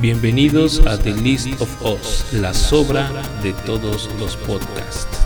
Bienvenidos 0.00 0.82
a 0.86 0.98
The 0.98 1.12
List 1.12 1.58
of 1.58 1.82
Us, 1.82 2.30
la 2.34 2.52
sobra 2.52 3.10
de 3.42 3.54
todos 3.64 4.10
los 4.18 4.36
podcasts. 4.36 5.25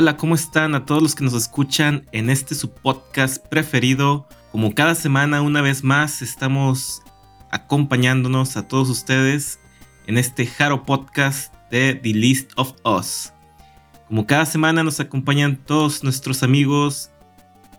Hola, 0.00 0.16
¿cómo 0.16 0.34
están 0.34 0.74
a 0.74 0.86
todos 0.86 1.02
los 1.02 1.14
que 1.14 1.24
nos 1.24 1.34
escuchan 1.34 2.06
en 2.12 2.30
este 2.30 2.54
su 2.54 2.70
podcast 2.70 3.46
preferido? 3.48 4.26
Como 4.50 4.74
cada 4.74 4.94
semana, 4.94 5.42
una 5.42 5.60
vez 5.60 5.84
más, 5.84 6.22
estamos 6.22 7.02
acompañándonos 7.50 8.56
a 8.56 8.66
todos 8.66 8.88
ustedes 8.88 9.60
en 10.06 10.16
este 10.16 10.46
Jaro 10.46 10.86
Podcast 10.86 11.52
de 11.70 11.96
The 11.96 12.14
List 12.14 12.52
of 12.56 12.72
Us. 12.82 13.34
Como 14.08 14.26
cada 14.26 14.46
semana 14.46 14.82
nos 14.82 15.00
acompañan 15.00 15.56
todos 15.66 16.02
nuestros 16.02 16.42
amigos, 16.42 17.10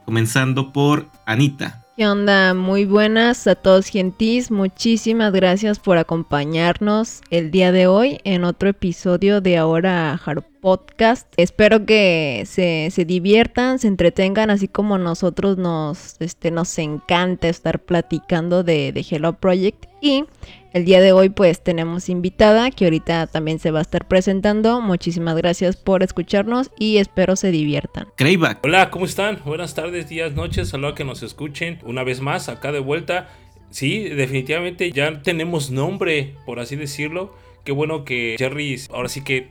comenzando 0.05 0.71
por 0.71 1.09
Anita. 1.25 1.83
¿Qué 1.97 2.07
onda? 2.07 2.53
Muy 2.53 2.85
buenas 2.85 3.47
a 3.47 3.55
todos 3.55 3.87
gentis. 3.87 4.51
Muchísimas 4.51 5.33
gracias 5.33 5.79
por 5.79 5.97
acompañarnos 5.97 7.21
el 7.31 7.49
día 7.49 7.71
de 7.71 7.87
hoy 7.87 8.19
en 8.25 8.43
otro 8.43 8.69
episodio 8.69 9.41
de 9.41 9.57
Ahora 9.57 10.15
Jaro 10.23 10.50
Podcast. 10.61 11.27
Espero 11.37 11.85
que 11.85 12.43
se, 12.45 12.89
se, 12.91 13.03
diviertan, 13.03 13.79
se 13.79 13.87
entretengan, 13.87 14.49
así 14.49 14.67
como 14.67 14.97
nosotros 14.97 15.57
nos, 15.57 16.15
este, 16.19 16.51
nos 16.51 16.77
encanta 16.77 17.49
estar 17.49 17.79
platicando 17.79 18.63
de, 18.63 18.91
de 18.91 19.05
Hello 19.09 19.33
Project. 19.33 19.85
Y 20.01 20.25
el 20.73 20.85
día 20.85 21.01
de 21.01 21.11
hoy 21.11 21.29
pues 21.29 21.61
tenemos 21.61 22.07
invitada 22.07 22.71
que 22.71 22.85
ahorita 22.85 23.27
también 23.27 23.59
se 23.59 23.71
va 23.71 23.79
a 23.79 23.81
estar 23.81 24.07
presentando. 24.07 24.79
Muchísimas 24.81 25.35
gracias 25.35 25.75
por 25.75 26.03
escucharnos 26.03 26.71
y 26.79 26.97
espero 26.97 27.35
se 27.35 27.51
diviertan. 27.51 28.07
Greyback. 28.17 28.59
Hola, 28.63 28.89
¿cómo 28.89 29.05
están? 29.05 29.39
Buenas 29.43 29.73
tardes, 29.73 30.07
días, 30.07 30.33
noches. 30.33 30.69
Saludos 30.69 30.93
a 30.93 30.95
que 30.95 31.03
nos 31.03 31.23
escuchen 31.23 31.79
una 31.83 32.03
vez 32.03 32.21
más 32.21 32.47
acá 32.47 32.71
de 32.71 32.79
vuelta. 32.79 33.29
Sí, 33.71 34.09
definitivamente 34.09 34.91
ya 34.91 35.21
tenemos 35.21 35.71
nombre, 35.71 36.35
por 36.45 36.59
así 36.59 36.75
decirlo. 36.75 37.33
Qué 37.63 37.71
bueno 37.71 38.05
que 38.05 38.35
Jerry 38.37 38.79
ahora 38.91 39.09
sí 39.09 39.23
que 39.23 39.49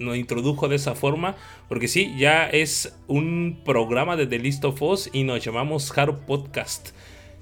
nos 0.00 0.16
introdujo 0.16 0.68
de 0.68 0.76
esa 0.76 0.94
forma, 0.94 1.36
porque 1.68 1.86
sí, 1.86 2.14
ya 2.18 2.46
es 2.46 2.96
un 3.06 3.60
programa 3.64 4.16
de 4.16 4.26
The 4.26 4.38
List 4.38 4.64
of 4.64 4.82
Us 4.82 5.10
y 5.12 5.24
nos 5.24 5.44
llamamos 5.44 5.96
Hard 5.96 6.26
Podcast. 6.26 6.90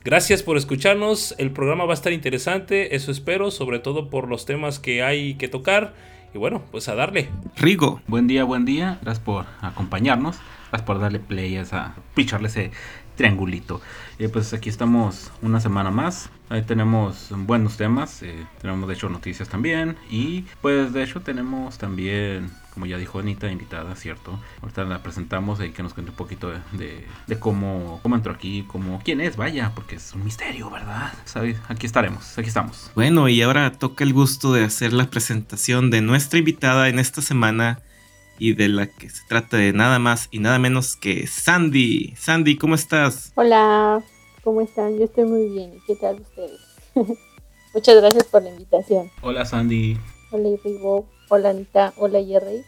Gracias 0.05 0.43
por 0.43 0.57
escucharnos, 0.57 1.35
el 1.39 1.51
programa 1.53 1.85
va 1.85 1.93
a 1.93 1.95
estar 1.95 2.13
interesante, 2.13 2.97
eso 2.97 3.11
espero, 3.11 3.51
sobre 3.51 3.79
todo 3.79 4.11
por 4.11 4.29
los 4.29 4.45
temas 4.45 4.79
que 4.79 5.03
hay 5.03 5.35
que 5.35 5.49
tocar. 5.49 5.95
Y 6.35 6.39
bueno, 6.39 6.63
pues 6.71 6.89
a 6.89 6.95
darle. 6.95 7.29
Rigo. 7.57 8.03
Buen 8.07 8.27
día, 8.27 8.45
buen 8.45 8.65
día, 8.65 8.99
gracias 9.03 9.25
por 9.25 9.47
acompañarnos, 9.61 10.37
gracias 10.71 10.87
por 10.87 11.01
darle 11.01 11.21
play 11.21 11.57
a 11.57 11.63
esa, 11.63 11.95
picharle 12.15 12.49
ese 12.49 12.71
triangulito. 13.19 13.83
Eh, 14.19 14.31
pues 14.31 14.55
aquí 14.55 14.71
estamos 14.71 15.31
una 15.43 15.61
semana 15.61 15.91
más. 15.91 16.31
Ahí 16.49 16.63
tenemos 16.63 17.29
buenos 17.31 17.77
temas. 17.77 18.23
Eh, 18.23 18.47
tenemos 18.63 18.89
de 18.89 18.95
hecho 18.95 19.11
noticias 19.11 19.49
también. 19.49 19.97
Y 20.09 20.47
pues 20.63 20.95
de 20.95 21.03
hecho 21.03 21.21
tenemos 21.21 21.77
también, 21.77 22.51
como 22.73 22.87
ya 22.87 22.97
dijo 22.97 23.19
Anita, 23.19 23.51
invitada, 23.51 23.95
¿cierto? 23.97 24.41
Ahorita 24.63 24.85
la 24.85 25.03
presentamos 25.03 25.61
y 25.63 25.71
que 25.71 25.83
nos 25.83 25.93
cuente 25.93 26.13
un 26.13 26.17
poquito 26.17 26.51
de, 26.73 27.05
cómo, 27.39 27.99
cómo 28.03 28.15
entró 28.15 28.33
aquí, 28.33 28.65
cómo, 28.69 29.03
quién 29.05 29.21
es, 29.21 29.37
vaya, 29.37 29.73
porque 29.75 29.97
es 29.97 30.15
un 30.15 30.25
misterio, 30.25 30.71
¿verdad? 30.71 31.13
¿Sabes? 31.25 31.59
Aquí 31.69 31.87
estaremos, 31.87 32.39
aquí 32.39 32.49
estamos. 32.49 32.91
Bueno, 32.95 33.29
y 33.29 33.43
ahora 33.43 33.73
toca 33.73 34.05
el 34.05 34.13
gusto 34.15 34.53
de 34.53 34.65
hacer 34.65 34.93
la 34.93 35.11
presentación 35.11 35.91
de 35.91 36.01
nuestra 36.01 36.39
invitada 36.39 36.89
en 36.89 36.99
esta 37.01 37.21
semana 37.21 37.81
y 38.39 38.55
de 38.55 38.69
la 38.69 38.87
que 38.87 39.11
se 39.11 39.23
trata 39.29 39.57
de 39.57 39.73
nada 39.73 39.99
más 39.99 40.29
y 40.31 40.39
nada 40.39 40.59
menos 40.59 40.97
que 40.97 41.27
Sandy. 41.27 42.15
Sandy, 42.17 42.57
¿cómo 42.57 42.75
estás? 42.75 43.33
Hola, 43.35 44.03
¿cómo 44.43 44.61
están? 44.61 44.97
Yo 44.97 45.05
estoy 45.05 45.25
muy 45.25 45.49
bien. 45.49 45.73
¿Qué 45.87 45.97
tal 45.97 46.21
ustedes? 46.21 46.61
Muchas 47.75 47.97
gracias 47.97 48.25
por 48.25 48.43
la 48.43 48.51
invitación. 48.51 49.11
Hola, 49.21 49.45
Sandy. 49.45 49.99
Hola, 50.31 50.49
Rigo. 50.65 51.09
Hola, 51.29 51.51
Anita. 51.51 51.93
Hola, 51.97 52.23
Jerry. 52.25 52.65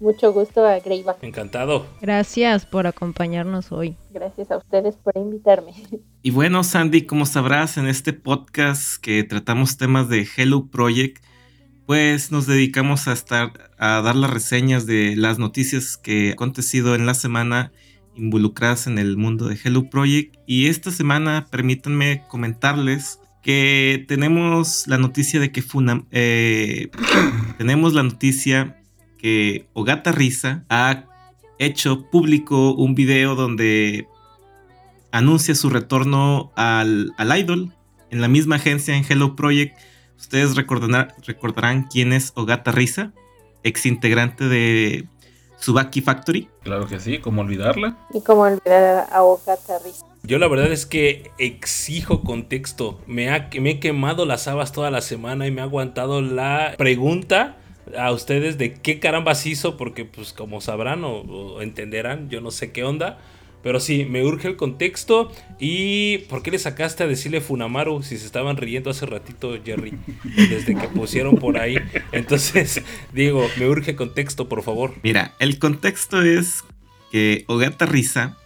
Mucho 0.00 0.32
gusto 0.32 0.66
a 0.66 0.78
Greyback. 0.78 1.22
Encantado. 1.22 1.86
Gracias 2.00 2.64
por 2.64 2.86
acompañarnos 2.86 3.70
hoy. 3.70 3.96
Gracias 4.10 4.50
a 4.50 4.56
ustedes 4.56 4.96
por 4.96 5.16
invitarme. 5.16 5.72
Y 6.22 6.32
bueno, 6.32 6.64
Sandy, 6.64 7.06
como 7.06 7.24
sabrás, 7.24 7.78
en 7.78 7.86
este 7.86 8.12
podcast 8.12 9.00
que 9.00 9.24
tratamos 9.24 9.78
temas 9.78 10.10
de 10.10 10.28
Hello 10.36 10.66
Project, 10.66 11.24
pues 11.90 12.30
nos 12.30 12.46
dedicamos 12.46 13.08
a 13.08 13.12
estar 13.12 13.72
a 13.76 14.00
dar 14.00 14.14
las 14.14 14.30
reseñas 14.30 14.86
de 14.86 15.16
las 15.16 15.40
noticias 15.40 15.96
que 15.96 16.28
han 16.28 16.32
acontecido 16.34 16.94
en 16.94 17.04
la 17.04 17.14
semana 17.14 17.72
involucradas 18.14 18.86
en 18.86 18.96
el 18.96 19.16
mundo 19.16 19.48
de 19.48 19.58
Hello 19.60 19.90
Project. 19.90 20.36
Y 20.46 20.66
esta 20.66 20.92
semana 20.92 21.48
permítanme 21.50 22.22
comentarles 22.28 23.18
que 23.42 24.04
tenemos 24.06 24.86
la 24.86 24.98
noticia 24.98 25.40
de 25.40 25.50
que 25.50 25.62
Funam 25.62 26.06
eh, 26.12 26.90
tenemos 27.58 27.92
la 27.92 28.04
noticia 28.04 28.80
que 29.18 29.66
Ogata 29.72 30.12
Risa 30.12 30.64
ha 30.68 31.06
hecho 31.58 32.08
público 32.08 32.72
un 32.72 32.94
video 32.94 33.34
donde 33.34 34.06
anuncia 35.10 35.56
su 35.56 35.68
retorno 35.70 36.52
al, 36.54 37.14
al 37.16 37.36
idol 37.36 37.74
en 38.12 38.20
la 38.20 38.28
misma 38.28 38.56
agencia 38.56 38.94
en 38.94 39.04
Hello 39.08 39.34
Project 39.34 39.76
Ustedes 40.20 40.54
recordarán, 40.54 41.14
recordarán 41.26 41.88
quién 41.90 42.12
es 42.12 42.32
Ogata 42.36 42.72
Risa, 42.72 43.12
ex 43.64 43.86
integrante 43.86 44.44
de 44.44 45.08
Subaki 45.58 46.02
Factory. 46.02 46.48
Claro 46.62 46.86
que 46.86 47.00
sí, 47.00 47.18
¿cómo 47.18 47.40
olvidarla? 47.40 47.96
Y 48.12 48.20
cómo 48.20 48.42
olvidar 48.42 49.08
a 49.10 49.22
Ogata 49.22 49.78
Risa. 49.82 50.04
Yo 50.22 50.38
la 50.38 50.46
verdad 50.46 50.70
es 50.70 50.84
que 50.84 51.30
exijo 51.38 52.22
contexto. 52.22 53.00
Me, 53.06 53.30
ha, 53.30 53.48
me 53.58 53.70
he 53.70 53.80
quemado 53.80 54.26
las 54.26 54.46
habas 54.46 54.72
toda 54.72 54.90
la 54.90 55.00
semana 55.00 55.46
y 55.46 55.50
me 55.50 55.62
ha 55.62 55.64
aguantado 55.64 56.20
la 56.20 56.74
pregunta 56.76 57.56
a 57.98 58.12
ustedes 58.12 58.58
de 58.58 58.74
qué 58.74 59.00
carambas 59.00 59.46
hizo, 59.46 59.78
porque 59.78 60.04
pues 60.04 60.34
como 60.34 60.60
sabrán 60.60 61.02
o, 61.02 61.20
o 61.20 61.62
entenderán, 61.62 62.28
yo 62.28 62.42
no 62.42 62.50
sé 62.50 62.72
qué 62.72 62.84
onda. 62.84 63.18
Pero 63.62 63.78
sí, 63.78 64.06
me 64.06 64.24
urge 64.24 64.48
el 64.48 64.56
contexto. 64.56 65.30
¿Y 65.58 66.18
por 66.28 66.42
qué 66.42 66.50
le 66.50 66.58
sacaste 66.58 67.04
a 67.04 67.06
decirle 67.06 67.40
Funamaru 67.40 68.02
si 68.02 68.16
se 68.16 68.26
estaban 68.26 68.56
riendo 68.56 68.90
hace 68.90 69.06
ratito, 69.06 69.54
Jerry? 69.62 69.92
Desde 70.24 70.74
que 70.74 70.88
pusieron 70.88 71.36
por 71.36 71.58
ahí. 71.58 71.76
Entonces, 72.12 72.82
digo, 73.12 73.46
me 73.58 73.68
urge 73.68 73.96
contexto, 73.96 74.48
por 74.48 74.62
favor. 74.62 74.94
Mira, 75.02 75.34
el 75.38 75.58
contexto 75.58 76.22
es 76.22 76.64
que 77.10 77.44
Ogata 77.48 77.86
Risa 77.86 78.38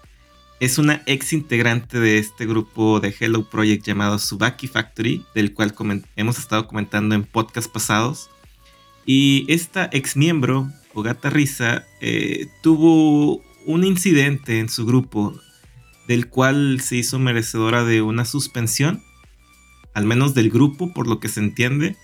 es 0.61 0.79
una 0.79 1.03
ex 1.07 1.33
integrante 1.33 2.01
de 2.01 2.19
este 2.19 2.47
grupo 2.47 2.99
de 2.99 3.15
Hello 3.19 3.49
Project 3.49 3.87
llamado 3.87 4.19
Subaki 4.19 4.67
Factory, 4.67 5.25
del 5.35 5.53
cual 5.53 5.75
hemos 6.17 6.39
estado 6.39 6.67
comentando 6.67 7.15
en 7.15 7.25
podcast 7.25 7.71
pasados. 7.71 8.31
Y 9.07 9.45
esta 9.49 9.91
ex 9.93 10.17
miembro, 10.17 10.71
Ogata 10.95 11.29
Risa, 11.29 11.85
eh, 12.01 12.47
tuvo 12.63 13.43
un 13.67 13.85
incidente 13.85 14.59
en 14.59 14.69
su 14.69 14.87
grupo 14.87 15.39
del 16.07 16.29
cual 16.29 16.81
se 16.81 16.97
hizo 16.97 17.19
merecedora 17.19 17.85
de 17.85 18.03
una 18.03 18.25
suspensión, 18.25 19.03
al 19.95 20.05
menos 20.05 20.35
del 20.35 20.51
grupo 20.51 20.93
por 20.93 21.07
lo 21.07 21.21
que 21.21 21.29
se 21.29 21.41
entiende. 21.41 21.97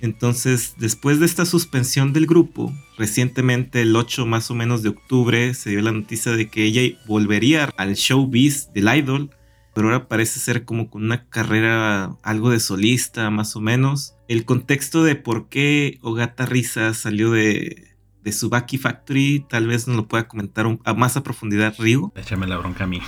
Entonces, 0.00 0.74
después 0.78 1.18
de 1.18 1.26
esta 1.26 1.44
suspensión 1.44 2.12
del 2.12 2.26
grupo, 2.26 2.72
recientemente 2.96 3.82
el 3.82 3.96
8 3.96 4.26
más 4.26 4.50
o 4.50 4.54
menos 4.54 4.82
de 4.82 4.90
octubre 4.90 5.54
se 5.54 5.70
dio 5.70 5.82
la 5.82 5.90
noticia 5.90 6.32
de 6.32 6.48
que 6.48 6.64
ella 6.64 6.96
volvería 7.06 7.64
al 7.76 7.94
showbiz 7.94 8.72
del 8.72 8.96
idol, 8.96 9.30
pero 9.74 9.88
ahora 9.88 10.06
parece 10.06 10.38
ser 10.38 10.64
como 10.64 10.88
con 10.88 11.04
una 11.04 11.28
carrera 11.28 12.16
algo 12.22 12.50
de 12.50 12.60
solista 12.60 13.30
más 13.30 13.56
o 13.56 13.60
menos. 13.60 14.14
El 14.28 14.44
contexto 14.44 15.02
de 15.02 15.16
por 15.16 15.48
qué 15.48 15.98
Ogata 16.02 16.46
Risa 16.46 16.94
salió 16.94 17.32
de, 17.32 17.87
de 18.22 18.32
Subaki 18.32 18.78
Factory, 18.78 19.44
tal 19.48 19.66
vez 19.66 19.86
nos 19.86 19.96
lo 19.96 20.08
pueda 20.08 20.28
comentar 20.28 20.66
a 20.84 20.94
más 20.94 21.16
a 21.16 21.22
profundidad 21.22 21.74
Rigo. 21.78 22.12
Échame 22.16 22.46
la 22.46 22.58
bronca 22.58 22.84
a 22.84 22.86
mí. 22.86 23.00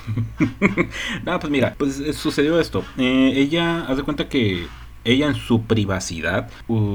no, 1.25 1.39
pues 1.39 1.51
mira, 1.51 1.75
pues 1.79 2.03
sucedió 2.15 2.61
esto. 2.61 2.85
Eh, 2.97 3.33
ella, 3.37 3.87
haz 3.87 3.97
de 3.97 4.03
cuenta 4.03 4.29
que 4.29 4.67
ella 5.05 5.29
en 5.29 5.35
su 5.35 5.63
privacidad 5.63 6.51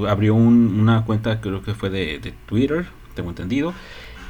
abrió 0.08 0.36
un, 0.36 0.80
una 0.80 1.06
cuenta, 1.06 1.42
creo 1.42 1.62
que 1.62 1.74
fue 1.74 1.90
de, 1.90 2.34
Twitter, 2.46 2.88
tengo 3.16 3.30
entendido. 3.30 3.74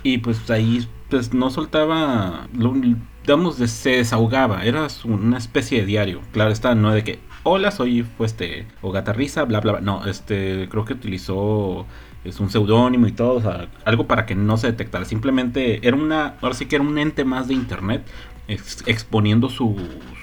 Y 0.04 0.20
pues 0.20 0.50
ahí 0.50 0.88
pues 1.10 1.34
no 1.34 1.50
soltaba, 1.50 2.48
lo, 2.54 2.74
digamos, 2.74 3.58
de, 3.58 3.68
se 3.68 3.92
desahogaba. 3.92 4.64
Era 4.64 4.88
una 5.04 5.38
especie 5.38 5.82
de 5.82 5.86
diario. 5.86 6.22
Claro 6.32 6.52
está, 6.52 6.76
no 6.76 6.92
de 6.92 7.04
que, 7.04 7.20
hola, 7.44 7.72
soy 7.72 8.04
pues, 8.18 8.32
este, 8.32 8.68
o 8.82 8.92
gatarriza, 8.92 9.44
bla, 9.44 9.60
bla, 9.62 9.74
bla. 9.74 9.82
No, 9.82 10.06
este, 10.06 10.68
creo 10.70 10.86
que 10.86 10.94
utilizó 10.94 11.86
es 12.26 12.40
un 12.40 12.50
seudónimo 12.50 13.08
y 13.08 13.12
todo, 13.12 13.36
o 13.36 13.42
sea, 13.42 13.68
algo 13.86 14.08
para 14.08 14.26
que 14.26 14.36
no 14.36 14.58
se 14.58 14.68
detectara. 14.68 15.06
Simplemente 15.06 15.88
era 15.88 15.96
una, 15.96 16.36
ahora 16.42 16.56
sí 16.56 16.66
que 16.66 16.76
era 16.76 16.84
un 16.84 16.98
ente 16.98 17.24
más 17.24 17.48
de 17.48 17.54
internet, 17.54 18.04
exponiendo 18.48 19.50
su, 19.50 19.76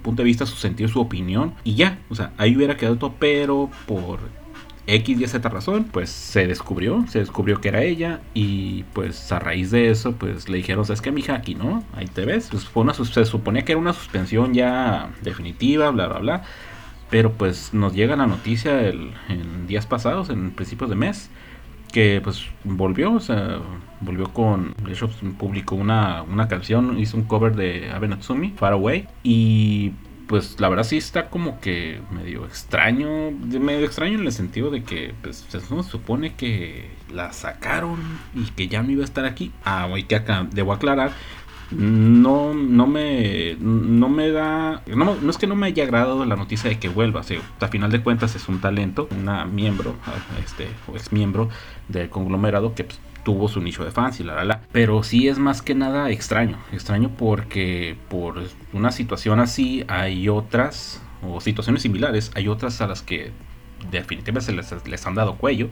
punto 0.03 0.23
de 0.23 0.27
vista, 0.27 0.47
su 0.47 0.57
sentido, 0.57 0.89
su 0.89 1.01
opinión 1.01 1.55
y 1.65 1.75
ya, 1.75 1.99
o 2.09 2.15
sea, 2.15 2.33
ahí 2.39 2.57
hubiera 2.57 2.77
quedado 2.77 2.97
todo, 2.97 3.15
pero 3.19 3.71
por 3.87 4.21
X 4.87 5.21
y 5.21 5.27
Z 5.27 5.49
razón, 5.49 5.85
pues 5.85 6.11
se 6.11 6.47
descubrió, 6.47 7.05
se 7.09 7.21
descubrió 7.21 7.61
que 7.61 7.69
era 7.69 7.83
ella 7.83 8.21
y 8.35 8.83
pues 8.95 9.31
a 9.31 9.39
raíz 9.39 9.71
de 9.71 9.91
eso, 9.91 10.13
pues 10.13 10.49
le 10.49 10.57
dijeron, 10.57 10.85
es 10.89 11.01
que 11.01 11.13
mija, 11.13 11.35
aquí 11.35 11.55
no, 11.55 11.85
ahí 11.95 12.07
te 12.07 12.25
ves. 12.25 12.49
Pues 12.51 12.65
fue 12.65 12.83
una, 12.83 12.95
se 12.95 13.25
suponía 13.25 13.65
que 13.65 13.73
era 13.73 13.81
una 13.81 13.93
suspensión 13.93 14.55
ya 14.55 15.11
definitiva, 15.23 15.91
bla, 15.91 16.09
bla, 16.09 16.19
bla. 16.19 16.43
Pero 17.11 17.33
pues 17.33 17.75
nos 17.75 17.93
llega 17.95 18.17
la 18.17 18.27
noticia 18.27 18.89
en 18.89 19.67
días 19.67 19.87
pasados, 19.87 20.31
en 20.31 20.51
principios 20.51 20.91
de 20.91 20.97
mes, 20.97 21.31
que 21.93 22.21
pues 22.23 22.47
volvió, 22.65 23.13
o 23.13 23.21
sea, 23.21 23.59
volvió 24.01 24.33
con, 24.33 24.75
de 24.85 24.93
hecho 24.93 25.09
publicó 25.39 25.77
una, 25.77 26.23
una 26.23 26.49
canción, 26.49 26.99
hizo 26.99 27.17
un 27.17 27.25
cover 27.25 27.55
de 27.55 27.91
Abe 27.91 28.09
Natsumi, 28.09 28.51
Far 28.57 28.75
y 29.23 29.93
pues 30.27 30.59
la 30.61 30.71
verdad 30.71 30.85
sí 30.85 30.97
está 30.97 31.29
como 31.29 31.61
que 31.61 32.01
medio 32.11 32.47
extraño, 32.47 33.31
medio 33.33 33.85
extraño 33.85 34.19
en 34.19 34.25
el 34.25 34.33
sentido 34.33 34.71
de 34.71 34.83
que 34.83 35.15
pues 35.21 35.45
se 35.49 35.61
supone 35.61 36.35
que 36.35 36.89
la 37.13 37.35
sacaron 37.35 37.99
y 38.35 38.45
que 38.53 38.67
ya 38.67 38.83
no 38.83 38.91
iba 38.91 39.03
a 39.03 39.05
estar 39.05 39.27
aquí. 39.27 39.53
Ah, 39.65 39.89
y 39.95 40.05
que 40.05 40.17
acá 40.17 40.47
debo 40.51 40.73
aclarar, 40.73 41.13
no, 41.77 42.55
no 42.55 42.87
me, 42.87 43.57
no 43.61 44.09
me 44.09 44.31
da, 44.31 44.83
no, 44.87 45.17
no, 45.17 45.31
es 45.31 45.39
que 45.39 45.47
no 45.47 45.55
me 45.55 45.67
haya 45.67 45.85
agradado 45.85 46.25
la 46.25 46.37
noticia 46.37 46.71
de 46.71 46.79
que 46.79 46.89
vuelva, 46.89 47.21
o 47.21 47.65
a 47.65 47.69
final 47.69 47.91
de 47.91 48.03
cuentas 48.03 48.35
es 48.37 48.49
un 48.49 48.61
talento, 48.61 49.09
una 49.19 49.45
miembro, 49.45 49.95
este, 50.45 50.69
o 50.87 50.97
ex 50.97 51.13
miembro 51.13 51.49
del 51.89 52.09
conglomerado 52.09 52.75
que 52.75 52.85
pues, 52.85 53.01
tuvo 53.25 53.49
su 53.49 53.61
nicho 53.61 53.85
de 53.85 53.91
fans 53.91 54.21
y 54.21 54.25
la 54.25 54.35
la 54.35 54.45
la. 54.45 54.63
Pero 54.73 55.03
sí 55.03 55.29
es 55.29 55.39
más 55.39 55.63
que 55.63 55.75
nada 55.75 56.11
extraño. 56.11 56.59
Extraño 56.73 57.11
porque 57.17 57.97
por 58.09 58.43
una 58.73 58.93
situación 58.93 59.41
así 59.41 59.85
hay 59.89 60.29
otras, 60.29 61.01
o 61.23 61.41
situaciones 61.41 61.83
similares, 61.83 62.31
hay 62.35 62.49
otras 62.49 62.81
a 62.81 62.87
las 62.87 63.03
que 63.03 63.31
definitivamente 63.91 64.47
se 64.47 64.53
les, 64.53 64.89
les 64.89 65.07
han 65.07 65.15
dado 65.15 65.37
cuello 65.37 65.71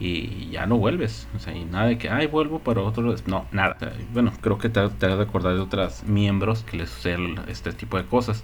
y 0.00 0.48
ya 0.50 0.66
no 0.66 0.78
vuelves. 0.78 1.28
O 1.36 1.38
sea, 1.38 1.54
y 1.54 1.64
nada 1.64 1.86
de 1.86 1.98
que, 1.98 2.08
ay, 2.08 2.26
vuelvo 2.26 2.58
para 2.58 2.80
otro. 2.80 3.14
No, 3.26 3.46
nada. 3.52 3.76
bueno, 4.12 4.32
creo 4.40 4.58
que 4.58 4.70
te, 4.70 4.88
te 4.88 5.06
has 5.06 5.18
de 5.18 5.22
acordar 5.22 5.54
de 5.54 5.60
otros 5.60 6.02
miembros 6.04 6.64
que 6.64 6.78
les 6.78 6.88
suceden 6.90 7.38
este 7.46 7.72
tipo 7.72 7.98
de 7.98 8.04
cosas. 8.04 8.42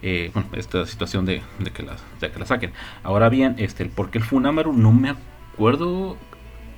Eh, 0.00 0.30
bueno, 0.32 0.48
esta 0.54 0.86
situación 0.86 1.26
de, 1.26 1.42
de, 1.58 1.70
que 1.70 1.82
la, 1.82 1.96
de 2.20 2.30
que 2.30 2.38
la 2.38 2.46
saquen. 2.46 2.72
Ahora 3.02 3.28
bien, 3.28 3.56
este, 3.58 3.82
el 3.82 3.90
por 3.90 4.10
qué 4.10 4.18
el 4.18 4.24
Funamaru 4.24 4.72
no 4.72 4.92
me 4.92 5.10
acuerdo 5.10 6.16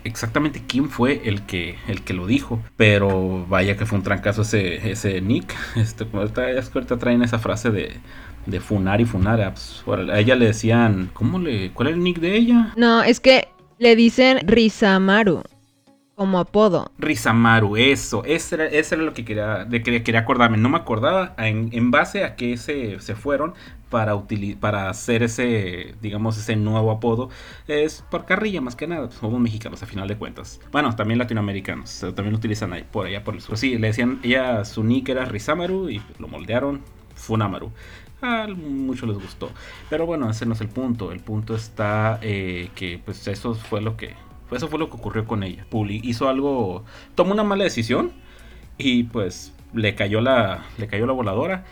exactamente 0.04 0.62
quién 0.66 0.90
fue 0.90 1.22
el 1.24 1.42
que, 1.42 1.76
el 1.86 2.02
que 2.02 2.14
lo 2.14 2.26
dijo. 2.26 2.62
Pero 2.76 3.46
vaya 3.46 3.76
que 3.76 3.84
fue 3.84 3.98
un 3.98 4.04
trancazo 4.04 4.42
ese, 4.42 4.90
ese 4.90 5.20
Nick. 5.20 5.54
Este, 5.76 6.06
ahorita, 6.10 6.46
ahorita 6.74 6.96
traen 6.98 7.22
esa 7.22 7.38
frase 7.38 7.70
de, 7.70 7.92
de 8.46 8.60
funar 8.60 9.00
y 9.00 9.04
funar. 9.04 9.40
Ah, 9.40 9.54
pues, 9.54 9.82
a 10.10 10.18
ella 10.18 10.34
le 10.34 10.46
decían, 10.46 11.10
¿cómo 11.12 11.38
le, 11.38 11.72
¿cuál 11.72 11.88
era 11.88 11.96
el 11.96 12.02
nick 12.02 12.20
de 12.20 12.36
ella? 12.36 12.72
No, 12.76 13.02
es 13.02 13.20
que 13.20 13.48
le 13.78 13.96
dicen 13.96 14.46
Rizamaru. 14.46 15.42
Como 16.14 16.38
apodo. 16.38 16.92
Rizamaru, 16.96 17.76
eso. 17.76 18.24
Eso 18.24 18.54
era, 18.54 19.02
lo 19.02 19.12
que 19.14 19.24
quería, 19.24 19.64
de, 19.64 20.16
acordarme. 20.16 20.56
No 20.56 20.68
me 20.68 20.76
acordaba 20.76 21.34
en, 21.38 21.90
base 21.90 22.22
a 22.22 22.36
que 22.36 22.56
se, 22.56 23.00
se 23.00 23.16
fueron 23.16 23.54
para, 23.94 24.20
para 24.58 24.90
hacer 24.90 25.22
ese, 25.22 25.94
digamos, 26.02 26.36
ese 26.36 26.56
nuevo 26.56 26.90
apodo, 26.90 27.30
es 27.68 28.04
por 28.10 28.24
carrilla 28.24 28.60
más 28.60 28.74
que 28.74 28.88
nada. 28.88 29.08
Somos 29.12 29.40
mexicanos 29.40 29.84
a 29.84 29.86
final 29.86 30.08
de 30.08 30.16
cuentas. 30.16 30.60
Bueno, 30.72 30.96
también 30.96 31.18
latinoamericanos, 31.18 32.00
también 32.00 32.32
lo 32.32 32.38
utilizan 32.38 32.72
ahí, 32.72 32.84
por 32.90 33.06
allá 33.06 33.22
por 33.22 33.34
el 33.34 33.40
sur. 33.40 33.56
Sí, 33.56 33.78
le 33.78 33.86
decían, 33.86 34.18
ella, 34.24 34.64
su 34.64 34.82
nick 34.82 35.10
era 35.10 35.24
Rizamaru 35.24 35.90
y 35.90 36.02
lo 36.18 36.26
moldearon 36.26 36.82
Funamaru. 37.14 37.70
A 38.24 38.46
muchos 38.46 39.06
les 39.06 39.18
gustó. 39.18 39.50
Pero 39.90 40.06
bueno, 40.06 40.30
ese 40.30 40.46
no 40.46 40.54
es 40.54 40.60
el 40.62 40.68
punto. 40.68 41.12
El 41.12 41.20
punto 41.20 41.54
está 41.54 42.18
eh, 42.22 42.70
que 42.74 42.98
pues 43.04 43.28
eso 43.28 43.54
fue 43.54 43.82
lo 43.82 43.98
que... 43.98 44.14
Eso 44.50 44.68
fue 44.68 44.78
lo 44.78 44.88
que 44.88 44.96
ocurrió 44.96 45.26
con 45.26 45.42
ella. 45.42 45.66
Puli 45.68 46.00
hizo 46.02 46.28
algo... 46.28 46.84
Tomó 47.14 47.32
una 47.32 47.44
mala 47.44 47.64
decisión 47.64 48.12
y 48.78 49.04
pues 49.04 49.52
le 49.74 49.94
cayó 49.94 50.22
la, 50.22 50.64
le 50.78 50.86
cayó 50.86 51.04
la 51.06 51.12
voladora 51.12 51.64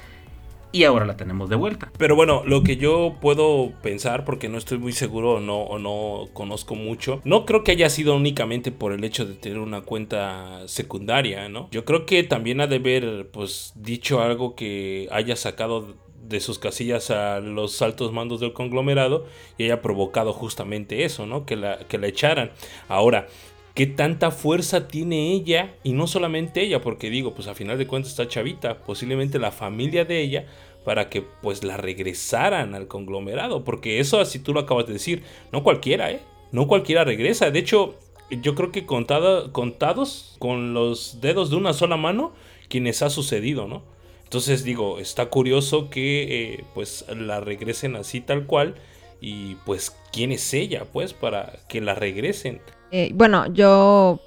y 0.73 0.85
ahora 0.85 1.05
la 1.05 1.17
tenemos 1.17 1.49
de 1.49 1.57
vuelta. 1.57 1.93
Pero 1.99 2.17
bueno, 2.17 2.43
lo 2.45 2.63
que 2.63 2.77
yo 2.77 3.17
puedo 3.21 3.73
pensar, 3.83 4.25
porque 4.25 4.49
no 4.49 4.59
estoy 4.59 4.79
muy 4.79 4.93
seguro 4.93 5.35
o 5.35 5.41
no, 5.41 5.79
no 5.79 6.29
conozco 6.33 6.75
mucho, 6.75 7.21
no 7.25 7.45
creo 7.45 7.63
que 7.63 7.73
haya 7.73 7.91
sido 7.91 8.17
únicamente 8.17 8.73
por 8.73 8.93
el 8.93 9.05
hecho 9.05 9.27
de 9.27 9.35
tener 9.35 9.59
una 9.59 9.83
cuenta 9.83 10.67
secundaria, 10.67 11.49
¿no? 11.49 11.69
Yo 11.71 11.85
creo 11.85 12.07
que 12.07 12.23
también 12.23 12.61
ha 12.61 12.67
de 12.67 12.77
haber, 12.77 13.31
pues, 13.31 13.73
dicho 13.77 14.23
algo 14.23 14.55
que 14.55 15.09
haya 15.13 15.37
sacado 15.37 15.95
de 16.29 16.41
sus 16.41 16.59
casillas 16.59 17.11
a 17.11 17.41
los 17.41 17.83
altos 17.83 18.13
mandos 18.13 18.41
del 18.41 18.53
conglomerado 18.53 19.27
y 19.59 19.65
haya 19.65 19.83
provocado 19.83 20.33
justamente 20.33 21.05
eso, 21.05 21.27
¿no? 21.27 21.45
Que 21.45 21.57
la, 21.57 21.79
que 21.89 21.99
la 21.99 22.07
echaran. 22.07 22.53
Ahora, 22.89 23.29
qué 23.75 23.87
tanta 23.87 24.31
fuerza 24.31 24.89
tiene 24.89 25.33
ella 25.33 25.75
y 25.83 25.93
no 25.93 26.07
solamente 26.07 26.63
ella, 26.63 26.81
porque 26.81 27.11
digo, 27.11 27.35
pues 27.35 27.49
a 27.49 27.55
final 27.55 27.79
de 27.79 27.87
cuentas 27.87 28.13
está 28.13 28.29
chavita, 28.29 28.79
posiblemente 28.79 29.39
la 29.39 29.51
familia 29.51 30.05
de 30.05 30.21
ella 30.21 30.47
para 30.85 31.09
que 31.09 31.23
pues 31.23 31.65
la 31.65 31.77
regresaran 31.77 32.75
al 32.75 32.89
conglomerado, 32.89 33.65
porque 33.65 34.01
eso 34.01 34.21
así 34.21 34.39
tú 34.39 34.53
lo 34.53 34.61
acabas 34.61 34.87
de 34.87 34.95
decir, 34.95 35.23
no 35.53 35.63
cualquiera, 35.63 36.11
¿eh? 36.11 36.21
No 36.51 36.67
cualquiera 36.67 37.05
regresa, 37.05 37.51
de 37.51 37.59
hecho, 37.61 37.95
yo 38.31 38.55
creo 38.55 38.73
que 38.73 38.85
contados 38.85 40.37
con 40.39 40.75
los 40.75 41.21
dedos 41.21 41.51
de 41.51 41.57
una 41.57 41.73
sola 41.73 41.97
mano 41.97 42.33
quienes 42.69 43.03
ha 43.03 43.11
sucedido, 43.11 43.69
¿no? 43.69 43.83
Entonces 44.33 44.65
digo, 44.65 44.99
está 44.99 45.27
curioso 45.27 45.91
que 45.91 46.55
eh, 46.55 46.65
pues 46.73 47.05
la 47.15 47.41
regresen 47.41 47.97
así 47.97 48.23
tal 48.23 48.47
cual 48.47 48.77
y 49.21 49.57
pues 49.67 49.95
quién 50.11 50.33
es 50.33 50.55
ella 50.55 50.87
pues 50.91 51.13
para 51.13 51.59
que 51.69 51.83
la 51.83 51.95
regresen. 51.95 52.63
Eh, 52.93 53.11
bueno, 53.13 53.53
yo 53.53 54.23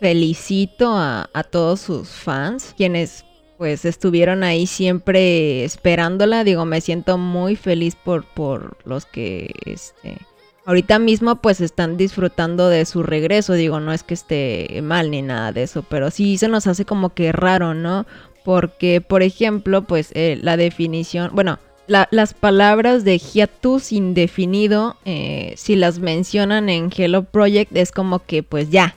felicito 0.00 0.88
a, 0.96 1.28
todos 1.52 1.82
sus 1.82 2.08
fans, 2.08 2.74
quienes 2.76 3.24
pues 3.56 3.84
estuvieron 3.84 4.42
ahí 4.42 4.66
siempre 4.66 5.62
esperándola. 5.62 6.42
Digo, 6.42 6.64
me 6.64 6.80
siento 6.80 7.16
muy 7.16 7.54
feliz 7.54 7.94
por, 7.94 8.24
por 8.24 8.76
los 8.84 9.06
que 9.06 9.54
este, 9.66 10.18
ahorita 10.66 10.98
mismo 10.98 11.36
pues 11.36 11.60
están 11.60 11.96
disfrutando 11.96 12.68
de 12.68 12.86
su 12.86 13.04
regreso. 13.04 13.52
Digo, 13.52 13.78
no 13.78 13.92
es 13.92 14.02
que 14.02 14.14
esté 14.14 14.80
mal 14.82 15.12
ni 15.12 15.22
nada 15.22 15.52
de 15.52 15.62
eso, 15.62 15.84
pero 15.88 16.10
sí 16.10 16.38
se 16.38 16.48
nos 16.48 16.66
hace 16.66 16.84
como 16.84 17.14
que 17.14 17.30
raro, 17.30 17.72
¿no? 17.72 18.04
Porque, 18.44 19.00
por 19.00 19.22
ejemplo, 19.22 19.82
pues 19.82 20.10
eh, 20.14 20.38
la 20.40 20.56
definición, 20.56 21.30
bueno, 21.32 21.58
las 21.86 22.34
palabras 22.34 23.04
de 23.04 23.18
hiatus 23.18 23.92
indefinido, 23.92 24.96
eh, 25.04 25.54
si 25.56 25.76
las 25.76 25.98
mencionan 25.98 26.68
en 26.68 26.90
Hello 26.94 27.24
Project, 27.24 27.76
es 27.76 27.92
como 27.92 28.20
que 28.20 28.42
pues 28.42 28.70
ya, 28.70 28.96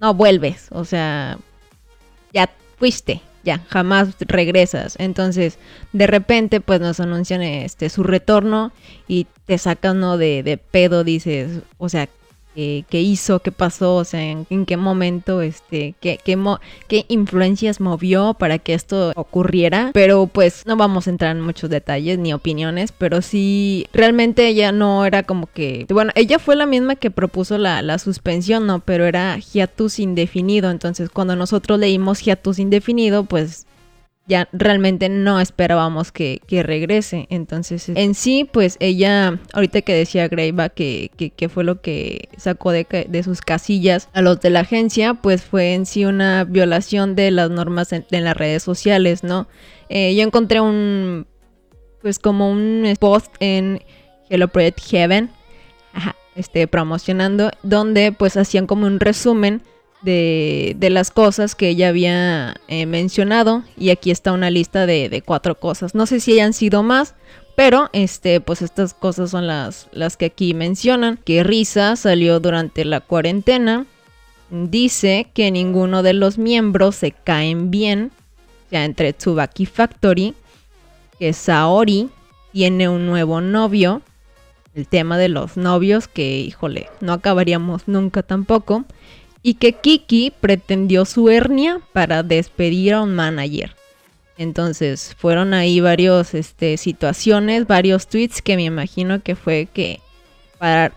no 0.00 0.14
vuelves, 0.14 0.66
o 0.70 0.84
sea, 0.84 1.38
ya 2.32 2.50
fuiste, 2.78 3.22
ya, 3.44 3.64
jamás 3.68 4.08
regresas. 4.20 4.96
Entonces, 4.98 5.58
de 5.92 6.06
repente, 6.06 6.60
pues 6.60 6.80
nos 6.80 6.98
anuncian 7.00 7.42
este 7.42 7.88
su 7.88 8.02
retorno 8.02 8.72
y 9.06 9.26
te 9.46 9.58
sacan 9.58 10.00
¿no? 10.00 10.18
de, 10.18 10.42
de 10.42 10.58
pedo, 10.58 11.04
dices, 11.04 11.60
o 11.78 11.88
sea, 11.88 12.08
qué 12.56 13.00
hizo, 13.00 13.40
qué 13.40 13.52
pasó, 13.52 13.96
o 13.96 14.04
sea, 14.04 14.22
en, 14.22 14.66
qué 14.66 14.76
momento, 14.76 15.42
este, 15.42 15.94
qué, 16.00 16.18
qué, 16.24 16.38
qué, 16.88 17.04
influencias 17.08 17.80
movió 17.80 18.34
para 18.34 18.58
que 18.58 18.74
esto 18.74 19.12
ocurriera. 19.14 19.90
Pero 19.92 20.26
pues 20.26 20.64
no 20.66 20.76
vamos 20.76 21.06
a 21.06 21.10
entrar 21.10 21.36
en 21.36 21.42
muchos 21.42 21.70
detalles 21.70 22.18
ni 22.18 22.32
opiniones, 22.32 22.92
pero 22.92 23.22
sí, 23.22 23.86
realmente 23.92 24.46
ella 24.48 24.72
no 24.72 25.04
era 25.04 25.22
como 25.22 25.46
que, 25.46 25.86
bueno, 25.90 26.12
ella 26.14 26.38
fue 26.38 26.56
la 26.56 26.66
misma 26.66 26.96
que 26.96 27.10
propuso 27.10 27.58
la, 27.58 27.82
la 27.82 27.98
suspensión, 27.98 28.66
¿no? 28.66 28.80
Pero 28.80 29.06
era 29.06 29.38
hiatus 29.38 29.98
indefinido, 29.98 30.70
entonces 30.70 31.10
cuando 31.10 31.36
nosotros 31.36 31.78
leímos 31.78 32.20
hiatus 32.20 32.58
indefinido, 32.58 33.24
pues 33.24 33.66
ya 34.28 34.48
realmente 34.52 35.08
no 35.08 35.40
esperábamos 35.40 36.10
que, 36.10 36.40
regrese. 36.48 37.26
Entonces, 37.30 37.88
en 37.88 38.14
sí, 38.14 38.48
pues 38.50 38.76
ella, 38.80 39.38
ahorita 39.52 39.82
que 39.82 39.94
decía 39.94 40.28
Greiva 40.28 40.68
que, 40.68 41.10
que, 41.36 41.48
fue 41.48 41.64
lo 41.64 41.80
que 41.80 42.28
sacó 42.36 42.72
de, 42.72 42.86
de, 43.08 43.22
sus 43.22 43.40
casillas 43.40 44.08
a 44.12 44.22
los 44.22 44.40
de 44.40 44.50
la 44.50 44.60
agencia, 44.60 45.14
pues 45.14 45.42
fue 45.42 45.74
en 45.74 45.86
sí 45.86 46.04
una 46.04 46.44
violación 46.44 47.14
de 47.14 47.30
las 47.30 47.50
normas 47.50 47.92
en, 47.92 48.04
las 48.10 48.36
redes 48.36 48.62
sociales, 48.62 49.22
¿no? 49.22 49.46
Eh, 49.88 50.14
yo 50.16 50.22
encontré 50.22 50.60
un, 50.60 51.26
pues 52.02 52.18
como 52.18 52.50
un 52.50 52.94
post 52.98 53.32
en 53.38 53.82
Hello 54.28 54.48
Project 54.48 54.80
Heaven, 54.90 55.30
este, 56.34 56.66
promocionando, 56.66 57.50
donde 57.62 58.12
pues 58.12 58.36
hacían 58.36 58.66
como 58.66 58.86
un 58.86 58.98
resumen 58.98 59.62
de, 60.02 60.76
las 60.90 61.10
cosas 61.10 61.54
que 61.54 61.70
ella 61.70 61.88
había 61.88 62.56
eh, 62.68 62.86
mencionado 62.86 63.64
y 63.76 63.90
aquí 63.90 64.10
está 64.10 64.32
una 64.32 64.50
lista 64.50 64.86
de, 64.86 65.22
cuatro 65.24 65.58
cosas. 65.58 65.94
No 65.94 66.06
sé 66.06 66.20
si 66.20 66.32
hayan 66.32 66.52
sido 66.52 66.82
más, 66.82 67.14
pero 67.56 67.88
este, 67.92 68.40
pues 68.40 68.62
estas 68.62 68.94
cosas 68.94 69.30
son 69.30 69.46
las, 69.46 69.88
las 69.92 70.16
que 70.16 70.26
aquí 70.26 70.54
mencionan. 70.54 71.18
Que 71.24 71.42
Risa 71.42 71.96
salió 71.96 72.40
durante 72.40 72.84
la 72.84 73.00
cuarentena. 73.00 73.86
Dice 74.50 75.28
que 75.34 75.50
ninguno 75.50 76.02
de 76.02 76.12
los 76.12 76.38
miembros 76.38 76.96
se 76.96 77.10
caen 77.12 77.70
bien. 77.70 78.12
sea, 78.70 78.84
entre 78.84 79.12
Tsubaki 79.12 79.66
Factory, 79.66 80.34
que 81.18 81.32
Saori 81.32 82.10
tiene 82.52 82.88
un 82.88 83.06
nuevo 83.06 83.40
novio, 83.40 84.02
el 84.74 84.86
tema 84.86 85.18
de 85.18 85.28
los 85.28 85.56
novios, 85.56 86.06
que 86.06 86.40
híjole, 86.40 86.88
no 87.00 87.14
acabaríamos 87.14 87.88
nunca 87.88 88.22
tampoco, 88.22 88.84
y 89.42 89.54
que 89.54 89.72
Kiki 89.72 90.32
pretendió 90.40 91.04
su 91.04 91.30
hernia 91.30 91.80
para 91.92 92.22
despedir 92.22 92.94
a 92.94 93.02
un 93.02 93.14
manager. 93.14 93.74
Entonces 94.38 95.14
fueron 95.18 95.54
ahí 95.54 95.80
varios 95.80 96.34
este, 96.34 96.76
situaciones, 96.76 97.66
varios 97.66 98.06
tweets 98.06 98.42
que 98.42 98.56
me 98.56 98.64
imagino 98.64 99.22
que 99.22 99.34
fue 99.34 99.68
que 99.72 100.00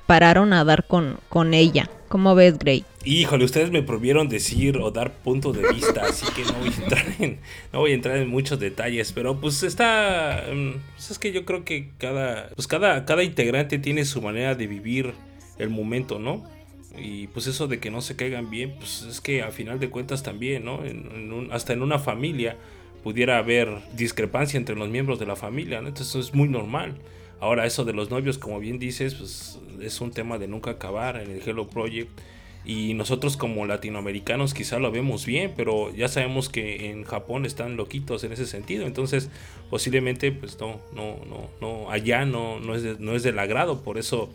pararon 0.07 0.53
a 0.53 0.63
dar 0.63 0.85
con, 0.85 1.53
ella. 1.53 1.89
¿Cómo 2.09 2.33
ves, 2.33 2.57
Gray? 2.57 2.83
Híjole, 3.05 3.45
ustedes 3.45 3.71
me 3.71 3.83
prohibieron 3.83 4.27
decir 4.29 4.77
o 4.77 4.91
dar 4.91 5.13
puntos 5.13 5.55
de 5.55 5.71
vista, 5.71 6.05
así 6.05 6.25
que 6.33 6.43
no 6.43 7.79
voy 7.79 7.91
a 7.91 7.93
entrar 7.93 8.17
en, 8.17 8.29
muchos 8.29 8.59
detalles, 8.59 9.13
pero 9.13 9.39
pues 9.39 9.63
está, 9.63 10.43
mm, 10.51 10.71
pues 10.95 11.11
es 11.11 11.19
que 11.19 11.31
yo 11.31 11.45
creo 11.45 11.63
que 11.63 11.91
cada, 11.97 12.49
pues 12.55 12.67
cada 12.67 13.23
integrante 13.23 13.77
tiene 13.77 14.05
su 14.05 14.21
manera 14.21 14.55
de 14.55 14.67
vivir 14.67 15.13
el 15.59 15.69
momento, 15.69 16.19
¿no? 16.19 16.43
Y 17.01 17.27
pues 17.27 17.47
eso 17.47 17.67
de 17.67 17.79
que 17.79 17.91
no 17.91 18.01
se 18.01 18.15
caigan 18.15 18.49
bien, 18.49 18.75
pues 18.77 19.03
es 19.03 19.21
que 19.21 19.41
a 19.41 19.51
final 19.51 19.79
de 19.79 19.89
cuentas 19.89 20.23
también, 20.23 20.65
¿no? 20.65 20.81
hasta 21.51 21.73
en 21.73 21.81
una 21.81 21.99
familia 21.99 22.57
pudiera 23.03 23.37
haber 23.37 23.69
discrepancia 23.95 24.57
entre 24.57 24.75
los 24.75 24.89
miembros 24.89 25.19
de 25.19 25.25
la 25.25 25.35
familia, 25.35 25.81
¿no? 25.81 25.87
Entonces 25.87 26.09
eso 26.09 26.19
es 26.19 26.33
muy 26.33 26.49
normal. 26.49 26.95
Ahora 27.39 27.65
eso 27.65 27.85
de 27.85 27.93
los 27.93 28.09
novios, 28.09 28.37
como 28.37 28.59
bien 28.59 28.79
dices, 28.79 29.15
pues 29.15 29.59
es 29.81 30.01
un 30.01 30.11
tema 30.11 30.37
de 30.37 30.47
nunca 30.47 30.71
acabar 30.71 31.17
en 31.17 31.31
el 31.31 31.41
Hello 31.47 31.67
Project. 31.67 32.09
Y 32.65 32.93
nosotros 32.93 33.37
como 33.37 33.65
latinoamericanos 33.65 34.53
quizá 34.53 34.79
lo 34.79 34.91
vemos 34.91 35.25
bien, 35.25 35.53
pero 35.55 35.95
ya 35.95 36.09
sabemos 36.09 36.49
que 36.49 36.91
en 36.91 37.05
Japón 37.05 37.45
están 37.45 37.77
loquitos 37.77 38.23
en 38.25 38.33
ese 38.33 38.45
sentido. 38.45 38.85
Entonces 38.85 39.29
posiblemente 39.69 40.31
pues 40.33 40.59
no, 40.59 40.81
no, 40.93 41.17
no, 41.25 41.49
no, 41.61 41.89
allá 41.89 42.25
no, 42.25 42.59
no, 42.59 42.75
es, 42.75 42.99
no 42.99 43.15
es 43.15 43.23
del 43.23 43.39
agrado. 43.39 43.81
Por 43.81 43.97
eso 43.97 44.29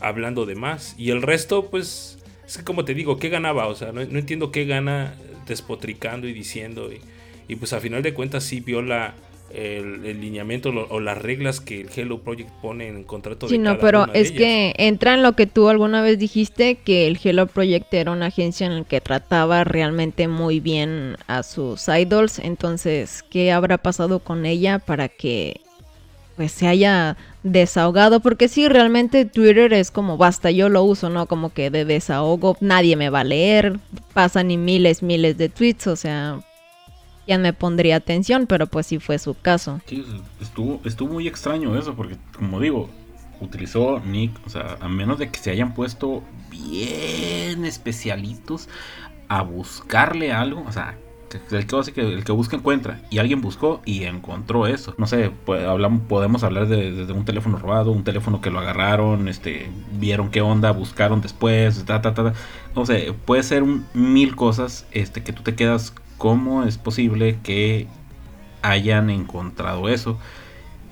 hablando 0.00 0.46
de 0.46 0.54
más. 0.54 0.94
Y 0.98 1.10
el 1.10 1.22
resto 1.22 1.70
pues 1.70 2.18
es 2.46 2.58
que 2.58 2.64
como 2.64 2.84
te 2.84 2.94
digo, 2.94 3.18
¿qué 3.18 3.28
ganaba? 3.28 3.66
O 3.66 3.74
sea, 3.74 3.92
no, 3.92 4.00
entiendo 4.00 4.50
qué 4.50 4.64
gana 4.64 5.14
despotricando 5.46 6.28
y 6.28 6.32
diciendo. 6.32 6.92
Y, 6.92 7.00
y 7.48 7.56
pues 7.56 7.72
a 7.72 7.80
final 7.80 8.02
de 8.02 8.14
cuentas 8.14 8.44
sí 8.44 8.60
viola 8.60 9.14
el, 9.54 10.20
lineamiento 10.20 10.70
o 10.70 11.00
las 11.00 11.18
reglas 11.18 11.60
que 11.60 11.82
el 11.82 11.88
Hello 11.94 12.18
Project 12.18 12.50
pone 12.60 12.88
en 12.88 12.96
el 12.98 13.06
contrato 13.06 13.48
sí, 13.48 13.58
no, 13.58 13.78
pero 13.78 14.12
es 14.12 14.32
que 14.32 14.74
entra 14.78 15.14
en 15.14 15.22
lo 15.22 15.34
que 15.34 15.46
tú 15.46 15.68
alguna 15.68 16.02
vez 16.02 16.18
dijiste, 16.18 16.76
que 16.76 17.06
el 17.06 17.18
Hello 17.22 17.46
Project 17.46 17.92
era 17.94 18.10
una 18.10 18.26
agencia 18.26 18.66
en 18.66 18.78
la 18.78 18.84
que 18.84 19.00
trataba 19.00 19.64
realmente 19.64 20.28
muy 20.28 20.60
bien 20.60 21.16
a 21.26 21.42
sus 21.42 21.88
idols, 21.88 22.38
entonces, 22.38 23.24
¿qué 23.30 23.52
habrá 23.52 23.78
pasado 23.78 24.18
con 24.18 24.44
ella 24.46 24.78
para 24.78 25.08
que 25.08 25.60
pues 26.36 26.52
se 26.52 26.66
haya 26.66 27.16
desahogado? 27.42 28.20
Porque 28.20 28.48
sí, 28.48 28.68
realmente 28.68 29.24
Twitter 29.24 29.72
es 29.72 29.90
como, 29.90 30.16
basta, 30.16 30.50
yo 30.50 30.68
lo 30.68 30.82
uso, 30.82 31.10
¿no? 31.10 31.26
Como 31.26 31.52
que 31.52 31.70
de 31.70 31.84
desahogo, 31.84 32.56
nadie 32.60 32.96
me 32.96 33.10
va 33.10 33.20
a 33.20 33.24
leer, 33.24 33.78
pasan 34.12 34.50
y 34.50 34.56
miles, 34.56 35.02
miles 35.02 35.38
de 35.38 35.48
tweets, 35.48 35.86
o 35.86 35.96
sea, 35.96 36.40
ya 37.26 37.38
me 37.38 37.52
pondría 37.52 37.96
atención, 37.96 38.46
pero 38.46 38.66
pues 38.66 38.86
sí 38.86 38.98
fue 38.98 39.18
su 39.18 39.34
caso. 39.34 39.80
Sí, 39.86 40.04
estuvo, 40.40 40.80
estuvo 40.84 41.14
muy 41.14 41.28
extraño 41.28 41.78
eso, 41.78 41.94
porque 41.94 42.16
como 42.36 42.60
digo, 42.60 42.90
utilizó 43.40 44.00
Nick, 44.00 44.32
o 44.46 44.50
sea, 44.50 44.76
a 44.80 44.88
menos 44.88 45.18
de 45.18 45.30
que 45.30 45.38
se 45.38 45.50
hayan 45.50 45.74
puesto 45.74 46.22
bien 46.50 47.64
especialitos 47.64 48.68
a 49.28 49.42
buscarle 49.42 50.32
algo, 50.32 50.64
o 50.66 50.72
sea, 50.72 50.98
el 51.50 52.24
que, 52.24 52.32
busca 52.32 52.56
encuentra. 52.56 53.00
Y 53.10 53.18
alguien 53.18 53.40
buscó 53.40 53.80
y 53.84 54.04
encontró 54.04 54.66
eso. 54.66 54.94
No 54.98 55.06
sé, 55.06 55.30
pues, 55.44 55.64
hablamos, 55.64 56.02
podemos 56.08 56.44
hablar 56.44 56.68
de, 56.68 57.04
un 57.12 57.24
teléfono 57.24 57.58
robado, 57.58 57.92
un 57.92 58.04
teléfono 58.04 58.40
que 58.40 58.50
lo 58.50 58.60
agarraron, 58.60 59.28
este, 59.28 59.68
vieron 59.98 60.30
qué 60.30 60.40
onda, 60.40 60.72
buscaron 60.72 61.20
después, 61.20 61.84
ta, 61.84 62.02
ta, 62.02 62.14
ta. 62.14 62.32
No 62.74 62.86
sé, 62.86 63.14
puede 63.24 63.42
ser 63.42 63.64
mil 63.94 64.36
cosas 64.36 64.86
este, 64.92 65.22
que 65.22 65.32
tú 65.32 65.42
te 65.42 65.54
quedas 65.54 65.94
cómo 66.18 66.64
es 66.64 66.78
posible 66.78 67.38
que 67.42 67.86
hayan 68.62 69.10
encontrado 69.10 69.88
eso. 69.88 70.18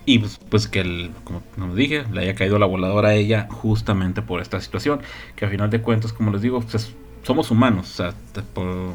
Y 0.05 0.19
pues, 0.19 0.41
pues 0.49 0.67
que, 0.67 0.81
el, 0.81 1.13
como 1.25 1.75
dije, 1.75 2.05
le 2.13 2.23
haya 2.23 2.35
caído 2.35 2.59
la 2.59 2.67
voladora 2.67 3.11
a 3.11 3.15
ella 3.15 3.49
justamente 3.51 4.21
por 4.23 4.41
esta 4.41 4.61
situación. 4.61 5.01
Que 5.37 5.45
al 5.45 5.51
final 5.51 5.71
de 5.71 5.81
cuentas, 5.81 6.13
como 6.13 6.33
les 6.33 6.43
digo, 6.43 6.61
pues 6.61 6.93
somos 7.23 7.51
humanos. 7.51 8.03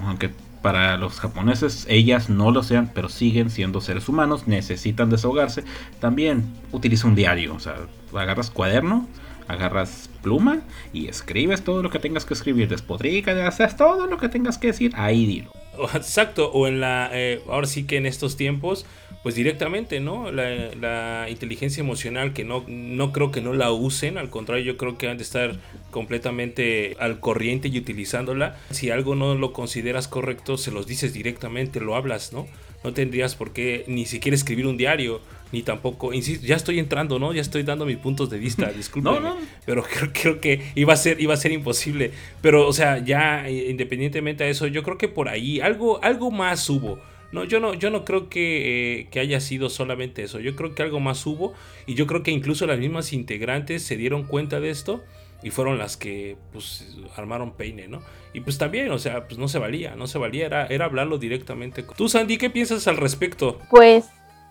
Aunque 0.05 0.31
para 0.67 0.97
los 0.97 1.21
japoneses 1.21 1.85
ellas 1.87 2.29
no 2.29 2.51
lo 2.51 2.61
sean, 2.61 2.91
pero 2.93 3.07
siguen 3.07 3.49
siendo 3.49 3.79
seres 3.79 4.09
humanos, 4.09 4.49
necesitan 4.49 5.09
desahogarse. 5.09 5.63
También 6.01 6.43
utiliza 6.73 7.07
un 7.07 7.15
diario. 7.15 7.55
O 7.55 7.59
sea, 7.61 7.75
agarras 8.13 8.51
cuaderno, 8.51 9.07
agarras 9.47 10.09
pluma 10.21 10.59
y 10.91 11.07
escribes 11.07 11.63
todo 11.63 11.81
lo 11.81 11.89
que 11.89 11.99
tengas 11.99 12.25
que 12.25 12.33
escribir. 12.33 12.67
Despodrica, 12.67 13.47
haces 13.47 13.77
todo 13.77 14.07
lo 14.07 14.17
que 14.17 14.27
tengas 14.27 14.57
que 14.57 14.67
decir. 14.67 14.91
Ahí 14.97 15.25
dilo. 15.25 15.53
Exacto, 15.95 16.51
o 16.51 16.67
en 16.67 16.79
la, 16.79 17.09
eh, 17.13 17.41
ahora 17.47 17.67
sí 17.67 17.85
que 17.85 17.97
en 17.97 18.05
estos 18.05 18.37
tiempos, 18.37 18.85
pues 19.23 19.35
directamente, 19.35 19.99
¿no? 19.99 20.31
La, 20.31 21.27
inteligencia 21.29 21.81
emocional 21.81 22.33
que 22.33 22.43
no, 22.43 22.63
no 22.67 23.11
creo 23.11 23.31
que 23.31 23.41
no 23.41 23.53
la 23.53 23.71
usen, 23.71 24.17
al 24.17 24.29
contrario, 24.29 24.63
yo 24.63 24.77
creo 24.77 24.97
que 24.97 25.09
han 25.09 25.17
de 25.17 25.23
estar 25.23 25.57
completamente 25.91 26.95
al 26.99 27.19
corriente 27.19 27.67
y 27.67 27.77
utilizándola. 27.77 28.57
Si 28.71 28.89
algo 28.89 29.15
no 29.15 29.35
lo 29.35 29.53
consideras 29.53 30.07
correcto, 30.07 30.57
se 30.57 30.71
los 30.71 30.87
dices 30.87 31.13
directamente, 31.13 31.79
lo 31.79 31.95
hablas, 31.95 32.33
¿no? 32.33 32.47
No 32.83 32.93
tendrías 32.93 33.35
por 33.35 33.51
qué 33.51 33.83
ni 33.87 34.05
siquiera 34.05 34.35
escribir 34.35 34.67
un 34.67 34.77
diario 34.77 35.19
ni 35.51 35.63
tampoco, 35.63 36.13
insisto, 36.13 36.45
ya 36.45 36.55
estoy 36.55 36.79
entrando, 36.79 37.19
¿no? 37.19 37.33
Ya 37.33 37.41
estoy 37.41 37.63
dando 37.63 37.85
mis 37.85 37.97
puntos 37.97 38.29
de 38.29 38.37
vista, 38.37 38.71
discúlpeme, 38.75 39.31
pero 39.65 39.83
creo, 40.13 40.41
que 40.41 40.61
iba 40.75 40.93
a 40.93 40.97
ser 40.97 41.21
iba 41.21 41.33
a 41.33 41.37
ser 41.37 41.51
imposible, 41.51 42.11
pero 42.41 42.67
o 42.67 42.73
sea, 42.73 42.99
ya 42.99 43.47
eh, 43.47 43.69
independientemente 43.69 44.43
de 44.43 44.49
eso, 44.49 44.67
yo 44.67 44.83
creo 44.83 44.97
que 44.97 45.07
por 45.07 45.29
ahí 45.29 45.59
algo 45.59 46.03
algo 46.03 46.31
más 46.31 46.69
hubo. 46.69 46.99
No, 47.31 47.43
yo 47.43 47.59
no, 47.59 47.73
yo 47.73 47.89
no 47.89 48.05
creo 48.05 48.29
que, 48.29 48.99
eh, 48.99 49.07
que, 49.11 49.19
haya 49.19 49.41
sido 49.41 49.69
solamente 49.69 50.23
eso. 50.23 50.39
Yo 50.39 50.55
creo 50.55 50.73
que 50.73 50.81
algo 50.81 51.01
más 51.01 51.25
hubo. 51.25 51.53
Y 51.85 51.93
yo 51.93 52.07
creo 52.07 52.23
que 52.23 52.31
incluso 52.31 52.65
las 52.65 52.79
mismas 52.79 53.11
integrantes 53.11 53.83
se 53.83 53.97
dieron 53.97 54.23
cuenta 54.23 54.61
de 54.61 54.69
esto. 54.69 55.03
Y 55.43 55.49
fueron 55.49 55.77
las 55.77 55.97
que 55.97 56.37
pues 56.53 56.97
armaron 57.15 57.53
peine, 57.53 57.87
¿no? 57.87 58.01
Y 58.33 58.39
pues 58.39 58.57
también, 58.57 58.91
o 58.91 58.97
sea, 58.97 59.27
pues 59.27 59.37
no 59.37 59.47
se 59.47 59.59
valía, 59.59 59.95
no 59.95 60.07
se 60.07 60.17
valía, 60.17 60.45
era, 60.45 60.67
era 60.67 60.85
hablarlo 60.85 61.17
directamente. 61.17 61.83
Tú, 61.95 62.09
Sandy, 62.09 62.37
¿qué 62.37 62.49
piensas 62.49 62.87
al 62.87 62.97
respecto? 62.97 63.59
Pues 63.69 64.05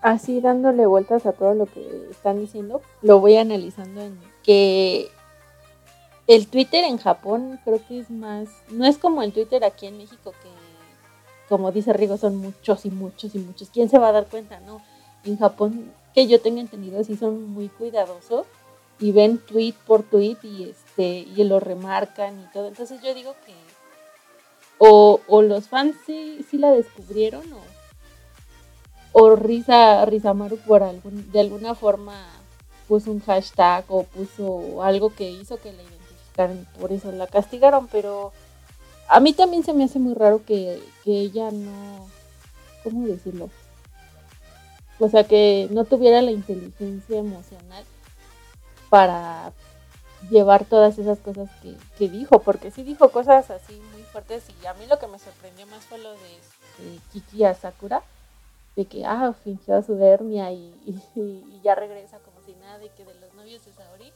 así 0.06 0.40
dándole 0.40 0.86
vueltas 0.86 1.26
a 1.26 1.32
todo 1.32 1.54
lo 1.54 1.66
que 1.66 1.84
están 2.12 2.38
diciendo, 2.38 2.80
lo 3.02 3.18
voy 3.18 3.36
analizando 3.38 4.02
en 4.02 4.16
que 4.44 5.10
el 6.28 6.46
Twitter 6.46 6.84
en 6.84 6.98
Japón 6.98 7.58
creo 7.64 7.80
que 7.88 7.98
es 7.98 8.08
más, 8.08 8.48
no 8.68 8.86
es 8.86 8.98
como 8.98 9.25
el 9.25 9.32
Twitter 9.32 9.64
aquí 9.64 9.86
en 9.88 9.98
México 9.98 10.32
que 10.44 10.48
como 11.48 11.72
dice 11.72 11.92
Rigo 11.92 12.18
son 12.18 12.36
muchos 12.36 12.86
y 12.86 12.90
muchos 12.90 13.34
y 13.34 13.38
muchos. 13.38 13.68
¿Quién 13.70 13.88
se 13.88 13.98
va 13.98 14.10
a 14.10 14.12
dar 14.12 14.26
cuenta? 14.26 14.60
No, 14.60 14.80
en 15.25 15.38
Japón 15.38 15.92
que 16.14 16.28
yo 16.28 16.40
tenga 16.40 16.60
entendido 16.60 17.02
sí 17.02 17.16
son 17.16 17.50
muy 17.50 17.68
cuidadosos 17.68 18.46
y 19.00 19.10
ven 19.10 19.38
tweet 19.38 19.75
por 19.88 20.04
tweet 20.04 20.38
y 20.44 20.70
este 20.70 21.26
y 21.34 21.42
lo 21.42 21.58
remarcan 21.58 22.40
y 22.42 22.52
todo. 22.52 22.68
Entonces 22.68 23.02
yo 23.02 23.12
digo 23.12 23.34
que 23.44 23.54
o, 24.78 25.20
o 25.26 25.42
los 25.42 25.66
fans 25.66 25.96
sí, 26.06 26.46
sí 26.48 26.58
la 26.58 26.70
descubrieron 26.70 27.42
o 27.52 27.75
o 29.18 29.35
Risa 29.35 30.04
Rizamaru 30.04 30.58
por 30.58 30.82
algún, 30.82 31.32
de 31.32 31.40
alguna 31.40 31.75
forma 31.75 32.26
puso 32.87 33.11
un 33.11 33.20
hashtag 33.20 33.82
o 33.88 34.02
puso 34.02 34.82
algo 34.82 35.08
que 35.08 35.30
hizo 35.30 35.56
que 35.56 35.73
la 35.73 35.82
identificaran 35.82 36.58
y 36.61 36.78
por 36.78 36.92
eso 36.92 37.11
la 37.12 37.26
castigaron, 37.26 37.88
pero 37.88 38.35
a 39.08 39.18
mí 39.20 39.32
también 39.32 39.64
se 39.64 39.73
me 39.73 39.85
hace 39.85 39.99
muy 39.99 40.12
raro 40.12 40.44
que, 40.44 40.82
que 41.02 41.12
ella 41.12 41.50
no, 41.50 42.06
¿cómo 42.85 43.06
decirlo? 43.06 43.49
O 44.99 45.08
sea, 45.08 45.25
que 45.25 45.66
no 45.70 45.87
tuviera 45.87 46.20
la 46.20 46.32
inteligencia 46.32 47.16
emocional 47.16 47.85
para 48.90 49.50
llevar 50.28 50.66
todas 50.66 50.99
esas 50.99 51.20
cosas 51.20 51.49
que, 51.62 51.75
que, 51.96 52.11
dijo, 52.11 52.40
porque 52.40 52.70
sí 52.70 52.82
dijo 52.82 53.08
cosas 53.08 53.50
así 53.50 53.80
muy 53.94 54.02
fuertes 54.02 54.44
y 54.62 54.66
a 54.66 54.75
mí 54.75 54.85
lo 54.87 54.99
que 54.99 55.06
me 55.06 55.18
sorprendió 55.18 55.66
más 55.68 55.87
fue 55.87 55.96
lo 55.96 56.12
de, 56.12 56.18
de 56.85 56.99
Kiki 57.14 57.44
Asakura, 57.44 58.02
de 58.76 58.85
que, 58.85 59.04
ah, 59.06 59.33
fingió 59.42 59.83
su 59.83 59.97
hernia 59.99 60.52
y, 60.52 60.75
y, 60.85 61.61
ya 61.62 61.75
regresa 61.75 62.18
como 62.18 62.42
si 62.42 62.54
nada, 62.56 62.85
y 62.85 62.90
que 62.90 63.04
de 63.04 63.14
los 63.14 63.33
novios 63.35 63.64
de 63.64 63.73
Saori. 63.73 64.12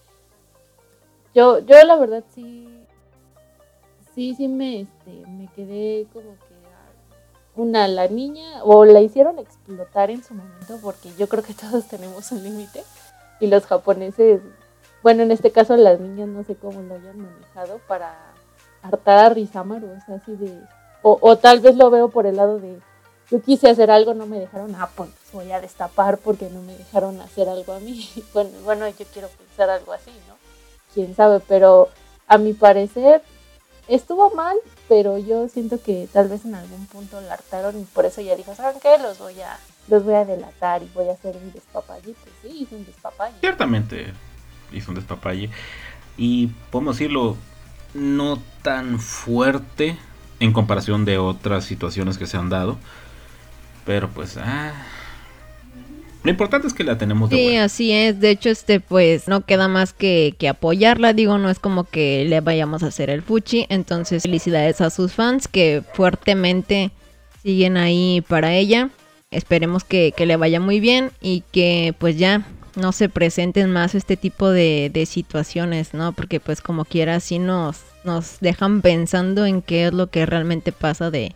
Yo, 1.35 1.61
yo 1.61 1.83
la 1.85 1.97
verdad 1.97 2.23
sí, 2.35 2.85
sí, 4.15 4.35
sí 4.35 4.49
me, 4.49 4.83
este, 4.83 5.27
me 5.27 5.49
quedé 5.49 6.07
como 6.13 6.35
que 6.35 6.61
una, 7.57 7.89
la 7.89 8.07
niña, 8.07 8.63
o 8.63 8.85
la 8.85 9.01
hicieron 9.01 9.39
explotar 9.39 10.11
en 10.11 10.23
su 10.23 10.35
momento, 10.35 10.79
porque 10.83 11.11
yo 11.19 11.29
creo 11.29 11.43
que 11.43 11.55
todos 11.71 11.87
tenemos 11.89 12.31
un 12.31 12.43
límite, 12.43 12.85
y 13.41 13.47
los 13.47 13.65
japoneses, 13.65 14.43
bueno, 15.03 15.23
en 15.23 15.31
este 15.31 15.51
caso 15.51 15.77
las 15.77 15.99
niñas 16.01 16.29
no 16.29 16.45
sé 16.45 16.55
cómo 16.55 16.83
lo 16.83 16.95
hayan 16.95 17.19
manejado 17.19 17.81
para 17.89 18.15
hartar 18.83 19.19
a 19.19 19.29
Rizamaru, 19.31 19.91
o 19.91 20.01
sea, 20.05 20.17
así 20.17 20.37
de, 20.37 20.61
o, 21.03 21.19
o 21.21 21.39
tal 21.39 21.61
vez 21.61 21.77
lo 21.77 21.91
veo 21.91 22.11
por 22.11 22.27
el 22.27 22.37
lado 22.37 22.61
de 22.61 22.79
yo 23.31 23.41
quise 23.43 23.69
hacer 23.69 23.91
algo, 23.91 24.15
no 24.15 24.27
me 24.27 24.39
dejaron, 24.39 24.75
ah, 24.75 24.91
pues 24.95 25.11
voy 25.33 25.53
a 25.53 25.61
destapar 25.61 26.19
porque 26.19 26.51
no 26.51 26.63
me 26.63 26.77
dejaron 26.77 27.21
hacer 27.21 27.49
algo 27.49 27.73
a 27.73 27.81
mí. 27.81 28.09
Bueno, 28.35 28.51
bueno, 28.65 28.89
yo 28.89 29.05
quiero 29.13 29.29
pensar 29.29 29.71
algo 29.71 29.93
así, 29.93 30.11
¿no? 30.29 30.35
Quién 30.95 31.15
sabe, 31.15 31.41
pero 31.41 31.89
a 32.27 32.39
mi 32.39 32.53
parecer 32.53 33.23
estuvo 33.89 34.31
mal, 34.35 34.57
pero 34.89 35.19
yo 35.19 35.49
siento 35.49 35.81
que 35.81 36.09
tal 36.13 36.29
vez 36.29 36.45
en 36.45 36.55
algún 36.55 36.87
punto 36.87 37.21
la 37.21 37.35
hartaron 37.35 37.79
y 37.79 37.85
por 37.85 38.07
eso 38.07 38.21
ya 38.21 38.37
dijo, 38.37 38.55
¿saben 38.55 38.81
qué? 38.81 38.99
Los 39.01 39.19
voy 39.19 39.41
a, 39.41 39.59
los 39.89 40.05
voy 40.05 40.15
a 40.15 40.25
delatar 40.25 40.83
y 40.83 40.91
voy 40.95 41.09
a 41.09 41.13
hacer 41.13 41.37
un 41.37 41.53
despapalle. 41.53 42.15
Pues 42.15 42.35
sí, 42.43 42.63
hizo 42.63 42.77
un 42.77 42.85
despapalle. 42.85 43.37
Ciertamente 43.41 44.13
hizo 44.73 44.91
un 44.91 44.97
despapalle. 44.97 45.51
Y 46.17 46.49
podemos 46.71 46.97
decirlo, 46.97 47.37
no 47.95 48.39
tan 48.63 48.99
fuerte 48.99 49.97
en 50.41 50.53
comparación 50.53 51.05
de 51.05 51.19
otras 51.19 51.65
situaciones 51.65 52.19
que 52.19 52.27
se 52.27 52.37
han 52.37 52.49
dado. 52.49 52.79
Pero 53.91 54.09
pues, 54.09 54.37
ah, 54.37 54.73
lo 56.23 56.31
importante 56.31 56.69
es 56.69 56.75
que 56.75 56.85
la 56.85 56.97
tenemos 56.97 57.29
de 57.29 57.37
Sí, 57.37 57.57
así 57.57 57.91
es. 57.91 58.21
De 58.21 58.31
hecho, 58.31 58.49
este, 58.49 58.79
pues, 58.79 59.27
no 59.27 59.41
queda 59.41 59.67
más 59.67 59.93
que, 59.93 60.37
que, 60.39 60.49
apoyarla. 60.49 61.13
Digo, 61.13 61.39
no 61.39 61.51
es 61.51 61.59
como 61.59 61.83
que 61.83 62.25
le 62.25 62.41
vayamos 62.41 62.85
a 62.85 62.87
hacer 62.87 63.11
el 63.11 63.21
fuchi. 63.21 63.67
Entonces, 63.69 64.23
felicidades 64.23 64.81
a 64.81 64.91
sus 64.91 65.13
fans 65.13 65.49
que 65.49 65.83
fuertemente 65.95 66.93
siguen 67.43 67.77
ahí 67.77 68.23
para 68.29 68.55
ella. 68.55 68.91
Esperemos 69.33 69.83
que, 69.83 70.15
que 70.17 70.25
le 70.25 70.37
vaya 70.37 70.61
muy 70.61 70.79
bien 70.79 71.11
y 71.21 71.43
que, 71.51 71.93
pues, 71.99 72.17
ya 72.17 72.47
no 72.77 72.93
se 72.93 73.09
presenten 73.09 73.73
más 73.73 73.97
este 73.97 74.17
tipo 74.17 74.51
de, 74.51 74.89
de 74.95 75.05
situaciones, 75.05 75.95
¿no? 75.95 76.13
Porque, 76.13 76.39
pues, 76.39 76.61
como 76.61 76.85
quiera, 76.85 77.17
así 77.17 77.41
nos, 77.41 77.79
nos 78.05 78.39
dejan 78.39 78.83
pensando 78.83 79.47
en 79.47 79.63
qué 79.63 79.89
es 79.89 79.93
lo 79.93 80.07
que 80.07 80.27
realmente 80.27 80.71
pasa 80.71 81.11
de, 81.11 81.35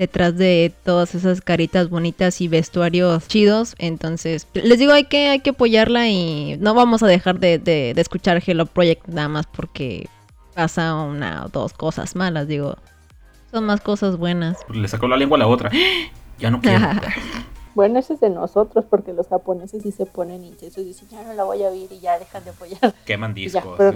detrás 0.00 0.34
de 0.38 0.72
todas 0.82 1.14
esas 1.14 1.42
caritas 1.42 1.90
bonitas 1.90 2.40
y 2.40 2.48
vestuarios 2.48 3.28
chidos. 3.28 3.74
Entonces, 3.78 4.48
les 4.54 4.78
digo, 4.78 4.94
hay 4.94 5.04
que, 5.04 5.28
hay 5.28 5.40
que 5.40 5.50
apoyarla 5.50 6.08
y 6.08 6.56
no 6.58 6.72
vamos 6.72 7.02
a 7.02 7.06
dejar 7.06 7.38
de, 7.38 7.58
de, 7.58 7.92
de 7.94 8.00
escuchar 8.00 8.42
Hello 8.44 8.64
Project 8.64 9.06
nada 9.08 9.28
más 9.28 9.46
porque 9.46 10.08
pasa 10.54 10.94
una 10.94 11.44
o 11.44 11.48
dos 11.50 11.74
cosas 11.74 12.16
malas, 12.16 12.48
digo. 12.48 12.78
Son 13.50 13.66
más 13.66 13.82
cosas 13.82 14.16
buenas. 14.16 14.56
Le 14.72 14.88
sacó 14.88 15.06
la 15.06 15.18
lengua 15.18 15.36
a 15.36 15.40
la 15.40 15.46
otra. 15.46 15.70
Ya 16.38 16.50
no 16.50 16.58
quiero. 16.62 16.88
Bueno, 17.74 17.98
eso 17.98 18.14
es 18.14 18.20
de 18.20 18.30
nosotros, 18.30 18.84
porque 18.88 19.12
los 19.12 19.28
japoneses 19.28 19.82
sí 19.82 19.92
se 19.92 20.06
ponen 20.06 20.44
intensos 20.44 20.82
y 20.82 20.86
dicen, 20.86 21.08
ya 21.08 21.22
no 21.22 21.32
la 21.34 21.44
voy 21.44 21.62
a 21.62 21.68
oír 21.68 21.88
y 21.90 22.00
ya 22.00 22.18
dejan 22.18 22.44
de 22.44 22.50
apoyar. 22.50 22.94
Queman 23.04 23.34
discos. 23.34 23.78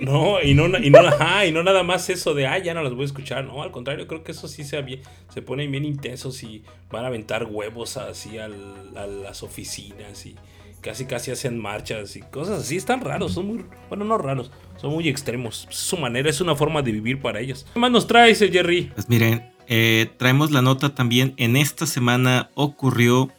no, 0.00 0.42
y 0.42 0.54
no, 0.54 0.78
y, 0.78 0.90
no, 0.90 0.98
ajá, 1.00 1.46
y 1.46 1.52
no 1.52 1.62
nada 1.62 1.82
más 1.82 2.08
eso 2.10 2.34
de, 2.34 2.46
ah, 2.46 2.58
ya 2.58 2.74
no 2.74 2.82
las 2.82 2.92
voy 2.92 3.02
a 3.02 3.06
escuchar, 3.06 3.44
no, 3.44 3.62
al 3.62 3.70
contrario, 3.70 4.06
creo 4.06 4.22
que 4.22 4.32
eso 4.32 4.48
sí 4.48 4.64
se, 4.64 5.00
se 5.28 5.42
ponen 5.42 5.70
bien 5.70 5.84
intensos 5.84 6.42
y 6.42 6.64
van 6.90 7.04
a 7.04 7.08
aventar 7.08 7.44
huevos 7.44 7.96
así 7.96 8.38
al, 8.38 8.54
a 8.96 9.06
las 9.06 9.42
oficinas 9.42 10.26
y 10.26 10.36
casi 10.82 11.06
casi 11.06 11.30
hacen 11.30 11.58
marchas 11.58 12.16
y 12.16 12.20
cosas 12.20 12.60
así, 12.60 12.76
están 12.76 13.00
raros, 13.00 13.32
son 13.32 13.46
muy, 13.46 13.64
bueno, 13.88 14.04
no 14.04 14.18
raros, 14.18 14.50
son 14.76 14.92
muy 14.92 15.08
extremos. 15.08 15.66
Es 15.70 15.76
su 15.76 15.96
manera, 15.96 16.28
es 16.28 16.40
una 16.40 16.56
forma 16.56 16.82
de 16.82 16.92
vivir 16.92 17.20
para 17.20 17.40
ellos. 17.40 17.66
¿Qué 17.72 17.78
más 17.78 17.90
nos 17.90 18.06
traes, 18.06 18.40
Jerry? 18.40 18.90
Pues 18.94 19.08
miren, 19.08 19.51
eh, 19.68 20.10
traemos 20.16 20.50
la 20.50 20.62
nota 20.62 20.94
también. 20.94 21.34
En 21.36 21.56
esta 21.56 21.86
semana 21.86 22.50
ocurrió 22.54 23.30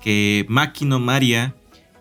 que 0.00 0.46
Makino 0.48 1.00
Maria 1.00 1.54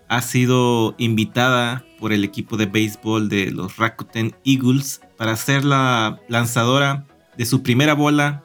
ha 0.08 0.22
sido 0.22 0.96
invitada 0.98 1.86
por 2.00 2.13
el 2.13 2.24
equipo 2.24 2.58
de 2.58 2.65
béisbol 2.65 3.30
de 3.30 3.51
los 3.51 3.77
Rakuten 3.77 4.36
Eagles 4.46 5.01
para 5.18 5.36
ser 5.36 5.63
la 5.65 6.20
lanzadora 6.27 7.06
de 7.38 7.46
su 7.46 7.63
primera 7.63 7.94
bola 7.94 8.44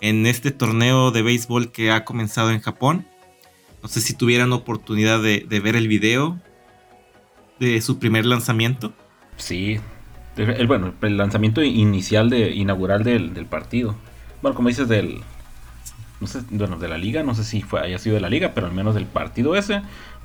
en 0.00 0.26
este 0.26 0.50
torneo 0.50 1.10
de 1.10 1.22
béisbol 1.22 1.72
que 1.72 1.90
ha 1.90 2.04
comenzado 2.04 2.50
en 2.50 2.60
Japón. 2.60 3.06
No 3.82 3.88
sé 3.88 4.00
si 4.00 4.14
tuvieran 4.14 4.52
oportunidad 4.52 5.22
de, 5.22 5.44
ver 5.60 5.74
el 5.74 5.88
video 5.88 6.38
de 7.58 7.80
su 7.80 7.98
primer 7.98 8.26
lanzamiento. 8.26 8.92
Sí, 9.36 9.80
el, 10.36 10.66
bueno, 10.66 10.94
el 11.02 11.16
lanzamiento 11.16 11.62
inicial 11.62 12.30
de 12.30 12.50
inaugural 12.50 13.02
del 13.02 13.46
partido 13.46 13.96
bueno, 14.42 14.54
como 14.54 14.68
dices 14.68 14.88
del, 14.88 15.20
no 16.20 16.26
sé, 16.26 16.40
bueno, 16.50 16.78
de 16.78 16.88
la 16.88 16.98
liga, 16.98 17.22
no 17.22 17.34
sé 17.34 17.44
si 17.44 17.64
haya 17.82 17.98
sido 17.98 18.14
de 18.14 18.20
la 18.20 18.30
liga, 18.30 18.52
pero 18.54 18.66
al 18.66 18.72
menos 18.72 18.94
del 18.94 19.06
partido 19.06 19.56
ese, 19.56 19.82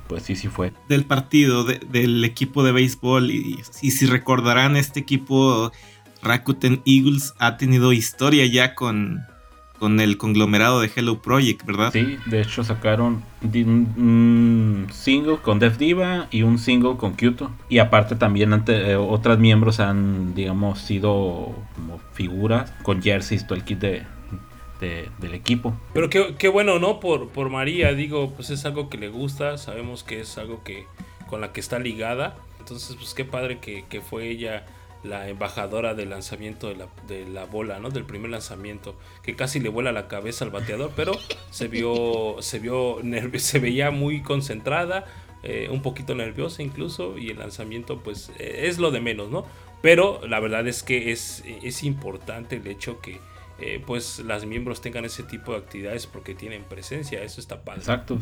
pues 0.08 0.24
sí, 0.24 0.36
sí 0.36 0.48
fue. 0.48 0.72
Del 0.88 1.04
partido, 1.04 1.64
del 1.64 2.24
equipo 2.24 2.62
de 2.62 2.72
béisbol, 2.72 3.30
y, 3.30 3.62
si 3.64 4.06
recordarán, 4.06 4.76
este 4.76 5.00
equipo 5.00 5.72
Rakuten 6.22 6.82
Eagles 6.84 7.34
ha 7.38 7.56
tenido 7.56 7.92
historia 7.92 8.46
ya 8.46 8.74
con, 8.74 9.22
con 9.84 10.00
el 10.00 10.16
conglomerado 10.16 10.80
de 10.80 10.90
Hello 10.96 11.20
Project, 11.20 11.66
¿verdad? 11.66 11.92
Sí, 11.92 12.16
de 12.24 12.40
hecho 12.40 12.64
sacaron 12.64 13.22
un 13.42 14.86
single 14.90 15.36
con 15.42 15.58
Def 15.58 15.76
Diva 15.76 16.26
y 16.30 16.40
un 16.40 16.58
single 16.58 16.96
con 16.96 17.16
Kyoto. 17.16 17.50
Y 17.68 17.80
aparte 17.80 18.16
también 18.16 18.54
ante, 18.54 18.92
eh, 18.92 18.96
otras 18.96 19.38
miembros 19.38 19.80
han, 19.80 20.34
digamos, 20.34 20.78
sido 20.78 21.54
como 21.74 22.00
figuras 22.14 22.72
con 22.82 23.02
jerseys, 23.02 23.46
todo 23.46 23.56
el 23.56 23.64
kit 23.64 23.78
de, 23.78 24.04
de, 24.80 25.10
del 25.18 25.34
equipo. 25.34 25.74
Pero 25.92 26.08
qué, 26.08 26.34
qué, 26.38 26.48
bueno, 26.48 26.78
¿no? 26.78 26.98
Por, 26.98 27.28
por 27.28 27.50
María, 27.50 27.92
digo, 27.92 28.32
pues 28.34 28.48
es 28.48 28.64
algo 28.64 28.88
que 28.88 28.96
le 28.96 29.10
gusta, 29.10 29.58
sabemos 29.58 30.02
que 30.02 30.20
es 30.20 30.38
algo 30.38 30.64
que 30.64 30.86
con 31.28 31.42
la 31.42 31.52
que 31.52 31.60
está 31.60 31.78
ligada. 31.78 32.36
Entonces, 32.58 32.96
pues 32.96 33.12
qué 33.12 33.26
padre 33.26 33.58
que, 33.58 33.84
que 33.90 34.00
fue 34.00 34.30
ella 34.30 34.64
la 35.04 35.28
embajadora 35.28 35.94
del 35.94 36.10
lanzamiento 36.10 36.68
de 36.68 36.76
la, 36.76 36.88
de 37.06 37.26
la, 37.26 37.44
bola, 37.44 37.78
¿no? 37.78 37.90
Del 37.90 38.04
primer 38.04 38.30
lanzamiento, 38.30 38.96
que 39.22 39.36
casi 39.36 39.60
le 39.60 39.68
vuela 39.68 39.92
la 39.92 40.08
cabeza 40.08 40.44
al 40.44 40.50
bateador, 40.50 40.90
pero 40.96 41.12
se 41.50 41.68
vio, 41.68 42.36
se 42.40 42.58
vio, 42.58 42.98
se 43.36 43.58
veía 43.58 43.90
muy 43.90 44.22
concentrada, 44.22 45.04
eh, 45.42 45.68
un 45.70 45.82
poquito 45.82 46.14
nerviosa 46.14 46.62
incluso, 46.62 47.18
y 47.18 47.30
el 47.30 47.38
lanzamiento, 47.38 48.00
pues, 48.00 48.32
es 48.38 48.78
lo 48.78 48.90
de 48.90 49.00
menos, 49.00 49.30
¿no? 49.30 49.46
Pero 49.82 50.20
la 50.26 50.40
verdad 50.40 50.66
es 50.66 50.82
que 50.82 51.12
es, 51.12 51.44
es 51.62 51.84
importante 51.84 52.56
el 52.56 52.66
hecho 52.66 53.00
que 53.00 53.20
eh, 53.60 53.80
pues 53.86 54.18
las 54.18 54.44
miembros 54.46 54.80
tengan 54.80 55.04
ese 55.04 55.22
tipo 55.22 55.52
de 55.52 55.58
actividades 55.58 56.08
porque 56.08 56.34
tienen 56.34 56.64
presencia, 56.64 57.22
eso 57.22 57.40
está 57.40 57.60
padre. 57.60 57.80
Exacto, 57.80 58.18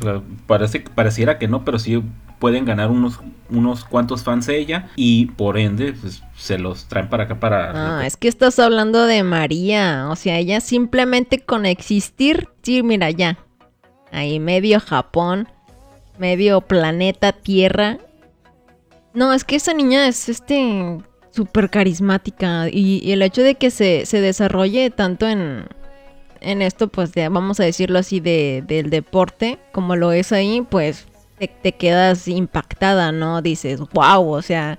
parece, 0.47 0.81
pareciera 0.81 1.38
que 1.38 1.49
no, 1.49 1.64
pero 1.64 1.79
sí 1.79 2.03
pueden 2.42 2.64
ganar 2.64 2.90
unos, 2.90 3.20
unos 3.50 3.85
cuantos 3.85 4.24
fans 4.24 4.46
de 4.46 4.59
ella 4.59 4.88
y 4.96 5.26
por 5.26 5.57
ende 5.57 5.92
pues, 5.92 6.24
se 6.37 6.59
los 6.59 6.87
traen 6.87 7.09
para 7.09 7.22
acá 7.22 7.38
para... 7.38 8.00
Ah, 8.00 8.05
es 8.05 8.16
que 8.16 8.26
estás 8.26 8.59
hablando 8.59 9.07
de 9.07 9.22
María, 9.22 10.09
o 10.11 10.16
sea, 10.16 10.38
ella 10.38 10.61
simplemente 10.61 11.38
con 11.38 11.66
existir, 11.66 12.48
sí, 12.62 12.83
mira 12.83 13.11
ya, 13.11 13.38
ahí 14.11 14.40
medio 14.40 14.81
Japón, 14.81 15.46
medio 16.18 16.62
planeta 16.62 17.31
Tierra. 17.31 17.98
No, 19.14 19.33
es 19.33 19.44
que 19.44 19.55
esa 19.55 19.72
niña 19.72 20.09
es 20.09 20.28
este 20.28 20.98
súper 21.31 21.70
carismática 21.70 22.68
y, 22.68 22.98
y, 23.05 23.12
el 23.12 23.22
hecho 23.22 23.42
de 23.42 23.55
que 23.55 23.70
se, 23.70 24.05
se 24.05 24.20
desarrolle 24.20 24.90
tanto 24.90 25.28
en, 25.28 25.66
en 26.40 26.61
esto, 26.61 26.88
pues 26.88 27.12
de, 27.12 27.28
vamos 27.28 27.61
a 27.61 27.64
decirlo 27.64 28.00
así, 28.00 28.18
de, 28.18 28.64
del 28.66 28.90
deporte, 28.90 29.61
como 29.70 29.94
lo 29.94 30.11
es 30.11 30.33
ahí, 30.33 30.66
pues 30.68 31.07
te, 31.42 31.48
te, 31.48 31.72
quedas 31.72 32.28
impactada, 32.28 33.11
¿no? 33.11 33.42
Dices, 33.42 33.81
wow, 33.92 34.28
o 34.28 34.42
sea, 34.42 34.78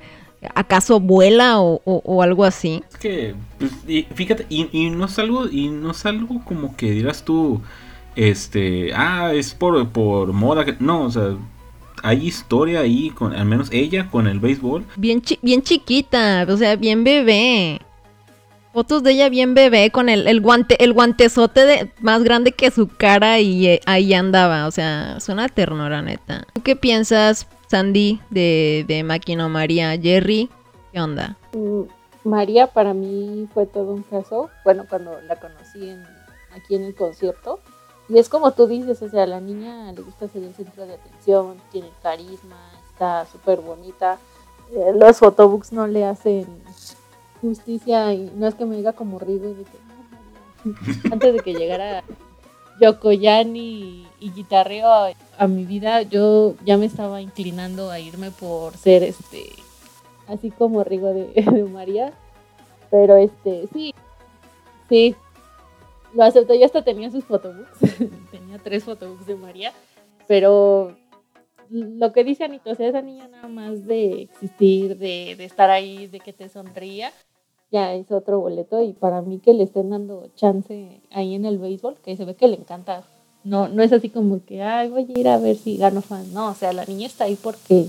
¿acaso 0.55 1.01
vuela 1.01 1.59
o, 1.59 1.81
o, 1.83 2.01
o 2.05 2.21
algo 2.21 2.45
así? 2.45 2.81
Es 2.89 2.97
que, 2.97 3.35
pues, 3.59 3.71
y, 3.85 4.03
fíjate, 4.03 4.45
y, 4.47 4.69
y, 4.71 4.89
no 4.89 5.05
es 5.05 5.19
algo, 5.19 5.49
y 5.49 5.67
no 5.67 5.91
es 5.91 6.05
algo 6.05 6.41
como 6.45 6.77
que 6.77 6.91
dirás 6.91 7.25
tú, 7.25 7.61
este, 8.15 8.93
ah, 8.95 9.33
es 9.33 9.53
por, 9.53 9.89
por 9.89 10.31
moda, 10.31 10.63
que, 10.63 10.77
no, 10.79 11.01
o 11.01 11.11
sea, 11.11 11.35
hay 12.01 12.27
historia 12.27 12.79
ahí, 12.79 13.09
con 13.09 13.33
al 13.33 13.45
menos 13.45 13.67
ella 13.73 14.09
con 14.09 14.27
el 14.27 14.39
béisbol. 14.39 14.85
Bien, 14.95 15.21
chi 15.21 15.39
bien 15.41 15.63
chiquita, 15.63 16.45
o 16.47 16.55
sea, 16.55 16.77
bien 16.77 17.03
bebé. 17.03 17.81
Fotos 18.73 19.03
de 19.03 19.11
ella 19.11 19.29
bien 19.29 19.53
bebé 19.53 19.91
con 19.91 20.09
el, 20.09 20.27
el 20.27 20.41
guante, 20.41 20.83
el 20.83 20.93
guantezote 20.93 21.63
de, 21.63 21.91
más 22.01 22.23
grande 22.23 22.53
que 22.53 22.71
su 22.71 22.87
cara 22.87 23.39
y 23.39 23.67
eh, 23.67 23.81
ahí 23.85 24.15
andaba. 24.15 24.65
O 24.65 24.71
sea, 24.71 25.19
suena 25.19 25.47
ternura, 25.47 26.01
neta. 26.01 26.47
¿Tú 26.53 26.63
qué 26.63 26.75
piensas, 26.75 27.47
Sandy, 27.67 28.19
de, 28.31 28.83
de 28.87 29.03
Maquino 29.03 29.47
María? 29.47 29.95
Jerry, 30.01 30.49
¿qué 30.91 30.99
onda? 30.99 31.37
Mm, 31.53 31.83
María 32.23 32.65
para 32.65 32.95
mí 32.95 33.47
fue 33.53 33.67
todo 33.67 33.93
un 33.93 34.01
caso. 34.01 34.49
Bueno, 34.63 34.85
cuando 34.89 35.21
la 35.21 35.35
conocí 35.35 35.89
en, 35.89 36.03
aquí 36.55 36.73
en 36.73 36.85
el 36.85 36.95
concierto, 36.95 37.59
y 38.09 38.17
es 38.17 38.27
como 38.27 38.53
tú 38.53 38.65
dices, 38.65 38.99
o 39.03 39.09
sea, 39.09 39.23
a 39.23 39.27
la 39.27 39.39
niña 39.39 39.91
le 39.91 40.01
gusta 40.01 40.27
ser 40.27 40.41
el 40.41 40.55
centro 40.55 40.87
de 40.87 40.95
atención, 40.95 41.57
tiene 41.71 41.89
carisma, 42.01 42.57
está 42.91 43.27
súper 43.27 43.61
bonita. 43.61 44.17
Eh, 44.71 44.93
los 44.95 45.19
photobooks 45.19 45.71
no 45.71 45.85
le 45.85 46.05
hacen 46.05 46.47
justicia 47.43 48.13
y 48.13 48.31
no 48.35 48.47
es 48.47 48.55
que 48.55 48.65
me 48.65 48.77
diga 48.77 48.93
como 48.93 49.19
Rigo 49.19 49.53
de 49.53 49.63
que 49.63 49.77
antes 51.11 51.33
de 51.33 51.39
que 51.41 51.53
llegara 51.53 52.03
Yokoyani 52.79 53.59
y, 53.59 54.07
y 54.19 54.31
guitarreo 54.31 54.89
a, 55.37 55.47
mi 55.47 55.65
vida, 55.65 56.01
yo 56.01 56.55
ya 56.65 56.77
me 56.77 56.85
estaba 56.85 57.21
inclinando 57.21 57.91
a 57.91 57.99
irme 57.99 58.31
por 58.31 58.75
ser 58.77 59.03
este 59.03 59.51
así 60.27 60.49
como 60.51 60.83
Rigo 60.83 61.13
de, 61.13 61.63
María. 61.71 62.13
Pero 62.89 63.17
este, 63.17 63.67
sí, 63.73 63.93
sí, 64.87 65.15
lo 66.13 66.23
aceptó. 66.23 66.55
Yo 66.55 66.65
hasta 66.65 66.83
tenía 66.83 67.11
sus 67.11 67.25
photobooks. 67.25 67.79
tenía 68.31 68.57
tres 68.63 68.85
photobooks 68.85 69.25
de 69.25 69.35
María. 69.35 69.73
Pero 70.27 70.95
lo 71.69 72.13
que 72.13 72.23
dice 72.23 72.45
Anito, 72.45 72.71
o 72.71 72.75
sea, 72.75 72.87
esa 72.87 73.01
niña 73.01 73.27
nada 73.27 73.47
más 73.47 73.85
de 73.85 74.21
existir, 74.21 74.97
de 74.97 75.31
estar 75.43 75.69
ahí, 75.69 76.07
de 76.07 76.19
que 76.19 76.31
te 76.31 76.47
sonría, 76.47 77.11
ya 77.73 77.93
es 77.95 78.09
otro 78.11 78.39
boleto. 78.39 78.81
Y 78.81 78.93
para 78.93 79.21
mí 79.21 79.39
que 79.39 79.53
le 79.53 79.63
estén 79.63 79.89
dando 79.89 80.29
chance 80.35 81.01
ahí 81.11 81.33
en 81.33 81.43
el 81.43 81.57
béisbol, 81.57 81.95
que 82.01 82.15
se 82.15 82.23
ve 82.23 82.35
que 82.35 82.47
le 82.47 82.55
encanta. 82.55 83.03
No, 83.43 83.67
no 83.67 83.83
es 83.83 83.91
así 83.91 84.07
como 84.07 84.45
que, 84.45 84.61
ay, 84.61 84.89
voy 84.89 85.05
a 85.13 85.19
ir 85.19 85.27
a 85.27 85.37
ver 85.37 85.57
si 85.57 85.75
gano 85.75 86.01
fan. 86.01 86.31
No, 86.33 86.51
o 86.51 86.53
sea, 86.53 86.71
la 86.71 86.85
niña 86.85 87.07
está 87.07 87.25
ahí 87.25 87.35
porque 87.35 87.87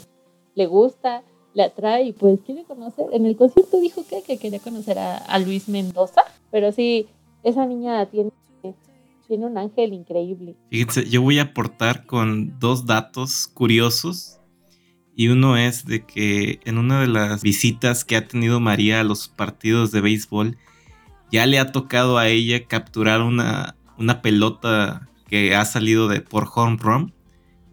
le 0.57 0.67
gusta, 0.67 1.23
le 1.53 1.63
atrae 1.63 2.05
y 2.05 2.13
pues 2.13 2.41
quiere 2.45 2.65
conocer. 2.65 3.07
En 3.13 3.27
el 3.27 3.37
concierto 3.37 3.79
dijo 3.79 4.05
que, 4.09 4.23
que 4.23 4.39
quería 4.39 4.59
conocer 4.59 4.99
a, 4.99 5.19
a 5.19 5.39
Luis 5.39 5.69
Mendoza, 5.69 6.23
pero 6.51 6.73
sí, 6.73 7.07
esa 7.45 7.67
niña 7.67 8.05
tiene, 8.07 8.33
tiene 9.29 9.47
un 9.47 9.59
ángel 9.59 9.93
increíble. 9.93 10.57
Fíjense, 10.71 11.09
yo 11.09 11.23
voy 11.23 11.39
a 11.39 11.43
aportar 11.43 12.07
con 12.07 12.59
dos 12.59 12.87
datos 12.87 13.47
curiosos. 13.47 14.41
Y 15.17 15.29
uno 15.29 15.57
es 15.57 15.85
de 15.85 16.05
que 16.05 16.61
en 16.65 16.79
una 16.79 17.01
de 17.01 17.07
las 17.07 17.43
visitas 17.43 18.05
que 18.05 18.17
ha 18.17 18.27
tenido 18.27 18.61
María 18.61 19.01
a 19.01 19.05
los 19.05 19.29
partidos 19.29 19.93
de 19.93 20.01
béisbol, 20.01 20.57
ya 21.31 21.47
le 21.47 21.59
ha 21.59 21.73
tocado 21.73 22.19
a 22.19 22.29
ella 22.29 22.67
capturar 22.67 23.23
una, 23.23 23.77
una 23.97 24.23
pelota 24.23 25.09
que 25.29 25.55
ha 25.55 25.65
salido 25.65 26.09
de 26.09 26.21
por 26.21 26.49
home 26.55 26.79
run 26.81 27.15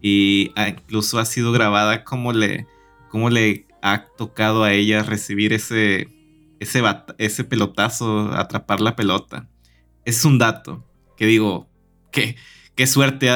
y 0.00 0.52
incluso 0.68 1.18
ha 1.18 1.24
sido 1.24 1.52
grabada 1.52 2.04
como 2.04 2.32
le, 2.32 2.66
le 3.30 3.66
ha 3.82 4.06
tocado 4.16 4.64
a 4.64 4.72
ella 4.72 5.02
recibir 5.02 5.52
ese, 5.52 6.08
ese, 6.60 6.82
ese 7.18 7.44
pelotazo, 7.44 8.32
atrapar 8.32 8.80
la 8.80 8.96
pelota. 8.96 9.48
Es 10.04 10.24
un 10.24 10.38
dato 10.38 10.84
que 11.16 11.26
digo, 11.26 11.68
que, 12.10 12.36
qué 12.74 12.86
suerte 12.86 13.30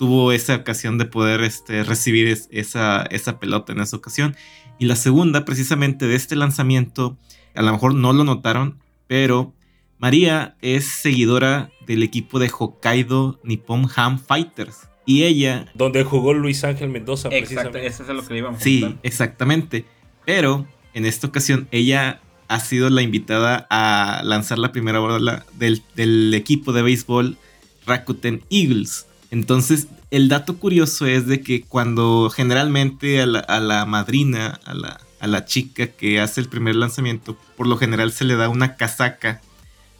tuvo 0.00 0.32
esa 0.32 0.54
ocasión 0.56 0.96
de 0.96 1.04
poder 1.04 1.42
este, 1.42 1.84
recibir 1.84 2.26
esa, 2.50 3.02
esa 3.02 3.38
pelota 3.38 3.74
en 3.74 3.80
esa 3.80 3.98
ocasión. 3.98 4.34
Y 4.78 4.86
la 4.86 4.96
segunda, 4.96 5.44
precisamente 5.44 6.06
de 6.06 6.14
este 6.14 6.36
lanzamiento, 6.36 7.18
a 7.54 7.60
lo 7.60 7.70
mejor 7.70 7.94
no 7.94 8.14
lo 8.14 8.24
notaron, 8.24 8.78
pero 9.06 9.52
María 9.98 10.56
es 10.62 10.86
seguidora 10.86 11.70
del 11.86 12.02
equipo 12.02 12.38
de 12.38 12.50
Hokkaido 12.50 13.38
Nippon 13.44 13.90
Ham 13.94 14.18
Fighters. 14.18 14.88
Y 15.04 15.24
ella. 15.24 15.66
Donde 15.74 16.02
jugó 16.02 16.32
Luis 16.32 16.64
Ángel 16.64 16.88
Mendoza, 16.88 17.28
precisamente. 17.28 17.86
Eso 17.86 18.02
es 18.04 18.08
lo 18.08 18.26
que 18.26 18.32
le 18.32 18.38
íbamos 18.38 18.58
a 18.58 18.64
Sí, 18.64 18.96
exactamente. 19.02 19.84
Pero 20.24 20.66
en 20.94 21.04
esta 21.04 21.26
ocasión 21.26 21.68
ella 21.72 22.22
ha 22.48 22.60
sido 22.60 22.88
la 22.88 23.02
invitada 23.02 23.66
a 23.68 24.22
lanzar 24.24 24.58
la 24.58 24.72
primera 24.72 24.98
bola 24.98 25.44
del, 25.58 26.32
equipo 26.32 26.72
de 26.72 26.80
béisbol 26.80 27.36
Rakuten 27.84 28.42
Eagles. 28.48 29.06
Entonces, 29.30 29.86
el 30.10 30.28
dato 30.28 30.58
curioso 30.58 31.06
es 31.06 31.26
de 31.26 31.40
que 31.40 31.62
cuando 31.62 32.30
generalmente 32.30 33.20
a 33.20 33.26
la, 33.26 33.86
madrina, 33.86 34.60
a 34.64 34.74
la, 34.74 35.00
a 35.20 35.26
la 35.26 35.44
chica 35.44 35.86
que 35.86 36.20
hace 36.20 36.40
el 36.40 36.48
primer 36.48 36.74
lanzamiento, 36.74 37.36
por 37.56 37.66
lo 37.66 37.76
general 37.76 38.12
se 38.12 38.24
le 38.24 38.34
da 38.34 38.48
una 38.48 38.76
casaca 38.76 39.40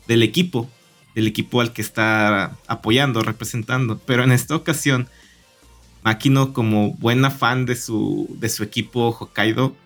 del 0.09 0.25
equipo, 0.25 0.69
del 1.14 1.29
equipo 1.29 1.61
al 1.61 1.73
que 1.73 1.83
está 1.83 2.57
apoyando, 2.66 3.23
representando. 3.23 4.01
Pero 4.05 4.25
en 4.25 4.33
esta 4.33 4.57
ocasión, 4.57 5.09
Makino, 6.03 6.53
como 6.53 6.95
buena 6.95 7.31
fan 7.31 7.66
de 7.66 7.77
su, 7.77 8.29
de 8.40 8.49
su 8.49 8.64
equipo 8.64 9.11
Hokkaido, 9.12 9.77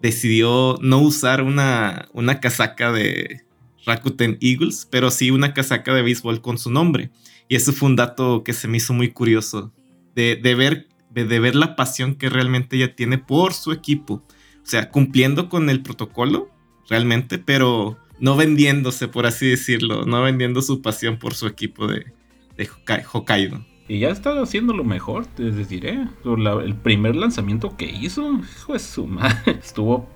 decidió 0.00 0.78
no 0.80 0.98
usar 1.00 1.42
una, 1.42 2.08
una 2.12 2.38
casaca 2.38 2.92
de 2.92 3.42
Rakuten 3.84 4.38
Eagles, 4.40 4.86
pero 4.90 5.10
sí 5.10 5.30
una 5.30 5.54
casaca 5.54 5.94
de 5.94 6.02
béisbol 6.02 6.40
con 6.40 6.58
su 6.58 6.70
nombre. 6.70 7.10
Y 7.48 7.56
eso 7.56 7.72
fue 7.72 7.88
un 7.88 7.96
dato 7.96 8.44
que 8.44 8.52
se 8.52 8.68
me 8.68 8.76
hizo 8.76 8.92
muy 8.92 9.10
curioso, 9.10 9.72
de, 10.14 10.36
de 10.36 10.54
ver, 10.54 10.88
de, 11.10 11.24
de 11.24 11.40
ver 11.40 11.54
la 11.54 11.76
pasión 11.76 12.14
que 12.14 12.28
realmente 12.28 12.76
ella 12.76 12.94
tiene 12.94 13.18
por 13.18 13.54
su 13.54 13.72
equipo. 13.72 14.14
O 14.14 14.70
sea, 14.70 14.90
cumpliendo 14.90 15.48
con 15.48 15.70
el 15.70 15.82
protocolo, 15.82 16.50
realmente, 16.88 17.38
pero 17.38 17.98
no 18.20 18.36
vendiéndose, 18.36 19.08
por 19.08 19.26
así 19.26 19.48
decirlo, 19.48 20.04
no 20.04 20.22
vendiendo 20.22 20.62
su 20.62 20.82
pasión 20.82 21.18
por 21.18 21.34
su 21.34 21.46
equipo 21.46 21.86
de, 21.86 22.06
Hokkaido. 23.12 23.64
Y 23.86 24.00
ya 24.00 24.10
está 24.10 24.40
haciendo 24.42 24.74
lo 24.74 24.84
mejor, 24.84 25.26
te 25.26 25.50
diré. 25.50 26.06
el 26.64 26.74
primer 26.74 27.16
lanzamiento 27.16 27.76
que 27.76 27.86
hizo, 27.86 28.40
fue 28.66 28.78
su 28.78 29.06
madre, 29.06 29.58
estuvo, 29.62 30.08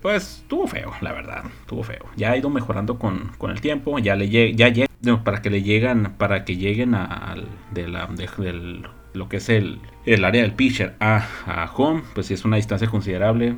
pues, 0.00 0.38
estuvo 0.42 0.66
feo, 0.66 0.92
la 1.02 1.12
verdad, 1.12 1.44
estuvo 1.60 1.82
feo. 1.82 2.06
Ya 2.16 2.30
ha 2.30 2.36
ido 2.36 2.48
mejorando 2.48 2.98
con, 2.98 3.32
el 3.50 3.60
tiempo, 3.60 3.98
ya 3.98 4.16
le 4.16 4.28
ya 4.28 4.68
llega, 4.68 4.87
para 5.24 5.42
que 5.42 5.50
le 5.50 5.62
llegan, 5.62 6.14
para 6.18 6.44
que 6.44 6.56
lleguen 6.56 6.94
al 6.94 7.46
de 7.72 7.88
la, 7.88 8.06
del, 8.06 8.86
lo 9.14 9.28
que 9.28 9.38
es 9.38 9.48
el, 9.48 9.80
el 10.06 10.24
área 10.24 10.42
del 10.42 10.52
pitcher 10.52 10.96
a, 11.00 11.26
a 11.46 11.70
home, 11.74 12.02
pues 12.14 12.30
es 12.30 12.44
una 12.44 12.56
distancia 12.56 12.88
considerable 12.88 13.56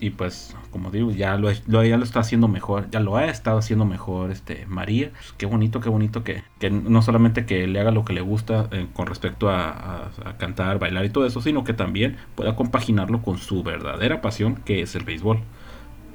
y 0.00 0.10
pues, 0.10 0.54
como 0.70 0.90
digo, 0.90 1.12
ya 1.12 1.36
lo, 1.36 1.50
ya 1.50 1.96
lo 1.96 2.04
está 2.04 2.20
haciendo 2.20 2.48
mejor, 2.48 2.90
ya 2.90 3.00
lo 3.00 3.16
ha 3.16 3.26
estado 3.26 3.58
haciendo 3.58 3.84
mejor 3.84 4.32
este 4.32 4.66
María. 4.66 5.10
Pues, 5.12 5.32
qué 5.38 5.46
bonito, 5.46 5.80
qué 5.80 5.88
bonito 5.88 6.24
que, 6.24 6.42
que, 6.58 6.68
no 6.70 7.00
solamente 7.00 7.46
que 7.46 7.66
le 7.66 7.80
haga 7.80 7.90
lo 7.90 8.04
que 8.04 8.12
le 8.12 8.20
gusta 8.20 8.68
eh, 8.72 8.86
con 8.92 9.06
respecto 9.06 9.48
a, 9.48 10.10
cantar, 10.38 10.78
bailar 10.78 11.04
y 11.04 11.10
todo 11.10 11.26
eso, 11.26 11.40
sino 11.40 11.64
que 11.64 11.72
también 11.72 12.16
pueda 12.34 12.56
compaginarlo 12.56 13.22
con 13.22 13.38
su 13.38 13.62
verdadera 13.62 14.20
pasión, 14.20 14.56
que 14.56 14.82
es 14.82 14.94
el 14.94 15.04
béisbol. 15.04 15.40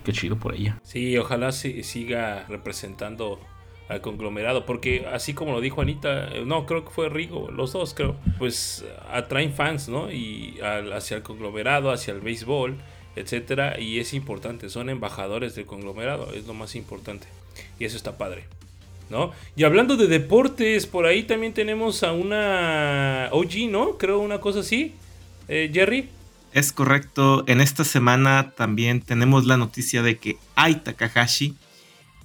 Qué 0.03 0.13
chido 0.13 0.37
por 0.37 0.55
ella. 0.55 0.77
Sí, 0.83 1.17
ojalá 1.17 1.51
siga 1.51 2.45
representando 2.47 3.39
al 3.89 4.01
conglomerado, 4.01 4.65
porque 4.65 5.05
así 5.11 5.33
como 5.33 5.51
lo 5.51 5.61
dijo 5.61 5.81
Anita, 5.81 6.29
eh, 6.29 6.43
no, 6.45 6.65
creo 6.65 6.85
que 6.85 6.91
fue 6.91 7.09
Rigo, 7.09 7.51
los 7.51 7.73
dos 7.73 7.93
creo, 7.93 8.15
pues 8.37 8.85
atraen 9.11 9.51
fans, 9.53 9.89
¿no? 9.89 10.11
Y 10.11 10.59
hacia 10.61 11.17
el 11.17 11.23
conglomerado, 11.23 11.91
hacia 11.91 12.13
el 12.13 12.21
béisbol 12.21 12.77
etcétera, 13.19 13.79
y 13.79 13.99
es 13.99 14.13
importante, 14.13 14.69
son 14.69 14.89
embajadores 14.89 15.55
del 15.55 15.65
conglomerado, 15.65 16.31
es 16.33 16.47
lo 16.47 16.53
más 16.53 16.75
importante, 16.75 17.27
y 17.79 17.85
eso 17.85 17.97
está 17.97 18.17
padre. 18.17 18.45
¿No? 19.09 19.31
Y 19.55 19.63
hablando 19.63 19.97
de 19.97 20.05
deportes, 20.05 20.85
por 20.85 21.07
ahí 21.07 21.23
también 21.23 21.51
tenemos 21.51 22.03
a 22.03 22.11
una 22.11 23.29
OG, 23.31 23.67
¿no? 23.71 23.97
Creo 23.97 24.19
una 24.19 24.39
cosa 24.39 24.59
así. 24.59 24.93
Eh, 25.47 25.71
Jerry. 25.73 26.09
Es 26.53 26.71
correcto. 26.71 27.43
En 27.47 27.59
esta 27.59 27.83
semana 27.83 28.53
también 28.55 29.01
tenemos 29.01 29.47
la 29.47 29.57
noticia 29.57 30.03
de 30.03 30.17
que 30.19 30.37
Ai 30.53 30.75
Takahashi 30.75 31.55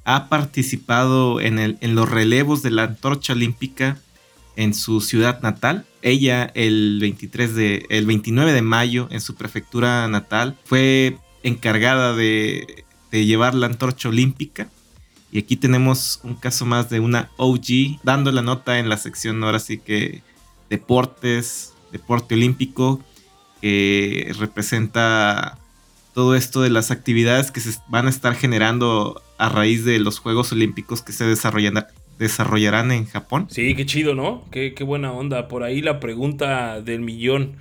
ha 0.04 0.28
participado 0.28 1.40
en, 1.40 1.78
los 1.94 2.10
relevos 2.10 2.62
de 2.62 2.70
la 2.70 2.84
antorcha 2.84 3.32
olímpica 3.32 3.98
en 4.56 4.74
su 4.74 5.00
ciudad 5.00 5.40
natal. 5.42 5.86
Ella 6.02 6.50
el 6.54 6.98
23 7.00 7.54
de 7.54 7.86
el 7.88 8.06
29 8.06 8.52
de 8.52 8.62
mayo 8.62 9.08
en 9.10 9.20
su 9.20 9.34
prefectura 9.34 10.06
natal 10.08 10.56
fue 10.64 11.18
encargada 11.42 12.14
de, 12.14 12.84
llevar 13.10 13.54
la 13.54 13.66
antorcha 13.66 14.08
olímpica. 14.08 14.68
Y 15.32 15.38
aquí 15.38 15.56
tenemos 15.56 16.20
un 16.22 16.34
caso 16.34 16.66
más 16.66 16.90
de 16.90 17.00
una 17.00 17.30
OG 17.38 18.00
dando 18.02 18.30
la 18.30 18.42
nota 18.42 18.78
en 18.78 18.88
la 18.88 18.96
sección 18.98 19.42
ahora 19.42 19.58
sí 19.58 19.78
que 19.78 20.22
deportes, 20.68 21.72
deporte 21.92 22.34
olímpico, 22.34 23.00
que 23.60 24.32
representa 24.38 25.58
todo 26.12 26.34
esto 26.36 26.60
de 26.60 26.70
las 26.70 26.90
actividades 26.90 27.50
que 27.50 27.60
se 27.60 27.76
van 27.88 28.06
a 28.06 28.10
estar 28.10 28.34
generando 28.34 29.23
a 29.38 29.48
raíz 29.48 29.84
de 29.84 29.98
los 29.98 30.18
Juegos 30.18 30.52
Olímpicos 30.52 31.02
que 31.02 31.12
se 31.12 31.24
desarrollan, 31.24 31.86
desarrollarán 32.18 32.92
en 32.92 33.06
Japón. 33.06 33.46
Sí, 33.50 33.74
qué 33.74 33.86
chido, 33.86 34.14
¿no? 34.14 34.44
Qué, 34.50 34.74
qué 34.74 34.84
buena 34.84 35.12
onda. 35.12 35.48
Por 35.48 35.62
ahí 35.62 35.80
la 35.82 36.00
pregunta 36.00 36.80
del 36.80 37.00
millón. 37.00 37.56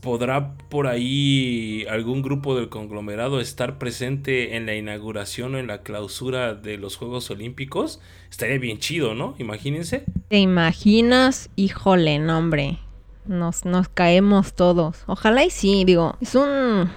¿Podrá 0.00 0.58
por 0.68 0.86
ahí 0.86 1.86
algún 1.88 2.20
grupo 2.20 2.54
del 2.54 2.68
conglomerado 2.68 3.40
estar 3.40 3.78
presente 3.78 4.56
en 4.56 4.66
la 4.66 4.74
inauguración 4.74 5.54
o 5.54 5.58
en 5.58 5.68
la 5.68 5.80
clausura 5.80 6.54
de 6.54 6.76
los 6.76 6.96
Juegos 6.96 7.30
Olímpicos? 7.30 7.98
Estaría 8.30 8.58
bien 8.58 8.78
chido, 8.78 9.14
¿no? 9.14 9.34
Imagínense. 9.38 10.04
¿Te 10.28 10.38
imaginas? 10.38 11.48
Híjole, 11.56 12.18
no, 12.18 12.36
hombre. 12.36 12.78
Nos, 13.24 13.64
nos 13.64 13.88
caemos 13.88 14.54
todos. 14.54 14.98
Ojalá 15.06 15.44
y 15.44 15.50
sí, 15.50 15.84
digo. 15.86 16.16
Es 16.20 16.34
un. 16.34 16.90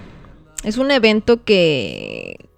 Es 0.62 0.76
un 0.76 0.90
evento 0.90 1.42
que 1.44 2.48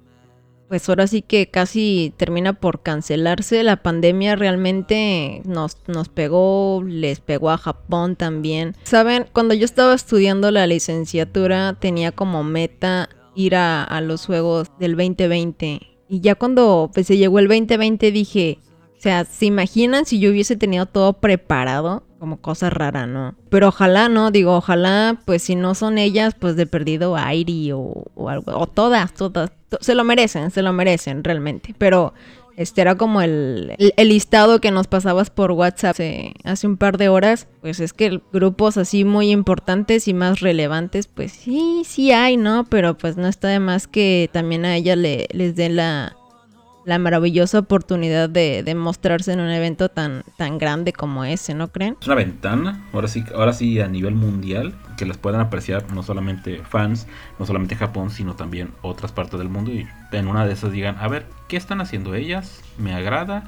pues 0.69 0.89
ahora 0.89 1.07
sí 1.07 1.23
que 1.23 1.49
casi 1.49 2.13
termina 2.17 2.55
por 2.55 2.83
cancelarse. 2.83 3.63
La 3.63 3.83
pandemia 3.83 4.37
realmente 4.37 5.43
nos, 5.45 5.79
nos 5.87 6.09
pegó, 6.09 6.83
les 6.85 7.21
pegó 7.21 7.51
a 7.51 7.59
Japón 7.59 8.17
también. 8.17 8.75
Saben, 8.83 9.27
cuando 9.33 9.55
yo 9.55 9.65
estaba 9.65 9.95
estudiando 9.95 10.51
la 10.51 10.67
licenciatura 10.67 11.77
tenía 11.79 12.13
como 12.13 12.43
meta 12.45 13.09
ir 13.35 13.55
a, 13.55 14.01
los 14.01 14.27
Juegos 14.27 14.69
del 14.79 14.97
2020. 14.97 15.81
Y 16.09 16.21
ya 16.21 16.35
cuando 16.35 16.91
pues, 16.93 17.07
se 17.07 17.17
llegó 17.17 17.39
el 17.39 17.49
2020 17.49 18.11
dije, 18.11 18.59
o 18.97 19.01
sea, 19.01 19.25
¿se 19.25 19.47
imaginan 19.47 20.07
si 20.07 20.19
yo 20.19 20.31
hubiese 20.31 20.57
tenido 20.57 20.87
todo 20.87 21.15
preparado? 21.15 22.05
Como 22.19 22.39
cosa 22.41 22.71
rara, 22.71 23.07
¿no? 23.07 23.35
Pero 23.51 23.69
ojalá, 23.69 24.09
¿no? 24.09 24.31
Digo, 24.31 24.57
ojalá, 24.57 25.21
pues 25.27 25.43
si 25.43 25.55
no 25.55 25.75
son 25.75 25.99
ellas, 25.99 26.35
pues 26.39 26.57
de 26.57 26.67
perdido 26.67 27.15
Airi 27.15 27.73
o, 27.73 28.05
o 28.15 28.29
algo. 28.31 28.57
O 28.57 28.67
todas, 28.67 29.13
todas. 29.13 29.53
Se 29.81 29.95
lo 29.95 30.03
merecen, 30.03 30.51
se 30.51 30.63
lo 30.63 30.73
merecen 30.73 31.23
realmente. 31.25 31.75
Pero 31.77 32.15
Este 32.57 32.81
era 32.81 32.95
como 32.95 33.21
el, 33.21 33.75
el, 33.79 34.09
listado 34.09 34.63
que 34.63 34.71
nos 34.71 34.87
pasabas 34.87 35.29
por 35.29 35.53
WhatsApp 35.53 35.97
hace, 36.45 36.67
un 36.67 36.79
par 36.79 36.97
de 36.97 37.11
horas. 37.11 37.49
Pues 37.61 37.81
es 37.81 37.93
que 37.93 38.23
grupos 38.33 38.79
así 38.79 39.05
muy 39.05 39.31
importantes 39.31 40.09
y 40.09 40.15
más 40.15 40.41
relevantes, 40.41 41.07
pues 41.07 41.33
sí, 41.33 41.83
sí 41.85 42.13
hay, 42.13 42.39
¿no? 42.39 42.65
Pero 42.65 42.97
pues 42.97 43.19
no 43.19 43.29
está 43.29 43.49
de 43.49 43.61
más 43.61 43.87
que 43.87 44.31
también 44.33 44.65
a 44.65 44.75
ella 44.75 44.97
le, 44.97 45.29
les 45.33 45.55
dé 45.55 45.69
la, 45.69 46.17
la 46.87 46.99
maravillosa 47.01 47.59
oportunidad 47.59 48.31
de, 48.31 48.63
de, 48.63 48.75
mostrarse 48.77 49.33
en 49.33 49.41
un 49.41 49.51
evento 49.51 49.89
tan, 49.89 50.23
tan 50.39 50.57
grande 50.57 50.93
como 50.93 51.25
ese, 51.25 51.53
¿no 51.53 51.69
creen? 51.69 51.97
Es 52.01 52.07
una 52.07 52.15
ventana, 52.15 52.89
ahora 52.93 53.09
sí, 53.09 53.25
ahora 53.35 53.53
sí 53.53 53.81
a 53.81 53.89
nivel 53.89 54.15
mundial, 54.15 54.73
que 54.97 55.05
las 55.05 55.19
puedan 55.19 55.41
apreciar 55.41 55.93
no 55.93 56.05
solamente 56.05 56.63
fans, 56.63 57.09
no 57.41 57.45
solamente 57.45 57.75
Japón, 57.75 58.11
sino 58.11 58.37
también 58.37 58.71
otras 58.83 59.11
partes 59.11 59.39
del 59.39 59.49
mundo 59.49 59.73
y 59.73 59.87
en 60.13 60.29
una 60.29 60.47
de 60.47 60.53
esas 60.53 60.71
digan, 60.71 60.97
a 61.01 61.09
ver, 61.09 61.27
¿qué 61.49 61.57
están 61.57 61.81
haciendo 61.81 62.15
ellas? 62.15 62.63
¿Me 62.79 62.95
agrada? 62.95 63.45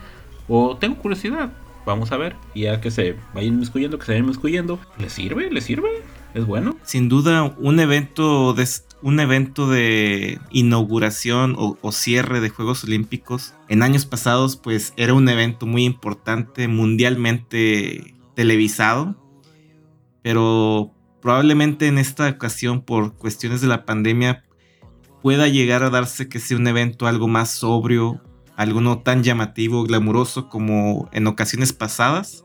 ¿O 0.49 0.77
tengo 0.77 0.99
curiosidad? 0.99 1.51
Vamos 1.87 2.11
a 2.11 2.17
ver. 2.17 2.35
Y 2.55 2.63
ya 2.63 2.81
que 2.81 2.91
se 2.91 3.17
vayan 3.35 3.55
inmiscuyendo, 3.55 3.99
que 3.99 4.07
se 4.07 4.13
vayan 4.13 4.25
inmiscuyendo, 4.25 4.81
¿les 4.99 5.13
sirve? 5.13 5.49
¿Les 5.51 5.65
sirve? 5.65 5.89
¿Es 6.35 6.45
bueno? 6.45 6.77
Sin 6.83 7.09
duda, 7.09 7.55
un 7.57 7.81
evento 7.81 8.53
de 8.53 8.67
un 9.03 9.21
evento 9.21 9.69
de 9.69 10.41
inauguración 10.51 11.55
o, 11.57 11.93
cierre 11.93 12.41
de 12.41 12.51
Juegos 12.51 12.85
Olímpicos. 12.85 13.55
En 13.69 13.83
años 13.83 14.07
pasados 14.07 14.57
pues 14.57 14.93
era 14.97 15.15
un 15.15 15.29
evento 15.29 15.67
muy 15.67 15.85
importante 15.85 16.69
mundialmente 16.69 18.15
televisado. 18.35 19.17
Pero 20.23 20.93
probablemente 21.21 21.87
en 21.87 21.99
esta 21.99 22.29
ocasión 22.29 22.83
por 22.83 23.17
cuestiones 23.17 23.61
de 23.61 23.69
la 23.69 23.85
pandemia 23.85 24.45
pueda 25.23 25.49
llegar 25.49 25.83
a 25.83 25.91
darse 25.91 26.29
que 26.29 26.41
sea 26.41 26.57
un 26.57 26.67
evento 26.67 27.07
algo 27.07 27.29
más 27.29 27.51
sobrio 27.51 28.23
algo 28.57 28.81
no 28.81 28.99
tan 28.99 29.23
llamativo 29.23 29.85
glamuroso 29.85 30.49
como 30.49 31.09
en 31.13 31.29
ocasiones 31.29 31.73
pasadas 31.73 32.45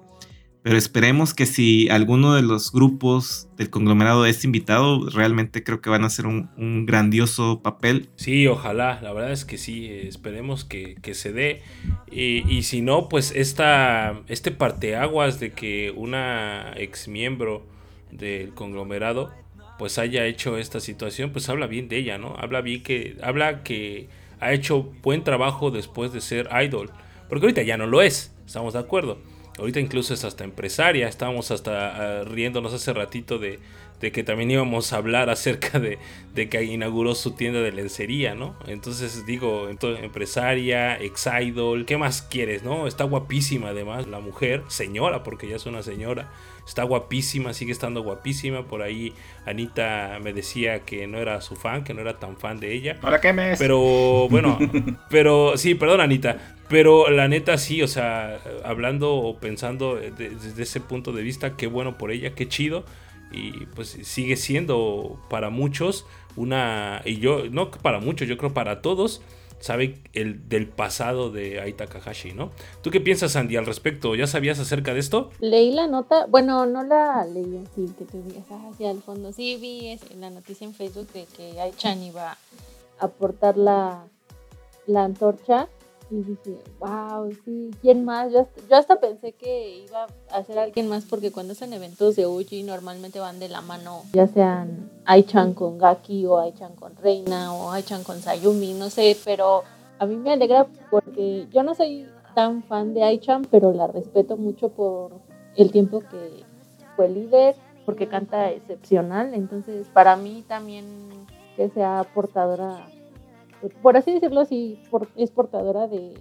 pero 0.63 0.78
esperemos 0.78 1.34
que 1.34 1.45
si 1.45 1.89
alguno 1.89 2.36
de 2.36 2.41
los 2.41 2.71
grupos 2.71 3.49
del 3.58 3.69
conglomerado 3.69 4.26
es 4.26 4.45
invitado, 4.45 5.10
realmente 5.10 5.62
creo 5.62 5.82
que 5.82 5.89
van 5.89 6.04
a 6.04 6.08
hacer 6.08 6.26
un, 6.26 6.86
grandioso 6.86 7.62
papel. 7.62 8.10
Sí, 8.15 8.47
ojalá, 8.47 9.02
la 9.02 9.12
verdad 9.12 9.34
es 9.34 9.43
que 9.43 9.58
sí, 9.58 9.89
esperemos 9.91 10.63
que, 10.63 10.95
se 11.13 11.34
dé. 11.34 11.62
Y, 12.10 12.63
si 12.63 12.82
no, 12.82 13.10
pues 13.10 13.34
esta, 13.36 14.21
este 14.30 14.52
parteaguas 14.52 15.41
de 15.41 15.52
que 15.52 15.93
una 15.93 16.71
ex 16.78 17.10
miembro 17.10 17.65
del 18.12 18.54
conglomerado 18.54 19.34
pues 19.78 19.97
haya 19.97 20.26
hecho 20.28 20.58
esta 20.58 20.80
situación, 20.80 21.32
pues 21.32 21.49
habla 21.49 21.67
bien 21.67 21.89
de 21.89 21.97
ella, 21.97 22.17
¿no? 22.17 22.36
Habla 22.38 22.62
bien 22.62 22.84
que, 22.84 23.17
habla 23.21 23.63
que 23.63 24.08
ha 24.39 24.54
hecho 24.54 24.93
buen 25.02 25.26
trabajo 25.26 25.71
después 25.71 26.13
de 26.13 26.21
ser 26.21 26.47
idol. 26.63 26.89
Porque 27.28 27.47
ahorita 27.47 27.63
ya 27.63 27.76
no 27.76 27.86
lo 27.86 28.02
es, 28.02 28.34
estamos 28.45 28.73
de 28.73 28.80
acuerdo 28.80 29.33
Ahorita 29.58 29.80
incluso 29.80 30.13
es 30.13 30.24
hasta 30.24 30.44
empresaria. 30.44 31.08
Estábamos 31.08 31.52
hasta 31.52 32.22
ah, 32.22 32.24
riéndonos 32.24 32.74
hace 32.74 32.94
ratito 32.94 33.38
de, 33.38 33.60
que 34.00 34.24
también 34.24 34.52
íbamos 34.52 34.92
a 34.94 34.98
hablar 34.98 35.30
acerca 35.32 35.80
de, 35.80 36.00
que 36.50 36.63
inauguró 36.63 37.16
su 37.16 37.32
tienda 37.32 37.62
de 37.62 37.72
lencería, 37.72 38.36
¿no? 38.36 38.56
Entonces 38.68 39.26
digo, 39.26 39.70
empresaria, 39.70 41.00
ex 41.00 41.28
idol, 41.42 41.86
¿qué 41.86 41.98
más 41.98 42.22
quieres, 42.22 42.63
no? 42.63 42.88
Está 42.88 43.04
guapísima 43.04 43.70
además 43.70 44.08
la 44.08 44.20
mujer, 44.20 44.63
señora, 44.68 45.24
porque 45.24 45.48
ya 45.48 45.56
es 45.56 45.66
una 45.66 45.84
señora. 45.84 46.32
Está 46.65 46.84
guapísima, 46.84 47.54
sigue 47.54 47.71
estando 47.71 48.02
guapísima. 48.04 48.63
Por 48.65 48.82
ahí 48.82 49.13
Anita 49.45 50.19
me 50.21 50.34
decía 50.34 50.80
que 50.80 51.08
no 51.08 51.17
era 51.17 51.41
su 51.41 51.56
fan, 51.56 51.84
que 51.84 51.93
no 51.93 52.02
era 52.02 52.19
tan 52.19 52.38
fan 52.38 52.60
de 52.60 52.73
ella. 52.73 52.97
¿Ahora 53.02 53.19
qué 53.19 53.34
me 53.34 53.58
Pero 53.58 54.28
bueno, 54.30 54.58
pero 55.10 55.58
sí, 55.58 55.76
perdón 55.76 56.02
Anita. 56.02 56.56
Pero 56.69 57.10
la 57.10 57.28
neta 57.28 57.58
sí, 57.58 57.82
o 57.84 57.88
sea, 57.88 58.39
hablando 58.63 59.13
o 59.13 59.38
pensando 59.38 59.95
desde 59.95 60.63
ese 60.63 60.80
punto 60.80 61.12
de 61.12 61.21
vista, 61.21 61.56
qué 61.58 61.67
bueno 61.67 61.97
por 61.97 62.12
ella, 62.12 62.34
qué 62.34 62.47
chido. 62.47 62.86
Y 63.32 63.65
pues 63.76 63.97
sigue 64.04 64.36
siendo 64.36 65.19
para 65.30 65.49
muchos 65.49 66.06
una, 66.36 67.02
y 67.06 67.17
yo, 67.17 67.43
no 67.49 67.69
para 67.71 67.99
muchos, 67.99 68.28
yo 68.28 68.38
creo 68.38 68.54
para 68.54 68.82
todos, 68.82 69.21
sabe 69.63 70.02
el 70.12 70.49
del 70.49 70.67
pasado 70.67 71.32
de 71.32 71.62
Aita 71.62 71.88
Takahashi, 71.88 72.34
¿no? 72.34 72.52
¿Tú 72.82 72.91
qué 72.91 72.99
piensas, 72.99 73.38
Andy, 73.38 73.56
al 73.56 73.65
respecto? 73.65 74.13
¿Ya 74.13 74.28
sabías 74.28 74.60
acerca 74.60 74.93
de 74.93 74.99
esto? 74.99 75.30
Leí 75.39 75.71
la 75.71 75.88
nota, 75.88 76.26
bueno, 76.26 76.65
no 76.65 76.84
la 76.84 77.26
leí 77.26 77.63
así, 77.65 77.89
que 77.97 78.04
te 78.04 78.17
hacia 78.69 78.91
el 78.91 79.02
fondo. 79.02 79.32
Sí 79.32 79.56
vi 79.56 79.97
la 80.19 80.30
noticia 80.32 80.67
en 80.67 80.73
Facebook 80.73 81.08
de 81.13 81.26
que 81.38 81.62
Aichan 81.62 82.04
iba 82.04 82.32
a 82.32 82.38
aportar 82.99 83.56
la, 83.56 84.04
la 84.86 85.06
antorcha 85.06 85.69
y 86.10 86.16
dije, 86.24 86.60
wow, 86.80 87.32
sí, 87.46 87.72
¿quién 87.82 88.06
más? 88.06 88.32
Yo 88.32 88.42
hasta, 88.42 88.62
yo 88.70 88.76
hasta 88.76 89.00
pensé 89.00 89.34
que 89.34 89.84
iba 89.88 90.08
a 90.32 90.44
ser 90.44 90.60
alguien 90.60 90.88
más 90.88 91.06
porque 91.06 91.32
cuando 91.32 91.54
hacen 91.54 91.74
eventos 91.74 92.16
de 92.16 92.28
Uji 92.28 92.63
normalmente 92.63 93.20
van 93.20 93.39
de 93.39 93.50
la 93.50 93.62
mano, 93.62 94.04
ya 94.13 94.28
sean 94.28 94.92
Aichan 95.06 95.54
con 95.54 95.78
Gaki 95.78 96.26
o 96.26 96.39
Aichan 96.39 96.76
con 96.76 96.96
Reina 96.96 97.54
o 97.54 97.72
Aichan 97.72 98.04
con 98.04 98.22
Sayumi, 98.22 98.74
no 98.74 98.89
sé, 98.89 99.18
pero 99.24 99.63
a 100.00 100.06
mí 100.06 100.16
me 100.16 100.34
alegra 100.34 100.68
porque 100.92 101.48
yo 101.52 101.63
no 101.63 101.76
soy 101.76 102.08
tan 102.36 102.63
fan 102.63 102.94
de 102.94 103.04
Aichan, 103.04 103.44
pero 103.50 103.74
la 103.74 103.88
respeto 103.88 104.38
mucho 104.38 104.70
por 104.70 105.12
el 105.56 105.72
tiempo 105.72 106.00
que 106.00 106.44
fue 106.96 107.10
líder, 107.10 107.56
porque 107.86 108.08
canta 108.08 108.52
excepcional, 108.52 109.34
entonces 109.34 109.88
para 109.94 110.16
mí 110.16 110.44
también 110.48 110.86
que 111.56 111.70
sea 111.70 112.06
portadora 112.13 112.88
por 113.69 113.97
así 113.97 114.13
decirlo, 114.13 114.45
sí, 114.45 114.80
es 115.15 115.32
portadora 115.32 115.88
de, 115.88 116.13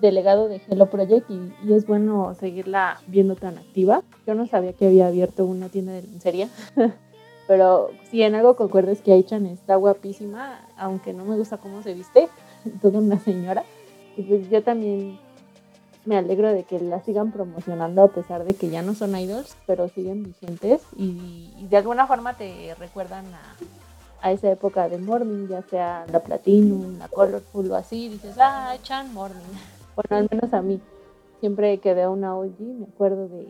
legado 0.00 0.48
de 0.48 0.60
Hello 0.68 0.86
Project 0.86 1.30
y, 1.30 1.72
es 1.72 1.86
bueno 1.86 2.34
seguirla 2.34 3.00
viendo 3.06 3.36
tan 3.36 3.58
activa. 3.58 4.02
Yo 4.26 4.34
no 4.34 4.46
sabía 4.46 4.72
que 4.72 4.86
había 4.86 5.06
abierto 5.06 5.44
una 5.44 5.68
tienda 5.68 5.92
de 5.92 6.02
lencería, 6.02 6.48
pero 7.46 7.90
si 8.10 8.22
en 8.22 8.34
algo 8.34 8.56
concuerdo 8.56 8.90
es 8.90 9.00
que 9.00 9.12
Aichan 9.12 9.46
está 9.46 9.76
guapísima, 9.76 10.60
aunque 10.76 11.12
no 11.12 11.24
me 11.24 11.36
gusta 11.36 11.58
cómo 11.58 11.82
se 11.82 11.94
viste, 11.94 12.28
toda 12.82 12.98
una 12.98 13.18
señora. 13.18 13.64
Y 14.16 14.22
pues 14.22 14.50
yo 14.50 14.62
también 14.62 15.18
me 16.04 16.16
alegro 16.16 16.52
de 16.52 16.64
que 16.64 16.80
la 16.80 17.00
sigan 17.00 17.30
promocionando 17.30 18.02
a 18.02 18.08
pesar 18.08 18.44
de 18.44 18.54
que 18.54 18.68
ya 18.68 18.82
no 18.82 18.94
son 18.94 19.16
idols, 19.16 19.56
pero 19.66 19.88
siguen 19.88 20.24
vigentes 20.24 20.82
y 20.96 21.66
de 21.70 21.76
alguna 21.76 22.08
forma 22.08 22.34
te 22.34 22.74
recuerdan 22.74 23.26
a, 23.32 23.56
a 24.22 24.30
esa 24.30 24.50
época 24.50 24.88
de 24.88 24.98
Morning, 24.98 25.48
ya 25.48 25.62
sea 25.62 26.06
la 26.10 26.20
Platinum, 26.20 26.98
la 26.98 27.08
Colorful 27.08 27.70
o 27.70 27.74
así, 27.74 28.08
dices, 28.08 28.36
ah, 28.40 28.74
Chan 28.82 29.12
Morning. 29.12 29.36
Bueno, 29.94 30.16
al 30.16 30.28
menos 30.30 30.54
a 30.54 30.62
mí, 30.62 30.80
siempre 31.40 31.76
que 31.76 31.92
veo 31.92 32.12
una 32.12 32.34
OG 32.34 32.58
me 32.60 32.86
acuerdo 32.86 33.28
de, 33.28 33.46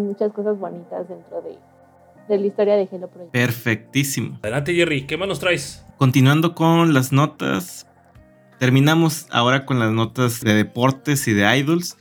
muchas 0.00 0.32
cosas 0.32 0.58
bonitas 0.58 1.08
dentro 1.08 1.42
de, 1.42 2.36
la 2.36 2.44
historia 2.44 2.74
de 2.74 2.88
Hello 2.90 3.06
Project. 3.06 3.30
Perfectísimo. 3.30 4.36
Adelante 4.42 4.74
Jerry, 4.74 5.06
¿qué 5.06 5.16
más 5.16 5.28
nos 5.28 5.38
traes? 5.38 5.86
Continuando 5.96 6.56
con 6.56 6.92
las 6.92 7.12
notas, 7.12 7.86
terminamos 8.58 9.28
ahora 9.30 9.64
con 9.64 9.78
las 9.78 9.92
notas 9.92 10.40
de 10.40 10.54
deportes 10.54 11.28
y 11.28 11.34
de 11.34 11.56
idols 11.56 11.96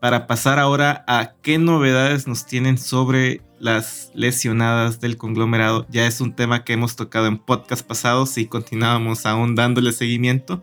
para 0.00 0.26
pasar 0.26 0.58
ahora 0.58 1.04
a 1.06 1.32
qué 1.42 1.58
novedades 1.58 2.26
nos 2.26 2.46
tienen 2.46 2.78
sobre 2.78 3.40
las 3.58 4.10
lesionadas 4.14 5.00
del 5.00 5.16
conglomerado. 5.16 5.86
Ya 5.90 6.06
es 6.06 6.20
un 6.20 6.34
tema 6.34 6.64
que 6.64 6.74
hemos 6.74 6.96
tocado 6.96 7.26
en 7.26 7.38
podcast 7.38 7.86
pasados 7.86 8.36
y 8.38 8.46
continuábamos 8.46 9.26
aún 9.26 9.54
dándole 9.54 9.92
seguimiento. 9.92 10.62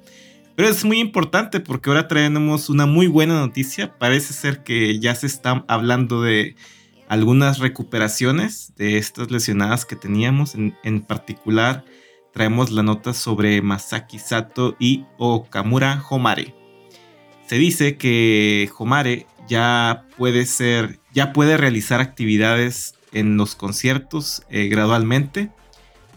Pero 0.55 0.69
es 0.69 0.85
muy 0.85 0.99
importante 0.99 1.59
porque 1.59 1.89
ahora 1.89 2.07
traemos 2.07 2.69
una 2.69 2.85
muy 2.85 3.07
buena 3.07 3.39
noticia. 3.39 3.97
Parece 3.97 4.33
ser 4.33 4.63
que 4.63 4.99
ya 4.99 5.15
se 5.15 5.25
está 5.25 5.65
hablando 5.67 6.21
de 6.21 6.55
algunas 7.07 7.57
recuperaciones 7.57 8.73
de 8.75 8.97
estas 8.97 9.31
lesionadas 9.31 9.85
que 9.85 9.95
teníamos. 9.95 10.53
En, 10.53 10.75
en 10.83 11.01
particular, 11.01 11.83
traemos 12.33 12.69
la 12.69 12.83
nota 12.83 13.13
sobre 13.13 13.61
Masaki 13.63 14.19
Sato 14.19 14.75
y 14.79 15.05
Okamura 15.17 16.03
Homare. 16.07 16.62
Se 17.47 17.55
dice 17.55 17.97
que 17.97 18.69
Homare 18.77 19.25
ya 19.47 20.05
puede 20.17 20.45
ser, 20.45 20.99
ya 21.13 21.33
puede 21.33 21.57
realizar 21.57 21.99
actividades 22.01 22.95
en 23.11 23.37
los 23.37 23.55
conciertos 23.55 24.43
eh, 24.49 24.67
gradualmente. 24.67 25.51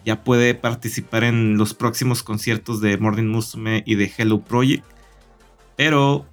Ya 0.04 0.22
puede 0.22 0.54
participar 0.54 1.24
en 1.24 1.56
los 1.58 1.74
próximos 1.74 2.22
conciertos 2.22 2.80
de 2.80 2.96
Morning 2.96 3.26
Musume 3.26 3.82
y 3.86 3.96
de 3.96 4.10
Hello 4.16 4.40
Project. 4.40 4.84
Pero 5.76 6.26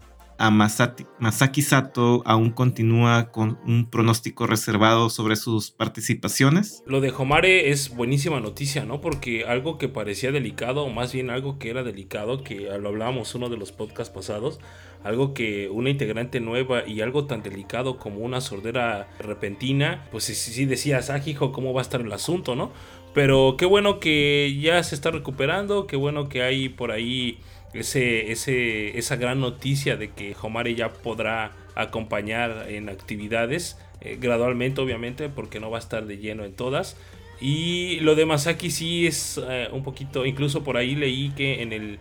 Masaki 0.52 1.62
Sato 1.62 2.22
aún 2.26 2.52
continúa 2.52 3.32
con 3.32 3.60
un 3.66 3.90
pronóstico 3.90 4.48
reservado 4.48 5.10
sobre 5.10 5.36
sus 5.36 5.72
participaciones. 5.72 6.84
Lo 6.86 7.02
de 7.02 7.12
Homare 7.12 7.70
es 7.70 7.96
buenísima 7.96 8.40
noticia, 8.40 8.86
¿no? 8.86 9.02
Porque 9.02 9.46
algo 9.46 9.78
que 9.78 9.90
parecía 9.90 10.32
delicado, 10.32 10.84
o 10.84 10.90
más 10.90 11.14
bien 11.14 11.30
algo 11.30 11.60
que 11.60 11.70
era 11.70 11.84
delicado, 11.84 12.44
que 12.44 12.70
lo 12.80 12.90
hablábamos 12.90 13.36
uno 13.36 13.50
de 13.50 13.58
los 13.58 13.72
podcasts 13.72 14.14
pasados, 14.14 14.60
algo 15.04 15.34
que 15.34 15.70
una 15.70 15.90
integrante 15.90 16.40
nueva 16.40 16.88
y 16.88 17.02
algo 17.02 17.26
tan 17.26 17.44
delicado 17.44 17.98
como 17.98 18.20
una 18.20 18.42
sordera 18.42 19.10
repentina, 19.20 20.08
pues 20.12 20.26
sí, 20.26 20.36
sí 20.36 20.66
decías, 20.66 21.10
ah, 21.10 21.22
¿cómo 21.38 21.74
va 21.74 21.82
a 21.82 21.84
estar 21.84 22.02
el 22.02 22.12
asunto, 22.12 22.56
no? 22.56 22.72
Pero 23.14 23.56
qué 23.58 23.66
bueno 23.66 24.00
que 24.00 24.58
ya 24.60 24.82
se 24.84 24.96
está 24.96 25.12
recuperando, 25.12 25.86
qué 25.86 25.96
bueno 25.96 26.30
que 26.30 26.42
hay 26.42 26.70
por 26.70 26.92
ahí 26.92 27.38
ese, 27.74 28.32
ese, 28.32 28.98
esa 28.98 29.16
gran 29.16 29.40
noticia 29.40 29.98
de 29.98 30.12
que 30.12 30.36
Homare 30.42 30.76
ya 30.76 30.90
podrá 30.90 31.54
acompañar 31.76 32.68
en 32.70 32.90
actividades, 32.90 33.78
eh, 34.02 34.18
gradualmente 34.20 34.82
obviamente, 34.82 35.30
porque 35.30 35.60
no 35.60 35.72
va 35.72 35.78
a 35.78 35.80
estar 35.80 36.06
de 36.06 36.18
lleno 36.18 36.44
en 36.46 36.54
todas. 36.54 36.98
Y 37.42 38.00
lo 38.02 38.16
de 38.16 38.26
Masaki 38.26 38.70
sí 38.70 39.08
es 39.08 39.42
eh, 39.50 39.68
un 39.72 39.84
poquito, 39.84 40.26
incluso 40.26 40.64
por 40.64 40.78
ahí 40.78 40.96
leí 40.96 41.32
que 41.32 41.62
en 41.62 41.74
el, 41.74 42.00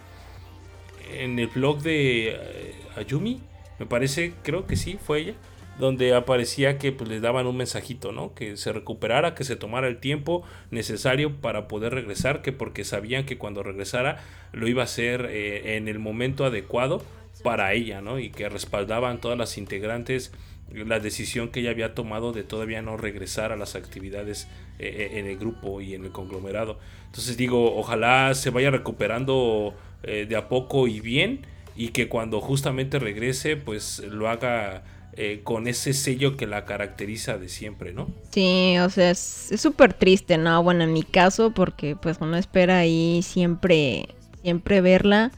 en 1.15 1.39
el 1.39 1.49
blog 1.49 1.83
de 1.83 2.29
eh, 2.29 2.75
Ayumi, 2.97 3.41
me 3.79 3.87
parece, 3.87 4.35
creo 4.43 4.67
que 4.67 4.77
sí, 4.77 4.99
fue 5.05 5.21
ella, 5.21 5.35
donde 5.83 6.15
aparecía 6.15 6.79
que 6.79 6.93
pues, 6.93 7.11
le 7.11 7.19
daban 7.19 7.49
un 7.49 7.57
mensajito, 7.57 8.13
¿no? 8.13 8.35
Que 8.35 8.57
se 8.57 8.73
recuperara, 8.73 9.35
que 9.35 9.43
se 9.43 9.57
tomara 9.57 9.89
el 9.89 9.99
tiempo 9.99 10.45
necesario 10.71 11.41
para 11.41 11.67
poder 11.67 11.93
regresar, 11.93 12.41
que 12.41 12.53
porque 12.53 12.85
sabían 12.85 13.27
que 13.27 13.37
cuando 13.37 13.65
regresara 13.65 14.23
lo 14.53 14.69
iba 14.69 14.83
a 14.83 14.85
hacer 14.85 15.27
eh, 15.29 15.77
en 15.77 15.89
el 15.89 15.99
momento 15.99 16.45
adecuado 16.45 17.03
para 17.43 17.73
ella, 17.73 18.01
¿no? 18.01 18.21
Y 18.21 18.31
que 18.31 18.49
respaldaban 18.49 19.21
todas 19.21 19.37
las 19.37 19.59
integrantes 19.59 20.33
la 20.73 21.01
decisión 21.01 21.49
que 21.49 21.59
ella 21.59 21.71
había 21.71 21.95
tomado 21.95 22.31
de 22.31 22.45
todavía 22.45 22.81
no 22.81 22.97
regresar 22.97 23.51
a 23.51 23.57
las 23.57 23.75
actividades 23.75 24.47
eh, 24.79 24.87
eh, 24.87 25.19
en 25.19 25.27
el 25.27 25.37
grupo 25.37 25.81
y 25.81 25.95
en 25.95 26.05
el 26.05 26.13
conglomerado. 26.13 26.79
Entonces 27.07 27.37
digo, 27.37 27.77
ojalá 27.77 28.33
se 28.37 28.51
vaya 28.51 28.71
recuperando 28.71 29.75
de 30.03 30.35
a 30.35 30.49
poco 30.49 30.89
y 30.89 31.01
bien 31.01 31.47
y 31.77 31.89
que 31.89 32.09
cuando 32.09 32.41
justamente 32.41 32.99
regrese 32.99 33.57
pues 33.57 34.01
lo 34.01 34.29
haga 34.29 34.83
eh, 35.15 35.41
con 35.45 35.67
ese 35.67 35.93
sello 35.93 36.39
que 36.39 36.47
la 36.47 36.65
caracteriza 36.65 37.37
de 37.37 37.51
siempre, 37.51 37.93
¿no? 37.93 38.09
Sí, 38.31 38.77
o 38.79 38.89
sea, 38.89 39.11
es 39.11 39.53
súper 39.59 39.93
triste, 39.93 40.39
¿no? 40.39 40.63
Bueno, 40.63 40.85
en 40.85 40.93
mi 40.95 41.03
caso, 41.03 41.51
porque 41.51 41.97
pues 41.97 42.17
uno 42.21 42.39
espera 42.39 42.79
ahí 42.79 43.21
siempre, 43.23 44.09
siempre 44.43 44.81
verla. 44.81 45.31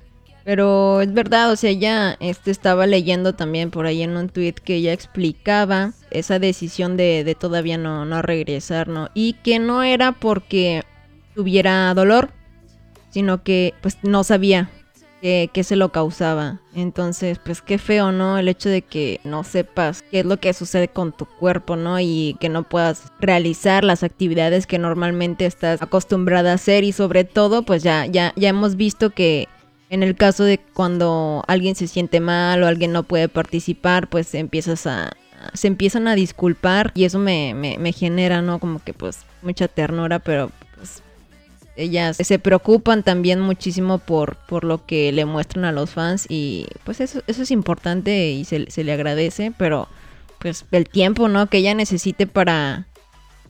Pero 0.45 1.01
es 1.01 1.13
verdad, 1.13 1.51
o 1.51 1.57
sea, 1.57 1.73
ya 1.73 2.17
este, 2.21 2.51
estaba 2.51 2.87
leyendo 2.87 3.35
también 3.35 3.71
por 3.71 3.87
ahí 3.87 4.03
en 4.03 4.17
un 4.17 4.29
tweet 4.29 4.53
que 4.53 4.77
ella 4.77 4.93
explicaba 4.93 5.93
esa 6.11 6.39
decisión 6.39 6.97
de, 6.97 7.25
de 7.25 7.35
todavía 7.35 7.79
no, 7.79 8.05
no 8.05 8.23
regresar, 8.23 8.87
¿no? 8.87 9.09
Y 9.15 9.33
que 9.43 9.59
no 9.59 9.83
era 9.83 10.13
porque 10.13 10.83
tuviera 11.35 11.93
dolor, 11.95 12.31
sino 13.11 13.43
que 13.43 13.75
pues 13.81 13.99
no 14.03 14.23
sabía 14.23 14.71
que, 15.25 15.65
se 15.65 15.77
lo 15.77 15.89
causaba. 15.89 16.61
Entonces, 16.75 17.39
pues 17.39 17.63
qué 17.63 17.79
feo, 17.79 18.13
¿no? 18.13 18.37
El 18.37 18.47
hecho 18.47 18.69
de 18.69 18.83
que 18.83 19.21
no 19.25 19.43
sepas 19.43 20.03
qué 20.03 20.21
es 20.21 20.27
lo 20.27 20.37
que 20.37 20.53
sucede 20.53 20.89
con 20.89 21.13
tu 21.13 21.25
cuerpo, 21.25 21.77
¿no? 21.77 21.99
Y 21.99 22.37
que 22.41 22.51
no 22.51 22.65
puedas 22.65 23.11
realizar 23.21 23.85
las 23.85 24.03
actividades 24.03 24.67
que 24.67 24.79
normalmente 24.79 25.47
estás 25.47 25.81
acostumbrada 25.81 26.53
a 26.53 26.57
hacer 26.57 26.85
y 26.85 26.93
sobre 26.93 27.25
todo, 27.25 27.63
pues 27.63 27.83
ya, 27.83 28.05
ya, 28.05 28.35
ya 28.37 28.51
hemos 28.51 28.77
visto 28.77 29.11
que 29.11 29.49
en 29.89 30.03
el 30.03 30.15
caso 30.15 30.45
de 30.45 30.59
cuando 30.59 31.43
alguien 31.47 31.75
se 31.75 31.87
siente 31.87 32.21
mal 32.21 32.63
o 32.63 32.67
alguien 32.67 32.93
no 32.93 33.03
puede 33.03 33.31
participar, 33.31 34.11
pues 34.11 34.35
empiezas 34.35 34.87
a, 34.87 35.11
se 35.55 35.69
empiezan 35.69 36.07
a 36.07 36.15
disculpar 36.15 36.93
y 36.95 37.05
eso 37.05 37.19
me, 37.19 37.55
me, 37.55 37.79
me 37.79 37.93
genera, 37.93 38.43
¿no? 38.43 38.59
Como 38.59 38.79
que 38.85 38.93
pues 38.93 39.21
mucha 39.41 39.69
ternura, 39.69 40.19
pero 40.19 40.51
ellas 41.77 42.17
se 42.17 42.39
preocupan 42.39 43.03
también 43.03 43.41
muchísimo 43.41 43.99
por, 43.99 44.37
por 44.37 44.65
lo 44.65 44.85
que 44.87 45.13
le 45.13 45.25
muestran 45.25 45.65
a 45.65 45.73
los 45.73 45.91
fans 45.91 46.27
y 46.29 46.67
pues 46.85 47.01
eso, 47.01 47.23
eso 47.27 47.43
es 47.43 47.51
importante 47.51 48.31
y 48.31 48.45
se, 48.45 48.85
le 48.85 48.93
agradece, 48.93 49.53
pero 49.57 49.89
pues 50.39 50.65
el 50.73 50.89
tiempo, 50.89 51.29
¿no? 51.29 51.47
Que 51.49 51.59
ella 51.59 51.75
necesite 51.75 52.27
para, 52.27 52.87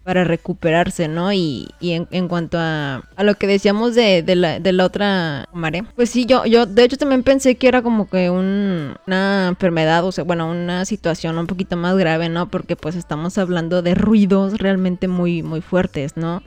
para 0.04 0.24
recuperarse, 0.24 1.08
¿no? 1.08 1.32
Y, 1.32 1.68
y 1.80 1.92
en, 1.92 2.28
cuanto 2.28 2.56
a, 2.58 3.02
a, 3.16 3.24
lo 3.24 3.34
que 3.34 3.46
decíamos 3.46 3.94
de, 3.94 4.22
de, 4.22 4.36
la, 4.36 4.60
de 4.60 4.72
la 4.72 4.86
otra 4.86 5.48
Mare, 5.52 5.84
pues 5.96 6.08
sí, 6.08 6.24
yo, 6.24 6.46
yo 6.46 6.66
de 6.66 6.84
hecho 6.84 6.96
también 6.96 7.24
pensé 7.24 7.56
que 7.56 7.68
era 7.68 7.82
como 7.82 8.08
que 8.08 8.30
un, 8.30 8.96
una 9.06 9.48
enfermedad, 9.48 10.04
o 10.04 10.12
sea, 10.12 10.24
bueno, 10.24 10.50
una 10.50 10.84
situación 10.84 11.36
un 11.36 11.46
poquito 11.46 11.76
más 11.76 11.96
grave, 11.96 12.28
¿no? 12.28 12.48
Porque 12.48 12.76
pues 12.76 12.94
estamos 12.94 13.36
hablando 13.36 13.82
de 13.82 13.94
ruidos 13.94 14.56
realmente 14.58 15.08
muy, 15.08 15.42
muy 15.42 15.60
fuertes, 15.60 16.16
¿no? 16.16 16.42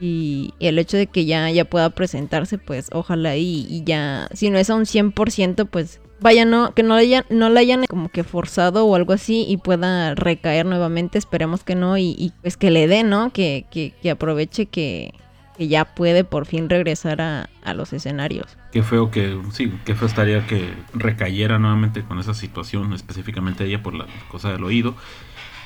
Y, 0.00 0.54
el 0.60 0.78
hecho 0.78 0.96
de 0.96 1.06
que 1.06 1.26
ya, 1.26 1.50
ya 1.50 1.64
pueda 1.64 1.90
presentarse, 1.90 2.58
pues 2.58 2.88
ojalá 2.92 3.36
y, 3.36 3.82
ya, 3.84 4.28
si 4.32 4.50
no 4.50 4.58
es 4.58 4.70
a 4.70 4.74
un 4.74 4.84
100%, 4.84 5.68
pues 5.68 6.00
vaya, 6.20 6.44
no, 6.44 6.74
que 6.74 6.82
no 6.82 6.96
le, 6.96 7.02
hayan, 7.02 7.24
no 7.30 7.50
le 7.50 7.60
hayan 7.60 7.84
como 7.86 8.08
que 8.08 8.24
forzado 8.24 8.86
o 8.86 8.94
algo 8.96 9.12
así 9.12 9.44
y 9.48 9.58
pueda 9.58 10.14
recaer 10.14 10.66
nuevamente, 10.66 11.18
esperemos 11.18 11.64
que 11.64 11.74
no, 11.74 11.98
y, 11.98 12.32
pues 12.42 12.56
que 12.56 12.70
le 12.70 12.86
dé, 12.86 13.02
¿no? 13.04 13.30
Que, 13.32 13.66
que, 13.70 14.10
aproveche 14.10 14.66
que, 14.66 15.12
que, 15.56 15.68
ya 15.68 15.84
puede 15.84 16.24
por 16.24 16.46
fin 16.46 16.70
regresar 16.70 17.20
a, 17.20 17.50
a, 17.62 17.74
los 17.74 17.92
escenarios. 17.92 18.56
Qué 18.72 18.82
feo 18.82 19.10
que, 19.10 19.38
sí, 19.52 19.72
qué 19.84 19.94
feo 19.94 20.08
estaría 20.08 20.46
que 20.46 20.72
recayera 20.94 21.58
nuevamente 21.58 22.02
con 22.02 22.18
esa 22.18 22.34
situación, 22.34 22.92
específicamente 22.94 23.64
ella 23.64 23.82
por 23.82 23.94
la 23.94 24.06
cosa 24.30 24.52
del 24.52 24.64
oído 24.64 24.94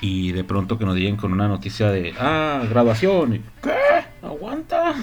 y 0.05 0.33
de 0.33 0.45
pronto 0.45 0.77
que 0.77 0.85
nos 0.85 0.97
lleguen 0.97 1.17
con 1.17 1.33
una 1.33 1.49
noticia 1.49 1.91
de, 1.91 2.13
ah, 2.19 2.63
grabación. 2.69 3.43
¿Qué? 3.63 3.71
¿Aguanta? 4.21 4.95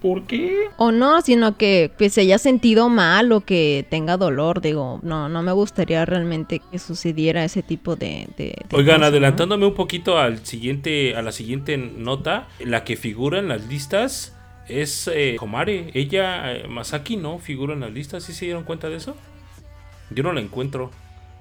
¿Por 0.00 0.22
qué? 0.22 0.68
O 0.78 0.92
no, 0.92 1.20
sino 1.20 1.58
que 1.58 1.92
pues, 1.98 2.14
se 2.14 2.22
haya 2.22 2.38
sentido 2.38 2.88
mal 2.88 3.32
o 3.32 3.42
que 3.42 3.86
tenga 3.90 4.16
dolor. 4.16 4.62
Digo, 4.62 4.98
no, 5.02 5.28
no 5.28 5.42
me 5.42 5.52
gustaría 5.52 6.06
realmente 6.06 6.62
que 6.70 6.78
sucediera 6.78 7.44
ese 7.44 7.62
tipo 7.62 7.96
de. 7.96 8.28
Oigan, 8.72 9.02
adelantándome 9.02 9.66
un 9.66 9.74
poquito 9.74 10.16
al 10.16 10.46
siguiente, 10.46 11.14
a 11.16 11.20
la 11.20 11.32
siguiente 11.32 11.76
nota, 11.76 12.48
la 12.60 12.82
que 12.82 12.96
figura 12.96 13.40
en 13.40 13.48
las 13.48 13.66
listas 13.66 14.34
es 14.68 15.06
eh, 15.12 15.36
Komare. 15.38 15.90
Ella, 15.92 16.54
eh, 16.54 16.66
Masaki, 16.66 17.18
no 17.18 17.38
figura 17.38 17.74
en 17.74 17.80
las 17.80 17.92
listas. 17.92 18.24
¿Sí 18.24 18.32
se 18.32 18.46
dieron 18.46 18.64
cuenta 18.64 18.88
de 18.88 18.96
eso? 18.96 19.16
Yo 20.08 20.22
no 20.22 20.32
la 20.32 20.40
encuentro. 20.40 20.90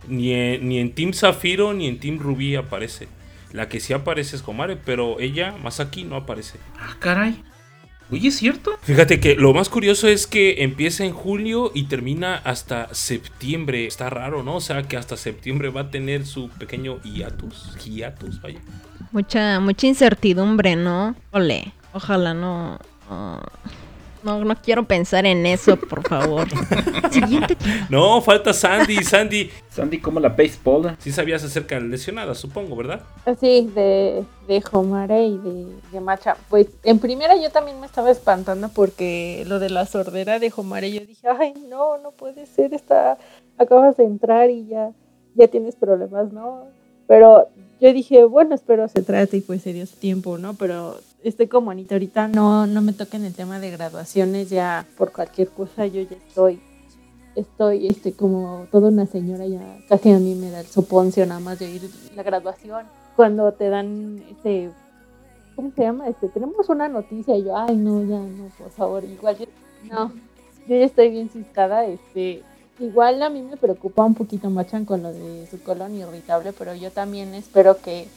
Ni 0.07 0.33
en, 0.33 0.67
ni 0.67 0.79
en 0.79 0.93
Team 0.93 1.13
Zafiro 1.13 1.73
ni 1.73 1.87
en 1.87 1.99
Team 1.99 2.19
Ruby 2.19 2.55
aparece. 2.55 3.07
La 3.51 3.67
que 3.67 3.79
sí 3.79 3.93
aparece 3.93 4.35
es 4.35 4.41
Komare, 4.41 4.75
pero 4.77 5.19
ella, 5.19 5.55
más 5.63 5.79
aquí, 5.79 6.03
no 6.03 6.15
aparece. 6.15 6.59
Ah, 6.79 6.95
caray. 6.99 7.43
Oye, 8.11 8.29
¿es 8.29 8.37
cierto? 8.37 8.71
Fíjate 8.81 9.19
que 9.19 9.35
lo 9.35 9.53
más 9.53 9.69
curioso 9.69 10.07
es 10.07 10.25
que 10.25 10.63
empieza 10.63 11.03
en 11.03 11.13
julio 11.13 11.71
y 11.75 11.83
termina 11.83 12.35
hasta 12.35 12.91
septiembre. 12.93 13.85
Está 13.85 14.09
raro, 14.09 14.41
¿no? 14.41 14.55
O 14.55 14.61
sea, 14.61 14.83
que 14.83 14.97
hasta 14.97 15.15
septiembre 15.15 15.69
va 15.69 15.81
a 15.81 15.91
tener 15.91 16.25
su 16.25 16.49
pequeño 16.49 16.99
hiatus. 17.03 17.75
Hiatus, 17.77 18.41
vaya. 18.41 18.59
Mucha, 19.11 19.59
mucha 19.59 19.85
incertidumbre, 19.85 20.75
¿no? 20.75 21.15
Ole, 21.31 21.71
ojalá 21.93 22.33
no. 22.33 22.79
No, 24.23 24.43
no 24.43 24.55
quiero 24.55 24.83
pensar 24.83 25.25
en 25.25 25.45
eso, 25.45 25.77
por 25.77 26.07
favor. 26.07 26.47
Siguiente 27.11 27.57
No, 27.89 28.21
falta 28.21 28.53
Sandy, 28.53 29.03
Sandy. 29.03 29.49
Sandy 29.69 29.99
como 29.99 30.19
la 30.19 30.29
baseball. 30.29 30.95
Sí 30.99 31.11
sabías 31.11 31.43
acerca 31.43 31.75
de 31.75 31.87
lesionada, 31.87 32.35
supongo, 32.35 32.75
¿verdad? 32.75 33.01
Ah, 33.25 33.35
sí, 33.39 33.69
de, 33.73 34.23
de 34.47 34.63
Homare 34.71 35.25
y 35.25 35.37
de, 35.37 35.67
de, 35.91 35.99
Macha. 36.01 36.35
Pues 36.49 36.67
en 36.83 36.99
primera 36.99 37.35
yo 37.35 37.49
también 37.49 37.79
me 37.79 37.85
estaba 37.85 38.11
espantando 38.11 38.69
porque 38.69 39.43
lo 39.47 39.59
de 39.59 39.69
la 39.69 39.85
sordera 39.85 40.39
de 40.39 40.51
Homare, 40.55 40.91
yo 40.91 41.01
dije, 41.01 41.27
ay, 41.27 41.53
no, 41.69 41.97
no 41.97 42.11
puede 42.11 42.45
ser, 42.45 42.73
está, 42.73 43.17
acabas 43.57 43.97
de 43.97 44.03
entrar 44.03 44.49
y 44.49 44.67
ya, 44.67 44.91
ya 45.35 45.47
tienes 45.47 45.75
problemas, 45.75 46.33
¿no? 46.33 46.65
Pero 47.07 47.47
yo 47.79 47.93
dije, 47.93 48.25
bueno, 48.25 48.55
espero 48.55 48.87
se 48.87 49.01
trate 49.01 49.37
y 49.37 49.41
pues 49.41 49.61
se 49.61 49.73
dio 49.73 49.85
su 49.85 49.95
tiempo, 49.95 50.37
¿no? 50.37 50.53
Pero 50.55 50.99
estoy 51.23 51.47
como 51.47 51.71
Anita, 51.71 51.95
ahorita 51.95 52.27
no, 52.27 52.67
no 52.67 52.81
me 52.81 52.93
toquen 52.93 53.25
el 53.25 53.33
tema 53.33 53.59
de 53.59 53.71
graduaciones, 53.71 54.49
ya 54.49 54.85
por 54.97 55.11
cualquier 55.11 55.49
cosa 55.49 55.85
yo 55.85 56.01
ya 56.01 56.15
estoy, 56.15 56.61
estoy 57.35 57.87
este, 57.87 58.13
como 58.13 58.67
toda 58.71 58.89
una 58.89 59.05
señora, 59.05 59.45
ya 59.45 59.77
casi 59.87 60.11
a 60.11 60.19
mí 60.19 60.35
me 60.35 60.49
da 60.49 60.61
el 60.61 60.67
soponcio 60.67 61.25
nada 61.25 61.39
más 61.39 61.59
de 61.59 61.69
ir 61.69 61.89
la 62.15 62.23
graduación. 62.23 62.85
Cuando 63.15 63.51
te 63.53 63.69
dan 63.69 64.23
este, 64.31 64.71
¿cómo 65.55 65.71
se 65.75 65.81
llama? 65.81 66.07
Este, 66.07 66.29
tenemos 66.29 66.69
una 66.69 66.87
noticia 66.87 67.35
y 67.35 67.43
yo, 67.43 67.57
ay 67.57 67.75
no, 67.75 68.01
ya 68.03 68.19
no, 68.19 68.49
por 68.57 68.69
favor, 68.71 69.03
igual 69.03 69.37
yo, 69.37 69.45
no, 69.91 70.13
yo 70.67 70.75
ya 70.77 70.85
estoy 70.85 71.09
bien 71.09 71.29
ciscada, 71.29 71.85
este, 71.85 72.43
igual 72.79 73.21
a 73.21 73.29
mí 73.29 73.41
me 73.41 73.57
preocupa 73.57 74.05
un 74.05 74.15
poquito 74.15 74.49
Machan 74.49 74.85
con 74.85 75.03
lo 75.03 75.11
de 75.11 75.47
su 75.47 75.61
colon 75.61 75.95
irritable, 75.95 76.53
pero 76.53 76.75
yo 76.75 76.91
también 76.91 77.33
espero 77.33 77.77
que 77.81 78.07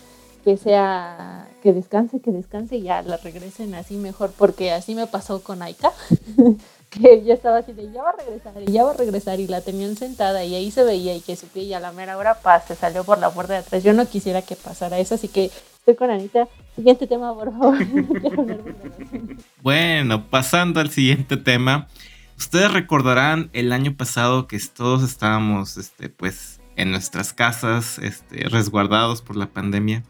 que 0.45 0.57
sea, 0.57 1.49
que 1.63 1.73
descanse, 1.73 2.21
que 2.21 2.33
descanse 2.33 2.77
y 2.77 2.83
ya 2.83 3.03
la 3.03 3.17
regresen 3.17 3.75
así 3.75 3.95
mejor, 3.95 4.33
porque 4.37 4.73
así 4.73 4.95
me 4.95 5.07
pasó 5.07 5.43
con 5.43 5.63
Aika, 5.63 5.93
que 6.91 7.23
ya 7.23 7.35
estaba 7.35 7.59
así 7.59 7.73
de 7.73 7.91
ya 7.93 8.03
va 8.03 8.11
a 8.11 8.17
regresar 8.17 8.53
y 8.67 8.73
ya 8.73 8.85
va 8.85 8.91
a 8.91 8.97
regresar 8.97 9.41
y 9.41 9.47
la 9.47 9.61
tenían 9.61 9.97
sentada 9.97 10.45
y 10.45 10.55
ahí 10.55 10.71
se 10.71 10.85
veía 10.85 11.15
y 11.15 11.21
que 11.21 11.37
su 11.37 11.47
pie 11.47 11.65
y 11.65 11.75
a 11.75 11.81
la 11.81 11.93
mera 11.93 12.17
hora 12.17 12.41
paz, 12.41 12.65
se 12.67 12.75
salió 12.75 13.05
por 13.05 13.19
la 13.19 13.31
puerta 13.31 13.55
de 13.55 13.61
atrás. 13.61 13.83
Yo 13.85 13.93
no 13.93 14.07
quisiera 14.07 14.43
que 14.43 14.57
pasara 14.57 14.99
eso, 14.99 15.15
así 15.15 15.29
que 15.29 15.51
estoy 15.79 15.95
con 15.95 16.11
Anita. 16.11 16.49
Siguiente 16.75 17.07
tema, 17.07 17.35
por 17.35 17.53
favor. 17.53 17.79
bueno, 19.63 20.29
pasando 20.29 20.81
al 20.81 20.91
siguiente 20.91 21.37
tema. 21.37 21.89
Ustedes 22.37 22.73
recordarán 22.73 23.51
el 23.53 23.73
año 23.73 23.95
pasado 23.97 24.49
que 24.49 24.59
todos 24.75 25.05
estábamos, 25.05 25.77
este, 25.77 26.09
pues, 26.09 26.61
en 26.77 26.91
nuestras 26.91 27.33
casas, 27.33 27.99
este, 27.99 28.49
resguardados 28.49 29.23
por 29.23 29.37
la 29.37 29.47
pandemia. 29.47 30.03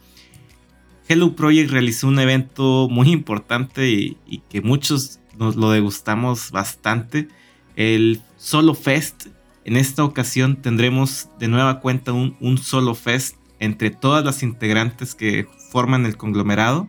Hello 1.08 1.34
Project 1.34 1.70
realizó 1.70 2.08
un 2.08 2.18
evento 2.18 2.88
muy 2.90 3.10
importante 3.10 3.88
y, 3.88 4.42
que 4.48 4.60
muchos 4.60 5.20
nos 5.36 5.56
lo 5.56 5.70
degustamos 5.70 6.50
bastante, 6.50 7.28
el 7.76 8.22
Solo 8.36 8.74
Fest. 8.74 9.26
En 9.64 9.76
esta 9.76 10.04
ocasión 10.04 10.56
tendremos 10.56 11.28
de 11.38 11.48
nueva 11.48 11.80
cuenta 11.80 12.12
un, 12.12 12.36
un 12.40 12.58
Solo 12.58 12.94
Fest 12.94 13.36
entre 13.58 13.90
todas 13.90 14.24
las 14.24 14.42
integrantes 14.42 15.14
que 15.14 15.46
forman 15.70 16.06
el 16.06 16.16
conglomerado 16.16 16.88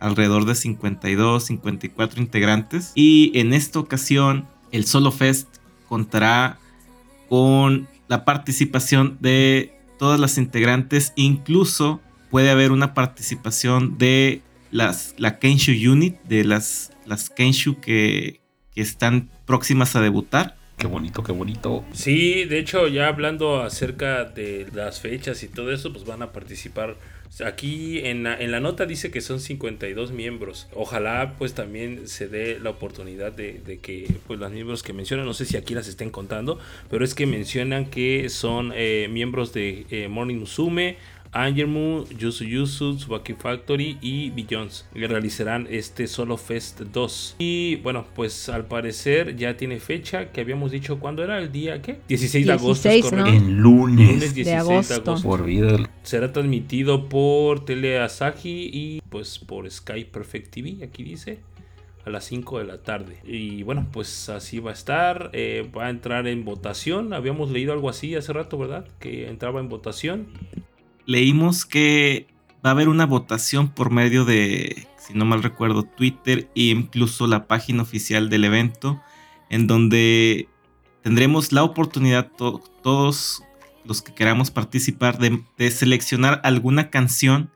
alrededor 0.00 0.44
de 0.44 0.54
52, 0.54 1.44
54 1.44 2.20
integrantes. 2.20 2.92
Y 2.94 3.32
en 3.34 3.52
esta 3.52 3.78
ocasión, 3.78 4.46
el 4.72 4.84
Solo 4.84 5.10
Fest 5.10 5.48
contará 5.88 6.58
con 7.28 7.88
la 8.08 8.24
participación 8.24 9.18
de 9.20 9.74
todas 9.98 10.20
las 10.20 10.38
integrantes. 10.38 11.12
Incluso 11.16 12.00
puede 12.30 12.50
haber 12.50 12.72
una 12.72 12.94
participación 12.94 13.98
de 13.98 14.42
las, 14.70 15.14
la 15.18 15.38
Kenshu 15.38 15.72
Unit, 15.90 16.20
de 16.24 16.44
las, 16.44 16.92
las 17.06 17.30
Kenshu 17.30 17.80
que, 17.80 18.40
que 18.74 18.80
están 18.80 19.30
próximas 19.46 19.96
a 19.96 20.00
debutar. 20.00 20.56
Qué 20.76 20.86
bonito, 20.86 21.24
qué 21.24 21.32
bonito. 21.32 21.84
Sí, 21.92 22.44
de 22.44 22.60
hecho, 22.60 22.86
ya 22.86 23.08
hablando 23.08 23.62
acerca 23.62 24.24
de 24.24 24.68
las 24.72 25.00
fechas 25.00 25.42
y 25.42 25.48
todo 25.48 25.72
eso, 25.72 25.92
pues 25.92 26.04
van 26.04 26.22
a 26.22 26.30
participar 26.30 26.96
Aquí 27.44 28.00
en 28.00 28.24
la, 28.24 28.34
en 28.40 28.50
la, 28.50 28.58
nota 28.58 28.86
dice 28.86 29.10
que 29.10 29.20
son 29.20 29.38
52 29.38 30.12
miembros. 30.12 30.66
Ojalá 30.74 31.34
pues 31.38 31.54
también 31.54 32.08
se 32.08 32.26
dé 32.26 32.58
la 32.58 32.70
oportunidad 32.70 33.32
de, 33.32 33.78
que 33.80 34.12
pues 34.26 34.40
los 34.40 34.50
miembros 34.50 34.82
que 34.82 34.92
mencionan, 34.92 35.26
no 35.26 35.34
sé 35.34 35.44
si 35.44 35.56
aquí 35.56 35.74
las 35.74 35.86
estén 35.86 36.10
contando, 36.10 36.58
pero 36.90 37.04
es 37.04 37.14
que 37.14 37.26
mencionan 37.26 37.86
que 37.86 38.28
son 38.28 38.72
eh, 38.74 39.08
miembros 39.10 39.52
de 39.52 39.86
eh, 39.90 40.08
Morning 40.08 40.36
Musume, 40.36 40.96
Angermu, 41.32 42.04
Yusu 42.18 42.44
Yusu, 42.44 42.96
Tsubaki 42.96 43.34
Factory 43.34 43.98
y 44.00 44.30
Billions 44.30 44.86
realizarán 44.94 45.66
este 45.70 46.06
Solo 46.06 46.36
Fest 46.36 46.80
2. 46.80 47.36
Y 47.38 47.76
bueno, 47.76 48.06
pues 48.14 48.48
al 48.48 48.66
parecer 48.66 49.36
ya 49.36 49.56
tiene 49.56 49.80
fecha 49.80 50.32
que 50.32 50.40
habíamos 50.40 50.70
dicho 50.70 50.98
cuándo 50.98 51.22
era 51.22 51.38
el 51.38 51.52
día, 51.52 51.82
¿qué? 51.82 52.00
16 52.08 52.46
de 52.46 52.52
agosto. 52.52 52.88
En 52.88 53.58
lunes. 53.58 54.08
lunes 54.08 54.34
16 54.34 54.46
de 54.46 54.54
agosto. 54.54 55.16
Por 55.22 55.44
vida. 55.44 55.78
Será 56.02 56.32
transmitido 56.32 57.08
por 57.08 57.64
Tele 57.64 57.98
Asahi 57.98 58.70
y 58.72 59.00
pues 59.08 59.38
por 59.38 59.70
Sky 59.70 60.04
Perfect 60.04 60.50
TV, 60.54 60.84
aquí 60.84 61.04
dice 61.04 61.40
a 62.04 62.10
las 62.10 62.24
5 62.24 62.58
de 62.58 62.64
la 62.64 62.78
tarde. 62.78 63.18
Y 63.24 63.62
bueno, 63.62 63.86
pues 63.92 64.28
así 64.28 64.58
va 64.58 64.70
a 64.70 64.74
estar. 64.74 65.30
Eh, 65.32 65.70
va 65.76 65.86
a 65.86 65.90
entrar 65.90 66.26
en 66.26 66.44
votación. 66.44 67.12
Habíamos 67.12 67.50
leído 67.50 67.72
algo 67.72 67.88
así 67.88 68.14
hace 68.14 68.32
rato, 68.32 68.58
¿verdad? 68.58 68.86
Que 68.98 69.28
entraba 69.28 69.60
en 69.60 69.68
votación 69.68 70.28
leímos 71.08 71.64
que 71.64 72.26
va 72.64 72.70
a 72.70 72.72
haber 72.72 72.90
una 72.90 73.06
votación 73.06 73.70
por 73.70 73.90
medio 73.90 74.26
de, 74.26 74.86
si 74.98 75.14
no 75.14 75.24
mal 75.24 75.42
recuerdo, 75.42 75.82
Twitter 75.82 76.50
e 76.54 76.64
incluso 76.64 77.26
la 77.26 77.48
página 77.48 77.82
oficial 77.82 78.28
del 78.28 78.44
evento, 78.44 79.00
en 79.48 79.66
donde 79.66 80.48
tendremos 81.02 81.50
la 81.50 81.64
oportunidad 81.64 82.30
todos 82.82 83.42
los 83.86 84.02
que 84.02 84.12
queramos 84.12 84.50
participar 84.50 85.18
de, 85.18 85.70
seleccionar 85.70 86.42
alguna 86.44 86.90
canción 86.90 87.50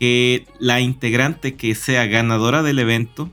que 0.00 0.46
la 0.58 0.80
integrante 0.80 1.56
que 1.56 1.74
sea 1.74 2.06
ganadora 2.06 2.62
del 2.62 2.78
evento 2.78 3.30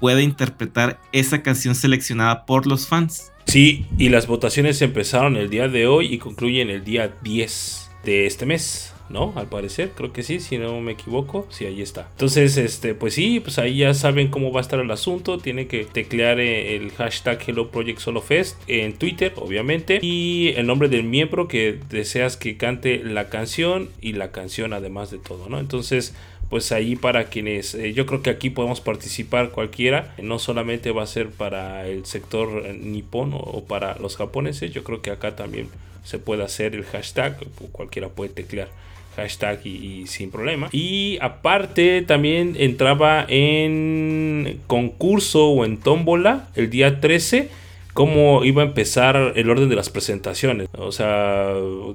pueda 0.00 0.20
interpretar 0.20 1.00
esa 1.12 1.42
canción 1.42 1.76
seleccionada 1.76 2.44
por 2.44 2.66
los 2.66 2.88
fans. 2.88 3.30
Sí, 3.46 3.86
y 3.98 4.08
las 4.08 4.26
votaciones 4.26 4.82
empezaron 4.82 5.36
el 5.36 5.48
día 5.48 5.68
de 5.68 5.86
hoy 5.86 6.12
y 6.12 6.18
concluyen 6.18 6.70
el 6.70 6.82
día 6.82 7.14
10 7.22 7.91
de 8.04 8.26
este 8.26 8.46
mes. 8.46 8.92
¿no? 9.12 9.32
Al 9.36 9.46
parecer, 9.46 9.92
creo 9.94 10.12
que 10.12 10.22
sí, 10.22 10.40
si 10.40 10.58
no 10.58 10.80
me 10.80 10.92
equivoco, 10.92 11.46
sí, 11.50 11.66
ahí 11.66 11.82
está. 11.82 12.08
Entonces, 12.12 12.56
este, 12.56 12.94
pues 12.94 13.14
sí, 13.14 13.40
pues 13.40 13.58
ahí 13.58 13.78
ya 13.78 13.94
saben 13.94 14.28
cómo 14.28 14.50
va 14.50 14.60
a 14.60 14.62
estar 14.62 14.80
el 14.80 14.90
asunto. 14.90 15.38
Tienen 15.38 15.68
que 15.68 15.84
teclear 15.84 16.40
eh, 16.40 16.76
el 16.76 16.90
hashtag 16.92 17.38
Hello 17.46 17.70
Project 17.70 18.00
Solo 18.00 18.22
Fest 18.22 18.58
en 18.66 18.94
Twitter, 18.94 19.32
obviamente, 19.36 19.98
y 20.02 20.54
el 20.56 20.66
nombre 20.66 20.88
del 20.88 21.04
miembro 21.04 21.46
que 21.46 21.78
deseas 21.90 22.36
que 22.36 22.56
cante 22.56 23.04
la 23.04 23.28
canción 23.28 23.90
y 24.00 24.14
la 24.14 24.32
canción 24.32 24.72
además 24.72 25.10
de 25.10 25.18
todo, 25.18 25.48
¿no? 25.48 25.60
Entonces, 25.60 26.14
pues 26.48 26.72
ahí 26.72 26.96
para 26.96 27.24
quienes 27.24 27.74
eh, 27.74 27.92
yo 27.92 28.04
creo 28.06 28.22
que 28.22 28.30
aquí 28.30 28.50
podemos 28.50 28.82
participar 28.82 29.50
cualquiera 29.52 30.14
no 30.22 30.38
solamente 30.38 30.90
va 30.90 31.02
a 31.02 31.06
ser 31.06 31.30
para 31.30 31.86
el 31.88 32.04
sector 32.04 32.74
nipón 32.74 33.30
o 33.32 33.64
para 33.64 33.96
los 33.98 34.18
japoneses 34.18 34.70
yo 34.70 34.84
creo 34.84 35.00
que 35.00 35.10
acá 35.10 35.34
también 35.34 35.68
se 36.04 36.18
puede 36.18 36.42
hacer 36.42 36.74
el 36.74 36.84
hashtag, 36.84 37.36
cualquiera 37.72 38.08
puede 38.08 38.30
teclear 38.30 38.68
hashtag 39.16 39.66
y, 39.66 40.06
sin 40.06 40.30
problema. 40.30 40.68
Y 40.72 41.18
aparte 41.20 42.02
también 42.02 42.54
entraba 42.58 43.24
en 43.28 44.60
concurso 44.66 45.48
o 45.48 45.64
en 45.64 45.78
tómbola 45.78 46.48
el 46.54 46.70
día 46.70 47.00
13 47.00 47.50
cómo 47.92 48.42
iba 48.44 48.62
a 48.62 48.66
empezar 48.66 49.34
el 49.36 49.50
orden 49.50 49.68
de 49.68 49.76
las 49.76 49.90
presentaciones. 49.90 50.68
O 50.78 50.92
sea, 50.92 51.52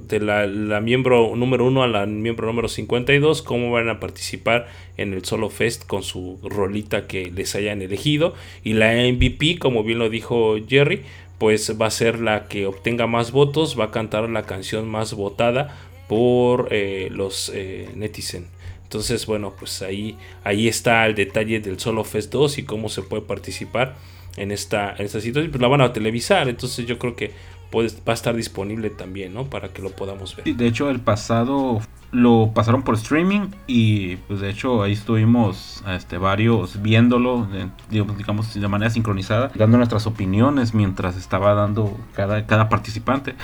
de 0.08 0.20
la, 0.20 0.80
miembro 0.82 1.36
número 1.36 1.66
1 1.66 1.84
a 1.84 1.88
la 1.88 2.06
miembro 2.06 2.48
número 2.48 2.68
52, 2.68 3.42
cómo 3.42 3.72
van 3.72 3.90
a 3.90 4.00
participar 4.00 4.68
en 4.98 5.14
el 5.14 5.26
Solo 5.26 5.50
Fest 5.50 5.86
con 5.86 6.04
su 6.04 6.40
rolita 6.44 7.08
que 7.08 7.32
les 7.32 7.56
hayan 7.56 7.82
elegido. 7.82 8.36
Y 8.64 8.74
la 8.74 8.94
MVP, 8.94 9.58
como 9.60 9.84
bien 9.84 10.00
lo 10.00 10.10
dijo 10.10 10.56
Jerry, 10.68 11.02
pues 11.38 11.80
va 11.80 11.88
a 11.88 11.92
ser 11.92 12.20
la 12.20 12.48
que 12.48 12.66
obtenga 12.66 13.08
más 13.08 13.32
votos, 13.32 13.80
va 13.80 13.86
a 13.86 13.92
cantar 13.92 14.30
la 14.30 14.44
canción 14.44 14.88
más 14.88 15.14
votada 15.14 15.78
por 16.08 16.70
eh, 16.72 17.10
los 17.12 17.52
eh, 17.54 17.90
netizen. 17.96 18.48
Entonces, 18.84 19.26
bueno, 19.26 19.54
pues 19.58 19.82
ahí, 19.82 20.18
ahí 20.44 20.68
está 20.68 21.06
el 21.06 21.16
detalle 21.16 21.60
del 21.60 21.80
Solo 21.80 22.04
Fest 22.04 22.32
2 22.32 22.60
y 22.60 22.64
cómo 22.64 22.88
se 22.88 23.02
puede 23.02 23.22
participar 23.22 23.96
en 24.38 24.52
esta, 24.52 24.96
en 24.98 25.10
situación. 25.10 25.52
Pues 25.52 25.62
la 25.62 25.68
van 25.68 25.82
a 25.82 25.92
televisar, 25.92 26.48
entonces 26.48 26.86
yo 26.86 26.98
creo 26.98 27.16
que 27.16 27.32
puede, 27.70 27.90
va 28.08 28.14
a 28.14 28.14
estar 28.14 28.36
disponible 28.36 28.90
también, 28.90 29.34
¿no? 29.34 29.50
Para 29.50 29.74
que 29.74 29.82
lo 29.82 29.90
podamos 29.90 30.36
ver. 30.38 30.46
De 30.56 30.68
hecho, 30.68 30.90
el 30.90 31.02
pasado 31.02 31.82
lo 32.12 32.52
pasaron 32.54 32.84
por 32.84 32.96
streaming 32.96 33.50
y 33.68 34.16
pues 34.16 34.40
de 34.40 34.50
hecho 34.50 34.82
ahí 34.84 34.94
estuvimos 34.94 35.84
este, 35.88 36.18
varios 36.18 36.82
viéndolo, 36.82 37.48
digamos, 37.90 38.54
de 38.54 38.68
manera 38.68 38.90
sincronizada, 38.90 39.52
dando 39.56 39.78
nuestras 39.78 40.08
opiniones 40.08 40.74
mientras 40.74 41.18
estaba 41.18 41.54
dando 41.54 41.98
cada, 42.14 42.46
cada 42.46 42.70
participante. 42.70 43.36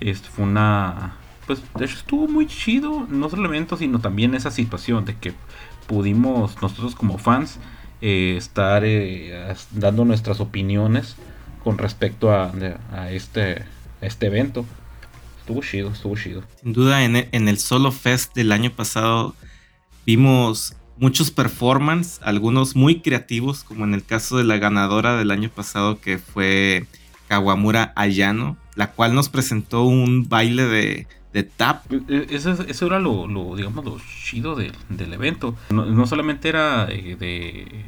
Esto 0.00 0.28
fue 0.30 0.44
una... 0.44 1.14
Pues 1.46 1.62
de 1.74 1.84
hecho 1.84 1.96
estuvo 1.96 2.28
muy 2.28 2.46
chido, 2.46 3.06
no 3.08 3.28
solo 3.28 3.42
el 3.42 3.48
evento, 3.48 3.76
sino 3.76 3.98
también 3.98 4.34
esa 4.34 4.50
situación 4.50 5.04
de 5.04 5.16
que 5.16 5.32
pudimos 5.86 6.62
nosotros 6.62 6.94
como 6.94 7.18
fans 7.18 7.58
eh, 8.00 8.36
estar 8.36 8.82
eh, 8.84 9.52
dando 9.72 10.04
nuestras 10.04 10.40
opiniones 10.40 11.16
con 11.64 11.76
respecto 11.76 12.32
a, 12.32 12.52
este, 13.10 13.64
a 14.00 14.06
este 14.06 14.26
evento. 14.26 14.64
Estuvo 15.40 15.62
chido, 15.62 15.90
estuvo 15.90 16.16
chido. 16.16 16.42
Sin 16.62 16.72
duda, 16.72 17.04
en 17.04 17.16
el, 17.16 17.58
Solo 17.58 17.90
Fest 17.92 18.34
del 18.34 18.52
año 18.52 18.70
pasado 18.70 19.34
vimos 20.06 20.76
muchos 20.96 21.30
performances, 21.30 22.20
algunos 22.22 22.76
muy 22.76 23.00
creativos, 23.00 23.64
como 23.64 23.84
en 23.84 23.94
el 23.94 24.04
caso 24.04 24.36
de 24.36 24.44
la 24.44 24.58
ganadora 24.58 25.16
del 25.16 25.30
año 25.30 25.50
pasado 25.50 26.00
que 26.00 26.18
fue 26.18 26.86
Kawamura 27.28 27.92
Ayano, 27.96 28.56
la 28.76 28.92
cual 28.92 29.14
nos 29.14 29.28
presentó 29.28 29.84
un 29.84 30.28
baile 30.28 30.66
de, 30.66 31.06
de 31.32 31.42
tap. 31.42 31.90
E, 31.90 32.02
e, 32.08 32.26
eso, 32.36 32.52
eso 32.66 32.86
era 32.86 32.98
lo, 32.98 33.26
digamos, 33.56 33.84
lo 33.84 33.98
chido 34.24 34.54
del 34.56 35.12
evento. 35.12 35.56
No, 35.70 36.06
solamente 36.06 36.48
era 36.48 36.86
de, 36.86 37.84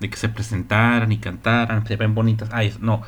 de, 0.00 0.10
que 0.10 0.16
se 0.16 0.28
presentaran 0.28 1.12
y 1.12 1.18
cantaran, 1.18 1.86
se 1.86 1.96
ven 1.96 2.14
bonitas. 2.14 2.48
Ay, 2.52 2.74
no, 2.80 3.02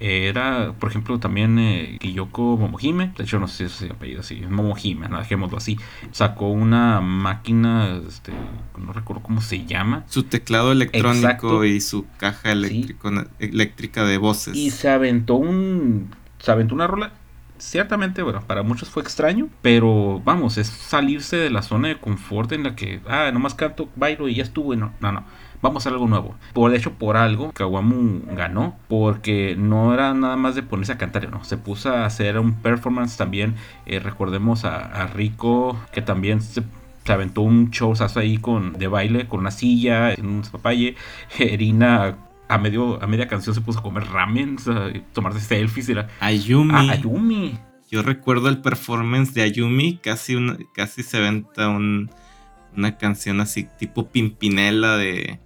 era, 0.00 0.74
por 0.78 0.90
ejemplo, 0.90 1.18
también 1.18 1.58
eh, 1.58 1.96
Kiyoko 2.00 2.56
Momohime, 2.56 3.12
de 3.16 3.24
hecho 3.24 3.38
no 3.38 3.48
sé 3.48 3.68
si 3.68 3.86
es 3.86 3.90
apellido 3.90 4.20
así, 4.20 4.36
Momohime, 4.48 5.08
¿no? 5.08 5.18
dejémoslo 5.18 5.58
así, 5.58 5.78
sacó 6.12 6.48
una 6.48 7.00
máquina, 7.00 8.00
este, 8.06 8.32
no 8.78 8.92
recuerdo 8.92 9.22
cómo 9.22 9.40
se 9.40 9.64
llama. 9.64 10.04
Su 10.08 10.24
teclado 10.24 10.72
electrónico 10.72 11.64
y 11.64 11.80
su 11.80 12.06
caja 12.16 12.52
eléctrica 12.52 14.04
de 14.04 14.18
voces. 14.18 14.56
Y 14.56 14.70
se 14.70 14.88
aventó 14.88 15.34
un, 15.34 16.14
se 16.38 16.52
aventó 16.52 16.74
una 16.74 16.86
rola 16.86 17.12
ciertamente, 17.58 18.22
bueno, 18.22 18.42
para 18.46 18.62
muchos 18.62 18.88
fue 18.88 19.02
extraño, 19.02 19.48
pero 19.62 20.22
vamos, 20.24 20.58
es 20.58 20.68
salirse 20.68 21.36
de 21.36 21.50
la 21.50 21.62
zona 21.62 21.88
de 21.88 21.98
confort 21.98 22.52
en 22.52 22.62
la 22.62 22.76
que, 22.76 23.00
ah, 23.08 23.30
nomás 23.32 23.54
canto, 23.54 23.88
bailo 23.96 24.28
y 24.28 24.36
ya 24.36 24.44
estuvo, 24.44 24.76
no, 24.76 24.92
no, 25.00 25.12
no 25.12 25.24
vamos 25.62 25.76
a 25.76 25.88
hacer 25.88 25.92
algo 25.92 26.06
nuevo. 26.06 26.34
Por 26.52 26.74
hecho, 26.74 26.94
por 26.94 27.16
algo, 27.16 27.52
Kawamu 27.52 28.22
ganó, 28.34 28.76
porque 28.88 29.56
no 29.58 29.94
era 29.94 30.14
nada 30.14 30.36
más 30.36 30.54
de 30.54 30.62
ponerse 30.62 30.92
a 30.92 30.98
cantar, 30.98 31.30
no, 31.30 31.44
se 31.44 31.56
puso 31.56 31.90
a 31.90 32.06
hacer 32.06 32.38
un 32.38 32.54
performance 32.54 33.16
también. 33.16 33.54
Eh, 33.86 34.00
recordemos 34.00 34.64
a, 34.64 35.06
Rico, 35.06 35.78
que 35.92 36.02
también 36.02 36.40
se, 36.42 36.62
aventó 37.08 37.40
un 37.40 37.70
show 37.70 37.94
ahí 38.16 38.36
con, 38.38 38.74
de 38.74 38.86
baile 38.86 39.28
con 39.28 39.40
una 39.40 39.50
silla, 39.50 40.12
en 40.12 40.26
un 40.26 40.42
papaye. 40.42 40.94
Erina 41.38 42.16
a, 42.48 42.58
medio, 42.58 43.02
a 43.02 43.06
media 43.06 43.28
canción 43.28 43.54
se 43.54 43.60
puso 43.60 43.78
a 43.78 43.82
comer 43.82 44.04
ramen, 44.04 44.56
o 44.56 44.60
sea, 44.60 44.92
tomarse 45.12 45.40
selfies. 45.40 45.88
Era, 45.88 46.08
Ayumi. 46.20 46.74
Ah, 46.74 46.92
Ayumi. 46.92 47.58
Yo 47.90 48.02
recuerdo 48.02 48.50
el 48.50 48.58
performance 48.58 49.32
de 49.32 49.42
Ayumi, 49.42 49.96
casi, 49.96 50.36
casi 50.74 51.02
se 51.02 51.16
aventa 51.16 51.70
una 51.70 52.98
canción 52.98 53.40
así 53.40 53.66
tipo 53.78 54.08
Pimpinela 54.08 54.98
de, 54.98 55.40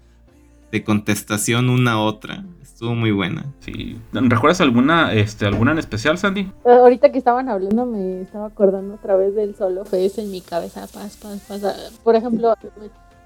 de 0.72 0.82
contestación 0.82 1.68
una 1.68 1.92
a 1.92 2.00
otra. 2.00 2.44
Estuvo 2.62 2.94
muy 2.94 3.12
buena. 3.12 3.44
Sí. 3.60 4.00
¿Recuerdas 4.12 4.60
alguna, 4.62 5.12
este, 5.12 5.46
alguna 5.46 5.72
en 5.72 5.78
especial, 5.78 6.18
Sandy? 6.18 6.50
Eh, 6.64 6.70
Ahorita 6.70 7.12
que 7.12 7.18
estaban 7.18 7.48
hablando 7.48 7.86
me 7.86 8.22
estaba 8.22 8.46
acordando 8.46 8.94
otra 8.94 9.14
vez 9.14 9.34
del 9.36 9.54
solo 9.54 9.84
Fest 9.84 10.18
en 10.18 10.30
mi 10.30 10.40
cabeza. 10.40 10.88
Paz, 10.92 11.18
paz, 11.22 11.40
paz. 11.46 11.62
Ah, 11.62 11.74
Por 12.02 12.16
ejemplo, 12.16 12.54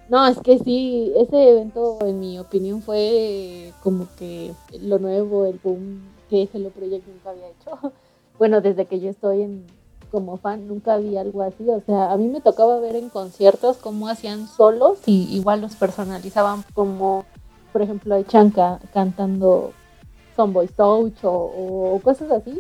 no, 0.09 0.27
es 0.27 0.39
que 0.41 0.59
sí, 0.59 1.13
ese 1.17 1.51
evento 1.51 1.99
en 2.03 2.21
mi 2.21 2.39
opinión 2.39 2.83
fue 2.83 3.73
como 3.83 4.09
que 4.19 4.53
lo 4.81 4.99
nuevo, 4.99 5.47
el 5.47 5.59
boom 5.63 6.01
que 6.29 6.49
Hello 6.53 6.71
Project 6.71 7.07
nunca 7.07 7.31
había 7.31 7.49
hecho. 7.49 7.93
Bueno, 8.39 8.61
desde 8.61 8.85
que 8.85 9.01
yo 9.01 9.09
estoy 9.09 9.41
en, 9.41 9.65
como 10.11 10.37
fan 10.37 10.69
nunca 10.69 10.99
vi 10.99 11.17
algo 11.17 11.41
así. 11.41 11.67
O 11.71 11.81
sea, 11.81 12.13
a 12.13 12.19
mí 12.19 12.29
me 12.29 12.43
tocaba 12.43 12.79
ver 12.81 12.95
en 12.97 13.09
conciertos 13.09 13.79
cómo 13.79 14.09
hacían 14.09 14.47
solos 14.47 14.99
y 15.07 15.35
igual 15.35 15.63
los 15.63 15.75
personalizaban 15.77 16.63
como, 16.75 17.25
por 17.77 17.83
ejemplo, 17.83 18.15
a 18.15 18.25
Chanka 18.25 18.79
cantando 18.95 19.75
Sonboy 20.35 20.67
Touch 20.67 21.23
o, 21.25 21.31
o 21.31 22.01
cosas 22.03 22.31
así. 22.31 22.59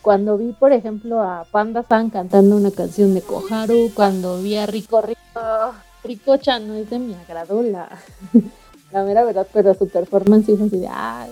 Cuando 0.00 0.38
vi, 0.38 0.52
por 0.52 0.72
ejemplo, 0.72 1.20
a 1.20 1.44
Panda 1.50 1.84
San 1.86 2.08
cantando 2.08 2.56
una 2.56 2.70
canción 2.70 3.12
de 3.12 3.20
Koharu, 3.20 3.90
cuando 3.94 4.40
vi 4.40 4.56
a 4.56 4.64
Rico 4.64 5.02
Rico, 5.02 5.74
Rico 6.02 6.38
Chan 6.38 6.66
no 6.66 6.72
es 6.76 6.88
de 6.88 6.98
mi 6.98 7.12
agrado 7.12 7.62
la, 7.62 7.90
la 8.90 9.04
mera 9.04 9.22
verdad, 9.22 9.46
pero 9.52 9.74
su 9.74 9.86
performance 9.86 10.46
fue 10.46 10.66
así 10.66 10.78
de, 10.78 10.88
ay, 10.90 11.30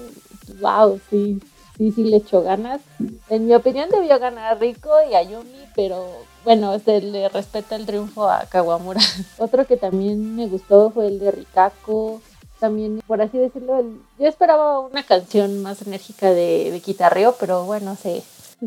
wow, 0.60 1.00
sí, 1.08 1.40
sí, 1.78 1.92
sí 1.92 2.04
le 2.04 2.18
echó 2.18 2.42
ganas. 2.42 2.82
En 3.30 3.46
mi 3.46 3.54
opinión 3.54 3.88
debió 3.88 4.18
ganar 4.18 4.60
Rico 4.60 4.90
y 5.10 5.14
Ayumi, 5.14 5.64
pero 5.74 6.06
bueno, 6.44 6.78
se 6.80 7.00
le 7.00 7.30
respeta 7.30 7.76
el 7.76 7.86
triunfo 7.86 8.28
a 8.28 8.44
Kawamura. 8.44 9.00
Otro 9.38 9.66
que 9.66 9.78
también 9.78 10.36
me 10.36 10.48
gustó 10.48 10.90
fue 10.90 11.06
el 11.06 11.18
de 11.18 11.30
Rikako. 11.30 12.20
También, 12.60 13.00
por 13.06 13.20
así 13.20 13.36
decirlo, 13.38 13.78
el- 13.78 14.00
yo 14.18 14.26
esperaba 14.26 14.80
una 14.80 15.02
canción 15.02 15.62
más 15.62 15.82
enérgica 15.82 16.30
de, 16.30 16.70
de 16.70 16.80
guitarreo, 16.80 17.34
pero 17.38 17.64
bueno, 17.64 17.96
se. 17.96 18.22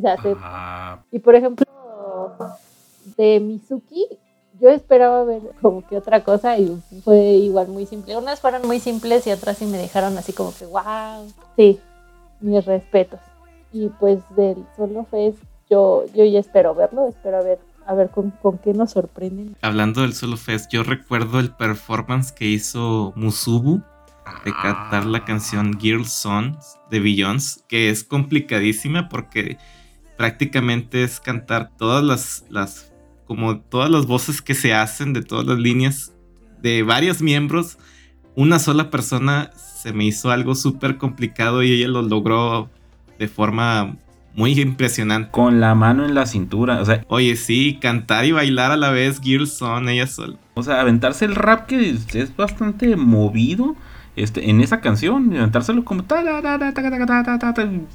Ah, 0.05 0.99
Y 1.11 1.19
por 1.19 1.35
ejemplo, 1.35 1.65
de 3.17 3.39
Mizuki, 3.39 4.07
yo 4.59 4.69
esperaba 4.69 5.23
ver 5.23 5.41
como 5.61 5.85
que 5.87 5.97
otra 5.97 6.23
cosa 6.23 6.57
y 6.57 6.79
fue 7.03 7.17
igual 7.17 7.69
muy 7.69 7.85
simple. 7.85 8.15
Unas 8.17 8.39
fueron 8.39 8.67
muy 8.67 8.79
simples 8.79 9.25
y 9.25 9.31
otras 9.31 9.57
sí 9.57 9.65
me 9.65 9.77
dejaron 9.77 10.17
así 10.17 10.33
como 10.33 10.53
que, 10.53 10.65
wow. 10.65 11.25
Sí, 11.55 11.79
mis 12.39 12.63
respetos. 12.65 13.19
Y 13.71 13.89
pues 13.99 14.19
del 14.35 14.65
Solo 14.75 15.05
Fest, 15.05 15.37
yo, 15.69 16.05
yo 16.13 16.25
ya 16.25 16.39
espero 16.39 16.73
verlo, 16.75 17.07
espero 17.07 17.43
ver, 17.43 17.59
a 17.89 17.95
ver 17.95 18.11
con, 18.11 18.31
qué 18.63 18.71
nos 18.73 18.91
sorprenden. 18.91 19.57
Hablando 19.63 20.03
del 20.03 20.13
Solo 20.13 20.37
Fest, 20.37 20.71
yo 20.71 20.83
recuerdo 20.83 21.39
el 21.39 21.49
performance 21.49 22.31
que 22.31 22.45
hizo 22.45 23.13
Musubu 23.15 23.81
de 24.45 24.53
cantar 24.53 25.07
la 25.07 25.25
canción 25.25 25.79
Girl 25.79 26.05
Songs 26.05 26.77
de 26.91 26.99
Beyoncé, 26.99 27.61
que 27.67 27.89
es 27.89 28.03
complicadísima 28.03 29.09
porque 29.09 29.57
prácticamente 30.19 31.03
es 31.03 31.19
cantar 31.19 31.71
todas 31.77 32.03
las, 32.03 32.45
las, 32.49 32.93
como 33.25 33.59
todas 33.59 33.89
las 33.89 34.05
voces 34.05 34.43
que 34.43 34.53
se 34.53 34.71
hacen 34.71 35.11
de 35.11 35.23
todas 35.23 35.47
las 35.47 35.57
líneas 35.57 36.13
de 36.61 36.83
varios 36.83 37.23
miembros. 37.23 37.79
Una 38.35 38.59
sola 38.59 38.91
persona 38.91 39.49
se 39.55 39.93
me 39.93 40.05
hizo 40.05 40.29
algo 40.29 40.53
súper 40.53 40.99
complicado 40.99 41.63
y 41.63 41.71
ella 41.71 41.87
lo 41.87 42.03
logró 42.03 42.69
de 43.17 43.27
forma 43.27 43.97
muy 44.36 44.59
impresionante. 44.59 45.32
Con 45.32 45.59
la 45.59 45.75
mano 45.75 46.05
en 46.05 46.15
la 46.15 46.25
cintura, 46.25 46.82
o 46.82 46.86
sea. 46.86 47.03
Oye, 47.07 47.36
sí, 47.36 47.77
cantar 47.82 48.25
y 48.25 48.32
bailar 48.32 48.71
a 48.71 48.77
la 48.77 48.91
vez, 48.91 49.19
Girls 49.21 49.53
Son, 49.53 49.89
ella 49.89 50.07
sola. 50.07 50.38
O 50.53 50.63
sea, 50.63 50.82
aventarse 50.82 51.25
el 51.25 51.36
rap 51.36 51.67
que 51.67 51.89
es 51.89 52.36
bastante 52.36 52.95
movido. 52.95 53.75
Este, 54.15 54.49
en 54.49 54.59
esa 54.59 54.82
canción, 54.82 55.36
aventárselo 55.36 55.86
como. 55.86 56.03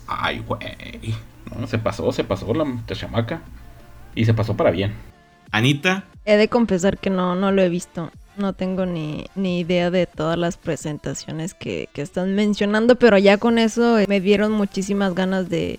Ay, 0.06 0.42
güey. 0.46 1.14
No, 1.58 1.66
se 1.66 1.78
pasó, 1.78 2.10
se 2.12 2.24
pasó 2.24 2.54
la, 2.54 2.64
la 2.64 2.94
chamaca. 2.94 3.42
Y 4.14 4.24
se 4.24 4.34
pasó 4.34 4.56
para 4.56 4.70
bien. 4.70 4.92
Anita. 5.50 6.04
He 6.24 6.36
de 6.36 6.48
confesar 6.48 6.98
que 6.98 7.10
no, 7.10 7.34
no 7.36 7.52
lo 7.52 7.62
he 7.62 7.68
visto. 7.68 8.10
No 8.36 8.52
tengo 8.54 8.86
ni, 8.86 9.26
ni 9.36 9.60
idea 9.60 9.90
de 9.90 10.06
todas 10.06 10.36
las 10.36 10.56
presentaciones 10.56 11.54
que, 11.54 11.88
que, 11.92 12.02
están 12.02 12.34
mencionando, 12.34 12.96
pero 12.96 13.16
ya 13.18 13.38
con 13.38 13.58
eso 13.58 13.98
eh, 13.98 14.06
me 14.08 14.20
dieron 14.20 14.50
muchísimas 14.50 15.14
ganas 15.14 15.48
de, 15.48 15.78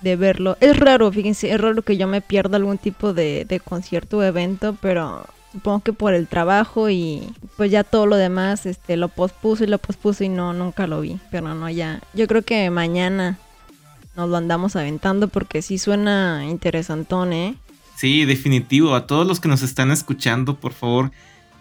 de 0.00 0.16
verlo. 0.16 0.56
Es 0.60 0.78
raro, 0.78 1.10
fíjense, 1.12 1.50
es 1.50 1.60
raro 1.60 1.82
que 1.82 1.96
yo 1.96 2.06
me 2.06 2.20
pierda 2.20 2.56
algún 2.56 2.78
tipo 2.78 3.12
de, 3.12 3.44
de 3.44 3.60
concierto 3.60 4.18
o 4.18 4.22
evento, 4.22 4.76
pero 4.80 5.26
supongo 5.52 5.80
que 5.80 5.92
por 5.92 6.14
el 6.14 6.28
trabajo 6.28 6.90
y 6.90 7.22
pues 7.56 7.70
ya 7.70 7.84
todo 7.84 8.06
lo 8.06 8.16
demás 8.16 8.66
este 8.66 8.96
lo 8.96 9.08
pospuso 9.08 9.64
y 9.64 9.66
lo 9.66 9.78
pospuso 9.78 10.24
y 10.24 10.28
no, 10.28 10.52
nunca 10.52 10.86
lo 10.86 11.00
vi. 11.00 11.18
Pero 11.30 11.54
no, 11.54 11.68
ya. 11.70 12.00
Yo 12.14 12.26
creo 12.26 12.42
que 12.42 12.70
mañana 12.70 13.38
nos 14.16 14.28
lo 14.28 14.36
andamos 14.36 14.76
aventando 14.76 15.28
porque 15.28 15.62
sí 15.62 15.78
suena 15.78 16.46
interesantón, 16.48 17.32
¿eh? 17.32 17.54
Sí, 17.96 18.24
definitivo. 18.24 18.94
A 18.94 19.06
todos 19.06 19.26
los 19.26 19.40
que 19.40 19.48
nos 19.48 19.62
están 19.62 19.90
escuchando, 19.90 20.56
por 20.56 20.72
favor, 20.72 21.12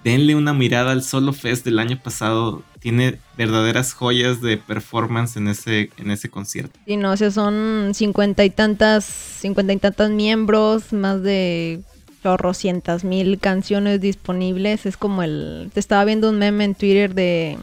denle 0.03 0.35
una 0.35 0.53
mirada 0.53 0.91
al 0.91 1.03
Solo 1.03 1.33
Fest 1.33 1.65
del 1.65 1.79
año 1.79 1.99
pasado. 2.01 2.63
Tiene 2.79 3.19
verdaderas 3.37 3.93
joyas 3.93 4.41
de 4.41 4.57
performance 4.57 5.35
en 5.35 5.47
ese, 5.49 5.89
en 5.97 6.11
ese 6.11 6.29
concierto. 6.29 6.79
Sí, 6.85 6.95
no, 6.95 7.11
o 7.11 7.17
sea, 7.17 7.31
son 7.31 7.91
cincuenta 7.93 8.45
y 8.45 8.49
tantas, 8.49 9.03
cincuenta 9.03 9.73
y 9.73 9.77
tantos 9.77 10.09
miembros, 10.11 10.93
más 10.93 11.21
de 11.21 11.81
chorrocientas 12.23 13.03
mil 13.03 13.39
canciones 13.39 13.99
disponibles. 14.01 14.85
Es 14.85 14.97
como 14.97 15.23
el. 15.23 15.71
Te 15.73 15.79
estaba 15.79 16.05
viendo 16.05 16.29
un 16.29 16.37
meme 16.37 16.63
en 16.63 16.75
Twitter 16.75 17.13
de. 17.13 17.57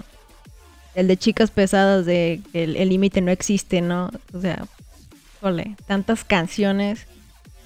El 0.94 1.08
de 1.08 1.16
chicas 1.18 1.50
pesadas 1.50 2.06
de 2.06 2.40
que 2.52 2.64
el 2.64 2.88
límite 2.88 3.20
no 3.20 3.30
existe, 3.30 3.82
¿no? 3.82 4.10
O 4.32 4.40
sea, 4.40 4.66
ole, 5.42 5.76
tantas 5.86 6.24
canciones. 6.24 7.06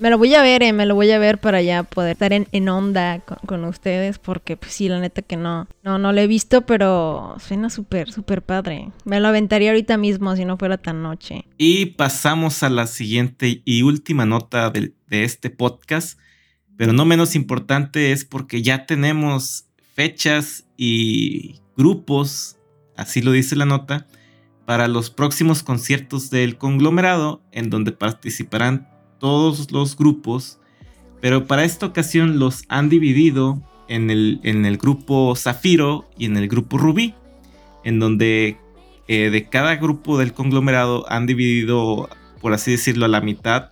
Me 0.00 0.08
lo 0.08 0.16
voy 0.16 0.34
a 0.34 0.40
ver, 0.42 0.62
eh, 0.62 0.72
me 0.72 0.86
lo 0.86 0.94
voy 0.94 1.10
a 1.10 1.18
ver 1.18 1.38
para 1.38 1.60
ya 1.60 1.82
poder 1.82 2.12
estar 2.12 2.32
en, 2.32 2.48
en 2.52 2.70
onda 2.70 3.20
con, 3.20 3.36
con 3.46 3.64
ustedes, 3.66 4.18
porque 4.18 4.56
pues 4.56 4.72
sí, 4.72 4.88
la 4.88 4.98
neta 4.98 5.20
que 5.20 5.36
no, 5.36 5.68
no, 5.82 5.98
no 5.98 6.12
lo 6.14 6.20
he 6.22 6.26
visto, 6.26 6.62
pero 6.62 7.36
suena 7.38 7.68
súper, 7.68 8.10
súper 8.10 8.40
padre. 8.40 8.92
Me 9.04 9.20
lo 9.20 9.28
aventaría 9.28 9.70
ahorita 9.70 9.98
mismo 9.98 10.34
si 10.36 10.46
no 10.46 10.56
fuera 10.56 10.78
tan 10.78 11.02
noche. 11.02 11.44
Y 11.58 11.86
pasamos 11.86 12.62
a 12.62 12.70
la 12.70 12.86
siguiente 12.86 13.60
y 13.64 13.82
última 13.82 14.24
nota 14.24 14.70
del- 14.70 14.94
de, 15.08 15.24
este 15.24 15.50
podcast, 15.50 16.18
pero 16.78 16.94
no 16.94 17.04
menos 17.04 17.34
importante 17.34 18.12
es 18.12 18.24
porque 18.24 18.62
ya 18.62 18.86
tenemos 18.86 19.66
fechas 19.94 20.64
y 20.78 21.60
grupos, 21.76 22.56
así 22.96 23.20
lo 23.20 23.32
dice 23.32 23.54
la 23.54 23.66
nota, 23.66 24.06
para 24.64 24.88
los 24.88 25.10
próximos 25.10 25.62
conciertos 25.62 26.30
del 26.30 26.56
conglomerado, 26.56 27.42
en 27.52 27.68
donde 27.68 27.92
participarán 27.92 28.88
todos 29.20 29.70
los 29.70 29.96
grupos, 29.96 30.58
pero 31.20 31.46
para 31.46 31.64
esta 31.64 31.86
ocasión 31.86 32.40
los 32.40 32.64
han 32.68 32.88
dividido 32.88 33.62
en 33.88 34.10
el, 34.10 34.40
en 34.42 34.66
el 34.66 34.78
grupo 34.78 35.36
Zafiro 35.36 36.08
y 36.18 36.24
en 36.24 36.36
el 36.36 36.48
grupo 36.48 36.78
Rubí, 36.78 37.14
en 37.84 38.00
donde 38.00 38.56
eh, 39.06 39.30
de 39.30 39.48
cada 39.48 39.76
grupo 39.76 40.18
del 40.18 40.32
conglomerado 40.32 41.04
han 41.08 41.26
dividido, 41.26 42.08
por 42.40 42.52
así 42.52 42.72
decirlo, 42.72 43.04
a 43.04 43.08
la 43.08 43.20
mitad 43.20 43.70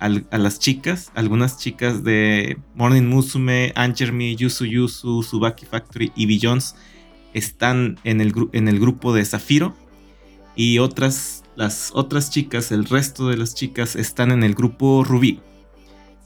a 0.00 0.38
las 0.38 0.58
chicas. 0.58 1.10
Algunas 1.14 1.58
chicas 1.58 2.04
de 2.04 2.58
Morning 2.74 3.02
Musume, 3.02 3.72
Angermi, 3.74 4.36
Yusu 4.36 4.64
Yusu, 4.64 5.22
Subaki 5.22 5.66
Factory 5.66 6.12
y 6.14 6.26
Billions 6.26 6.76
están 7.34 7.98
en 8.04 8.20
el, 8.20 8.32
en 8.52 8.68
el 8.68 8.78
grupo 8.78 9.12
de 9.12 9.24
Zafiro. 9.24 9.74
Y 10.54 10.78
otras, 10.78 11.37
las 11.58 11.90
otras 11.92 12.30
chicas, 12.30 12.70
el 12.70 12.84
resto 12.84 13.28
de 13.28 13.36
las 13.36 13.52
chicas 13.52 13.96
están 13.96 14.30
en 14.30 14.44
el 14.44 14.54
grupo 14.54 15.02
Rubí. 15.02 15.40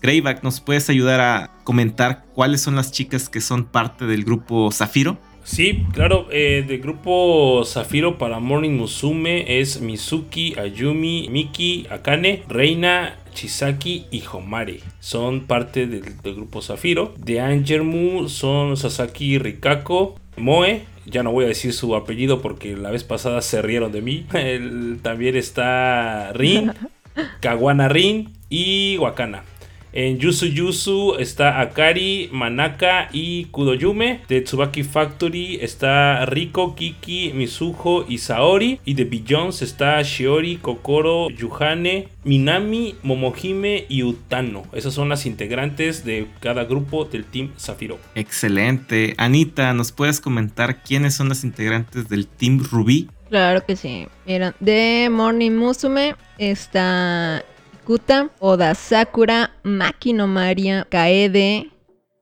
Greyback, 0.03 0.43
¿nos 0.43 0.61
puedes 0.61 0.91
ayudar 0.91 1.21
a 1.21 1.51
comentar 1.65 2.27
cuáles 2.35 2.61
son 2.61 2.77
las 2.77 2.93
chicas 2.93 3.31
que 3.31 3.41
son 3.41 3.65
parte 3.65 4.05
del 4.05 4.25
grupo 4.25 4.71
Zafiro? 4.71 5.17
Sí, 5.43 5.87
claro, 5.95 6.27
eh, 6.31 6.65
del 6.69 6.81
grupo 6.81 7.65
Zafiro 7.65 8.19
para 8.19 8.41
Morning 8.41 8.77
Musume 8.77 9.59
es 9.59 9.81
Mizuki, 9.81 10.55
Ayumi, 10.59 11.29
Miki, 11.31 11.87
Akane, 11.89 12.43
Reina, 12.47 13.19
Chisaki 13.33 14.05
y 14.11 14.23
Homare. 14.31 14.81
Son 15.01 15.47
parte 15.47 15.87
del, 15.87 16.21
del 16.23 16.35
grupo 16.35 16.61
Zafiro. 16.61 17.15
De 17.17 17.41
Angermu 17.41 18.29
son 18.29 18.77
Sasaki 18.77 19.39
Rikako, 19.39 20.15
Moe. 20.37 20.92
Ya 21.07 21.23
no 21.23 21.33
voy 21.33 21.45
a 21.45 21.49
decir 21.49 21.73
su 21.73 21.95
apellido 21.97 22.41
porque 22.43 22.77
la 22.77 22.91
vez 22.91 23.05
pasada 23.05 23.41
se 23.43 23.61
rieron 23.63 23.93
de 23.93 24.03
mí. 24.03 24.27
El- 24.35 24.99
también 25.03 25.37
está 25.37 26.33
Rin, 26.33 26.73
Kawana 27.41 27.89
Rin 27.89 28.31
y 28.49 28.97
Wakana. 28.99 29.45
En 29.93 30.19
Yusu 30.19 30.47
Yusu 30.47 31.17
está 31.19 31.61
Akari, 31.61 32.31
Manaka 32.33 33.11
y 33.13 33.45
Kudoyume. 33.47 34.21
De 34.27 34.41
Tsubaki 34.41 34.85
Factory 34.85 35.59
está 35.61 36.25
Riko, 36.25 36.75
Kiki, 36.75 37.33
Mizuho 37.35 38.07
y 38.09 38.19
Saori. 38.19 38.81
Y 38.87 38.95
de 38.95 39.05
Billions 39.05 39.61
está 39.61 40.01
Shiori, 40.01 40.57
Kokoro, 40.57 41.29
Yuhane, 41.29 42.09
Minami, 42.25 42.95
Momohime 43.03 43.85
y 43.89 44.03
Utano. 44.03 44.63
Esas 44.73 44.95
son 44.95 45.11
las 45.11 45.27
integrantes 45.27 46.05
de 46.07 46.27
cada 46.41 46.65
grupo 46.65 47.05
del 47.05 47.25
Team 47.25 47.51
Zafiro. 47.59 47.99
Excelente. 48.15 49.15
Anita, 49.19 49.75
¿nos 49.75 49.93
puedes 49.93 50.21
comentar 50.21 50.83
quiénes 50.83 51.15
son 51.15 51.29
las 51.29 51.45
integrantes 51.45 52.09
del 52.09 52.27
Team 52.27 52.65
Ruby? 52.71 53.11
Claro 53.29 53.65
que 53.65 53.77
sí. 53.77 54.07
Mira, 54.27 54.55
de 54.61 55.09
Morning 55.11 55.53
Musume 55.53 56.15
está 56.39 57.45
Kuta, 57.87 58.31
Oda 58.41 58.75
Sakura, 58.75 59.51
Maki 59.65 60.13
no 60.13 60.27
Maria, 60.27 60.87
Kaede, 60.89 61.71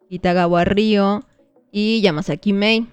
Itagawa 0.09 0.65
Ryo 0.65 1.23
y 1.71 2.01
Yamasaki 2.01 2.53
Mei. 2.53 2.87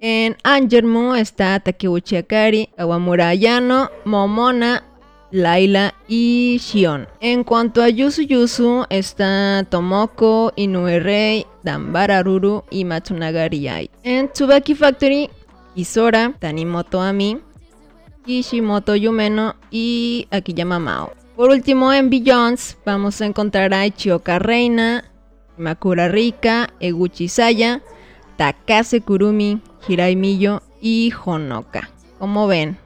En 0.00 0.36
Angermu 0.42 1.14
está 1.14 1.60
Takeuchi 1.60 2.16
Akari, 2.16 2.68
Kawamura 2.76 3.28
Ayano, 3.28 3.88
Momona, 4.04 4.82
Laila 5.30 5.94
y 6.08 6.58
Shion. 6.60 7.06
En 7.20 7.42
cuanto 7.44 7.80
a 7.80 7.88
Yusu 7.88 8.22
Yusu 8.22 8.86
está 8.90 9.64
Tomoko, 9.70 10.52
Inoue 10.56 11.00
Rei, 11.00 11.46
Dambararuru 11.62 12.64
y 12.70 12.84
Matsunaga 12.84 13.48
Riai. 13.48 13.88
En 14.02 14.28
Tsubaki 14.28 14.74
Factory, 14.74 15.30
Isora, 15.74 16.34
Tanimoto 16.38 17.00
Ami, 17.00 17.38
Kishimoto 18.26 18.96
Yumeno 18.96 19.54
y 19.70 20.26
Akiyama 20.30 20.78
Mao. 20.78 21.23
Por 21.36 21.50
último, 21.50 21.92
en 21.92 22.10
Billions 22.10 22.76
vamos 22.86 23.20
a 23.20 23.26
encontrar 23.26 23.74
a 23.74 23.84
Ichioka 23.86 24.38
Reina, 24.38 25.04
Makura 25.58 26.08
Rika, 26.08 26.72
Eguchi 26.78 27.28
Saya, 27.28 27.82
Takase 28.36 29.00
Kurumi, 29.00 29.60
Hirai 29.88 30.14
Miyo 30.14 30.62
y 30.80 31.12
Honoka. 31.24 31.90
¿Cómo 32.20 32.46
ven? 32.46 32.78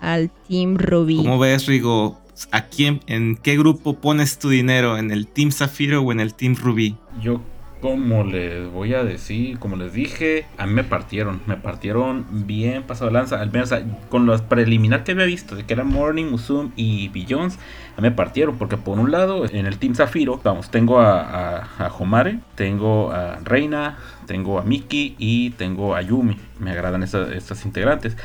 Al 0.00 0.30
Team 0.48 0.76
Ruby. 0.76 1.16
¿Cómo 1.16 1.40
ves, 1.40 1.66
Rigo? 1.66 2.20
¿A 2.52 2.66
quién, 2.66 3.00
en 3.08 3.36
qué 3.36 3.58
grupo 3.58 3.94
pones 3.94 4.38
tu 4.38 4.48
dinero? 4.48 4.96
¿En 4.96 5.10
el 5.10 5.26
Team 5.26 5.50
Zafiro 5.50 6.02
o 6.02 6.12
en 6.12 6.20
el 6.20 6.34
Team 6.34 6.54
Ruby? 6.54 6.96
Yo 7.20 7.40
como 7.80 8.24
les 8.24 8.70
voy 8.70 8.94
a 8.94 9.04
decir, 9.04 9.58
como 9.58 9.76
les 9.76 9.92
dije, 9.92 10.46
a 10.56 10.66
mí 10.66 10.72
me 10.72 10.84
partieron, 10.84 11.40
me 11.46 11.56
partieron 11.56 12.26
bien 12.46 12.82
pasado 12.82 13.10
lanza, 13.10 13.40
al 13.40 13.52
menos 13.52 13.72
con 14.08 14.26
los 14.26 14.42
preliminar 14.42 15.04
que 15.04 15.12
había 15.12 15.26
visto, 15.26 15.54
de 15.54 15.64
que 15.64 15.74
era 15.74 15.84
Morning, 15.84 16.24
Musum 16.24 16.72
y 16.76 17.08
Billions, 17.08 17.58
a 17.96 18.00
mí 18.00 18.08
me 18.08 18.10
partieron, 18.10 18.58
porque 18.58 18.76
por 18.76 18.98
un 18.98 19.10
lado, 19.10 19.46
en 19.48 19.66
el 19.66 19.78
Team 19.78 19.94
Zafiro, 19.94 20.40
vamos, 20.42 20.70
tengo 20.70 21.00
a, 21.00 21.58
a, 21.78 21.88
Homare, 21.98 22.40
tengo 22.54 23.12
a 23.12 23.36
Reina, 23.44 23.98
tengo 24.26 24.58
a 24.58 24.62
Miki 24.62 25.14
y 25.18 25.50
tengo 25.50 25.94
a 25.94 26.02
Yumi, 26.02 26.36
me 26.58 26.72
agradan 26.72 27.02
estas 27.02 27.64
integrantes. 27.64 28.16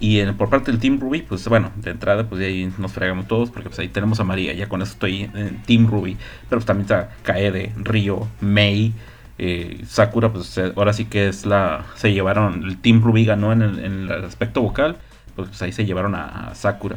Y 0.00 0.24
por 0.32 0.48
parte 0.48 0.70
del 0.72 0.80
Team 0.80 0.98
Ruby, 0.98 1.20
pues 1.20 1.46
bueno, 1.46 1.70
de 1.76 1.90
entrada, 1.90 2.26
pues 2.26 2.40
ahí 2.42 2.72
nos 2.78 2.92
fregamos 2.92 3.28
todos, 3.28 3.50
porque 3.50 3.68
pues 3.68 3.78
ahí 3.80 3.88
tenemos 3.88 4.18
a 4.18 4.24
María, 4.24 4.54
ya 4.54 4.66
con 4.66 4.80
eso 4.80 4.92
estoy 4.92 5.30
en 5.34 5.62
Team 5.64 5.86
Ruby. 5.88 6.16
Pero 6.48 6.58
pues 6.58 6.64
también 6.64 6.84
está 6.84 7.10
Kaede, 7.22 7.72
Ryo, 7.76 8.26
Mei, 8.40 8.94
eh, 9.36 9.82
Sakura, 9.86 10.32
pues 10.32 10.58
ahora 10.76 10.94
sí 10.94 11.04
que 11.04 11.28
es 11.28 11.44
la. 11.44 11.84
Se 11.96 12.12
llevaron, 12.14 12.64
el 12.64 12.78
Team 12.78 13.02
Ruby 13.02 13.26
ganó 13.26 13.52
en 13.52 13.62
el, 13.62 14.10
aspecto 14.24 14.62
vocal, 14.62 14.96
pues, 15.36 15.48
pues, 15.48 15.60
ahí 15.60 15.72
se 15.72 15.84
llevaron 15.84 16.14
a, 16.14 16.54
Sakura. 16.54 16.96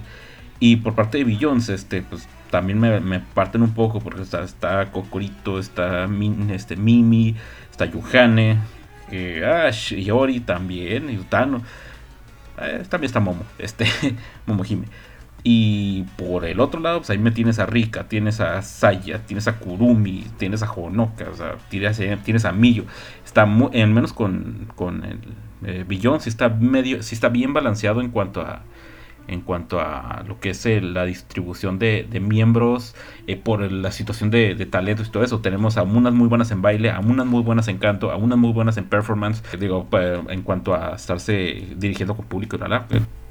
Y 0.62 0.78
por 0.78 0.96
parte 0.96 1.18
de 1.18 1.26
Billions, 1.26 1.68
este, 1.68 2.04
pues 2.04 2.28
también 2.52 2.80
me, 2.80 3.20
parten 3.20 3.64
un 3.64 3.74
poco, 3.74 4.00
porque 4.00 4.22
está, 4.22 4.44
está 4.44 4.90
está 5.60 6.10
este, 6.52 6.76
Mimi, 6.78 7.36
está 7.70 7.86
Yuhane, 7.86 8.60
eh, 9.12 9.72
Yori 10.04 10.40
también, 10.40 11.10
y 11.10 11.18
Utano. 11.18 11.62
Eh, 12.60 12.84
también 12.90 13.08
está 13.08 13.20
Momo, 13.20 13.44
este, 13.58 13.86
Momo 14.46 14.64
Hime. 14.64 14.86
Y 15.46 16.04
por 16.18 16.46
el 16.46 16.62
otro 16.62 16.80
lado, 16.80 17.00
pues 17.00 17.10
ahí 17.10 17.18
me 17.18 17.32
tienes 17.32 17.60
a 17.60 17.66
Rika, 17.66 18.08
tienes 18.08 18.40
a 18.40 18.62
Saya, 18.62 19.20
tienes 19.26 19.48
a 19.50 19.60
Kurumi, 19.60 20.26
tienes 20.38 20.64
a 20.64 20.72
Honoka, 20.72 21.26
o 21.30 21.36
sea, 21.36 21.58
tienes, 21.70 22.02
tienes 22.24 22.46
a 22.46 22.54
Millo. 22.54 22.86
Está 23.26 23.46
en 23.74 23.94
menos 23.94 24.14
con, 24.14 24.72
con 24.76 25.04
el 25.04 25.20
eh, 25.66 25.86
Billón, 25.86 26.20
está 26.26 26.48
medio, 26.48 27.04
si 27.04 27.16
está 27.16 27.28
bien 27.28 27.54
balanceado 27.54 28.00
en 28.00 28.10
cuanto 28.10 28.40
a 28.40 28.62
en 29.28 29.42
cuanto 29.42 29.80
a 29.80 30.24
lo 30.28 30.40
que 30.40 30.52
es 30.52 30.66
eh, 30.66 30.82
la 30.82 31.06
distribución 31.06 31.80
de, 31.80 32.08
miembros 32.22 32.96
eh, 33.28 33.36
por 33.36 33.72
la 33.72 33.92
situación 33.92 34.32
de, 34.32 34.56
talentos 34.66 35.08
y 35.08 35.12
todo 35.12 35.24
eso. 35.24 35.40
Tenemos 35.40 35.78
a 35.78 35.84
unas 35.84 36.14
muy 36.14 36.28
buenas 36.28 36.52
en 36.52 36.62
baile, 36.62 36.90
a 36.92 37.00
unas 37.00 37.26
muy 37.26 37.42
buenas 37.42 37.68
en 37.68 37.78
canto, 37.78 38.12
a 38.12 38.18
unas 38.18 38.38
muy 38.38 38.52
buenas 38.52 38.78
en 38.78 38.86
performance. 38.86 39.44
Digo, 39.60 39.88
en 40.30 40.42
cuanto 40.42 40.74
a 40.74 40.96
estarse 40.96 41.68
dirigiendo 41.76 42.16
con 42.16 42.26
público, 42.26 42.58
¿verdad? 42.58 42.86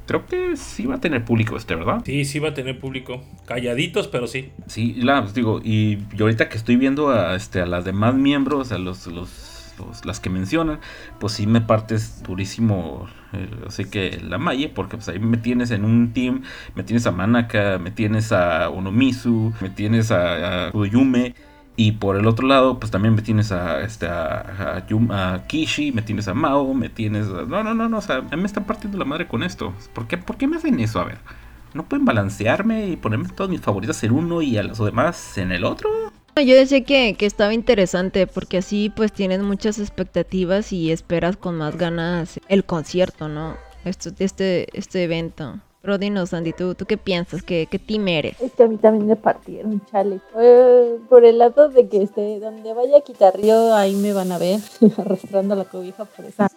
Creo 0.05 0.25
que 0.25 0.57
sí 0.57 0.85
va 0.85 0.95
a 0.95 0.99
tener 0.99 1.23
público 1.23 1.55
este, 1.55 1.75
¿verdad? 1.75 2.01
Sí, 2.05 2.25
sí 2.25 2.39
va 2.39 2.49
a 2.49 2.53
tener 2.53 2.77
público. 2.77 3.23
Calladitos, 3.45 4.07
pero 4.07 4.27
sí. 4.27 4.51
Sí, 4.67 4.95
la, 4.95 5.21
pues 5.21 5.33
digo, 5.33 5.61
y 5.63 5.99
yo 6.13 6.25
ahorita 6.25 6.49
que 6.49 6.57
estoy 6.57 6.75
viendo 6.75 7.09
a, 7.09 7.35
este, 7.35 7.61
a 7.61 7.65
las 7.65 7.85
demás 7.85 8.13
miembros, 8.13 8.73
a 8.73 8.77
los, 8.77 9.07
los 9.07 9.52
las 10.05 10.19
que 10.19 10.29
mencionan, 10.29 10.79
pues 11.19 11.33
sí 11.33 11.47
me 11.47 11.61
partes 11.61 12.23
durísimo, 12.23 13.07
eh, 13.33 13.49
así 13.67 13.85
que 13.85 14.19
la 14.21 14.37
Maye, 14.37 14.69
porque 14.69 14.97
pues 14.97 15.09
ahí 15.09 15.19
me 15.19 15.37
tienes 15.37 15.71
en 15.71 15.85
un 15.85 16.13
team, 16.13 16.43
me 16.75 16.83
tienes 16.83 17.05
a 17.07 17.11
Manaka, 17.11 17.79
me 17.79 17.91
tienes 17.91 18.31
a 18.31 18.69
Onomizu, 18.69 19.53
me 19.61 19.69
tienes 19.69 20.11
a, 20.11 20.67
a 20.67 20.71
y 21.75 21.93
por 21.93 22.15
el 22.17 22.27
otro 22.27 22.47
lado, 22.47 22.79
pues 22.79 22.91
también 22.91 23.15
me 23.15 23.23
tienes 23.23 23.51
a, 23.51 23.81
este, 23.81 24.05
a, 24.07 25.43
Kishi, 25.47 25.91
me 25.91 26.03
tienes 26.03 26.27
a 26.27 26.35
Mao, 26.35 26.73
me 26.73 26.89
tienes 26.89 27.27
a... 27.27 27.45
No, 27.45 27.63
no, 27.63 27.73
no, 27.73 27.89
no, 27.89 27.97
o 27.97 28.01
sea, 28.01 28.21
me 28.21 28.45
están 28.45 28.65
partiendo 28.65 28.97
la 28.99 29.05
madre 29.05 29.27
con 29.27 29.41
esto. 29.41 29.73
¿Por 29.93 30.07
qué, 30.07 30.17
¿Por 30.19 30.37
qué 30.37 30.47
me 30.47 30.57
hacen 30.57 30.79
eso? 30.79 30.99
A 30.99 31.05
ver, 31.05 31.17
¿no 31.73 31.83
pueden 31.85 32.05
balancearme 32.05 32.89
y 32.89 32.95
ponerme 32.95 33.29
todos 33.29 33.49
mis 33.49 33.61
favoritas 33.61 34.03
en 34.03 34.11
uno 34.11 34.43
y 34.43 34.57
a 34.57 34.63
los 34.63 34.77
demás 34.77 35.37
en 35.39 35.51
el 35.51 35.63
otro? 35.65 35.89
Yo 36.35 36.55
decía 36.55 36.83
que, 36.83 37.15
que, 37.15 37.25
estaba 37.25 37.53
interesante 37.53 38.27
porque 38.27 38.57
así 38.57 38.91
pues 38.93 39.13
tienes 39.13 39.41
muchas 39.41 39.79
expectativas 39.79 40.73
y 40.73 40.91
esperas 40.91 41.37
con 41.37 41.55
más 41.55 41.77
ganas 41.77 42.39
el 42.49 42.65
concierto, 42.65 43.29
¿no? 43.29 43.55
Esto, 43.85 44.09
este, 44.19 44.67
este 44.77 45.03
evento. 45.03 45.59
Pero 45.81 45.97
dinos, 45.97 46.33
Andy, 46.33 46.53
¿tú, 46.53 46.75
¿tú 46.75 46.85
qué 46.85 46.97
piensas? 46.97 47.43
¿Qué, 47.43 47.67
qué 47.69 47.77
team 47.77 48.07
eres? 48.07 48.39
Es 48.41 48.53
que 48.53 48.63
a 48.63 48.67
mí 48.67 48.77
también 48.77 49.05
me 49.05 49.17
partieron, 49.17 49.81
chale. 49.91 50.21
Eh, 50.39 50.97
por 51.09 51.25
el 51.25 51.37
lado 51.37 51.67
de 51.67 51.89
que 51.89 52.01
este, 52.01 52.39
donde 52.39 52.73
vaya 52.73 52.99
a 52.99 53.01
quitar 53.01 53.35
Río, 53.35 53.75
ahí 53.75 53.93
me 53.93 54.13
van 54.13 54.31
a 54.31 54.37
ver 54.37 54.61
arrastrando 54.97 55.55
la 55.55 55.65
cobija 55.65 56.05
por 56.05 56.23
esa 56.23 56.47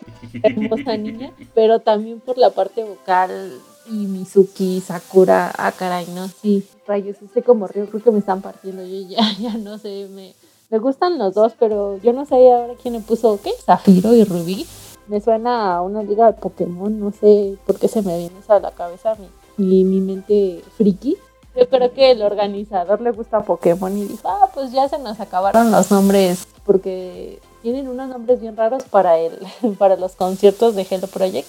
hermosa 0.45 0.97
niña. 0.97 1.33
Pero 1.55 1.81
también 1.81 2.21
por 2.21 2.39
la 2.39 2.51
parte 2.51 2.85
vocal 2.85 3.53
y 3.89 4.07
Mizuki, 4.07 4.81
Sakura, 4.81 5.53
ah 5.57 5.73
caray, 5.73 6.07
no, 6.15 6.29
sí, 6.29 6.67
rayos, 6.87 7.17
este 7.23 7.43
como 7.43 7.67
río 7.67 7.89
creo 7.89 8.03
que 8.03 8.11
me 8.11 8.19
están 8.19 8.43
partiendo, 8.43 8.85
yo 8.85 9.09
ya, 9.09 9.21
ya 9.39 9.57
no 9.59 9.79
sé, 9.79 10.09
me, 10.11 10.35
me 10.71 10.79
gustan 10.79 11.19
los 11.19 11.35
dos, 11.35 11.53
pero 11.59 11.99
yo 12.03 12.13
no 12.13 12.25
sé 12.25 12.35
ahora 12.35 12.75
quién 12.81 12.95
me 12.95 13.01
puso, 13.01 13.39
¿qué? 13.43 13.51
Zafiro 13.65 14.13
y 14.15 14.25
Rubí, 14.25 14.67
me 15.07 15.21
suena 15.21 15.77
a 15.77 15.83
una 15.83 16.03
liga 16.03 16.27
de 16.27 16.39
Pokémon, 16.39 16.99
no 16.99 17.13
sé 17.13 17.57
por 17.67 17.79
qué 17.79 17.89
se 17.89 18.03
me 18.03 18.19
viene 18.19 18.39
eso 18.39 18.53
a 18.53 18.61
la 18.61 18.73
cabeza, 18.73 19.17
mi, 19.57 19.85
mi 19.85 20.01
mente 20.01 20.63
friki. 20.77 21.17
Yo 21.55 21.67
creo 21.71 21.93
que 21.95 22.11
el 22.11 22.23
organizador 22.23 23.01
le 23.01 23.13
gusta 23.13 23.41
Pokémon 23.41 23.97
y 23.97 24.05
dijo, 24.05 24.29
ah, 24.29 24.51
pues 24.53 24.73
ya 24.73 24.89
se 24.89 24.99
nos 24.99 25.21
acabaron 25.21 25.71
los 25.71 25.91
nombres, 25.91 26.47
porque 26.67 27.41
tienen 27.63 27.89
unos 27.89 28.09
nombres 28.09 28.41
bien 28.41 28.57
raros 28.57 28.85
para, 28.85 29.19
el, 29.19 29.39
para 29.79 29.97
los 29.97 30.17
conciertos 30.17 30.75
de 30.75 30.87
Hello 30.89 31.07
Project 31.07 31.49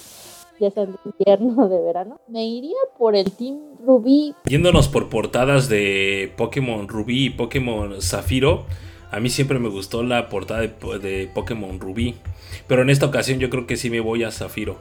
ya 0.59 0.71
sea 0.71 0.85
de 0.85 0.95
invierno 1.05 1.69
de 1.69 1.79
verano, 1.81 2.19
me 2.27 2.45
iría 2.45 2.77
por 2.97 3.15
el 3.15 3.31
Team 3.31 3.59
Rubí. 3.85 4.33
Yéndonos 4.47 4.87
por 4.87 5.09
portadas 5.09 5.69
de 5.69 6.31
Pokémon 6.37 6.87
Rubí 6.87 7.25
y 7.25 7.29
Pokémon 7.29 8.01
Zafiro, 8.01 8.65
a 9.11 9.19
mí 9.19 9.29
siempre 9.29 9.59
me 9.59 9.69
gustó 9.69 10.03
la 10.03 10.29
portada 10.29 10.61
de, 10.61 11.29
Pokémon 11.33 11.79
Rubí, 11.79 12.15
pero 12.67 12.81
en 12.81 12.89
esta 12.89 13.05
ocasión 13.05 13.39
yo 13.39 13.49
creo 13.49 13.67
que 13.67 13.77
sí 13.77 13.89
me 13.89 13.99
voy 13.99 14.23
a 14.23 14.31
Zafiro. 14.31 14.79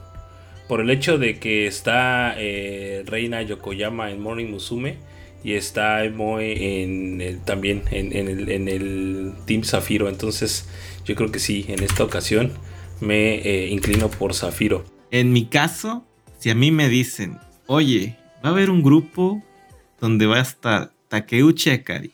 Por 0.68 0.81
el 0.81 0.91
hecho 0.91 1.16
de 1.18 1.39
que 1.39 1.68
está 1.68 2.35
eh, 2.37 3.05
Reina 3.07 3.41
Yokoyama 3.43 4.11
en 4.11 4.20
Morning 4.20 4.51
Musume 4.51 4.97
y 5.45 5.53
está 5.53 6.03
Moe 6.12 6.83
en 6.83 7.41
también 7.45 7.85
en, 7.93 8.12
el, 8.12 8.49
en, 8.49 8.66
el, 8.66 9.33
Team 9.47 9.62
Zafiro. 9.62 10.09
Entonces 10.09 10.68
yo 11.05 11.14
creo 11.14 11.31
que 11.31 11.39
sí, 11.39 11.66
en 11.68 11.85
esta 11.85 12.03
ocasión 12.03 12.51
me 13.01 13.37
eh, 13.37 13.68
inclino 13.68 14.11
por 14.11 14.35
Zafiro. 14.35 14.95
En 15.11 15.32
mi 15.32 15.46
caso, 15.46 16.04
si 16.38 16.50
a 16.50 16.54
mí 16.54 16.70
me 16.70 16.88
dicen, 16.88 17.38
oye, 17.66 18.16
va 18.44 18.48
a 18.48 18.52
haber 18.52 18.70
un 18.70 18.82
grupo 18.82 19.42
donde 20.00 20.26
va 20.26 20.36
a 20.36 20.42
estar 20.42 20.92
Takeuchi 21.09 21.70
Akari, 21.70 22.12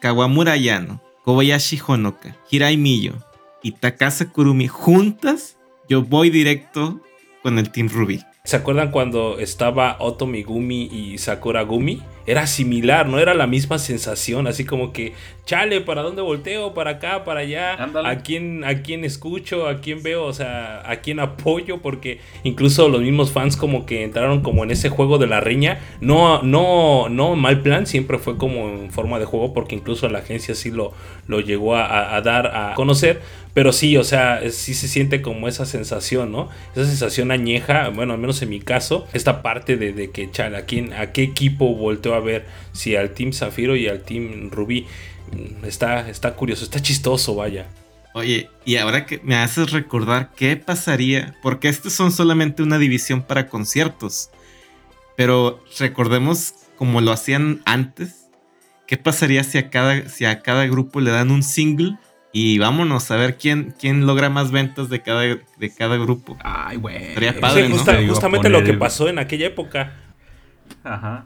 Kawamura 0.00 0.56
Yano, 0.56 1.00
Kobayashi 1.24 1.80
Honoka, 1.86 2.36
Hirai 2.50 2.76
Miyo 2.76 3.14
y 3.62 3.72
Takasa 3.72 4.30
Kurumi 4.30 4.68
juntas, 4.68 5.56
yo 5.88 6.02
voy 6.02 6.30
directo 6.30 7.00
con 7.42 7.58
el 7.58 7.70
Team 7.70 7.88
Ruby. 7.88 8.22
¿Se 8.46 8.54
acuerdan 8.54 8.92
cuando 8.92 9.40
estaba 9.40 9.96
Otomigumi 9.98 10.84
y 10.84 11.18
Sakura 11.18 11.62
Gumi 11.62 12.00
era 12.26 12.46
similar, 12.46 13.08
no 13.08 13.18
era 13.18 13.34
la 13.34 13.48
misma 13.48 13.80
sensación, 13.80 14.46
así 14.46 14.64
como 14.64 14.92
que, 14.92 15.14
chale, 15.44 15.80
¿para 15.80 16.02
dónde 16.02 16.22
volteo? 16.22 16.72
¿Para 16.72 16.92
acá? 16.92 17.24
¿Para 17.24 17.40
allá? 17.40 17.76
¿A 18.04 18.18
quién, 18.18 18.62
¿A 18.62 18.82
quién 18.82 19.04
escucho? 19.04 19.66
¿A 19.66 19.80
quién 19.80 20.04
veo? 20.04 20.24
O 20.24 20.32
sea, 20.32 20.88
¿a 20.88 20.96
quién 20.96 21.18
apoyo? 21.18 21.78
Porque 21.78 22.20
incluso 22.44 22.88
los 22.88 23.00
mismos 23.00 23.32
fans 23.32 23.56
como 23.56 23.84
que 23.84 24.04
entraron 24.04 24.42
como 24.42 24.62
en 24.62 24.70
ese 24.70 24.90
juego 24.90 25.18
de 25.18 25.26
la 25.26 25.40
riña, 25.40 25.80
no, 26.00 26.40
no, 26.42 27.08
no 27.08 27.34
mal 27.34 27.62
plan, 27.62 27.84
siempre 27.86 28.18
fue 28.18 28.36
como 28.36 28.68
en 28.68 28.92
forma 28.92 29.18
de 29.18 29.24
juego, 29.24 29.54
porque 29.54 29.74
incluso 29.74 30.08
la 30.08 30.20
agencia 30.20 30.54
sí 30.54 30.70
lo, 30.70 30.92
lo 31.26 31.40
llegó 31.40 31.74
a 31.74 32.20
dar 32.22 32.46
a 32.46 32.74
conocer, 32.74 33.22
pero 33.56 33.72
sí, 33.72 33.96
o 33.96 34.04
sea, 34.04 34.42
sí 34.50 34.74
se 34.74 34.86
siente 34.86 35.22
como 35.22 35.48
esa 35.48 35.64
sensación, 35.64 36.30
¿no? 36.30 36.50
Esa 36.74 36.84
sensación 36.84 37.30
añeja, 37.30 37.88
bueno, 37.88 38.12
al 38.12 38.18
menos 38.18 38.42
en 38.42 38.50
mi 38.50 38.60
caso, 38.60 39.06
esta 39.14 39.40
parte 39.40 39.78
de, 39.78 40.10
que, 40.10 40.30
chale, 40.30 40.58
¿a, 40.58 40.66
quién, 40.66 40.92
¿a 40.92 41.12
qué 41.12 41.22
equipo 41.22 41.74
volteó 41.74 42.12
a 42.12 42.20
ver? 42.20 42.44
Si 42.72 42.96
al 42.96 43.14
Team 43.14 43.32
Zafiro 43.32 43.74
y 43.74 43.88
al 43.88 44.02
Team 44.02 44.50
Rubí. 44.50 44.84
Mm, 45.32 45.64
está, 45.64 46.06
está 46.10 46.34
curioso, 46.34 46.64
está 46.64 46.82
chistoso, 46.82 47.34
vaya. 47.34 47.66
Oye, 48.12 48.50
y 48.66 48.76
ahora 48.76 49.06
que 49.06 49.22
me 49.24 49.36
haces 49.36 49.70
recordar 49.70 50.32
qué 50.36 50.58
pasaría, 50.58 51.34
porque 51.42 51.70
estos 51.70 51.94
son 51.94 52.12
solamente 52.12 52.62
una 52.62 52.76
división 52.76 53.22
para 53.22 53.48
conciertos, 53.48 54.28
pero 55.16 55.64
recordemos 55.78 56.52
como 56.76 57.00
lo 57.00 57.10
hacían 57.10 57.62
antes, 57.64 58.28
¿qué 58.86 58.98
pasaría 58.98 59.42
si 59.44 59.56
a 59.56 59.70
cada, 59.70 60.10
si 60.10 60.26
a 60.26 60.42
cada 60.42 60.66
grupo 60.66 61.00
le 61.00 61.10
dan 61.10 61.30
un 61.30 61.42
single 61.42 61.96
y 62.38 62.58
vámonos 62.58 63.10
a 63.10 63.16
ver 63.16 63.38
quién, 63.38 63.72
quién 63.80 64.04
logra 64.04 64.28
más 64.28 64.50
ventas 64.50 64.90
de 64.90 65.00
cada, 65.00 65.22
de 65.22 65.74
cada 65.74 65.96
grupo. 65.96 66.36
Ay, 66.44 66.76
güey. 66.76 67.14
Sería 67.14 67.40
padre, 67.40 67.66
¿no? 67.66 67.78
justamente 67.78 68.50
lo 68.50 68.62
que 68.62 68.74
pasó 68.74 69.08
en 69.08 69.18
aquella 69.18 69.46
época. 69.46 69.94
Ajá. 70.84 71.24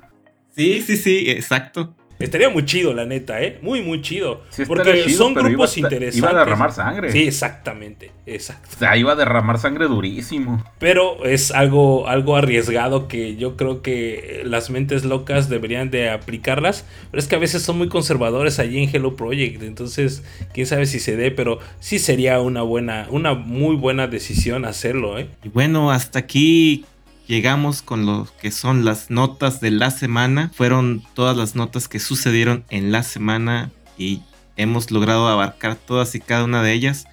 Sí, 0.54 0.80
sí, 0.82 0.96
sí, 0.96 1.24
exacto. 1.28 1.96
Estaría 2.20 2.50
muy 2.50 2.66
chido, 2.66 2.92
la 2.92 3.06
neta, 3.06 3.40
¿eh? 3.40 3.58
Muy, 3.62 3.82
muy 3.82 4.02
chido. 4.02 4.42
porque 4.68 5.08
son 5.08 5.32
grupos 5.32 5.78
interesantes. 5.78 6.16
Iba 6.16 6.30
a 6.30 6.44
derramar 6.44 6.72
sangre. 6.72 7.10
Sí, 7.10 7.22
exactamente. 7.22 8.12
Exacto. 8.26 8.68
O 8.76 8.78
sea, 8.78 8.96
iba 8.96 9.12
a 9.12 9.16
derramar 9.16 9.58
sangre 9.58 9.86
durísimo. 9.86 10.62
Pero 10.78 11.24
es 11.24 11.50
algo, 11.50 12.06
algo 12.08 12.36
arriesgado 12.36 13.08
que 13.08 13.36
yo 13.36 13.56
creo 13.56 13.80
que 13.80 14.42
las 14.44 14.68
mentes 14.68 15.04
locas 15.04 15.48
deberían 15.48 15.90
de 15.90 16.10
aplicarlas. 16.10 16.84
Pero 17.10 17.20
es 17.20 17.26
que 17.26 17.36
a 17.36 17.38
veces 17.38 17.62
son 17.62 17.78
muy 17.78 17.88
conservadores 17.88 18.58
allí 18.58 18.82
en 18.82 18.94
Hello 18.94 19.16
Project. 19.16 19.62
Entonces, 19.62 20.22
quién 20.52 20.66
sabe 20.66 20.84
si 20.84 21.00
se 21.00 21.16
dé, 21.16 21.30
pero 21.30 21.58
sí 21.80 21.98
sería 21.98 22.38
una 22.40 22.60
buena, 22.62 23.06
una 23.10 23.32
muy 23.34 23.76
buena 23.76 24.06
decisión 24.06 24.66
hacerlo, 24.66 25.18
¿eh? 25.18 25.28
Y 25.42 25.48
bueno, 25.48 25.90
hasta 25.90 26.18
aquí 26.18 26.84
llegamos 27.30 27.80
con 27.80 28.06
lo 28.06 28.26
que 28.42 28.50
son 28.50 28.84
las 28.84 29.08
notas 29.08 29.60
de 29.60 29.70
la 29.70 29.92
semana. 29.92 30.50
Fueron 30.52 31.04
todas 31.14 31.36
las 31.36 31.54
notas 31.54 31.86
que 31.86 32.00
sucedieron 32.00 32.64
en 32.70 32.90
la 32.90 33.04
semana 33.04 33.70
y 33.96 34.20
hemos 34.56 34.90
logrado 34.90 35.28
abarcar 35.28 35.76
todas 35.76 36.16
y 36.16 36.20
cada 36.20 36.42
una 36.42 36.60
de 36.64 36.72
ellas. 36.72 37.06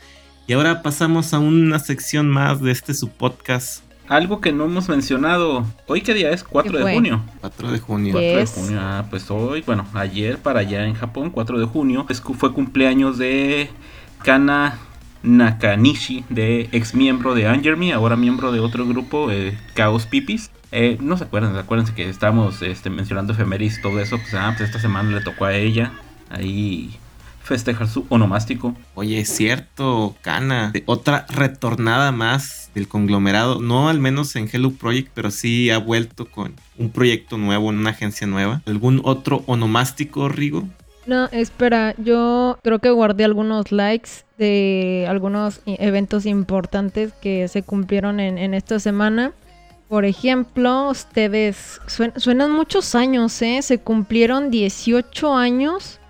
Y 0.47 0.53
ahora 0.53 0.81
pasamos 0.81 1.35
a 1.35 1.39
una 1.39 1.77
sección 1.77 2.29
más 2.29 2.63
de 2.63 2.71
este 2.71 2.95
su 2.95 3.09
podcast. 3.09 3.83
Algo 4.07 4.41
que 4.41 4.51
no 4.51 4.63
hemos 4.65 4.89
mencionado. 4.89 5.63
¿Hoy 5.85 6.01
qué 6.01 6.15
día 6.15 6.31
es? 6.31 6.43
4 6.43 6.79
de 6.79 6.93
junio. 6.95 7.21
4 7.41 7.71
de 7.71 7.79
junio. 7.79 8.13
4 8.13 8.39
de 8.39 8.45
junio. 8.47 8.79
Ah, 8.81 9.05
pues 9.11 9.29
hoy, 9.29 9.61
bueno, 9.67 9.85
ayer 9.93 10.39
para 10.39 10.61
allá 10.61 10.87
en 10.87 10.95
Japón, 10.95 11.29
4 11.29 11.59
de 11.59 11.65
junio, 11.65 12.07
fue 12.39 12.53
cumpleaños 12.53 13.19
de 13.19 13.69
Kana 14.23 14.79
Nakanishi, 15.23 16.23
de 16.29 16.69
ex 16.71 16.95
miembro 16.95 17.35
de 17.35 17.47
Angermy, 17.47 17.91
ahora 17.91 18.15
miembro 18.15 18.51
de 18.51 18.59
otro 18.59 18.87
grupo, 18.87 19.31
eh, 19.31 19.57
Chaos 19.75 20.05
Pipis. 20.05 20.51
Eh, 20.71 20.97
no 20.99 21.17
se 21.17 21.23
acuerdan, 21.23 21.55
acuérdense 21.55 21.93
que 21.93 22.09
estamos 22.09 22.61
este, 22.61 22.89
mencionando 22.89 23.33
efemeris 23.33 23.79
y 23.79 23.81
todo 23.81 23.99
eso. 23.99 24.17
Pues, 24.17 24.33
ah, 24.33 24.53
pues 24.55 24.69
esta 24.69 24.79
semana 24.79 25.11
le 25.11 25.21
tocó 25.21 25.45
a 25.45 25.55
ella 25.55 25.93
ahí 26.29 26.97
festejar 27.47 27.87
su 27.87 28.05
onomástico. 28.09 28.75
Oye, 28.93 29.19
es 29.19 29.29
cierto, 29.29 30.15
Kana. 30.21 30.73
Otra 30.85 31.25
retornada 31.29 32.11
más 32.11 32.69
del 32.75 32.87
conglomerado, 32.87 33.61
no 33.61 33.89
al 33.89 33.99
menos 33.99 34.35
en 34.35 34.49
Hello 34.51 34.71
Project, 34.71 35.09
pero 35.13 35.31
sí 35.31 35.69
ha 35.69 35.77
vuelto 35.77 36.29
con 36.29 36.53
un 36.77 36.91
proyecto 36.91 37.37
nuevo, 37.37 37.71
en 37.71 37.79
una 37.79 37.91
agencia 37.91 38.27
nueva. 38.27 38.61
¿Algún 38.65 39.01
otro 39.03 39.43
onomástico, 39.47 40.27
Rigo? 40.27 40.67
No, 41.07 41.29
espera, 41.31 41.95
yo 41.97 42.59
creo 42.63 42.79
que 42.79 42.89
guardé 42.89 43.23
algunos 43.23 43.71
likes 43.71 44.09
de 44.37 45.05
algunos 45.09 45.61
eventos 45.65 46.25
importantes 46.25 47.13
que 47.21 47.47
se 47.47 47.63
cumplieron 47.63 48.19
en, 48.19 48.53
esta 48.53 48.77
semana. 48.77 49.31
Por 49.87 50.03
ejemplo, 50.03 50.89
ustedes 50.89 51.79
suenan 52.17 52.51
muchos 52.51 52.93
años, 52.93 53.41
¿eh? 53.41 53.61
Se 53.61 53.77
cumplieron 53.77 54.51
18 54.51 55.33
años 55.33 56.01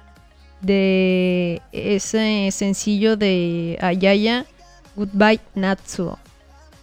de 0.62 1.62
ese 1.72 2.50
sencillo 2.52 3.18
de 3.18 3.78
Ayaya, 3.80 4.48
Goodbye 4.96 5.42
Natsuo. 5.54 6.18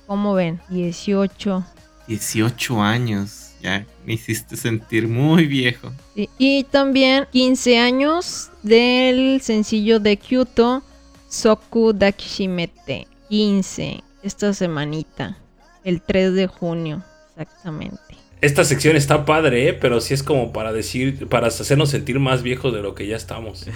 ¿Cómo 0.06 0.34
ven? 0.34 0.60
18. 0.68 1.64
18 2.06 2.80
años. 2.80 3.43
Ya 3.64 3.86
me 4.04 4.12
hiciste 4.12 4.58
sentir 4.58 5.08
muy 5.08 5.46
viejo. 5.46 5.90
Y, 6.14 6.64
también 6.64 7.26
15 7.32 7.78
años 7.78 8.50
del 8.62 9.40
sencillo 9.40 10.00
de 10.00 10.18
Kyoto, 10.18 10.82
Soku 11.30 11.94
Dakishimete. 11.94 13.08
15, 13.30 14.04
esta 14.22 14.52
semanita, 14.52 15.38
el 15.82 16.02
3 16.02 16.34
de 16.34 16.46
junio, 16.46 17.02
exactamente. 17.30 17.98
Esta 18.42 18.64
sección 18.64 18.96
está 18.96 19.24
padre, 19.24 19.70
¿eh? 19.70 19.72
pero 19.72 20.02
sí 20.02 20.12
es 20.12 20.22
como 20.22 20.52
para 20.52 20.70
decir, 20.74 21.26
para 21.28 21.46
hacernos 21.46 21.88
sentir 21.88 22.20
más 22.20 22.42
viejos 22.42 22.74
de 22.74 22.82
lo 22.82 22.94
que 22.94 23.06
ya 23.06 23.16
estamos. 23.16 23.66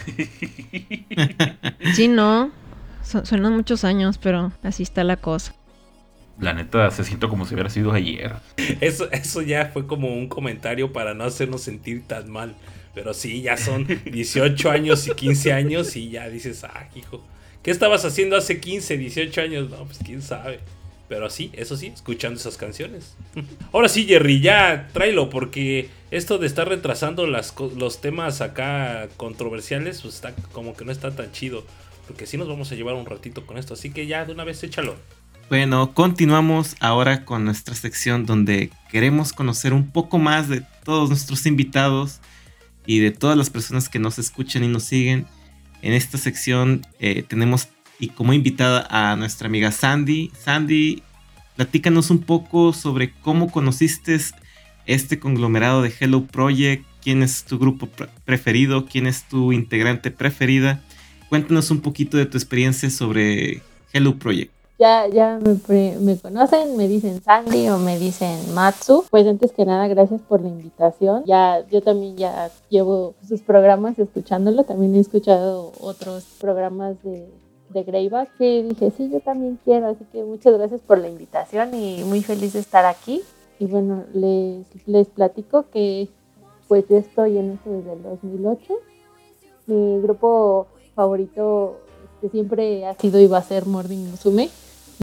sí, 1.95 2.09
no. 2.09 2.51
suenan 3.03 3.57
muchos 3.57 3.85
años, 3.85 4.19
pero 4.19 4.53
así 4.63 4.83
está 4.83 5.03
la 5.03 5.17
cosa 5.17 5.58
la 6.41 6.53
neta 6.53 6.91
se 6.91 7.05
siento 7.05 7.29
como 7.29 7.47
si 7.47 7.55
hubiera 7.55 7.71
sido 7.71 7.93
ayer. 7.93 8.35
Eso, 8.81 9.11
eso 9.11 9.43
ya 9.43 9.71
fue 9.73 9.87
como 9.87 10.15
un 10.15 10.29
comentario 10.29 10.93
para 10.93 11.15
no 11.15 11.25
hacernos 11.25 11.63
sentir 11.63 12.07
tan 12.07 12.31
mal. 12.31 12.55
Pero 12.95 13.15
sí, 13.15 13.43
ya 13.43 13.57
son 13.57 13.87
18 14.05 14.71
años 14.71 15.07
y 15.07 15.13
15 15.13 15.53
años 15.53 15.97
y 15.97 16.11
ya 16.11 16.29
dices, 16.29 16.65
ah, 16.65 16.89
hijo, 16.95 17.25
¿qué 17.63 17.71
estabas 17.71 18.05
haciendo 18.05 18.37
hace 18.37 18.61
15, 18.61 18.99
18 18.99 19.41
años? 19.41 19.71
No, 19.71 19.85
pues 19.85 19.99
quién 20.05 20.23
sabe. 20.23 20.61
Pero 21.09 21.31
sí, 21.31 21.51
eso 21.55 21.77
sí, 21.77 21.87
escuchando 21.87 22.39
esas 22.39 22.59
canciones. 22.59 23.17
Ahora 23.73 23.89
sí, 23.89 24.05
Jerry, 24.05 24.41
ya 24.41 24.89
tráelo, 24.93 25.31
porque 25.31 25.89
esto 26.11 26.39
de 26.39 26.47
estar 26.47 26.69
retrasando 26.69 27.27
las, 27.27 27.55
los 27.77 28.01
temas 28.01 28.43
acá 28.43 29.09
controversiales, 29.17 30.03
pues 30.03 30.17
está 30.17 30.35
como 30.53 30.77
que 30.77 30.85
no 30.85 30.93
está 30.93 31.11
tan 31.15 31.33
chido. 31.33 31.65
Porque 32.07 32.27
sí 32.27 32.37
nos 32.37 32.49
vamos 32.49 32.73
a 32.73 32.75
llevar 32.75 32.95
un 32.95 33.07
ratito 33.07 33.47
con 33.47 33.59
esto. 33.59 33.75
Así 33.75 33.91
que 33.91 34.07
ya 34.07 34.25
de 34.25 34.33
una 34.33 34.45
vez 34.45 34.63
échalo. 34.63 34.97
Bueno, 35.49 35.95
continuamos 35.95 36.77
ahora 36.79 37.25
con 37.25 37.47
nuestra 37.47 37.75
sección 37.75 38.27
donde 38.27 38.71
queremos 38.91 39.33
conocer 39.33 39.73
un 39.73 39.91
poco 39.91 40.19
más 40.19 40.47
de 40.51 40.63
todos 40.85 41.09
nuestros 41.09 41.47
invitados 41.47 42.21
y 42.85 42.99
de 42.99 43.13
todas 43.13 43.35
las 43.35 43.49
personas 43.49 43.89
que 43.89 43.99
nos 43.99 44.19
escuchan 44.19 44.63
y 44.63 44.69
nos 44.69 44.83
siguen. 44.83 45.27
En 45.81 45.95
esta 45.95 46.19
sección 46.19 46.87
eh, 46.99 47.25
tenemos 47.27 47.69
y 47.99 48.09
como 48.09 48.35
invitada 48.35 48.87
a 48.91 49.17
nuestra 49.17 49.49
amiga 49.49 49.73
Sandy. 49.73 50.31
Sandy, 50.39 51.03
platícanos 51.57 52.11
un 52.11 52.19
poco 52.19 52.75
sobre 52.75 53.13
cómo 53.13 53.51
conociste 53.51 54.19
este 54.85 55.19
conglomerado 55.19 55.81
de 55.81 55.95
Hello 55.99 56.27
Project, 56.27 56.85
quién 57.03 57.23
es 57.23 57.45
tu 57.45 57.59
grupo 57.59 57.89
preferido, 58.27 58.85
quién 58.85 59.07
es 59.07 59.27
tu 59.27 59.55
integrante 59.55 60.11
preferida. 60.11 60.83
Cuéntanos 61.31 61.71
un 61.71 61.81
poquito 61.81 62.19
de 62.19 62.27
tu 62.27 62.37
experiencia 62.37 62.91
sobre 62.91 63.63
Hello 63.95 64.19
Project 64.19 64.58
ya, 64.79 65.09
ya 65.09 65.41
me, 65.41 65.99
me, 65.99 66.17
conocen, 66.19 66.77
me 66.77 66.87
dicen 66.87 67.21
Sandy 67.21 67.69
o 67.69 67.79
me 67.79 67.99
dicen 67.99 68.55
Matsu. 68.55 69.05
Pues 69.11 69.27
antes 69.27 69.51
que 69.51 69.65
nada, 69.65 69.89
gracias 69.89 70.21
por 70.23 70.41
la 70.41 70.49
invitación. 70.49 71.25
Ya, 71.27 71.67
yo 71.69 71.83
también 71.83 72.17
ya 72.17 72.51
llevo 72.69 73.15
sus 73.27 73.41
programas 73.41 73.99
escuchándolo. 73.99 74.63
También 74.63 74.95
he 74.95 75.01
escuchado 75.01 75.73
otros 75.81 76.25
programas 76.41 77.03
de, 77.03 77.29
de 77.71 77.83
Greyback 77.83 78.37
que 78.39 78.63
dije, 78.63 78.93
sí, 78.97 79.11
yo 79.11 79.19
también 79.19 79.59
quiero. 79.65 79.89
Así 79.89 80.05
que 80.13 80.23
muchas 80.23 80.57
gracias 80.57 80.81
por 80.81 80.99
la 80.99 81.09
invitación 81.09 81.75
y 81.75 82.05
muy 82.05 82.23
feliz 82.23 82.53
de 82.53 82.61
estar 82.61 82.87
aquí. 82.87 83.23
Y 83.59 83.67
bueno, 83.67 84.05
les, 84.15 84.65
les 84.87 85.09
platico 85.09 85.65
que 85.73 86.09
pues 86.69 86.85
yo 86.89 86.99
estoy 86.99 87.39
en 87.39 87.53
esto 87.55 87.71
desde 87.71 87.95
el 87.95 88.03
2008. 88.05 88.75
Mi 89.67 90.01
grupo 90.03 90.69
favorito 90.95 91.81
que 92.21 92.29
siempre 92.29 92.87
ha 92.87 92.95
sido 92.95 93.19
y 93.19 93.27
va 93.27 93.39
a 93.39 93.43
ser 93.43 93.67
Morning 93.67 94.11
Musume 94.11 94.51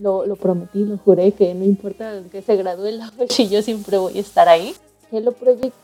lo, 0.02 0.26
lo 0.26 0.36
prometí, 0.36 0.84
lo 0.84 0.98
juré, 0.98 1.32
que 1.32 1.54
no 1.54 1.64
importa 1.64 2.22
que 2.30 2.42
se 2.42 2.56
gradúe 2.56 2.90
la 2.92 3.12
y 3.38 3.48
yo 3.48 3.62
siempre 3.62 3.98
voy 3.98 4.16
a 4.18 4.20
estar 4.20 4.48
ahí. 4.48 4.74
Hello 5.10 5.32
Project 5.32 5.74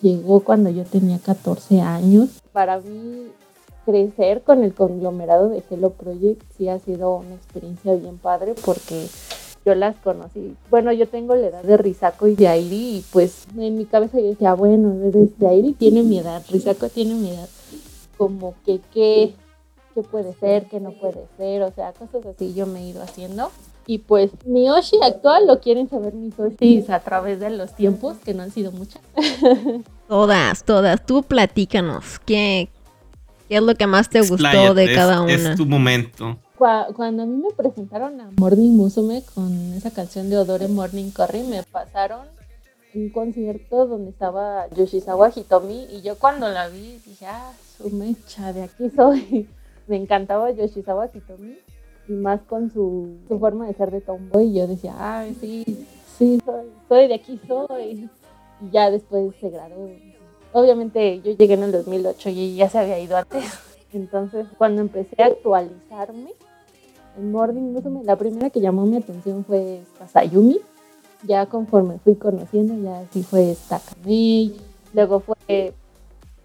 llegó 0.00 0.40
cuando 0.40 0.70
yo 0.70 0.84
tenía 0.84 1.18
14 1.18 1.80
años. 1.80 2.28
Para 2.52 2.80
mí, 2.80 3.26
crecer 3.84 4.42
con 4.42 4.64
el 4.64 4.74
conglomerado 4.74 5.48
de 5.48 5.62
Hello 5.70 5.90
Project 5.90 6.42
sí 6.56 6.68
ha 6.68 6.78
sido 6.78 7.16
una 7.16 7.34
experiencia 7.34 7.94
bien 7.94 8.18
padre 8.18 8.54
porque 8.64 9.06
yo 9.64 9.74
las 9.74 9.96
conocí. 9.96 10.56
Bueno, 10.70 10.92
yo 10.92 11.08
tengo 11.08 11.34
la 11.34 11.48
edad 11.48 11.62
de 11.62 11.76
Risako 11.76 12.28
y 12.28 12.34
de 12.34 12.48
Airi 12.48 12.96
y 12.96 13.04
pues 13.12 13.44
en 13.56 13.76
mi 13.76 13.84
cabeza 13.84 14.18
yo 14.18 14.28
decía, 14.28 14.54
bueno, 14.54 14.94
de 14.94 15.46
Airi 15.46 15.72
tiene 15.74 16.02
mi 16.02 16.18
edad, 16.18 16.42
Risako 16.48 16.88
tiene 16.88 17.14
mi 17.14 17.30
edad. 17.30 17.48
Como 18.16 18.54
que 18.64 18.80
qué, 18.92 19.34
qué 19.94 20.02
puede 20.02 20.34
ser, 20.34 20.66
qué 20.66 20.80
no 20.80 20.92
puede 20.92 21.26
ser, 21.36 21.62
o 21.62 21.72
sea, 21.72 21.92
cosas 21.92 22.24
así 22.26 22.54
yo 22.54 22.66
me 22.66 22.80
he 22.80 22.88
ido 22.88 23.02
haciendo. 23.02 23.50
Y 23.86 23.98
pues 23.98 24.30
mi 24.44 24.70
Oshi 24.70 24.96
actual 25.02 25.46
lo 25.46 25.60
quieren 25.60 25.88
saber 25.88 26.14
mis 26.14 26.38
Oshis 26.38 26.90
a 26.90 27.00
través 27.00 27.40
de 27.40 27.50
los 27.50 27.74
tiempos, 27.74 28.18
que 28.24 28.34
no 28.34 28.42
han 28.42 28.52
sido 28.52 28.70
muchas. 28.72 29.02
todas, 30.08 30.64
todas. 30.64 31.04
Tú 31.04 31.22
platícanos. 31.22 32.20
¿Qué, 32.20 32.68
qué 33.48 33.56
es 33.56 33.62
lo 33.62 33.74
que 33.74 33.86
más 33.86 34.08
te 34.08 34.20
gustó 34.20 34.74
de 34.74 34.94
cada 34.94 35.22
una? 35.22 35.32
Es 35.32 35.56
tu 35.56 35.66
momento. 35.66 36.38
Cuando 36.56 37.22
a 37.22 37.26
mí 37.26 37.42
me 37.42 37.50
presentaron 37.56 38.20
a 38.20 38.30
Morning 38.36 38.76
Musume 38.76 39.22
con 39.34 39.72
esa 39.72 39.90
canción 39.90 40.28
de 40.28 40.36
Odore 40.36 40.68
Morning 40.68 41.10
Curry, 41.10 41.42
me 41.42 41.62
pasaron 41.62 42.28
un 42.94 43.08
concierto 43.10 43.86
donde 43.86 44.10
estaba 44.10 44.68
Yoshizawa 44.76 45.32
Hitomi 45.34 45.86
y 45.90 46.02
yo 46.02 46.16
cuando 46.18 46.48
la 46.48 46.68
vi 46.68 46.98
dije, 47.06 47.26
ah, 47.26 47.50
su 47.78 47.88
mecha, 47.90 48.52
de 48.52 48.64
aquí 48.64 48.90
soy. 48.94 49.48
Me 49.90 49.96
encantaba 49.96 50.52
Yoshizawa 50.52 51.10
Hitomi 51.12 51.58
y 52.08 52.12
más 52.12 52.40
con 52.42 52.70
su, 52.70 53.18
forma 53.28 53.66
de 53.66 53.74
ser 53.74 53.90
de 53.90 54.00
tomboy. 54.00 54.54
Yo 54.54 54.66
decía, 54.68 54.94
ah, 54.96 55.26
sí, 55.40 55.64
sí, 56.16 56.40
soy, 56.44 56.66
soy 56.88 57.08
de 57.08 57.14
aquí, 57.14 57.40
soy. 57.46 58.08
Y 58.62 58.70
ya 58.70 58.90
después 58.90 59.34
se 59.40 59.50
graduó. 59.50 59.90
Obviamente 60.52 61.20
yo 61.20 61.32
llegué 61.32 61.54
en 61.54 61.64
el 61.64 61.72
2008 61.72 62.30
y 62.30 62.56
ya 62.56 62.68
se 62.68 62.78
había 62.78 63.00
ido 63.00 63.16
antes. 63.16 63.44
Entonces, 63.92 64.46
cuando 64.56 64.80
empecé 64.80 65.20
a 65.20 65.26
actualizarme, 65.26 66.32
en 67.18 67.32
Morning 67.32 67.74
la 68.04 68.16
primera 68.16 68.50
que 68.50 68.60
llamó 68.60 68.86
mi 68.86 68.96
atención 68.96 69.44
fue 69.44 69.80
Sayumi. 70.12 70.60
Ya 71.24 71.46
conforme 71.46 71.98
fui 71.98 72.14
conociendo, 72.14 72.74
ya 72.82 73.00
así 73.00 73.22
fue 73.22 73.56
Takamei, 73.68 74.56
luego 74.94 75.20
fue 75.20 75.74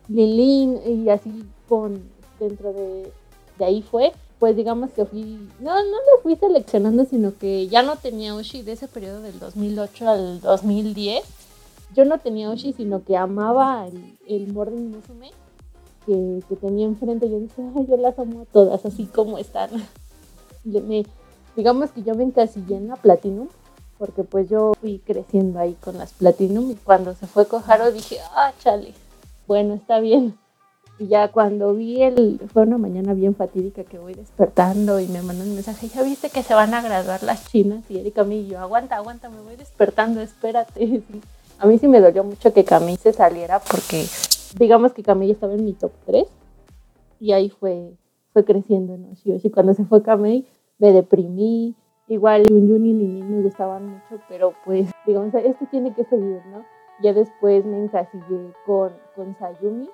Lilin 0.10 0.80
y 0.86 1.10
así 1.10 1.46
con 1.70 2.02
dentro 2.40 2.74
de, 2.74 3.10
de 3.58 3.66
ahí 3.66 3.82
fue 3.82 4.14
pues 4.40 4.56
digamos 4.56 4.92
que 4.92 5.06
fui, 5.06 5.50
no, 5.60 5.74
no 5.74 5.98
le 5.98 6.22
fui 6.22 6.36
seleccionando, 6.36 7.06
sino 7.06 7.38
que 7.38 7.68
ya 7.68 7.84
no 7.84 7.96
tenía 7.96 8.36
Oshi 8.36 8.62
de 8.62 8.74
ese 8.74 8.88
periodo 8.88 9.22
del 9.22 9.40
2008 9.40 10.10
al 10.10 10.42
2010. 10.42 11.24
Yo 11.96 12.06
no 12.06 12.20
tenía 12.20 12.50
Oshi, 12.50 12.74
sino 12.74 13.04
que 13.04 13.16
amaba 13.16 13.88
el, 13.88 14.18
el 14.28 14.52
Morning 14.52 14.92
Musume 14.92 15.32
que, 16.06 16.44
que, 16.50 16.56
tenía 16.58 16.86
enfrente. 16.86 17.30
Yo 17.30 17.40
dije, 17.40 17.62
Ay, 17.76 17.86
yo 17.88 17.98
las 17.98 18.20
amo 18.20 18.42
a 18.42 18.46
todas, 18.46 18.86
así 18.86 19.06
como 19.06 19.38
están. 19.38 19.70
me, 20.64 21.06
digamos 21.56 21.92
que 21.92 22.04
yo 22.04 22.14
me 22.16 22.24
encasillé 22.24 22.76
en 22.76 22.90
la 22.90 22.98
Platinum, 22.98 23.48
porque 23.98 24.24
pues 24.24 24.50
yo 24.50 24.74
fui 24.82 25.00
creciendo 25.00 25.60
ahí 25.60 25.76
con 25.76 25.98
las 25.98 26.12
Platinum 26.12 26.72
y 26.72 26.76
cuando 26.76 27.16
se 27.16 27.26
fue 27.26 27.48
Kojaro 27.48 27.92
dije, 27.92 28.20
ah, 28.36 28.52
chale, 28.60 28.94
bueno, 29.48 29.76
está 29.76 30.00
bien 30.00 30.38
y 30.98 31.08
ya 31.08 31.30
cuando 31.32 31.74
vi 31.74 32.02
el, 32.02 32.40
fue 32.54 32.64
una 32.64 32.78
mañana 32.78 33.14
bien 33.14 33.36
fatídica 33.36 33.84
que 33.84 34.00
voy 34.00 34.14
despertando 34.14 35.00
y 35.00 35.08
me 35.08 35.22
mandan 35.22 35.50
un 35.50 35.56
mensaje, 35.56 35.90
ya 35.90 36.04
viste 36.04 36.30
que 36.30 36.42
se 36.42 36.54
van 36.54 36.74
a 36.74 36.82
graduar 36.82 37.22
las 37.24 37.46
chinas 37.48 37.84
y 37.90 38.00
Erika 38.00 38.24
mí 38.24 38.48
yo, 38.48 38.60
aguanta, 38.60 38.96
aguanta, 38.96 39.30
me 39.30 39.42
voy 39.42 39.56
despertando, 39.56 40.22
espérate. 40.22 41.04
A 41.60 41.68
mí 41.68 41.78
sí 41.80 41.88
me 41.88 42.02
dolió 42.02 42.26
mucho 42.26 42.54
que 42.54 42.66
Camille 42.66 42.98
se 42.98 43.14
saliera 43.14 43.60
porque 43.60 44.06
digamos 44.60 44.92
que 44.92 45.04
Camille 45.04 45.32
estaba 45.32 45.54
en 45.54 45.64
mi 45.64 45.72
top 45.72 45.92
3 46.06 46.26
y 47.22 47.32
ahí 47.32 47.50
fue, 47.50 47.94
fue 48.34 48.44
creciendo 48.44 48.98
¿no? 48.98 49.14
Y 49.24 49.50
cuando 49.52 49.74
se 49.74 49.86
fue 49.86 50.02
Camille 50.02 50.46
me 50.80 50.92
deprimí, 50.92 51.74
igual 52.10 52.46
Yun 52.50 52.68
Yun 52.68 52.86
y 52.86 52.94
Linin 52.94 53.38
me 53.38 53.42
gustaban 53.42 53.88
mucho, 53.88 54.22
pero 54.28 54.54
pues 54.66 54.90
digamos, 55.06 55.34
esto 55.34 55.66
tiene 55.72 55.94
que 55.94 56.04
seguir, 56.04 56.42
¿no? 56.52 56.66
Ya 57.02 57.14
después 57.14 57.66
me 57.66 57.84
encasillé 57.84 58.52
con, 58.66 58.92
con 59.16 59.38
Sayumi 59.40 59.90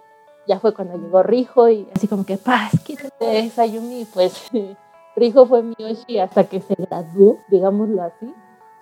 ya 0.48 0.60
fue 0.60 0.74
cuando 0.74 0.98
llegó 0.98 1.24
Rijo 1.24 1.70
y 1.70 1.88
así 1.96 2.08
como 2.08 2.26
que, 2.26 2.38
paz, 2.38 2.72
quítate 2.84 3.50
Sayumi. 3.50 4.02
Y 4.02 4.06
pues 4.06 4.50
Rijo 5.16 5.46
fue 5.46 5.64
mi 5.64 5.76
Yoshi 5.78 6.20
hasta 6.20 6.46
que 6.46 6.62
se 6.62 6.76
graduó, 6.76 7.38
digámoslo 7.50 8.02
así. 8.04 8.34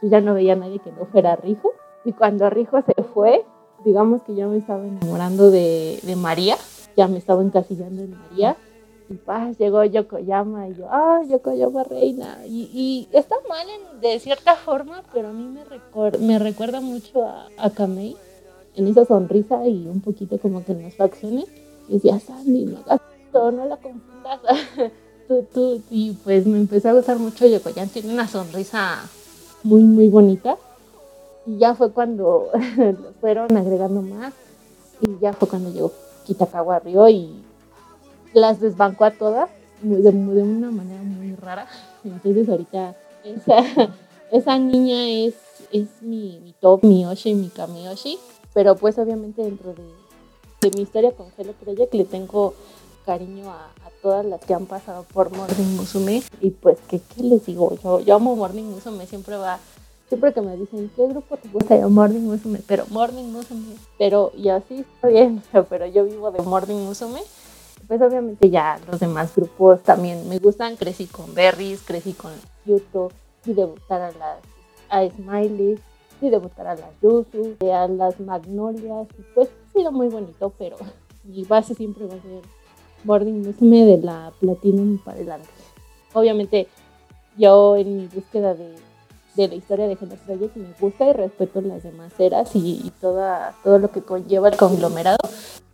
Yo 0.02 0.10
ya 0.10 0.22
no 0.22 0.34
veía 0.34 0.54
a 0.54 0.58
nadie 0.58 0.80
que 0.80 0.92
no 0.92 1.06
fuera 1.06 1.36
Rijo. 1.36 1.72
Y 2.06 2.14
cuando 2.14 2.50
Rijo 2.50 2.82
se 2.82 3.04
fue, 3.04 3.46
digamos 3.84 4.24
que 4.24 4.36
ya 4.36 4.48
me 4.48 4.58
estaba 4.58 4.86
enamorando 4.86 5.52
de, 5.52 6.00
de 6.04 6.16
María, 6.16 6.56
ya 6.96 7.08
me 7.08 7.18
estaba 7.18 7.42
encasillando 7.42 8.02
en 8.04 8.18
María. 8.18 8.56
Y 9.10 9.16
paz, 9.16 9.58
llegó 9.58 9.84
Yokoyama 9.84 10.70
y 10.70 10.76
yo, 10.76 10.88
ah, 10.90 11.22
Yokoyama 11.28 11.84
reina. 11.84 12.38
Y, 12.46 12.70
y 13.12 13.18
está 13.18 13.36
mal 13.50 13.68
en, 13.68 14.02
de 14.02 14.20
cierta 14.20 14.56
forma, 14.56 15.04
pero 15.12 15.30
a 15.30 15.34
mí 15.34 15.48
me, 15.48 15.64
me 16.20 16.40
recuerda 16.40 16.80
mucho 16.80 17.26
a, 17.26 17.48
a 17.58 17.70
Kamei 17.72 18.16
en 18.80 18.88
esa 18.88 19.06
sonrisa 19.06 19.68
y 19.68 19.88
un 19.88 20.00
poquito 20.00 20.38
como 20.40 20.64
que 20.64 20.72
en 20.72 20.84
las 20.84 20.96
facciones. 20.96 21.46
Y 21.88 21.94
decía, 21.94 22.20
Sandy, 22.20 22.66
no 22.66 22.78
hagas 22.80 23.02
esto, 23.26 23.52
no 23.52 23.66
la 23.66 23.78
confundas. 23.78 24.40
Y 25.92 26.14
pues 26.24 26.48
me 26.48 26.58
empezó 26.58 26.90
a 26.90 26.94
gustar 26.94 27.20
mucho 27.20 27.46
Yokoyan, 27.46 27.88
tiene 27.88 28.12
una 28.12 28.28
sonrisa 28.28 29.08
muy, 29.62 29.84
muy 29.84 30.10
bonita. 30.10 30.58
Y 31.46 31.60
ya 31.60 31.76
fue 31.76 31.92
cuando 31.92 32.48
fueron 33.22 33.56
agregando 33.56 34.02
más. 34.02 34.34
Y 35.02 35.20
ya 35.20 35.34
fue 35.34 35.48
cuando 35.48 35.72
llegó 35.72 35.92
Kitakawa 36.26 36.80
Ryo 36.80 37.08
y 37.10 37.44
las 38.34 38.60
desbancó 38.60 39.06
a 39.06 39.12
todas 39.12 39.52
de, 39.84 40.02
de 40.02 40.10
una 40.10 40.72
manera 40.72 41.04
muy 41.04 41.36
rara. 41.36 41.68
Entonces 42.04 42.50
ahorita 42.50 42.96
esa, 43.24 43.92
esa 44.32 44.58
niña 44.58 45.10
es, 45.10 45.36
es 45.72 46.02
mi, 46.02 46.40
mi 46.40 46.54
top, 46.54 46.84
mi 46.84 47.06
Oshi, 47.06 47.36
mi 47.36 47.50
Kamiyoshi 47.50 48.18
pero 48.60 48.76
pues 48.76 48.98
obviamente 48.98 49.42
dentro 49.42 49.74
de, 49.74 50.70
mi 50.76 50.82
historia 50.82 51.14
con 51.14 51.28
Hello 51.38 51.54
Project 51.54 51.94
le 51.94 52.04
tengo 52.04 52.54
cariño 53.06 53.50
a, 53.50 53.70
todas 54.02 54.26
las 54.26 54.42
que 54.42 54.54
han 54.54 54.66
pasado 54.66 55.04
por 55.14 55.32
Morning 55.32 55.78
Musume. 55.78 56.24
Y 56.42 56.50
pues 56.50 56.78
¿qué, 56.90 57.00
les 57.22 57.46
digo 57.46 57.74
yo, 57.82 58.02
yo 58.02 58.16
amo 58.16 58.36
Morning 58.36 58.66
Musume 58.66 59.08
siempre 59.08 59.38
va 59.38 59.60
siempre 60.10 60.34
que 60.34 60.42
me 60.42 60.58
dicen 60.58 60.92
qué 60.94 61.08
grupo 61.08 61.38
te 61.38 61.48
gusta 61.48 61.80
yo 61.80 61.90
Morning 61.90 62.20
Musume 62.20 62.60
pero 62.68 62.84
Morning 62.90 63.32
Musume. 63.32 63.78
Pero 63.98 64.34
y 64.36 64.50
así 64.50 64.80
está 64.82 65.08
bien 65.08 65.42
pero 65.70 65.86
yo 65.86 66.04
vivo 66.04 66.30
de 66.30 66.42
Morning 66.42 66.84
Musume. 66.86 67.22
Pues 67.88 68.02
obviamente 68.02 68.50
ya 68.50 68.78
los 68.92 69.00
demás 69.00 69.34
grupos 69.34 69.84
también 69.84 70.28
me 70.28 70.38
gustan. 70.38 70.76
Crecí 70.76 71.06
con 71.06 71.34
Berries 71.34 71.82
crecí 71.82 72.12
con 72.12 72.34
Yuto 72.66 73.10
y 73.46 73.54
debutar 73.54 74.02
a 74.02 74.12
las 74.12 74.40
a 74.90 75.10
Smiley 75.16 75.80
y 76.22 76.30
debutar 76.30 76.68
a 76.68 76.76
las 76.76 77.02
Yuzu, 77.02 77.56
a 77.72 77.88
las 77.88 78.20
Magnolias, 78.20 79.08
y 79.18 79.22
pues 79.34 79.50
ha 79.50 79.78
sido 79.78 79.92
muy 79.92 80.08
bonito, 80.08 80.54
pero 80.58 80.78
mi 81.24 81.44
base 81.44 81.76
siempre 81.76 82.06
va 82.06 82.16
a 82.16 82.22
ser 82.22 82.42
Boarding 83.04 83.46
Musume 83.46 83.86
de 83.86 83.98
la 83.98 84.32
Platinum 84.40 84.98
para 85.00 85.18
adelante. 85.18 85.48
Obviamente, 86.14 86.68
yo 87.38 87.78
en 87.78 87.98
mi 87.98 88.08
búsqueda 88.08 88.54
de, 88.54 88.76
de 89.36 89.48
la 89.48 89.56
historia 89.56 89.88
de 89.88 89.96
Genesis 89.96 90.20
Project 90.26 90.56
me 90.58 90.68
gusta 90.80 91.10
y 91.10 91.14
respeto 91.14 91.62
las 91.62 91.84
demás 91.84 92.12
eras 92.20 92.52
y, 92.56 92.92
toda, 93.00 93.56
todo 93.64 93.80
lo 93.80 93.92
que 93.92 94.02
conlleva 94.02 94.50
el 94.50 94.58
conglomerado, 94.58 95.18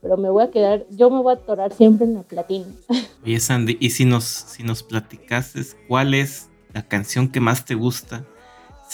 pero 0.02 0.18
me 0.18 0.30
voy 0.30 0.44
a 0.44 0.52
quedar, 0.52 0.86
yo 0.92 1.10
me 1.10 1.22
voy 1.22 1.34
a 1.34 1.38
atorar 1.38 1.74
siempre 1.74 2.06
en 2.06 2.16
la 2.16 2.24
Platinum. 2.24 2.74
Oye, 3.24 3.40
Sandy, 3.40 3.78
y 3.80 3.90
si 3.92 4.06
nos, 4.06 4.26
si 4.26 4.64
nos 4.64 4.84
platicases 4.84 5.76
cuál 5.88 6.14
es 6.14 6.50
la 6.74 6.88
canción 6.88 7.32
que 7.32 7.40
más 7.40 7.66
te 7.66 7.74
gusta 7.74 8.26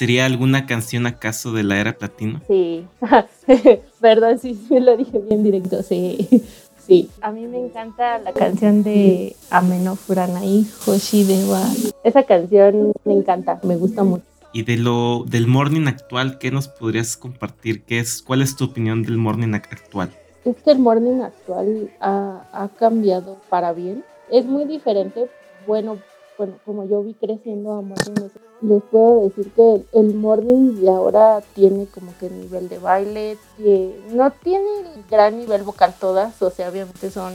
¿Sería 0.02 0.26
alguna 0.26 0.66
canción 0.66 1.06
acaso 1.06 1.52
de 1.52 1.62
la 1.62 1.80
era 1.80 1.96
platino? 1.96 2.42
Sí, 2.48 2.88
perdón, 4.02 4.40
sí, 4.40 4.60
sí, 4.68 4.80
lo 4.80 4.98
dije 4.98 5.20
bien 5.20 5.44
directo, 5.44 5.84
sí. 5.84 6.28
Sí, 6.88 7.08
a 7.22 7.32
mí 7.32 7.46
me 7.46 7.60
encanta 7.60 8.18
la 8.18 8.34
canción 8.34 8.82
de 8.82 9.36
Ameno 9.52 9.96
Furanai, 9.96 10.66
Hoshi 10.88 11.24
Deva. 11.24 11.62
Esa 12.04 12.24
canción 12.24 12.94
me 13.06 13.14
encanta, 13.14 13.60
me 13.62 13.76
gusta 13.76 14.04
mucho. 14.04 14.24
Y 14.52 14.64
de 14.64 14.78
lo 14.78 15.24
del 15.28 15.46
morning 15.46 15.86
actual, 15.86 16.40
¿qué 16.40 16.50
nos 16.50 16.68
podrías 16.68 17.16
compartir? 17.16 17.84
¿Qué 17.84 18.00
es, 18.00 18.24
¿Cuál 18.24 18.42
es 18.42 18.56
tu 18.56 18.66
opinión 18.66 19.04
del 19.04 19.18
morning 19.18 19.54
actual? 19.54 20.10
Es 20.44 20.56
que 20.64 20.72
el 20.72 20.80
morning 20.80 21.22
actual 21.22 21.92
ha, 22.02 22.48
ha 22.52 22.70
cambiado 22.70 23.38
para 23.50 23.72
bien. 23.72 24.04
Es 24.32 24.46
muy 24.46 24.66
diferente, 24.66 25.30
bueno, 25.68 26.00
bueno, 26.42 26.58
como 26.66 26.86
yo 26.86 27.04
vi 27.04 27.14
creciendo 27.14 27.74
a 27.74 27.82
Morning, 27.82 28.30
les 28.62 28.82
puedo 28.90 29.26
decir 29.26 29.52
que 29.52 29.86
el 29.94 30.16
Morning 30.16 30.82
de 30.82 30.90
ahora 30.90 31.44
tiene 31.54 31.86
como 31.86 32.18
que 32.20 32.32
nivel 32.32 32.68
de 32.68 32.80
baile, 32.80 33.38
que 33.58 34.02
no 34.10 34.32
tiene 34.32 34.66
gran 35.08 35.38
nivel 35.38 35.62
vocal 35.62 35.94
todas, 36.00 36.42
o 36.42 36.50
sea, 36.50 36.70
obviamente 36.70 37.12
son 37.12 37.34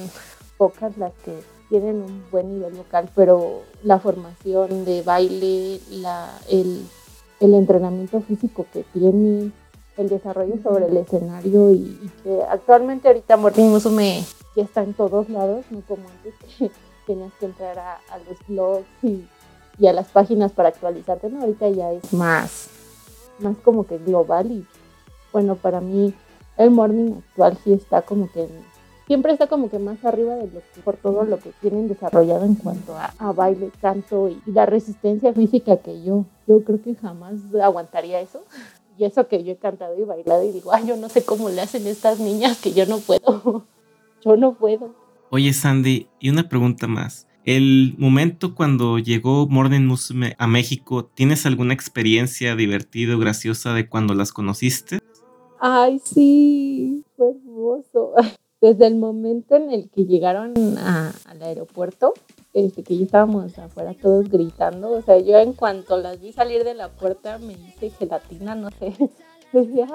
pocas 0.59 0.99
las 0.99 1.13
que 1.25 1.39
tienen 1.69 2.03
un 2.03 2.25
buen 2.33 2.53
nivel 2.53 2.75
vocal, 2.75 3.09
pero 3.15 3.63
la 3.85 4.01
formación 4.01 4.85
de 4.85 5.03
baile, 5.03 5.79
la, 5.91 6.37
el, 6.51 6.85
entrenamiento 7.39 8.21
físico 8.23 8.67
que 8.73 8.83
tienen, 8.93 9.53
el 9.99 10.09
desarrollo 10.09 10.55
sobre 10.65 10.87
el 10.87 10.97
escenario 10.97 11.71
y, 11.71 12.11
que 12.25 12.43
actualmente 12.43 13.07
ahorita 13.07 13.37
Morning 13.37 13.67
Musume 13.67 14.25
ya 14.57 14.65
está 14.65 14.83
en 14.83 14.95
todos 14.95 15.29
lados, 15.29 15.65
no 15.71 15.81
como 15.83 16.09
antes 16.09 16.73
tenías 17.07 17.33
que 17.39 17.47
entrar 17.47 17.79
a, 17.79 17.99
los 18.29 18.39
blogs 18.47 18.87
y, 19.03 19.27
y 19.79 19.87
a 19.87 19.93
las 19.93 20.09
páginas 20.09 20.53
para 20.53 20.71
actualizarte, 20.71 21.31
¿no? 21.31 21.41
Ahorita 21.41 21.69
ya 21.69 21.93
es 21.93 22.13
más, 22.13 22.69
más 23.39 23.57
como 23.59 23.87
que 23.87 23.99
global 23.99 24.51
y 24.51 24.67
bueno, 25.33 25.57
para 25.57 25.81
mí 25.81 26.15
el 26.57 26.71
morning 26.71 27.13
actual 27.19 27.59
sí 27.63 27.73
está 27.73 28.03
como 28.03 28.31
que 28.31 28.49
siempre 29.07 29.33
está 29.33 29.47
como 29.47 29.71
que 29.71 29.79
más 29.79 30.05
arriba 30.05 30.35
de 30.35 30.47
lo 30.47 30.61
que, 30.61 30.81
por 30.85 30.97
todo 30.97 31.25
lo 31.25 31.39
que 31.39 31.51
tienen 31.61 31.89
desarrollado 31.89 32.45
en 32.45 32.57
cuanto 32.57 32.95
a, 32.97 33.33
baile, 33.33 33.71
canto 33.81 34.29
y, 34.29 34.41
la 34.47 34.67
resistencia 34.67 35.33
física 35.33 35.77
que 35.79 36.03
yo, 36.03 36.25
yo 36.47 36.63
creo 36.65 36.83
que 36.83 36.95
jamás 36.95 37.35
aguantaría 37.63 38.21
eso. 38.21 38.43
Y 38.99 39.05
eso 39.05 39.29
que 39.29 39.45
yo 39.45 39.53
he 39.53 39.57
cantado 39.57 39.95
y 39.99 40.05
bailado 40.05 40.43
y 40.43 40.53
digo, 40.53 40.73
ay, 40.73 40.87
yo 40.87 40.97
no 40.97 41.11
sé 41.11 41.23
cómo 41.23 41.51
le 41.51 41.61
hacen 41.61 41.87
estas 41.87 42.19
niñas 42.19 42.59
que 42.59 42.73
yo 42.73 42.87
no 42.87 42.99
puedo. 42.99 43.67
yo 44.25 44.37
no 44.37 44.55
puedo. 44.55 44.95
Oye, 45.31 45.53
Sandy, 45.53 46.09
y 46.21 46.31
una 46.31 46.49
pregunta 46.49 46.87
más. 46.87 47.27
El 47.45 47.95
momento 47.99 48.55
cuando 48.55 48.99
llegó 48.99 49.49
Morning 49.49 49.83
Musume 49.83 50.37
a 50.39 50.47
México, 50.47 51.05
¿tienes 51.05 51.47
alguna 51.47 51.75
experiencia 51.75 52.55
divertida 52.55 53.17
o 53.17 53.19
graciosa 53.19 53.73
de 53.73 53.89
cuando 53.89 54.15
las 54.15 54.33
conociste? 54.33 55.01
Ay, 55.61 56.01
sí, 56.05 57.05
fue 57.17 57.31
hermoso. 57.31 58.15
Desde 58.61 58.87
el 58.87 58.97
momento 58.97 59.57
en 59.57 59.71
el 59.71 59.91
que 59.91 60.05
llegaron 60.05 60.55
al 60.79 61.43
aeropuerto, 61.43 62.15
este, 62.55 62.83
que 62.85 62.97
ya 62.97 63.05
estábamos 63.05 63.59
afuera 63.59 63.95
todos 64.01 64.31
gritando, 64.31 64.91
o 64.91 65.03
sea, 65.03 65.19
yo 65.19 65.37
en 65.39 65.53
cuanto 65.53 65.99
las 65.99 66.21
vi 66.21 66.33
salir 66.33 66.65
de 66.65 66.75
la 66.75 66.89
puerta 66.89 67.39
me 67.39 67.53
hice 67.53 67.91
gelatina, 67.91 68.55
no 68.55 68.71
sé, 68.71 68.95
decía, 69.53 69.87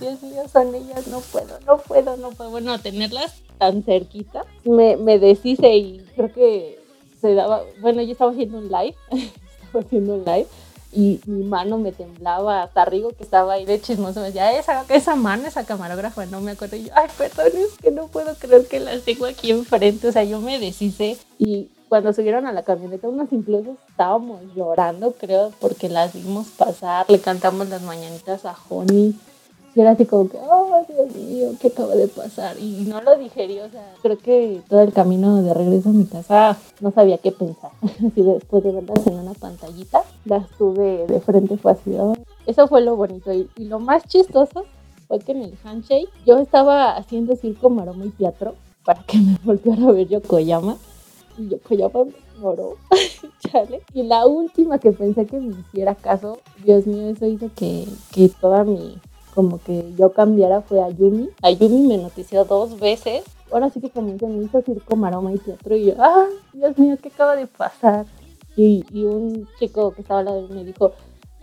Dios 0.00 0.22
mío, 0.22 0.42
son 0.52 0.74
ellas, 0.74 1.06
no 1.08 1.20
puedo, 1.20 1.58
no 1.66 1.78
puedo, 1.78 2.16
no 2.16 2.30
puedo, 2.30 2.50
bueno, 2.50 2.78
tenerlas 2.78 3.42
tan 3.58 3.82
cerquita, 3.82 4.44
me, 4.64 4.96
me 4.96 5.18
deshice 5.18 5.74
y 5.76 5.98
creo 6.14 6.32
que 6.32 6.78
se 7.20 7.34
daba, 7.34 7.62
bueno, 7.80 8.02
yo 8.02 8.12
estaba 8.12 8.30
haciendo 8.30 8.58
un 8.58 8.68
live, 8.68 8.94
estaba 9.64 9.84
haciendo 9.84 10.14
un 10.14 10.24
live, 10.24 10.46
y 10.90 11.20
mi 11.26 11.44
mano 11.44 11.78
me 11.78 11.92
temblaba, 11.92 12.62
hasta 12.62 12.84
Rigo 12.84 13.10
que 13.10 13.22
estaba 13.22 13.54
ahí 13.54 13.66
de 13.66 13.80
chismoso 13.80 14.20
me 14.20 14.26
decía, 14.26 14.58
esa, 14.58 14.84
esa 14.88 15.16
mano, 15.16 15.46
esa 15.46 15.66
camarógrafa, 15.66 16.24
no 16.26 16.40
me 16.40 16.52
acuerdo. 16.52 16.76
Y 16.76 16.84
yo, 16.84 16.92
ay, 16.94 17.08
perdón, 17.18 17.48
es 17.54 17.76
que 17.76 17.90
no 17.90 18.06
puedo 18.06 18.34
creer 18.36 18.66
que 18.66 18.80
las 18.80 19.02
tengo 19.02 19.26
aquí 19.26 19.50
enfrente. 19.50 20.08
O 20.08 20.12
sea, 20.12 20.24
yo 20.24 20.40
me 20.40 20.58
deshice 20.58 21.18
y 21.38 21.68
cuando 21.88 22.12
subieron 22.12 22.46
a 22.46 22.52
la 22.52 22.62
camioneta, 22.62 23.08
unos 23.08 23.32
incluso 23.32 23.76
estábamos 23.88 24.40
llorando, 24.54 25.12
creo, 25.12 25.52
porque 25.60 25.88
las 25.88 26.14
vimos 26.14 26.48
pasar, 26.48 27.06
le 27.08 27.20
cantamos 27.20 27.68
las 27.68 27.82
mañanitas 27.82 28.44
a 28.44 28.56
Honey 28.68 29.14
y 29.78 29.80
era 29.80 29.92
así 29.92 30.06
como 30.06 30.28
que, 30.28 30.36
oh 30.38 30.84
Dios 30.88 31.14
mío, 31.14 31.50
¿qué 31.60 31.68
acaba 31.68 31.94
de 31.94 32.08
pasar? 32.08 32.58
Y 32.58 32.84
no 32.88 33.00
lo 33.00 33.16
digerí, 33.16 33.60
o 33.60 33.70
sea, 33.70 33.94
creo 34.02 34.18
que 34.18 34.60
todo 34.68 34.80
el 34.80 34.92
camino 34.92 35.40
de 35.40 35.54
regreso 35.54 35.90
a 35.90 35.92
mi 35.92 36.04
casa 36.04 36.58
no 36.80 36.90
sabía 36.90 37.18
qué 37.18 37.30
pensar. 37.30 37.70
Así 37.82 38.22
después 38.22 38.64
de 38.64 38.72
verlas 38.72 39.06
en 39.06 39.14
una 39.14 39.34
pantallita, 39.34 40.02
las 40.24 40.48
tuve 40.58 41.06
de 41.06 41.20
frente, 41.20 41.56
fue 41.58 41.70
así, 41.70 41.94
oh". 41.96 42.14
eso 42.46 42.66
fue 42.66 42.80
lo 42.80 42.96
bonito. 42.96 43.32
Y, 43.32 43.48
lo 43.56 43.78
más 43.78 44.02
chistoso 44.02 44.64
fue 45.06 45.20
que 45.20 45.30
en 45.30 45.42
el 45.42 45.58
handshake 45.62 46.08
yo 46.26 46.38
estaba 46.38 46.96
haciendo 46.96 47.36
circo, 47.36 47.70
maroma 47.70 48.04
y 48.04 48.10
teatro 48.10 48.56
para 48.84 49.04
que 49.04 49.18
me 49.18 49.38
volviera 49.44 49.90
a 49.90 49.92
ver 49.92 50.08
Yokoyama. 50.08 50.76
Y 51.38 51.48
Yokoyama 51.48 52.04
me 52.04 52.12
ignoró, 52.36 52.76
chale. 53.40 53.82
Y 53.94 54.02
la 54.02 54.26
última 54.26 54.78
que 54.78 54.92
pensé 54.92 55.24
que 55.26 55.38
me 55.38 55.54
hiciera 55.60 55.94
caso, 55.94 56.40
Dios 56.64 56.86
mío, 56.86 57.10
eso 57.10 57.26
hizo 57.26 57.50
que, 57.54 57.86
que 58.12 58.28
toda 58.28 58.64
mi 58.64 58.98
como 59.38 59.60
que 59.62 59.94
yo 59.96 60.12
cambiara 60.12 60.62
fue 60.62 60.82
a 60.82 60.90
Yumi. 60.90 61.30
A 61.42 61.52
Yumi 61.52 61.86
me 61.86 61.96
notició 61.98 62.44
dos 62.44 62.80
veces. 62.80 63.22
Ahora 63.52 63.70
sí 63.70 63.80
que 63.80 63.88
como 63.88 64.08
me 64.08 64.42
hizo 64.44 64.62
circo, 64.62 64.96
maroma 64.96 65.32
y 65.32 65.38
teatro 65.38 65.76
y 65.76 65.86
yo, 65.86 65.94
ah, 65.98 66.26
Dios 66.52 66.76
mío, 66.76 66.98
¿qué 67.00 67.08
acaba 67.08 67.36
de 67.36 67.46
pasar? 67.46 68.04
Y, 68.56 68.84
y 68.92 69.04
un 69.04 69.48
chico 69.60 69.92
que 69.92 70.02
estaba 70.02 70.20
al 70.20 70.26
lado 70.26 70.42
de 70.42 70.48
mí 70.48 70.54
me 70.56 70.64
dijo, 70.64 70.92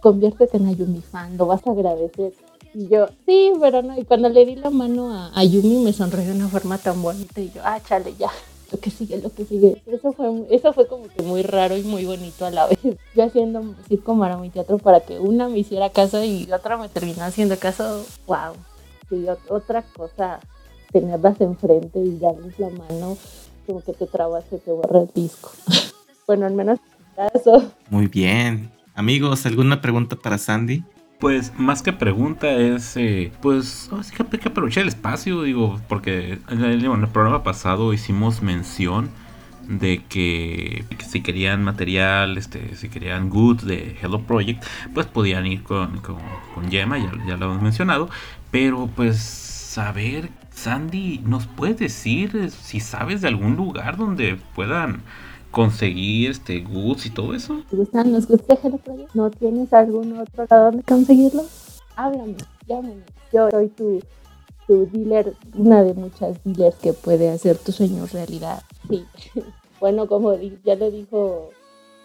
conviértete 0.01 0.57
en 0.57 0.67
Ayumi 0.67 0.99
fan, 0.99 1.37
lo 1.37 1.45
vas 1.45 1.65
a 1.65 1.71
agradecer. 1.71 2.33
Y 2.73 2.89
yo, 2.89 3.07
sí, 3.25 3.53
pero 3.61 3.81
no. 3.81 3.97
Y 3.97 4.03
cuando 4.03 4.27
le 4.27 4.45
di 4.45 4.57
la 4.57 4.71
mano 4.71 5.13
a, 5.13 5.31
a 5.33 5.43
Yumi 5.45 5.81
me 5.81 5.93
sonrió 5.93 6.25
de 6.25 6.33
una 6.33 6.49
forma 6.49 6.77
tan 6.77 7.01
bonita 7.01 7.39
y 7.39 7.49
yo, 7.51 7.61
ah, 7.63 7.79
chale, 7.81 8.13
ya, 8.19 8.29
lo 8.75 8.81
que 8.81 8.91
sigue, 8.91 9.21
lo 9.21 9.33
que 9.33 9.45
sigue. 9.45 9.81
Eso 9.85 10.11
fue, 10.11 10.45
eso 10.51 10.73
fue 10.73 10.87
como 10.87 11.07
que 11.07 11.23
muy 11.23 11.43
raro 11.43 11.77
y 11.77 11.83
muy 11.83 12.05
bonito 12.05 12.45
a 12.45 12.51
la 12.51 12.67
vez. 12.67 12.79
Yo 13.15 13.23
haciendo 13.23 13.63
circo, 13.87 14.17
para 14.19 14.37
mi 14.37 14.49
teatro 14.49 14.77
para 14.77 14.99
que 14.99 15.17
una 15.17 15.47
me 15.47 15.59
hiciera 15.59 15.89
caso 15.89 16.23
y 16.23 16.51
otra 16.51 16.77
me 16.77 16.89
terminó 16.89 17.23
haciendo 17.23 17.57
caso. 17.57 18.05
¡Wow! 18.27 18.53
Y 19.11 19.27
otra 19.49 19.83
cosa, 19.83 20.39
tenerlas 20.91 21.39
enfrente 21.39 21.99
y 21.99 22.17
darles 22.19 22.59
la 22.59 22.69
mano, 22.69 23.17
como 23.65 23.81
que 23.81 23.93
te 23.93 24.07
trabas, 24.07 24.43
que 24.45 24.57
te 24.57 24.71
borra 24.71 25.01
el 25.01 25.09
disco. 25.13 25.51
bueno, 26.27 26.45
al 26.45 26.53
menos 26.53 26.79
eso. 27.33 27.71
Muy 27.89 28.07
bien. 28.07 28.71
Amigos, 28.93 29.45
¿alguna 29.45 29.81
pregunta 29.81 30.15
para 30.15 30.37
Sandy? 30.37 30.83
Pues 31.25 31.57
más 31.57 31.81
que 31.81 31.91
pregunta 31.91 32.51
es, 32.51 32.95
eh, 32.97 33.31
pues, 33.41 33.89
hay 33.91 34.37
que 34.37 34.47
aprovechar 34.47 34.83
el 34.83 34.89
espacio, 34.89 35.41
digo, 35.41 35.81
porque 35.89 36.37
en 36.49 36.63
el, 36.63 37.07
programa 37.07 37.41
pasado 37.41 37.93
hicimos 37.93 38.43
mención 38.43 39.09
de 39.67 40.03
que, 40.07 40.85
si 41.09 41.21
querían 41.21 41.63
material, 41.63 42.37
este, 42.37 42.75
si 42.75 42.89
querían 42.89 43.31
goods 43.31 43.65
de 43.65 43.97
Hello 43.99 44.21
Project, 44.21 44.63
pues 44.93 45.07
podían 45.07 45.47
ir 45.47 45.63
con, 45.63 45.97
con, 46.01 46.17
con 46.53 46.69
ya, 46.69 46.87
ya 47.27 47.37
lo 47.37 47.45
hemos 47.47 47.61
mencionado, 47.63 48.07
pero 48.51 48.85
pues 48.95 49.17
saber, 49.19 50.29
Sandy, 50.51 51.23
¿nos 51.25 51.47
puedes 51.47 51.79
decir 51.79 52.51
si 52.51 52.79
sabes 52.79 53.21
de 53.21 53.29
algún 53.29 53.55
lugar 53.55 53.97
donde 53.97 54.37
puedan 54.53 55.01
conseguir 55.55 56.31
este 56.31 56.59
goods 56.59 57.05
y 57.05 57.09
todo 57.11 57.33
eso. 57.33 57.61
¿Te 57.69 57.77
gustan 57.77 58.11
los 58.11 58.27
goods 58.27 58.45
de 58.45 58.59
Hello 58.61 58.77
Project? 58.77 59.15
¿No 59.15 59.31
tienes 59.31 59.71
algún 59.71 60.19
otro 60.19 60.45
lado 60.49 60.65
donde 60.65 60.83
conseguirlos? 60.83 61.81
Háblame, 61.95 62.35
llámame. 62.67 63.03
Yo 63.31 63.49
soy 63.49 63.69
tu, 63.69 64.01
tu 64.67 64.85
dealer, 64.87 65.33
una 65.57 65.81
de 65.81 65.93
muchas 65.93 66.43
dealers 66.43 66.75
que 66.75 66.91
puede 66.91 67.29
hacer 67.29 67.57
tus 67.57 67.75
sueños 67.75 68.11
realidad. 68.11 68.63
Sí. 68.89 69.05
bueno, 69.79 70.07
como 70.07 70.35
ya 70.65 70.75
lo 70.75 70.91
dijo, 70.91 71.51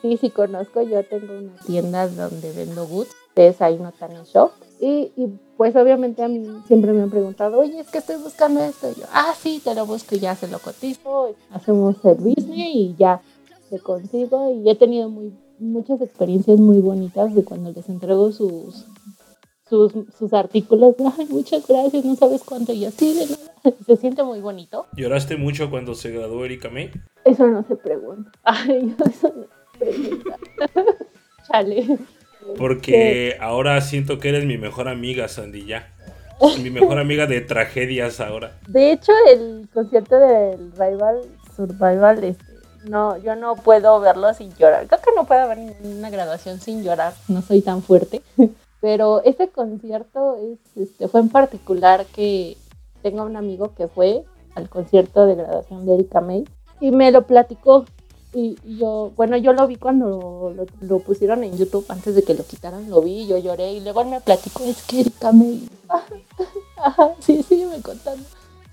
sí, 0.00 0.16
sí 0.16 0.30
conozco, 0.30 0.82
yo 0.82 1.04
tengo 1.04 1.36
una 1.36 1.56
tienda 1.66 2.06
donde 2.06 2.52
vendo 2.52 2.86
goods, 2.86 3.10
es 3.40 3.60
ahí 3.60 3.78
no 3.78 3.92
tan 3.92 4.12
en 4.12 4.24
shop. 4.24 4.52
Y, 4.80 5.12
y, 5.16 5.28
pues 5.56 5.76
obviamente 5.76 6.22
a 6.22 6.28
mí 6.28 6.46
siempre 6.66 6.92
me 6.92 7.02
han 7.02 7.10
preguntado, 7.10 7.58
oye, 7.58 7.80
es 7.80 7.88
que 7.88 7.98
estoy 7.98 8.16
buscando 8.16 8.62
esto. 8.62 8.90
Y 8.90 9.00
yo, 9.00 9.06
ah, 9.12 9.34
sí, 9.38 9.60
te 9.62 9.74
lo 9.74 9.84
busco 9.86 10.14
y 10.14 10.20
ya 10.20 10.34
se 10.34 10.48
lo 10.48 10.58
cotizo, 10.58 11.34
hacemos 11.50 11.96
servicio 11.98 12.54
y 12.54 12.94
ya 12.98 13.20
te 13.70 13.78
consigo 13.78 14.52
y 14.52 14.68
he 14.68 14.74
tenido 14.74 15.08
muy, 15.08 15.32
muchas 15.58 16.00
experiencias 16.00 16.58
muy 16.58 16.80
bonitas 16.80 17.34
de 17.34 17.44
cuando 17.44 17.72
les 17.72 17.88
entrego 17.88 18.32
sus, 18.32 18.86
sus, 19.68 19.92
sus 20.18 20.32
artículos. 20.32 20.96
Ay, 21.18 21.26
muchas 21.30 21.66
gracias, 21.66 22.04
no 22.04 22.16
sabes 22.16 22.42
cuánto. 22.44 22.72
Y 22.72 22.84
así 22.84 23.14
de 23.14 23.26
nada. 23.26 23.50
Se 23.86 23.96
siente 23.96 24.22
muy 24.22 24.40
bonito. 24.40 24.86
¿Lloraste 24.96 25.36
mucho 25.36 25.70
cuando 25.70 25.94
se 25.94 26.10
graduó 26.10 26.44
Erika 26.44 26.70
May? 26.70 26.90
Eso 27.24 27.46
no 27.46 27.62
se 27.66 27.76
pregunta. 27.76 28.30
Ay, 28.42 28.94
eso 29.04 29.32
no 29.34 29.44
se 29.44 29.78
pregunta. 29.78 30.36
Chale. 31.46 31.98
Porque 32.56 33.36
ahora 33.38 33.80
siento 33.82 34.18
que 34.18 34.30
eres 34.30 34.46
mi 34.46 34.56
mejor 34.56 34.88
amiga, 34.88 35.28
Sandy, 35.28 35.66
ya. 35.66 35.92
Mi 36.62 36.70
mejor 36.70 36.98
amiga 36.98 37.26
de 37.26 37.42
tragedias 37.42 38.18
ahora. 38.18 38.58
De 38.66 38.92
hecho, 38.92 39.12
el 39.30 39.68
concierto 39.74 40.18
del 40.18 40.72
Rival 40.72 41.20
Survival 41.54 42.24
este, 42.24 42.49
no, 42.84 43.16
yo 43.18 43.36
no 43.36 43.56
puedo 43.56 44.00
verlo 44.00 44.32
sin 44.34 44.54
llorar. 44.54 44.86
Creo 44.86 45.00
que 45.00 45.10
no 45.14 45.24
puedo 45.24 45.46
ver 45.48 45.58
ninguna 45.58 46.10
graduación 46.10 46.60
sin 46.60 46.82
llorar, 46.82 47.14
no 47.28 47.42
soy 47.42 47.60
tan 47.62 47.82
fuerte. 47.82 48.22
Pero 48.80 49.22
este 49.24 49.48
concierto 49.48 50.36
es, 50.36 50.58
este, 50.76 51.08
fue 51.08 51.20
en 51.20 51.28
particular 51.28 52.06
que 52.06 52.56
tengo 53.02 53.24
un 53.24 53.36
amigo 53.36 53.74
que 53.74 53.88
fue 53.88 54.24
al 54.54 54.68
concierto 54.68 55.26
de 55.26 55.34
graduación 55.34 55.84
de 55.84 55.94
Erika 55.94 56.20
May 56.20 56.44
y 56.80 56.90
me 56.90 57.10
lo 57.10 57.26
platicó. 57.26 57.84
Y, 58.32 58.56
yo, 58.78 59.12
bueno, 59.16 59.36
yo 59.36 59.52
lo 59.52 59.66
vi 59.66 59.74
cuando 59.74 60.54
lo, 60.80 60.98
pusieron 61.00 61.42
en 61.42 61.56
YouTube 61.56 61.84
antes 61.88 62.14
de 62.14 62.22
que 62.22 62.34
lo 62.34 62.44
quitaran, 62.44 62.88
lo 62.88 63.02
vi, 63.02 63.26
yo 63.26 63.36
lloré 63.38 63.72
y 63.72 63.80
luego 63.80 64.02
él 64.02 64.08
me 64.08 64.20
platicó, 64.20 64.62
es 64.62 64.84
que 64.84 65.00
Erika 65.00 65.32
May, 65.32 65.68
sí, 67.18 67.42
sí, 67.42 67.66
me 67.68 67.82
contando 67.82 68.24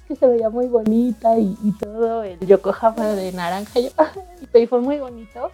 que 0.08 0.16
se 0.16 0.28
veía 0.28 0.50
muy 0.50 0.68
bonita 0.68 1.38
y, 1.38 1.56
todo, 1.80 2.24
el 2.24 2.40
Yokohama 2.40 3.08
de 3.10 3.32
naranja. 3.32 3.80
y 4.54 4.68
fue 4.68 4.82
muy 4.82 4.98
bonito. 5.00 5.52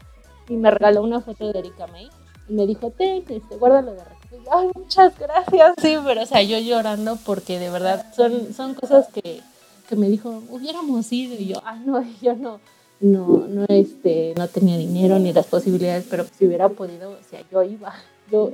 Y 0.47 0.55
me 0.55 0.69
regaló 0.71 1.01
una 1.01 1.21
foto 1.21 1.51
de 1.51 1.59
Erika 1.59 1.87
May. 1.87 2.09
Y 2.47 2.53
me 2.53 2.67
dijo, 2.67 2.91
ten, 2.91 3.23
este, 3.27 3.55
guárdalo 3.57 3.93
de 3.93 4.03
recuerdo. 4.03 4.51
Ay, 4.51 4.69
muchas 4.75 5.17
gracias. 5.17 5.73
Sí, 5.81 5.95
pero 6.05 6.21
o 6.21 6.25
sea, 6.25 6.43
yo 6.43 6.59
llorando 6.59 7.17
porque 7.25 7.59
de 7.59 7.69
verdad 7.69 8.13
son, 8.15 8.53
son 8.53 8.73
cosas 8.73 9.07
que, 9.07 9.41
que 9.89 9.95
me 9.95 10.09
dijo, 10.09 10.43
hubiéramos 10.49 11.11
ido. 11.11 11.35
Y 11.35 11.47
yo, 11.47 11.61
ah, 11.65 11.75
no, 11.75 12.03
yo 12.21 12.35
no, 12.35 12.59
no, 12.99 13.45
no, 13.47 13.65
este, 13.69 14.33
no 14.37 14.47
tenía 14.47 14.77
dinero 14.77 15.17
ni 15.19 15.33
las 15.33 15.47
posibilidades, 15.47 16.05
pero 16.09 16.25
si 16.37 16.45
hubiera 16.45 16.69
podido, 16.69 17.11
o 17.11 17.23
sea, 17.29 17.41
yo 17.51 17.63
iba 17.63 17.93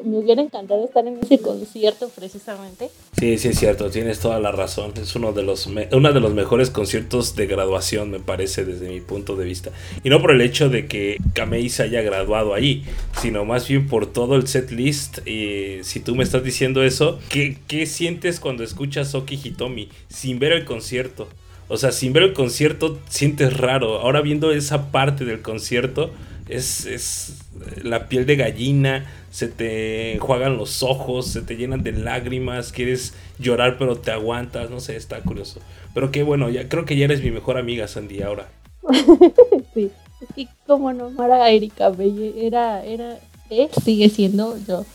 me 0.04 0.18
hubiera 0.18 0.42
encantado 0.42 0.86
estar 0.86 1.06
en 1.08 1.20
ese 1.20 1.40
concierto 1.40 2.10
precisamente. 2.10 2.90
Sí, 3.18 3.38
sí 3.38 3.50
es 3.50 3.60
cierto, 3.60 3.90
tienes 3.90 4.20
toda 4.20 4.40
la 4.40 4.52
razón. 4.52 4.94
Es 5.02 5.16
uno 5.16 5.32
de 5.32 5.44
los 5.44 5.68
uno 5.68 6.14
de 6.14 6.20
los 6.20 6.34
mejores 6.34 6.70
conciertos 6.70 7.36
de 7.36 7.48
graduación, 7.48 8.12
me 8.12 8.20
parece, 8.20 8.66
desde 8.66 8.90
mi 8.90 9.02
punto 9.02 9.36
de 9.36 9.46
vista. 9.46 9.72
Y 10.04 10.10
no 10.10 10.22
por 10.22 10.32
el 10.32 10.42
hecho 10.42 10.70
de 10.70 10.88
que 10.88 11.18
Kamei 11.34 11.70
se 11.70 11.84
haya 11.84 12.02
graduado 12.02 12.54
ahí, 12.54 12.84
sino 13.22 13.46
más 13.46 13.68
bien 13.68 13.88
por 13.88 14.06
todo 14.12 14.36
el 14.36 14.48
set 14.48 14.72
list. 14.72 15.20
Si 15.26 16.00
tú 16.04 16.16
me 16.16 16.24
estás 16.24 16.44
diciendo 16.44 16.84
eso, 16.84 17.20
¿qué, 17.30 17.58
qué 17.68 17.86
sientes 17.86 18.40
cuando 18.40 18.64
escuchas 18.64 19.16
Oki 19.16 19.40
Hitomi 19.44 19.90
sin 20.10 20.40
ver 20.40 20.52
el 20.52 20.66
concierto? 20.66 21.28
O 21.70 21.78
sea, 21.78 21.92
sin 21.92 22.14
ver 22.14 22.24
el 22.24 22.34
concierto 22.34 23.00
sientes 23.10 23.56
raro. 23.56 24.00
Ahora 24.00 24.22
viendo 24.22 24.52
esa 24.52 24.92
parte 24.92 25.24
del 25.24 25.42
concierto, 25.42 26.12
es, 26.50 26.86
es 26.86 27.38
la 27.84 28.10
piel 28.10 28.26
de 28.26 28.36
gallina, 28.36 29.06
se 29.32 29.48
te 29.48 30.14
enjuagan 30.16 30.58
los 30.58 30.84
ojos, 30.84 31.28
se 31.28 31.42
te 31.42 31.56
llenan 31.56 31.84
de 31.84 31.92
lágrimas, 31.92 32.72
quieres 32.72 33.14
llorar 33.38 33.78
pero 33.78 33.98
te 33.98 34.12
aguantas, 34.12 34.70
no 34.70 34.80
sé, 34.80 34.96
está 34.96 35.22
curioso. 35.22 35.60
Pero 35.94 36.12
qué 36.12 36.24
bueno, 36.24 36.50
ya 36.50 36.68
creo 36.68 36.86
que 36.86 36.98
ya 36.98 37.06
eres 37.06 37.24
mi 37.24 37.32
mejor 37.32 37.58
amiga, 37.58 37.88
Sandy, 37.88 38.22
ahora. 38.24 38.50
sí, 39.74 39.92
es 40.22 40.28
que 40.36 40.48
como 40.66 40.92
no 40.92 41.12
Mara 41.12 41.50
Erika 41.50 41.90
Belle 41.90 42.46
era, 42.46 42.84
era, 42.84 43.20
eh, 43.50 43.70
sigue 43.84 44.10
siendo 44.10 44.58
yo. 44.68 44.86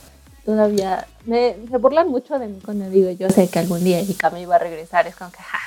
Todavía 0.45 1.07
me, 1.25 1.57
se 1.71 1.79
burlan 1.79 2.09
mucho 2.09 2.39
de 2.39 2.49
mí 2.49 2.59
cuando 2.63 2.91
digo 2.91 3.11
yo 3.13 3.31
sé 3.31 3.49
que 3.49 3.61
algún 3.61 3.83
día 3.83 4.01
Erika 4.01 4.29
me 4.29 4.43
iba 4.43 4.57
a 4.57 4.59
regresar, 4.59 5.07
es 5.07 5.17
como 5.17 5.31
que 5.31 5.39
ja, 5.39 5.59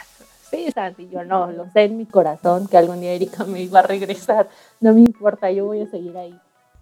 sí, 0.58 0.72
Sandy, 0.72 1.10
yo 1.10 1.24
no, 1.24 1.52
lo 1.52 1.70
sé 1.72 1.84
en 1.84 1.98
mi 1.98 2.06
corazón 2.06 2.68
que 2.68 2.78
algún 2.78 3.00
día 3.00 3.14
Erika 3.14 3.44
me 3.46 3.62
iba 3.62 3.80
a 3.80 3.84
regresar, 3.84 4.50
no 4.82 4.94
me 4.94 5.02
importa, 5.02 5.52
yo 5.52 5.66
voy 5.66 5.82
a 5.82 5.88
seguir 5.88 6.18
ahí. 6.18 6.36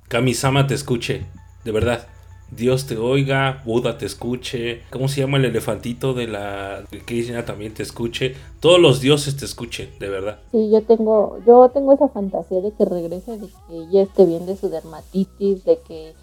Kamisama 0.07 0.65
te 0.67 0.75
escuche 0.75 1.25
de 1.65 1.71
verdad. 1.71 2.07
Dios 2.51 2.85
te 2.85 2.95
oiga, 2.95 3.63
Buda 3.65 3.97
te 3.97 4.05
escuche, 4.05 4.83
¿cómo 4.91 5.07
se 5.07 5.21
llama 5.21 5.37
el 5.37 5.45
elefantito 5.45 6.13
de 6.13 6.27
la 6.27 6.83
Krishna 7.05 7.43
también 7.43 7.73
te 7.73 7.81
escuche? 7.81 8.35
Todos 8.59 8.79
los 8.79 9.01
dioses 9.01 9.35
te 9.35 9.45
escuchen, 9.45 9.89
de 9.99 10.09
verdad. 10.09 10.39
Sí, 10.51 10.69
yo 10.71 10.83
tengo, 10.83 11.39
yo 11.45 11.69
tengo 11.73 11.91
esa 11.93 12.07
fantasía 12.07 12.61
de 12.61 12.71
que 12.71 12.85
regrese, 12.85 13.39
de 13.39 13.47
que 13.47 13.91
ya 13.91 14.03
esté 14.03 14.25
bien 14.25 14.45
de 14.45 14.55
su 14.55 14.69
dermatitis, 14.69 15.65
de 15.65 15.79
que 15.87 16.13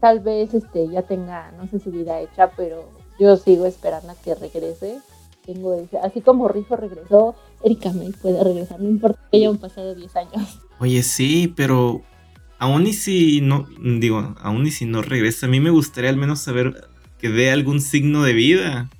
tal 0.00 0.18
vez 0.18 0.52
este 0.52 0.88
ya 0.88 1.02
tenga, 1.02 1.52
no 1.52 1.68
sé, 1.68 1.78
su 1.78 1.92
vida 1.92 2.20
hecha, 2.20 2.50
pero 2.56 2.82
yo 3.20 3.36
sigo 3.36 3.64
esperando 3.64 4.10
a 4.10 4.16
que 4.16 4.34
regrese. 4.34 4.98
Tengo 5.48 5.74
ese, 5.80 5.96
así 5.96 6.20
como 6.20 6.46
Rijo 6.46 6.76
regresó, 6.76 7.34
Erika 7.64 7.90
May 7.90 8.12
puede 8.20 8.44
regresar, 8.44 8.78
no 8.80 8.90
importa 8.90 9.18
que 9.32 9.38
hayan 9.38 9.56
pasado 9.56 9.94
10 9.94 10.16
años. 10.16 10.58
Oye, 10.78 11.02
sí, 11.02 11.50
pero 11.56 12.02
aún 12.58 12.86
y 12.86 12.92
si 12.92 13.40
no, 13.40 13.66
digo, 13.80 14.34
aún 14.42 14.66
y 14.66 14.70
si 14.70 14.84
no 14.84 15.00
regresa, 15.00 15.46
a 15.46 15.48
mí 15.48 15.58
me 15.58 15.70
gustaría 15.70 16.10
al 16.10 16.18
menos 16.18 16.40
saber 16.40 16.88
que 17.18 17.30
dé 17.30 17.50
algún 17.50 17.80
signo 17.80 18.24
de 18.24 18.34
vida. 18.34 18.90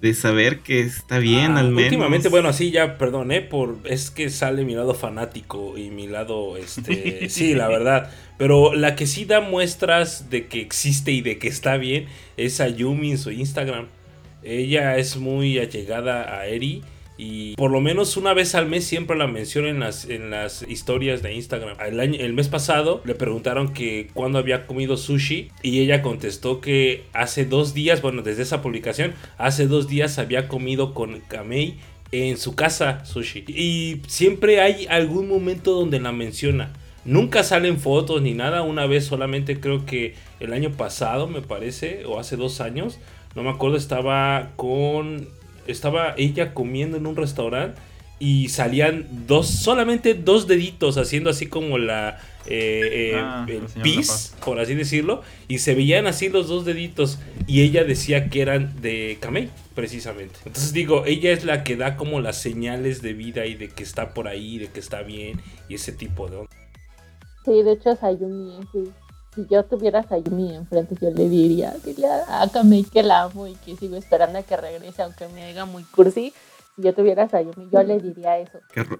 De 0.00 0.14
saber 0.14 0.60
que 0.60 0.80
está 0.80 1.18
bien, 1.18 1.56
ah, 1.56 1.60
al 1.60 1.70
menos. 1.70 1.90
Últimamente, 1.90 2.28
bueno, 2.28 2.50
así 2.50 2.70
ya, 2.70 2.96
perdón, 2.96 3.32
¿eh? 3.32 3.40
Por, 3.40 3.78
es 3.84 4.12
que 4.12 4.30
sale 4.30 4.64
mi 4.64 4.74
lado 4.74 4.94
fanático 4.94 5.76
y 5.78 5.90
mi 5.90 6.06
lado, 6.06 6.56
este, 6.58 7.28
sí, 7.30 7.54
la 7.54 7.66
verdad. 7.66 8.10
Pero 8.38 8.74
la 8.74 8.94
que 8.94 9.08
sí 9.08 9.24
da 9.24 9.40
muestras 9.40 10.30
de 10.30 10.46
que 10.46 10.60
existe 10.60 11.10
y 11.10 11.22
de 11.22 11.38
que 11.38 11.48
está 11.48 11.76
bien 11.76 12.06
es 12.36 12.60
Ayumi 12.60 13.10
en 13.12 13.18
su 13.18 13.32
Instagram. 13.32 13.88
Ella 14.44 14.96
es 14.98 15.16
muy 15.16 15.58
allegada 15.58 16.38
a 16.38 16.46
Eri 16.46 16.82
y 17.16 17.54
por 17.54 17.70
lo 17.70 17.80
menos 17.80 18.16
una 18.16 18.34
vez 18.34 18.54
al 18.56 18.66
mes 18.66 18.84
siempre 18.84 19.16
la 19.16 19.28
menciono 19.28 19.68
en 19.68 19.78
las, 19.78 20.04
en 20.04 20.30
las 20.30 20.62
historias 20.68 21.22
de 21.22 21.32
Instagram. 21.34 21.76
El, 21.80 22.00
el 22.00 22.32
mes 22.32 22.48
pasado 22.48 23.02
le 23.04 23.14
preguntaron 23.14 23.72
que 23.72 24.08
cuándo 24.14 24.38
había 24.38 24.66
comido 24.66 24.96
sushi 24.96 25.48
y 25.62 25.80
ella 25.80 26.02
contestó 26.02 26.60
que 26.60 27.04
hace 27.12 27.44
dos 27.44 27.72
días, 27.72 28.02
bueno, 28.02 28.22
desde 28.22 28.42
esa 28.42 28.62
publicación, 28.62 29.14
hace 29.38 29.66
dos 29.66 29.88
días 29.88 30.18
había 30.18 30.48
comido 30.48 30.92
con 30.92 31.20
Kamei 31.20 31.76
en 32.10 32.36
su 32.36 32.54
casa 32.54 33.04
sushi. 33.04 33.44
Y 33.48 34.02
siempre 34.08 34.60
hay 34.60 34.86
algún 34.88 35.28
momento 35.28 35.72
donde 35.72 36.00
la 36.00 36.12
menciona. 36.12 36.72
Nunca 37.04 37.42
salen 37.42 37.78
fotos 37.78 38.22
ni 38.22 38.32
nada. 38.32 38.62
Una 38.62 38.86
vez 38.86 39.04
solamente 39.04 39.60
creo 39.60 39.84
que 39.84 40.14
el 40.40 40.52
año 40.52 40.70
pasado, 40.72 41.26
me 41.28 41.42
parece, 41.42 42.04
o 42.06 42.18
hace 42.18 42.36
dos 42.36 42.60
años, 42.60 42.98
no 43.34 43.42
me 43.42 43.50
acuerdo, 43.50 43.76
estaba 43.76 44.52
con 44.56 45.28
estaba 45.66 46.14
ella 46.16 46.52
comiendo 46.54 46.96
en 46.96 47.06
un 47.06 47.16
restaurante 47.16 47.80
y 48.18 48.48
salían 48.48 49.06
dos, 49.26 49.48
solamente 49.48 50.14
dos 50.14 50.46
deditos 50.46 50.98
haciendo 50.98 51.30
así 51.30 51.46
como 51.46 51.78
la 51.78 52.20
eh, 52.46 53.12
eh, 53.12 53.12
ah, 53.16 53.46
el 53.48 53.62
pis, 53.82 54.34
por 54.44 54.60
así 54.60 54.74
decirlo, 54.74 55.22
y 55.48 55.58
se 55.58 55.74
veían 55.74 56.06
así 56.06 56.28
los 56.28 56.48
dos 56.48 56.64
deditos 56.64 57.18
y 57.46 57.62
ella 57.62 57.84
decía 57.84 58.28
que 58.28 58.42
eran 58.42 58.80
de 58.80 59.16
Kamei, 59.20 59.48
precisamente. 59.74 60.36
Entonces 60.44 60.72
digo, 60.72 61.04
ella 61.06 61.32
es 61.32 61.44
la 61.44 61.64
que 61.64 61.76
da 61.76 61.96
como 61.96 62.20
las 62.20 62.40
señales 62.40 63.00
de 63.02 63.14
vida 63.14 63.46
y 63.46 63.54
de 63.54 63.68
que 63.68 63.82
está 63.82 64.12
por 64.12 64.28
ahí, 64.28 64.58
de 64.58 64.68
que 64.68 64.80
está 64.80 65.02
bien 65.02 65.40
y 65.68 65.74
ese 65.74 65.92
tipo 65.92 66.28
de... 66.28 66.46
Sí, 67.44 67.62
de 67.62 67.72
hecho 67.72 67.96
Sayumi, 67.96 68.60
sí 68.72 68.92
si 69.34 69.46
yo 69.50 69.64
tuviera 69.64 70.00
a 70.00 70.08
Sayumi 70.08 70.54
enfrente, 70.54 70.96
yo 71.00 71.10
le 71.10 71.28
diría, 71.28 71.74
dile 71.84 72.06
a 72.06 72.48
Kamei 72.52 72.84
que 72.84 73.02
la 73.02 73.22
amo 73.22 73.46
y 73.46 73.54
que 73.54 73.76
sigo 73.76 73.96
esperando 73.96 74.38
a 74.38 74.42
que 74.42 74.56
regrese, 74.56 75.02
aunque 75.02 75.28
me 75.28 75.44
haga 75.44 75.64
muy 75.64 75.82
cursi. 75.84 76.32
Si 76.76 76.82
yo 76.82 76.94
tuviera 76.94 77.24
a 77.24 77.28
Sayumi, 77.28 77.68
yo 77.72 77.82
le 77.82 77.98
diría 78.00 78.38
eso. 78.38 78.58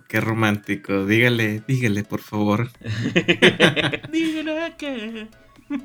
Qué, 0.09 0.21
romántico. 0.21 1.07
Dígale, 1.07 1.63
dígale, 1.67 2.05
por 2.05 2.21
favor. 2.21 2.69
dígale 4.13 4.75
que. 4.77 5.29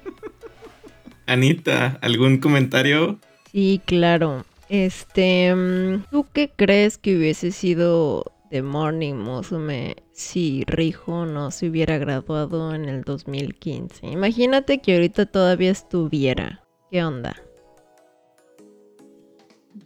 Anita, 1.25 1.99
¿algún 2.01 2.39
comentario? 2.39 3.19
Sí, 3.51 3.81
claro. 3.85 4.45
Este, 4.67 5.53
mm, 5.53 6.05
¿tú 6.11 6.25
qué 6.31 6.51
crees 6.55 6.97
que 6.97 7.17
hubiese 7.17 7.51
sido 7.51 8.31
de 8.49 8.61
Morning 8.61 9.13
Musume 9.13 9.95
si 10.11 10.63
Rijo 10.65 11.25
no 11.25 11.51
se 11.51 11.69
hubiera 11.69 11.97
graduado 11.97 12.73
en 12.73 12.85
el 12.85 13.03
2015. 13.03 14.07
Imagínate 14.07 14.79
que 14.79 14.95
ahorita 14.95 15.25
todavía 15.27 15.71
estuviera. 15.71 16.63
¿Qué 16.89 17.03
onda? 17.03 17.35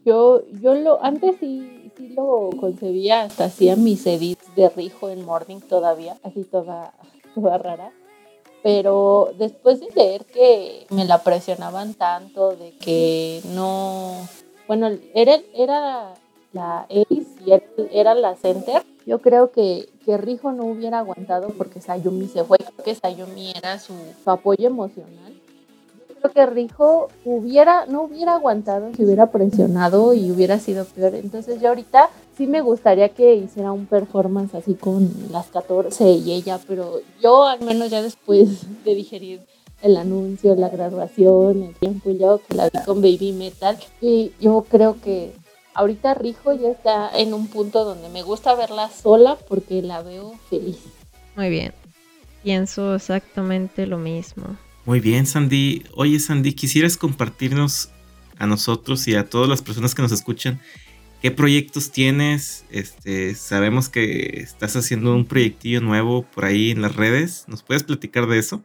Yo, 0.06 0.44
yo 0.62 0.76
lo, 0.76 1.04
antes 1.04 1.36
sí, 1.40 1.92
sí 1.98 2.10
lo 2.10 2.50
concebía, 2.60 3.24
hasta 3.24 3.46
hacía 3.46 3.76
mis 3.76 4.06
edits 4.08 4.56
de 4.56 4.70
Rijo 4.70 5.10
en 5.10 5.26
Morning 5.26 5.60
todavía, 5.60 6.18
así 6.24 6.44
toda, 6.44 6.94
toda 7.36 7.58
rara. 7.58 7.92
Pero 8.64 9.34
después 9.38 9.82
de 9.82 9.88
leer 9.94 10.26
que 10.26 10.88
me 10.90 11.04
la 11.04 11.22
presionaban 11.22 11.94
tanto, 11.96 12.56
de 12.56 12.72
que 12.78 13.42
no, 13.54 14.16
bueno, 14.68 14.90
era, 15.14 15.40
era 15.54 16.14
la 16.54 16.82
Ace 16.84 17.26
y 17.46 17.52
él 17.52 17.64
era 17.92 18.14
la 18.14 18.36
center, 18.36 18.84
yo 19.06 19.20
creo 19.20 19.52
que, 19.52 19.90
que 20.06 20.18
Rijo 20.18 20.52
no 20.52 20.66
hubiera 20.66 21.00
aguantado 21.00 21.50
porque 21.58 21.82
Sayumi 21.82 22.28
se 22.28 22.44
fue, 22.44 22.58
creo 22.58 22.86
que 22.86 22.96
Sayumi 22.96 23.52
era 23.52 23.80
su, 23.80 23.94
apoyo 24.26 24.68
emocional. 24.68 25.34
Yo 26.10 26.16
creo 26.32 26.32
que 26.32 26.54
Rijo 26.54 27.10
hubiera, 27.26 27.86
no 27.88 28.04
hubiera 28.04 28.36
aguantado 28.36 28.94
si 28.96 29.04
hubiera 29.04 29.30
presionado 29.30 30.14
y 30.14 30.32
hubiera 30.32 30.58
sido 30.60 30.86
peor. 30.86 31.16
Entonces 31.16 31.60
yo 31.60 31.70
ahorita 31.70 32.10
sí 32.38 32.48
me 32.48 32.62
gustaría 32.62 33.10
que 33.10 33.36
hiciera 33.36 33.74
un 33.74 33.88
performance 33.88 34.56
así 34.56 34.76
con 34.76 35.12
las 35.32 35.48
14 35.48 36.12
y 36.12 36.32
ella, 36.32 36.60
pero 36.66 37.02
yo 37.22 37.44
al 37.44 37.62
menos 37.62 37.90
ya 37.90 38.02
después 38.02 38.66
de 38.86 38.96
digerir 38.96 39.42
el 39.82 39.98
anuncio, 39.98 40.56
la 40.56 40.70
graduación, 40.70 41.64
el 41.64 41.76
tiempo 41.76 42.10
y 42.10 42.18
luego 42.18 42.40
que 42.48 42.56
la 42.56 42.70
vi 42.70 42.80
con 42.86 43.02
Baby 43.02 43.34
Metal, 43.34 43.78
yo 44.40 44.66
creo 44.70 44.96
que 45.02 45.34
ahorita 45.74 46.14
Rijo 46.14 46.54
ya 46.54 46.70
está 46.70 47.10
en 47.18 47.34
un 47.34 47.48
punto 47.48 47.86
donde 47.86 48.10
me 48.10 48.24
gusta 48.24 48.56
verla 48.56 48.90
sola 48.90 49.38
porque 49.48 49.82
la 49.82 50.02
veo 50.02 50.34
feliz. 50.50 50.80
Muy 51.36 51.50
bien. 51.50 51.74
Pienso 52.44 52.96
exactamente 52.96 53.88
lo 53.88 53.98
mismo. 53.98 54.58
Muy 54.86 55.00
bien, 55.00 55.26
Sandy. 55.26 55.84
Oye, 55.96 56.20
Sandy, 56.20 56.54
¿quisieras 56.54 56.98
compartirnos 56.98 57.90
a 58.38 58.46
nosotros 58.46 59.08
y 59.08 59.16
a 59.16 59.30
todas 59.30 59.48
las 59.48 59.62
personas 59.62 59.96
que 59.96 60.02
nos 60.02 60.12
escuchan 60.12 60.60
qué 61.22 61.32
proyectos 61.32 61.90
tienes? 61.90 62.66
Este, 62.70 63.34
sabemos 63.36 63.88
que 63.88 64.42
estás 64.42 64.76
haciendo 64.76 65.16
un 65.16 65.26
proyectillo 65.26 65.80
nuevo 65.80 66.24
por 66.24 66.44
ahí 66.44 66.72
en 66.72 66.82
las 66.82 66.98
redes. 66.98 67.46
¿Nos 67.48 67.64
puedes 67.64 67.84
platicar 67.84 68.28
de 68.28 68.40
eso? 68.40 68.62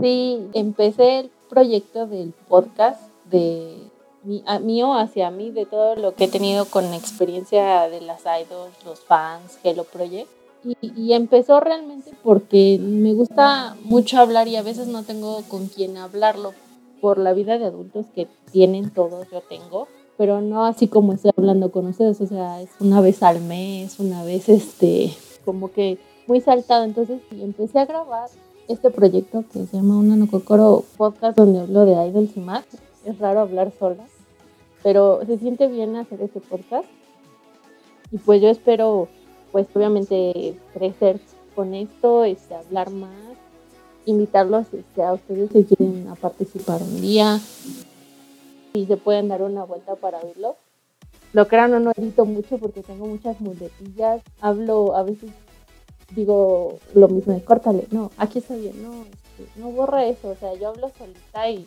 Sí, 0.00 0.38
empecé 0.54 1.20
el 1.20 1.30
proyecto 1.50 2.06
del 2.06 2.32
podcast 2.48 3.02
de 3.28 3.89
mío 4.24 4.94
hacia 4.94 5.30
mí 5.30 5.50
de 5.50 5.66
todo 5.66 5.96
lo 5.96 6.14
que 6.14 6.24
he 6.24 6.28
tenido 6.28 6.64
con 6.64 6.92
experiencia 6.92 7.88
de 7.88 8.00
las 8.00 8.22
idols, 8.22 8.74
los 8.84 9.00
fans, 9.00 9.58
Hello 9.62 9.84
Project. 9.84 10.28
Y, 10.62 10.76
y, 10.94 11.14
empezó 11.14 11.58
realmente 11.58 12.12
porque 12.22 12.78
me 12.78 13.14
gusta 13.14 13.76
mucho 13.84 14.18
hablar 14.18 14.46
y 14.46 14.56
a 14.56 14.62
veces 14.62 14.88
no 14.88 15.04
tengo 15.04 15.42
con 15.48 15.68
quién 15.68 15.96
hablarlo 15.96 16.52
por 17.00 17.16
la 17.16 17.32
vida 17.32 17.58
de 17.58 17.64
adultos 17.64 18.04
que 18.14 18.28
tienen 18.52 18.90
todos, 18.90 19.26
yo 19.30 19.40
tengo, 19.40 19.88
pero 20.18 20.42
no 20.42 20.66
así 20.66 20.86
como 20.86 21.14
estoy 21.14 21.32
hablando 21.34 21.72
con 21.72 21.86
ustedes, 21.86 22.20
o 22.20 22.26
sea, 22.26 22.60
es 22.60 22.68
una 22.78 23.00
vez 23.00 23.22
al 23.22 23.40
mes, 23.40 23.98
una 24.00 24.22
vez 24.22 24.50
este, 24.50 25.16
como 25.46 25.72
que 25.72 25.98
muy 26.26 26.40
saltado. 26.40 26.84
Entonces 26.84 27.20
empecé 27.32 27.78
a 27.78 27.86
grabar 27.86 28.28
este 28.68 28.90
proyecto 28.90 29.44
que 29.52 29.66
se 29.66 29.76
llama 29.76 29.98
Una 29.98 30.16
Nococoro 30.16 30.84
Podcast 30.96 31.36
donde 31.36 31.60
hablo 31.60 31.86
de 31.86 32.06
idols 32.06 32.36
y 32.36 32.40
más. 32.40 32.64
Es 33.04 33.18
raro 33.18 33.40
hablar 33.40 33.72
sola, 33.78 34.04
pero 34.82 35.20
se 35.26 35.38
siente 35.38 35.68
bien 35.68 35.96
hacer 35.96 36.20
este 36.22 36.40
podcast. 36.40 36.88
Y 38.10 38.18
pues 38.18 38.42
yo 38.42 38.48
espero, 38.48 39.08
pues 39.52 39.66
obviamente 39.74 40.56
crecer 40.74 41.20
con 41.54 41.74
esto, 41.74 42.24
este, 42.24 42.54
hablar 42.54 42.90
más, 42.90 43.10
invitarlos 44.06 44.66
este, 44.72 45.02
a 45.02 45.12
ustedes 45.12 45.50
si 45.52 45.64
quieren 45.64 46.08
a 46.08 46.14
participar 46.14 46.82
un 46.82 47.00
día 47.00 47.40
y 48.72 48.86
se 48.86 48.96
pueden 48.96 49.28
dar 49.28 49.42
una 49.42 49.64
vuelta 49.64 49.94
para 49.96 50.20
verlo. 50.20 50.56
Lo 51.32 51.46
crean 51.46 51.72
o 51.74 51.80
no 51.80 51.92
edito 51.96 52.24
mucho 52.24 52.58
porque 52.58 52.82
tengo 52.82 53.06
muchas 53.06 53.40
muletillas. 53.40 54.22
Hablo 54.40 54.96
a 54.96 55.04
veces 55.04 55.30
digo 56.14 56.78
lo 56.94 57.08
mismo 57.08 57.32
de 57.32 57.42
córtale, 57.42 57.86
no, 57.90 58.10
aquí 58.16 58.38
está 58.38 58.56
bien, 58.56 58.82
no, 58.82 59.02
este, 59.02 59.60
no 59.60 59.70
borra 59.70 60.06
eso, 60.06 60.28
o 60.28 60.36
sea, 60.36 60.54
yo 60.54 60.68
hablo 60.68 60.90
solita 60.96 61.48
y, 61.50 61.66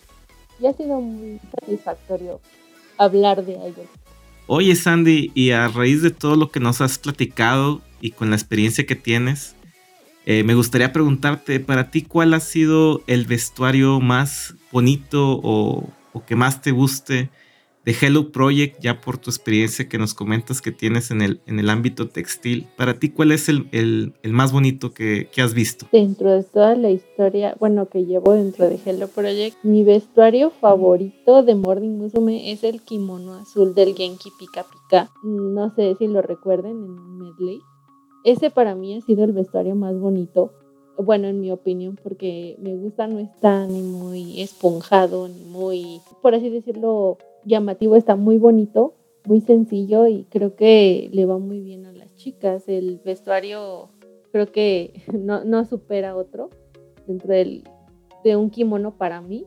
y 0.60 0.68
ha 0.68 0.74
sido 0.74 1.00
muy 1.02 1.40
satisfactorio 1.52 2.40
hablar 2.98 3.46
de 3.46 3.54
ellos. 3.54 3.88
Oye 4.48 4.76
Sandy, 4.76 5.32
y 5.34 5.52
a 5.52 5.68
raíz 5.68 6.02
de 6.02 6.12
todo 6.12 6.36
lo 6.36 6.52
que 6.52 6.60
nos 6.60 6.82
has 6.82 6.98
platicado 7.00 7.82
y 8.02 8.12
con 8.12 8.30
la 8.30 8.36
experiencia 8.36 8.86
que 8.86 8.96
tienes, 8.96 9.56
eh, 10.26 10.44
me 10.44 10.56
gustaría 10.56 10.94
preguntarte, 10.94 11.60
para 11.60 11.92
ti, 11.92 12.02
¿cuál 12.02 12.34
ha 12.34 12.40
sido 12.40 13.02
el 13.08 13.26
vestuario 13.26 14.00
más 14.00 14.56
bonito 14.72 15.40
o, 15.44 15.90
o 16.14 16.26
que 16.26 16.36
más 16.36 16.62
te 16.62 16.72
guste 16.72 17.30
de 17.86 17.96
Hello 18.00 18.32
Project, 18.32 18.80
ya 18.80 19.02
por 19.02 19.18
tu 19.18 19.30
experiencia 19.30 19.90
que 19.90 19.98
nos 19.98 20.14
comentas 20.14 20.62
que 20.62 20.72
tienes 20.72 21.12
en 21.12 21.22
el, 21.22 21.42
en 21.46 21.60
el 21.60 21.70
ámbito 21.70 22.08
textil, 22.08 22.68
para 22.78 22.94
ti, 22.96 23.10
¿cuál 23.10 23.32
es 23.32 23.50
el, 23.50 23.68
el, 23.72 24.14
más 24.32 24.52
bonito 24.52 24.94
que, 24.94 25.28
que, 25.32 25.42
has 25.42 25.54
visto? 25.54 25.88
Dentro 25.92 26.32
de 26.32 26.44
toda 26.44 26.76
la 26.76 26.90
historia, 26.90 27.56
bueno, 27.60 27.88
que 27.90 28.06
llevo 28.06 28.34
dentro 28.34 28.70
de 28.70 28.80
Hello 28.86 29.08
Project, 29.08 29.58
mi 29.64 29.84
vestuario 29.84 30.50
favorito 30.50 31.44
de 31.44 31.56
Morning 31.56 31.98
Musume 31.98 32.52
es 32.52 32.64
el 32.64 32.82
kimono 32.82 33.34
azul 33.36 33.76
del 33.76 33.96
Genki 33.96 34.30
Pika 34.40 34.64
Pika. 34.64 35.12
No 35.24 35.74
sé 35.76 35.96
si 36.00 36.08
lo 36.08 36.22
recuerden 36.22 36.72
en 36.72 37.18
Medley. 37.18 37.62
Ese 38.24 38.50
para 38.50 38.76
mí 38.76 38.96
ha 38.96 39.02
sido 39.02 39.26
el 39.26 39.34
vestuario 39.34 39.76
más 39.76 40.00
bonito 40.00 40.54
bueno, 40.98 41.28
en 41.28 41.42
mi 41.42 41.52
opinión, 41.52 41.98
porque 42.02 42.56
me 42.60 42.76
gusta, 42.76 43.08
no 43.08 43.20
está 43.20 43.66
ni 43.66 43.82
muy 43.82 44.42
esponjado, 44.42 45.28
ni 45.28 45.44
muy, 45.46 46.02
por 46.22 46.36
así 46.36 46.50
decirlo, 46.50 47.18
llamativo, 47.46 47.96
está 47.96 48.16
muy 48.16 48.38
bonito, 48.38 48.94
muy 49.26 49.42
sencillo 49.42 50.08
y 50.08 50.26
creo 50.30 50.56
que 50.56 51.10
le 51.12 51.26
va 51.26 51.38
muy 51.38 51.60
bien 51.60 51.86
a 51.86 51.92
las 51.92 52.16
chicas. 52.16 52.68
El 52.68 53.00
vestuario 53.04 53.90
creo 54.32 54.52
que 54.52 55.04
no, 55.14 55.44
no 55.44 55.66
supera 55.66 56.16
otro 56.16 56.50
dentro 57.08 57.34
del, 57.34 57.64
de 58.24 58.36
un 58.36 58.50
kimono 58.50 58.98
para 58.98 59.22
mí. 59.22 59.46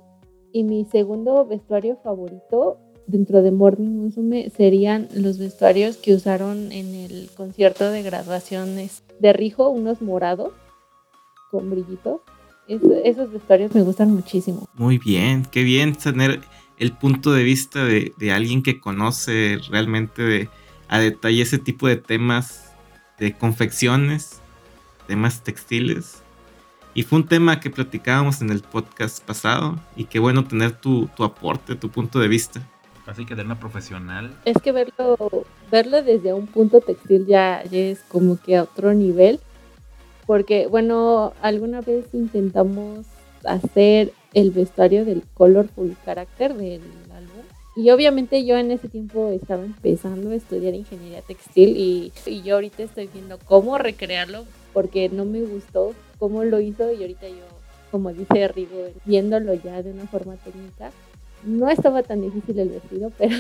Y 0.53 0.65
mi 0.65 0.87
segundo 0.87 1.45
vestuario 1.45 1.99
favorito 2.03 2.79
dentro 3.07 3.43
de 3.43 3.51
Morning 3.51 3.91
Musume 3.91 4.51
serían 4.51 5.09
los 5.15 5.39
vestuarios 5.39 5.97
que 5.97 6.15
usaron 6.15 6.73
en 6.73 6.95
el 6.95 7.29
concierto 7.37 7.91
de 7.91 8.03
graduaciones 8.03 9.03
de 9.21 9.33
Rijo, 9.33 9.69
unos 9.69 10.01
morados 10.01 10.53
con 11.51 11.71
brillitos. 11.71 12.21
Es, 12.69 12.81
esos 13.05 13.31
vestuarios 13.31 13.75
me 13.75 13.83
gustan 13.83 14.13
muchísimo. 14.13 14.67
Muy 14.75 14.99
bien, 14.99 15.45
qué 15.51 15.63
bien 15.63 15.95
tener 15.95 16.41
el 16.79 16.93
punto 16.93 17.33
de 17.33 17.43
vista 17.43 17.85
de, 17.85 18.13
de 18.17 18.33
alguien 18.33 18.63
que 18.63 18.81
conoce 18.81 19.59
realmente 19.71 20.23
de, 20.23 20.49
a 20.89 20.99
detalle 20.99 21.43
ese 21.43 21.59
tipo 21.59 21.89
de 21.89 21.97
temas 21.97 22.73
de 23.19 23.33
confecciones, 23.33 24.41
temas 25.07 25.43
textiles. 25.43 26.23
Y 26.95 27.03
fue 27.03 27.19
un 27.19 27.27
tema 27.27 27.61
que 27.61 27.71
platicábamos 27.71 28.41
en 28.41 28.51
el 28.51 28.63
podcast 28.63 29.23
pasado 29.23 29.79
y 29.97 30.05
qué 30.05 30.19
bueno 30.19 30.45
tener 30.45 30.73
tu, 30.73 31.09
tu 31.17 31.25
aporte, 31.25 31.75
tu 31.75 31.91
punto 31.91 32.19
de 32.19 32.29
vista. 32.29 32.67
Así 33.07 33.25
que 33.25 33.35
de 33.35 33.43
una 33.43 33.61
profesional. 33.61 34.35
Es 34.45 34.57
que 34.63 34.73
verlo, 34.73 35.17
verlo 35.71 36.03
desde 36.03 36.33
un 36.33 36.47
punto 36.47 36.81
textil 36.81 37.27
ya, 37.27 37.63
ya 37.65 37.79
es 37.79 38.01
como 38.09 38.39
que 38.41 38.57
a 38.57 38.65
otro 38.65 38.95
nivel. 38.95 39.41
Porque, 40.27 40.67
bueno, 40.67 41.35
alguna 41.41 41.83
vez 41.83 42.07
intentamos 42.13 43.07
hacer 43.45 44.13
el 44.37 44.51
vestuario 44.51 45.07
del 45.07 45.23
Colorful 45.33 45.97
Character 46.05 46.55
del 46.55 46.83
álbum. 47.11 47.43
Y 47.75 47.91
obviamente 47.91 48.45
yo 48.45 48.59
en 48.59 48.71
ese 48.71 48.87
tiempo 48.89 49.31
estaba 49.31 49.65
empezando 49.65 50.31
a 50.31 50.35
estudiar 50.35 50.75
ingeniería 50.75 51.23
textil 51.23 51.71
y, 51.77 52.13
y, 52.27 52.43
yo 52.43 52.57
ahorita 52.57 52.83
estoy 52.83 53.09
viendo 53.13 53.39
cómo 53.47 53.79
recrearlo 53.79 54.45
porque 54.75 55.09
no 55.09 55.25
me 55.25 55.41
gustó 55.41 55.95
cómo 56.19 56.45
lo 56.45 56.61
hizo 56.61 56.93
y 56.93 56.97
ahorita 56.97 57.29
yo, 57.29 57.47
como 57.91 58.13
dice 58.13 58.49
Rigo, 58.49 58.89
viéndolo 59.07 59.55
ya 59.55 59.83
de 59.83 59.93
una 59.93 60.07
forma 60.07 60.37
técnica, 60.37 60.91
no 61.43 61.71
estaba 61.71 62.03
tan 62.03 62.21
difícil 62.21 62.59
el 62.59 62.69
vestido, 62.69 63.13
pero 63.19 63.37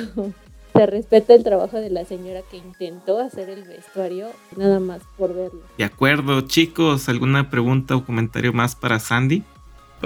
se 0.73 0.87
respeta 0.87 1.35
el 1.35 1.45
trabajo 1.45 1.77
de 1.77 1.91
la 1.91 2.07
señora 2.07 2.41
que 2.51 2.57
intentó 2.57 3.19
hacer 3.19 3.51
el 3.51 3.65
vestuario 3.65 4.29
nada 4.57 4.81
más 4.81 5.03
por 5.19 5.35
verlo. 5.35 5.61
De 5.77 5.85
acuerdo, 5.85 6.41
chicos, 6.43 7.11
¿alguna 7.11 7.51
pregunta 7.51 7.97
o 7.97 8.05
comentario 8.05 8.55
más 8.55 8.75
para 8.75 8.99
Sandy? 8.99 9.45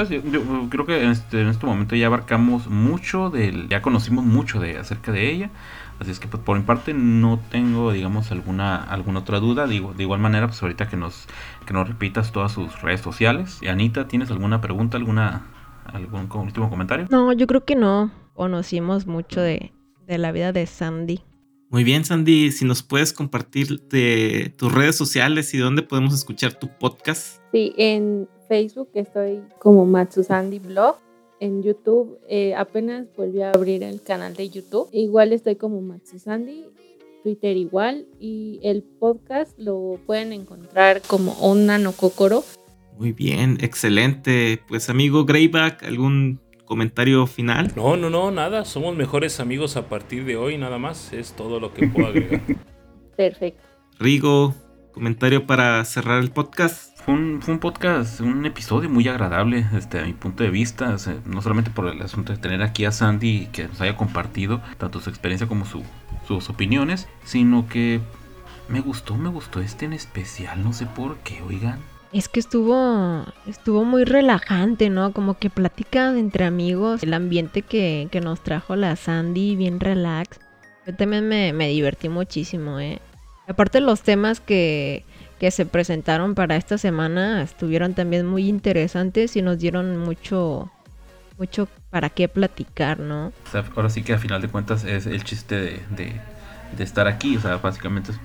Pues 0.01 0.09
yo, 0.09 0.23
yo 0.31 0.67
creo 0.71 0.87
que 0.87 1.05
en 1.05 1.11
este, 1.11 1.43
en 1.43 1.49
este, 1.49 1.67
momento 1.67 1.95
ya 1.95 2.07
abarcamos 2.07 2.69
mucho 2.69 3.29
del, 3.29 3.69
ya 3.69 3.83
conocimos 3.83 4.25
mucho 4.25 4.59
de 4.59 4.79
acerca 4.79 5.13
de 5.13 5.31
ella, 5.31 5.51
así 5.99 6.11
es 6.11 6.19
que 6.19 6.27
pues, 6.27 6.43
por 6.43 6.57
mi 6.57 6.65
parte 6.65 6.95
no 6.95 7.39
tengo, 7.51 7.93
digamos, 7.93 8.33
alguna 8.33 8.77
alguna 8.77 9.19
otra 9.19 9.41
duda. 9.41 9.67
Digo, 9.67 9.93
de 9.93 10.05
igual 10.05 10.19
manera, 10.19 10.47
pues 10.47 10.63
ahorita 10.63 10.89
que 10.89 10.97
nos 10.97 11.27
que 11.67 11.75
nos 11.75 11.87
repitas 11.87 12.33
todas 12.33 12.51
sus 12.51 12.81
redes 12.81 13.03
sociales. 13.03 13.59
Y 13.61 13.69
Anita, 13.69 14.09
¿tienes 14.09 14.31
alguna 14.31 14.63
pregunta, 14.63 14.97
alguna 14.97 15.43
algún 15.85 16.31
último 16.33 16.71
comentario? 16.71 17.07
No, 17.11 17.35
yo 17.35 17.47
creo 17.47 17.67
que 17.67 17.77
no. 17.77 18.11
Conocimos 18.33 19.07
mucho 19.07 19.43
de, 19.43 19.75
de 20.07 20.17
la 20.17 20.33
vida 20.33 20.53
de 20.53 20.65
Sandy. 20.65 21.21
Muy 21.69 21.85
bien, 21.85 22.07
Sandy, 22.07 22.53
si 22.53 22.65
nos 22.65 22.83
puedes 22.83 23.13
compartir 23.13 23.83
de 23.91 24.55
tus 24.57 24.73
redes 24.73 24.97
sociales 24.97 25.53
y 25.53 25.59
dónde 25.59 25.83
podemos 25.83 26.15
escuchar 26.15 26.55
tu 26.55 26.71
podcast. 26.79 27.43
Sí, 27.53 27.75
en 27.77 28.27
Facebook 28.51 28.89
estoy 28.95 29.43
como 29.61 29.87
Matsusandy 29.87 30.59
Blog. 30.59 30.97
En 31.39 31.63
YouTube 31.63 32.19
eh, 32.29 32.53
apenas 32.57 33.07
volví 33.17 33.43
a 33.43 33.53
abrir 33.53 33.85
el 33.85 34.03
canal 34.03 34.35
de 34.35 34.51
YouTube. 34.51 34.89
Igual 34.91 35.33
estoy 35.33 35.55
como 35.55 35.81
Matsusandy. 35.81 36.65
Twitter 37.23 37.57
igual. 37.57 38.09
Y 38.19 38.59
el 38.65 38.83
podcast 38.83 39.57
lo 39.57 40.01
pueden 40.05 40.33
encontrar 40.33 41.01
como 41.07 41.31
Onna 41.35 41.79
no 41.79 41.93
Kokoro. 41.93 42.43
Muy 42.99 43.13
bien, 43.13 43.57
excelente. 43.61 44.61
Pues 44.67 44.91
amigo 44.91 45.25
Greyback, 45.25 45.85
¿algún 45.85 46.41
comentario 46.65 47.29
final? 47.29 47.71
No, 47.77 47.97
no, 47.97 48.11
no, 48.11 48.33
nada. 48.33 48.65
Somos 48.65 48.97
mejores 48.97 49.39
amigos 49.39 49.77
a 49.77 49.89
partir 49.89 50.25
de 50.25 50.37
hoy, 50.37 50.59
nada 50.59 50.79
más. 50.79 51.13
Es 51.13 51.35
todo 51.35 51.61
lo 51.61 51.73
que 51.73 51.87
puedo 51.87 52.09
agregar. 52.09 52.43
Perfecto. 53.17 53.63
Rigo, 54.01 54.57
comentario 54.91 55.47
para 55.47 55.85
cerrar 55.85 56.21
el 56.21 56.33
podcast. 56.33 56.90
Fue 57.05 57.15
un, 57.15 57.59
podcast, 57.61 58.21
un 58.21 58.45
episodio 58.45 58.91
muy 58.91 59.09
agradable 59.09 59.67
este, 59.77 60.01
a 60.01 60.05
mi 60.05 60.13
punto 60.13 60.45
de 60.45 60.51
vista, 60.51 60.97
no 61.25 61.41
solamente 61.41 61.71
por 61.71 61.87
el 61.89 62.01
asunto 62.03 62.33
de 62.33 62.39
tener 62.39 62.63
aquí 62.63 62.85
a 62.85 62.93
Sandy 62.93 63.49
que 63.53 63.69
nos 63.69 63.81
haya 63.81 63.97
compartido 63.97 64.61
tanto 64.77 65.01
su 65.01 65.09
experiencia 65.09 65.49
como 65.49 65.65
su, 65.65 65.83
sus 66.29 66.51
opiniones, 66.51 67.09
sino 67.25 67.67
que 67.69 68.01
me 68.69 68.81
gustó, 68.81 69.17
me 69.17 69.31
gustó 69.31 69.61
este 69.61 69.87
en 69.87 69.95
especial, 69.95 70.63
no 70.63 70.75
sé 70.75 70.85
por 70.87 71.17
qué, 71.19 71.41
oigan. 71.43 71.81
Es 72.13 72.29
que 72.29 72.39
estuvo, 72.39 73.25
estuvo 73.47 73.85
muy 73.85 74.05
relajante, 74.05 74.91
¿no? 74.91 75.13
Como 75.13 75.39
que 75.39 75.49
plática 75.49 76.17
entre 76.19 76.45
amigos, 76.45 77.03
el 77.03 77.15
ambiente 77.15 77.63
que, 77.63 78.09
que 78.11 78.21
nos 78.21 78.43
trajo 78.43 78.77
la 78.77 78.95
Sandy, 78.97 79.57
bien 79.57 79.81
relax. 79.81 80.39
Yo 80.87 80.95
también 80.95 81.29
me, 81.29 81.53
me 81.55 81.69
divertí 81.69 82.09
muchísimo, 82.09 82.79
¿eh? 82.79 83.01
Aparte 83.49 83.81
los 83.81 84.03
temas 84.03 84.39
que, 84.39 85.05
que 85.41 85.51
se 85.51 85.65
presentaron 85.65 86.35
para 86.35 86.55
esta 86.55 86.77
semana 86.77 87.43
estuvieron 87.43 87.95
también 87.95 88.27
muy 88.27 88.47
interesantes 88.47 89.37
y 89.37 89.43
nos 89.43 89.59
dieron 89.59 89.97
mucho, 89.97 90.71
mucho 91.39 91.67
para 91.89 92.11
qué 92.11 92.29
platicar, 92.29 93.01
¿no? 93.01 93.33
Ahora 93.75 93.89
sí 93.89 94.03
que 94.03 94.13
a 94.13 94.19
final 94.19 94.43
de 94.43 94.49
cuentas 94.49 94.85
es 94.85 95.07
el 95.07 95.25
chiste 95.25 95.55
de, 95.55 95.81
de, 95.97 96.13
de 96.77 96.85
estar 96.85 97.09
aquí, 97.09 97.39
o 97.39 97.41
sea, 97.41 97.57
básicamente 97.57 98.13
es 98.13 98.19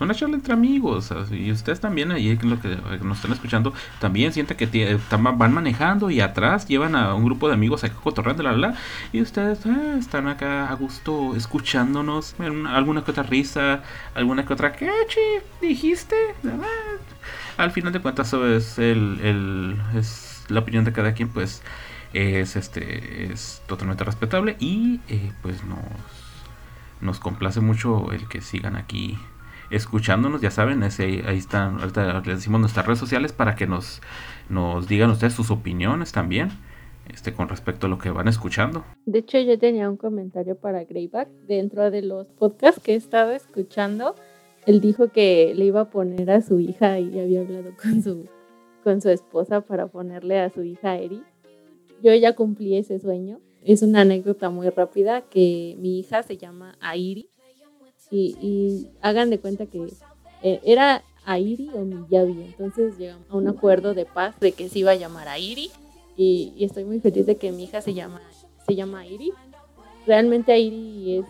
una 0.00 0.14
charla 0.14 0.36
entre 0.36 0.52
amigos. 0.52 1.12
Y 1.30 1.50
ustedes 1.50 1.80
también, 1.80 2.10
ahí 2.12 2.36
lo 2.42 2.60
que 2.60 2.76
nos 3.02 3.18
están 3.18 3.32
escuchando, 3.32 3.72
también 4.00 4.32
sienten 4.32 4.56
que 4.56 4.98
van 5.10 5.52
manejando 5.52 6.10
y 6.10 6.20
atrás 6.20 6.66
llevan 6.66 6.94
a 6.94 7.14
un 7.14 7.24
grupo 7.24 7.48
de 7.48 7.54
amigos 7.54 7.84
acá 7.84 7.94
cotorreando, 8.02 8.42
la, 8.42 8.52
la, 8.52 8.74
y 9.12 9.20
ustedes 9.20 9.64
ah, 9.66 9.96
están 9.98 10.28
acá 10.28 10.68
a 10.68 10.74
gusto 10.74 11.34
escuchándonos, 11.36 12.34
alguna 12.68 13.04
que 13.04 13.10
otra 13.10 13.22
risa, 13.22 13.82
alguna 14.14 14.44
que 14.44 14.52
otra, 14.52 14.72
¿qué, 14.72 14.90
dijiste? 15.60 16.16
Al 17.56 17.70
final 17.70 17.92
de 17.92 18.00
cuentas, 18.00 18.28
eso 18.28 18.46
es, 18.46 18.78
el, 18.78 19.20
el, 19.22 19.80
es 19.94 20.44
la 20.48 20.60
opinión 20.60 20.84
de 20.84 20.92
cada 20.92 21.14
quien, 21.14 21.28
pues 21.28 21.62
es 22.12 22.56
este 22.56 23.30
es 23.30 23.62
totalmente 23.66 24.02
respetable 24.04 24.56
y 24.58 25.00
eh, 25.08 25.32
pues 25.42 25.62
nos 25.64 25.78
nos 27.00 27.18
complace 27.18 27.60
mucho 27.60 28.10
el 28.12 28.26
que 28.26 28.40
sigan 28.40 28.76
aquí 28.76 29.18
escuchándonos, 29.70 30.40
ya 30.40 30.50
saben, 30.50 30.82
ese, 30.82 31.22
ahí 31.26 31.38
están, 31.38 31.80
ahorita 31.80 32.20
les 32.20 32.36
decimos 32.36 32.60
nuestras 32.60 32.86
redes 32.86 32.98
sociales 32.98 33.32
para 33.32 33.54
que 33.54 33.66
nos, 33.66 34.00
nos 34.48 34.88
digan 34.88 35.10
ustedes 35.10 35.32
sus 35.32 35.50
opiniones 35.50 36.12
también 36.12 36.50
este, 37.12 37.32
con 37.32 37.48
respecto 37.48 37.86
a 37.86 37.90
lo 37.90 37.98
que 37.98 38.10
van 38.10 38.28
escuchando. 38.28 38.84
De 39.04 39.20
hecho, 39.20 39.38
yo 39.38 39.58
tenía 39.58 39.88
un 39.88 39.96
comentario 39.96 40.56
para 40.56 40.84
Greyback 40.84 41.28
dentro 41.46 41.90
de 41.90 42.02
los 42.02 42.28
podcasts 42.28 42.80
que 42.82 42.94
he 42.94 42.96
estado 42.96 43.32
escuchando. 43.32 44.14
Él 44.66 44.80
dijo 44.80 45.08
que 45.08 45.52
le 45.54 45.66
iba 45.66 45.82
a 45.82 45.90
poner 45.90 46.30
a 46.30 46.42
su 46.42 46.58
hija 46.58 46.98
y 46.98 47.18
había 47.18 47.40
hablado 47.40 47.70
con 47.80 48.02
su, 48.02 48.26
con 48.82 49.00
su 49.00 49.10
esposa 49.10 49.60
para 49.60 49.86
ponerle 49.86 50.40
a 50.40 50.50
su 50.50 50.62
hija 50.62 50.96
Eri. 50.96 51.22
Yo 52.02 52.14
ya 52.14 52.34
cumplí 52.34 52.76
ese 52.76 52.98
sueño. 52.98 53.40
Es 53.62 53.82
una 53.82 54.02
anécdota 54.02 54.50
muy 54.50 54.68
rápida 54.68 55.22
que 55.22 55.76
mi 55.78 55.98
hija 55.98 56.22
se 56.22 56.36
llama 56.36 56.76
Airi 56.80 57.30
y, 58.10 58.36
y 58.40 58.88
hagan 59.02 59.30
de 59.30 59.38
cuenta 59.38 59.66
que 59.66 59.86
eh, 60.42 60.60
era 60.64 61.02
Airi 61.24 61.70
o 61.74 61.84
Miyavi. 61.84 62.42
Entonces 62.42 62.96
llegamos 62.98 63.26
a 63.30 63.36
un 63.36 63.48
acuerdo 63.48 63.94
de 63.94 64.04
paz 64.06 64.38
de 64.40 64.52
que 64.52 64.68
se 64.68 64.78
iba 64.78 64.92
a 64.92 64.94
llamar 64.94 65.28
Airi 65.28 65.70
y, 66.16 66.54
estoy 66.60 66.84
muy 66.84 67.00
feliz 67.00 67.26
de 67.26 67.36
que 67.36 67.52
mi 67.52 67.64
hija 67.64 67.82
se 67.82 67.92
llama, 67.92 68.20
se 68.66 68.74
llama 68.74 69.00
Airi. 69.00 69.32
Realmente 70.06 70.52
Airi 70.52 71.18
es 71.18 71.24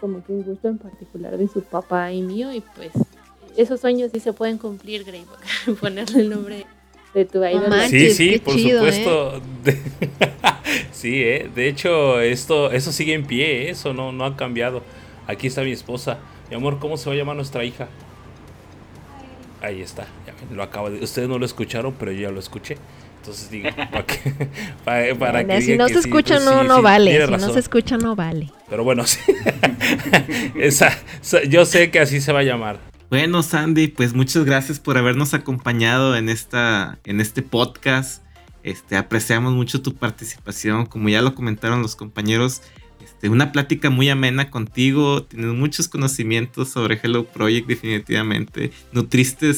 como 0.00 0.24
que 0.24 0.32
un 0.32 0.44
gusto 0.44 0.68
en 0.68 0.78
particular 0.78 1.36
de 1.36 1.48
su 1.48 1.62
papá 1.62 2.12
y 2.12 2.22
mío 2.22 2.52
y 2.52 2.60
pues 2.60 2.92
esos 3.56 3.80
sueños 3.80 4.10
sí 4.14 4.20
se 4.20 4.32
pueden 4.32 4.56
cumplir, 4.56 5.04
Greyback, 5.04 5.76
ponerle 5.80 6.20
el 6.22 6.30
nombre 6.30 6.64
de 7.12 7.24
tu 7.24 7.44
idol. 7.44 7.72
sí, 7.88 8.10
sí, 8.12 8.38
por 8.38 8.58
supuesto. 8.58 9.42
¿eh? 9.66 9.78
sí, 10.92 11.22
eh. 11.22 11.50
de 11.54 11.68
hecho 11.68 12.20
esto, 12.20 12.70
eso 12.70 12.92
sigue 12.92 13.14
en 13.14 13.26
pie, 13.26 13.64
¿eh? 13.64 13.70
eso 13.70 13.92
no, 13.92 14.12
no 14.12 14.24
ha 14.24 14.36
cambiado. 14.36 14.82
Aquí 15.30 15.46
está 15.46 15.62
mi 15.62 15.70
esposa. 15.70 16.18
Mi 16.50 16.56
amor, 16.56 16.78
¿cómo 16.80 16.96
se 16.96 17.08
va 17.08 17.14
a 17.14 17.18
llamar 17.18 17.36
nuestra 17.36 17.64
hija? 17.64 17.88
Ahí 19.62 19.80
está, 19.80 20.06
lo 20.50 20.62
acabo 20.62 20.90
de... 20.90 21.04
Ustedes 21.04 21.28
no 21.28 21.38
lo 21.38 21.44
escucharon, 21.44 21.94
pero 21.98 22.10
yo 22.12 22.22
ya 22.22 22.30
lo 22.30 22.40
escuché. 22.40 22.78
Entonces 23.18 23.50
digo, 23.50 23.68
para 24.84 25.04
que, 25.06 25.14
para, 25.14 25.60
si 25.60 25.76
no 25.76 25.88
se 25.88 25.98
escucha 25.98 26.36
pues 26.36 26.44
no, 26.44 26.64
no 26.64 26.82
vale, 26.82 27.26
si 27.26 27.32
no 27.32 27.52
se 27.52 27.60
escucha 27.60 27.96
no 27.96 28.16
vale. 28.16 28.50
Pero 28.68 28.82
bueno, 28.82 29.06
sí. 29.06 29.20
Esa, 30.56 30.98
yo 31.48 31.64
sé 31.64 31.90
que 31.90 32.00
así 32.00 32.20
se 32.20 32.32
va 32.32 32.40
a 32.40 32.44
llamar. 32.44 32.80
Bueno, 33.08 33.42
Sandy, 33.42 33.88
pues 33.88 34.14
muchas 34.14 34.44
gracias 34.44 34.80
por 34.80 34.96
habernos 34.96 35.34
acompañado 35.34 36.16
en 36.16 36.28
esta 36.28 36.98
en 37.04 37.20
este 37.20 37.42
podcast. 37.42 38.22
Este, 38.62 38.96
apreciamos 38.96 39.52
mucho 39.52 39.80
tu 39.80 39.94
participación, 39.94 40.86
como 40.86 41.08
ya 41.08 41.22
lo 41.22 41.34
comentaron 41.34 41.82
los 41.82 41.96
compañeros, 41.96 42.62
una 43.28 43.52
plática 43.52 43.90
muy 43.90 44.08
amena 44.08 44.50
contigo, 44.50 45.24
tienes 45.24 45.54
muchos 45.54 45.88
conocimientos 45.88 46.70
sobre 46.70 46.98
Hello 47.02 47.24
Project 47.24 47.68
definitivamente, 47.68 48.72
nutriste 48.92 49.52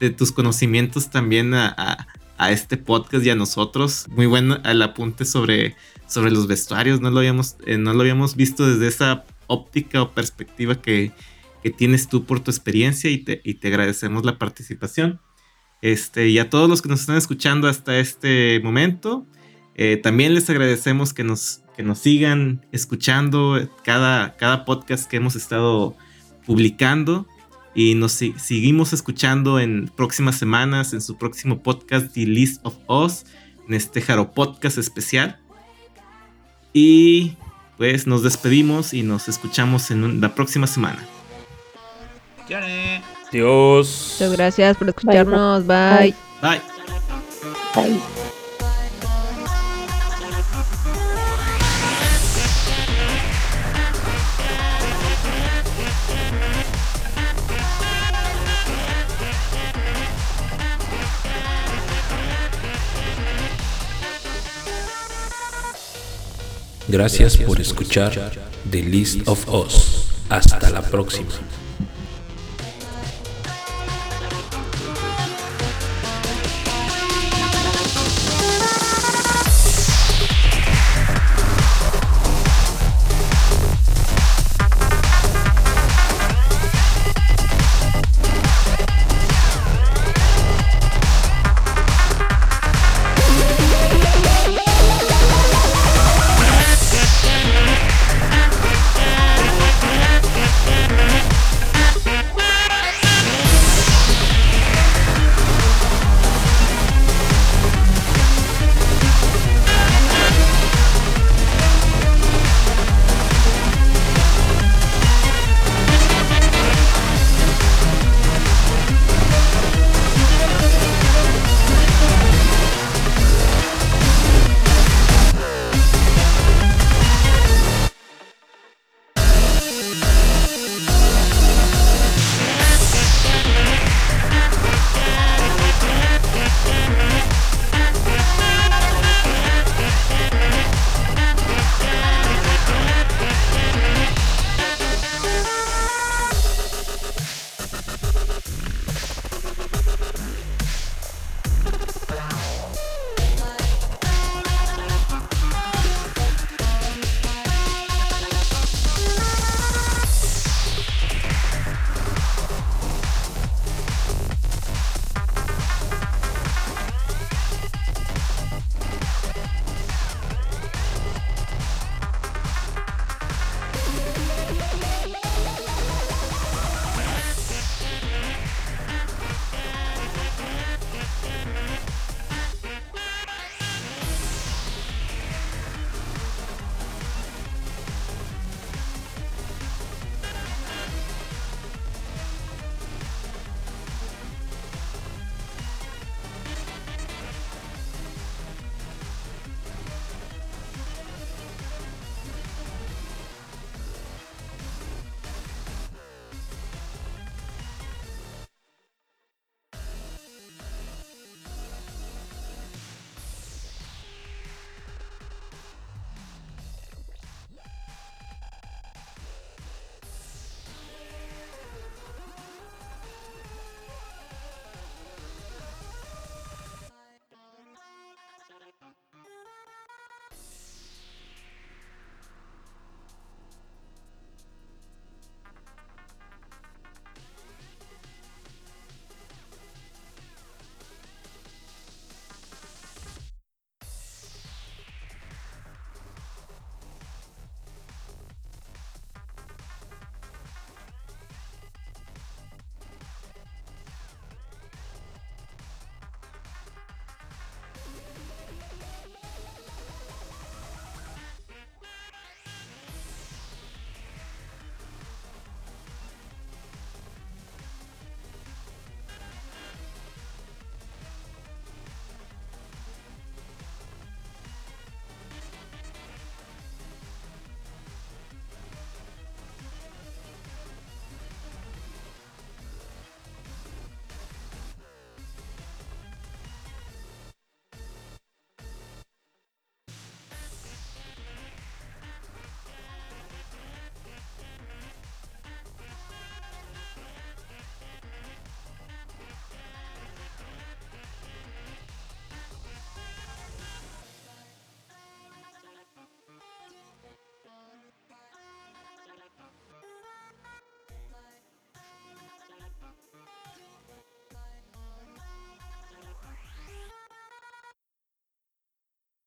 de 0.00 0.10
tus 0.10 0.32
conocimientos 0.32 1.10
también 1.10 1.54
a 1.54 2.08
a 2.38 2.50
este 2.50 2.76
podcast 2.76 3.24
y 3.24 3.30
a 3.30 3.34
nosotros. 3.34 4.06
Muy 4.10 4.26
bueno 4.26 4.58
el 4.64 4.82
apunte 4.82 5.24
sobre, 5.24 5.76
sobre 6.06 6.30
los 6.30 6.46
vestuarios. 6.46 7.00
No 7.00 7.10
lo, 7.10 7.18
habíamos, 7.18 7.56
eh, 7.66 7.78
no 7.78 7.92
lo 7.92 8.00
habíamos 8.00 8.36
visto 8.36 8.68
desde 8.68 8.88
esa 8.88 9.24
óptica 9.46 10.02
o 10.02 10.12
perspectiva 10.12 10.80
que, 10.80 11.12
tienes 11.76 12.08
tú 12.08 12.24
por 12.24 12.38
tu 12.38 12.52
experiencia 12.52 13.10
y 13.10 13.18
te, 13.18 13.40
y 13.42 13.54
te, 13.54 13.66
agradecemos 13.66 14.24
la 14.24 14.38
participación. 14.38 15.20
Este, 15.82 16.28
y 16.28 16.38
a 16.38 16.48
todos 16.48 16.70
los 16.70 16.80
que 16.80 16.88
nos 16.88 17.00
están 17.00 17.16
escuchando 17.16 17.66
hasta 17.66 17.98
este 17.98 18.60
momento, 18.62 19.26
eh, 19.78 19.98
también 19.98 20.34
les 20.34 20.48
agradecemos 20.48 21.12
que 21.12 21.22
nos, 21.22 21.60
que 21.76 21.82
nos 21.82 21.98
sigan 21.98 22.64
escuchando 22.72 23.60
cada, 23.84 24.34
cada 24.36 24.64
podcast 24.64 25.08
que 25.08 25.18
hemos 25.18 25.36
estado 25.36 25.94
publicando. 26.46 27.26
Y 27.74 27.94
nos 27.94 28.12
seguimos 28.12 28.94
escuchando 28.94 29.60
en 29.60 29.90
próximas 29.94 30.38
semanas 30.38 30.94
en 30.94 31.02
su 31.02 31.18
próximo 31.18 31.62
podcast 31.62 32.10
The 32.14 32.24
List 32.24 32.64
of 32.64 32.74
Us 32.88 33.26
en 33.68 33.74
este 33.74 34.00
Jaro 34.00 34.32
Podcast 34.32 34.78
especial. 34.78 35.38
Y 36.72 37.36
pues 37.76 38.06
nos 38.06 38.22
despedimos 38.22 38.94
y 38.94 39.02
nos 39.02 39.28
escuchamos 39.28 39.90
en 39.90 40.22
la 40.22 40.34
próxima 40.34 40.66
semana. 40.66 41.06
Dios. 43.30 44.12
Muchas 44.14 44.32
gracias 44.32 44.76
por 44.78 44.88
escucharnos. 44.88 45.66
Bye, 45.66 46.14
bye. 46.40 46.60
bye. 47.74 48.15
Gracias 66.88 67.36
por 67.36 67.60
escuchar 67.60 68.32
The 68.70 68.82
List 68.82 69.26
of 69.26 69.48
Us. 69.48 70.06
Hasta 70.28 70.70
la 70.70 70.82
próxima. 70.82 71.30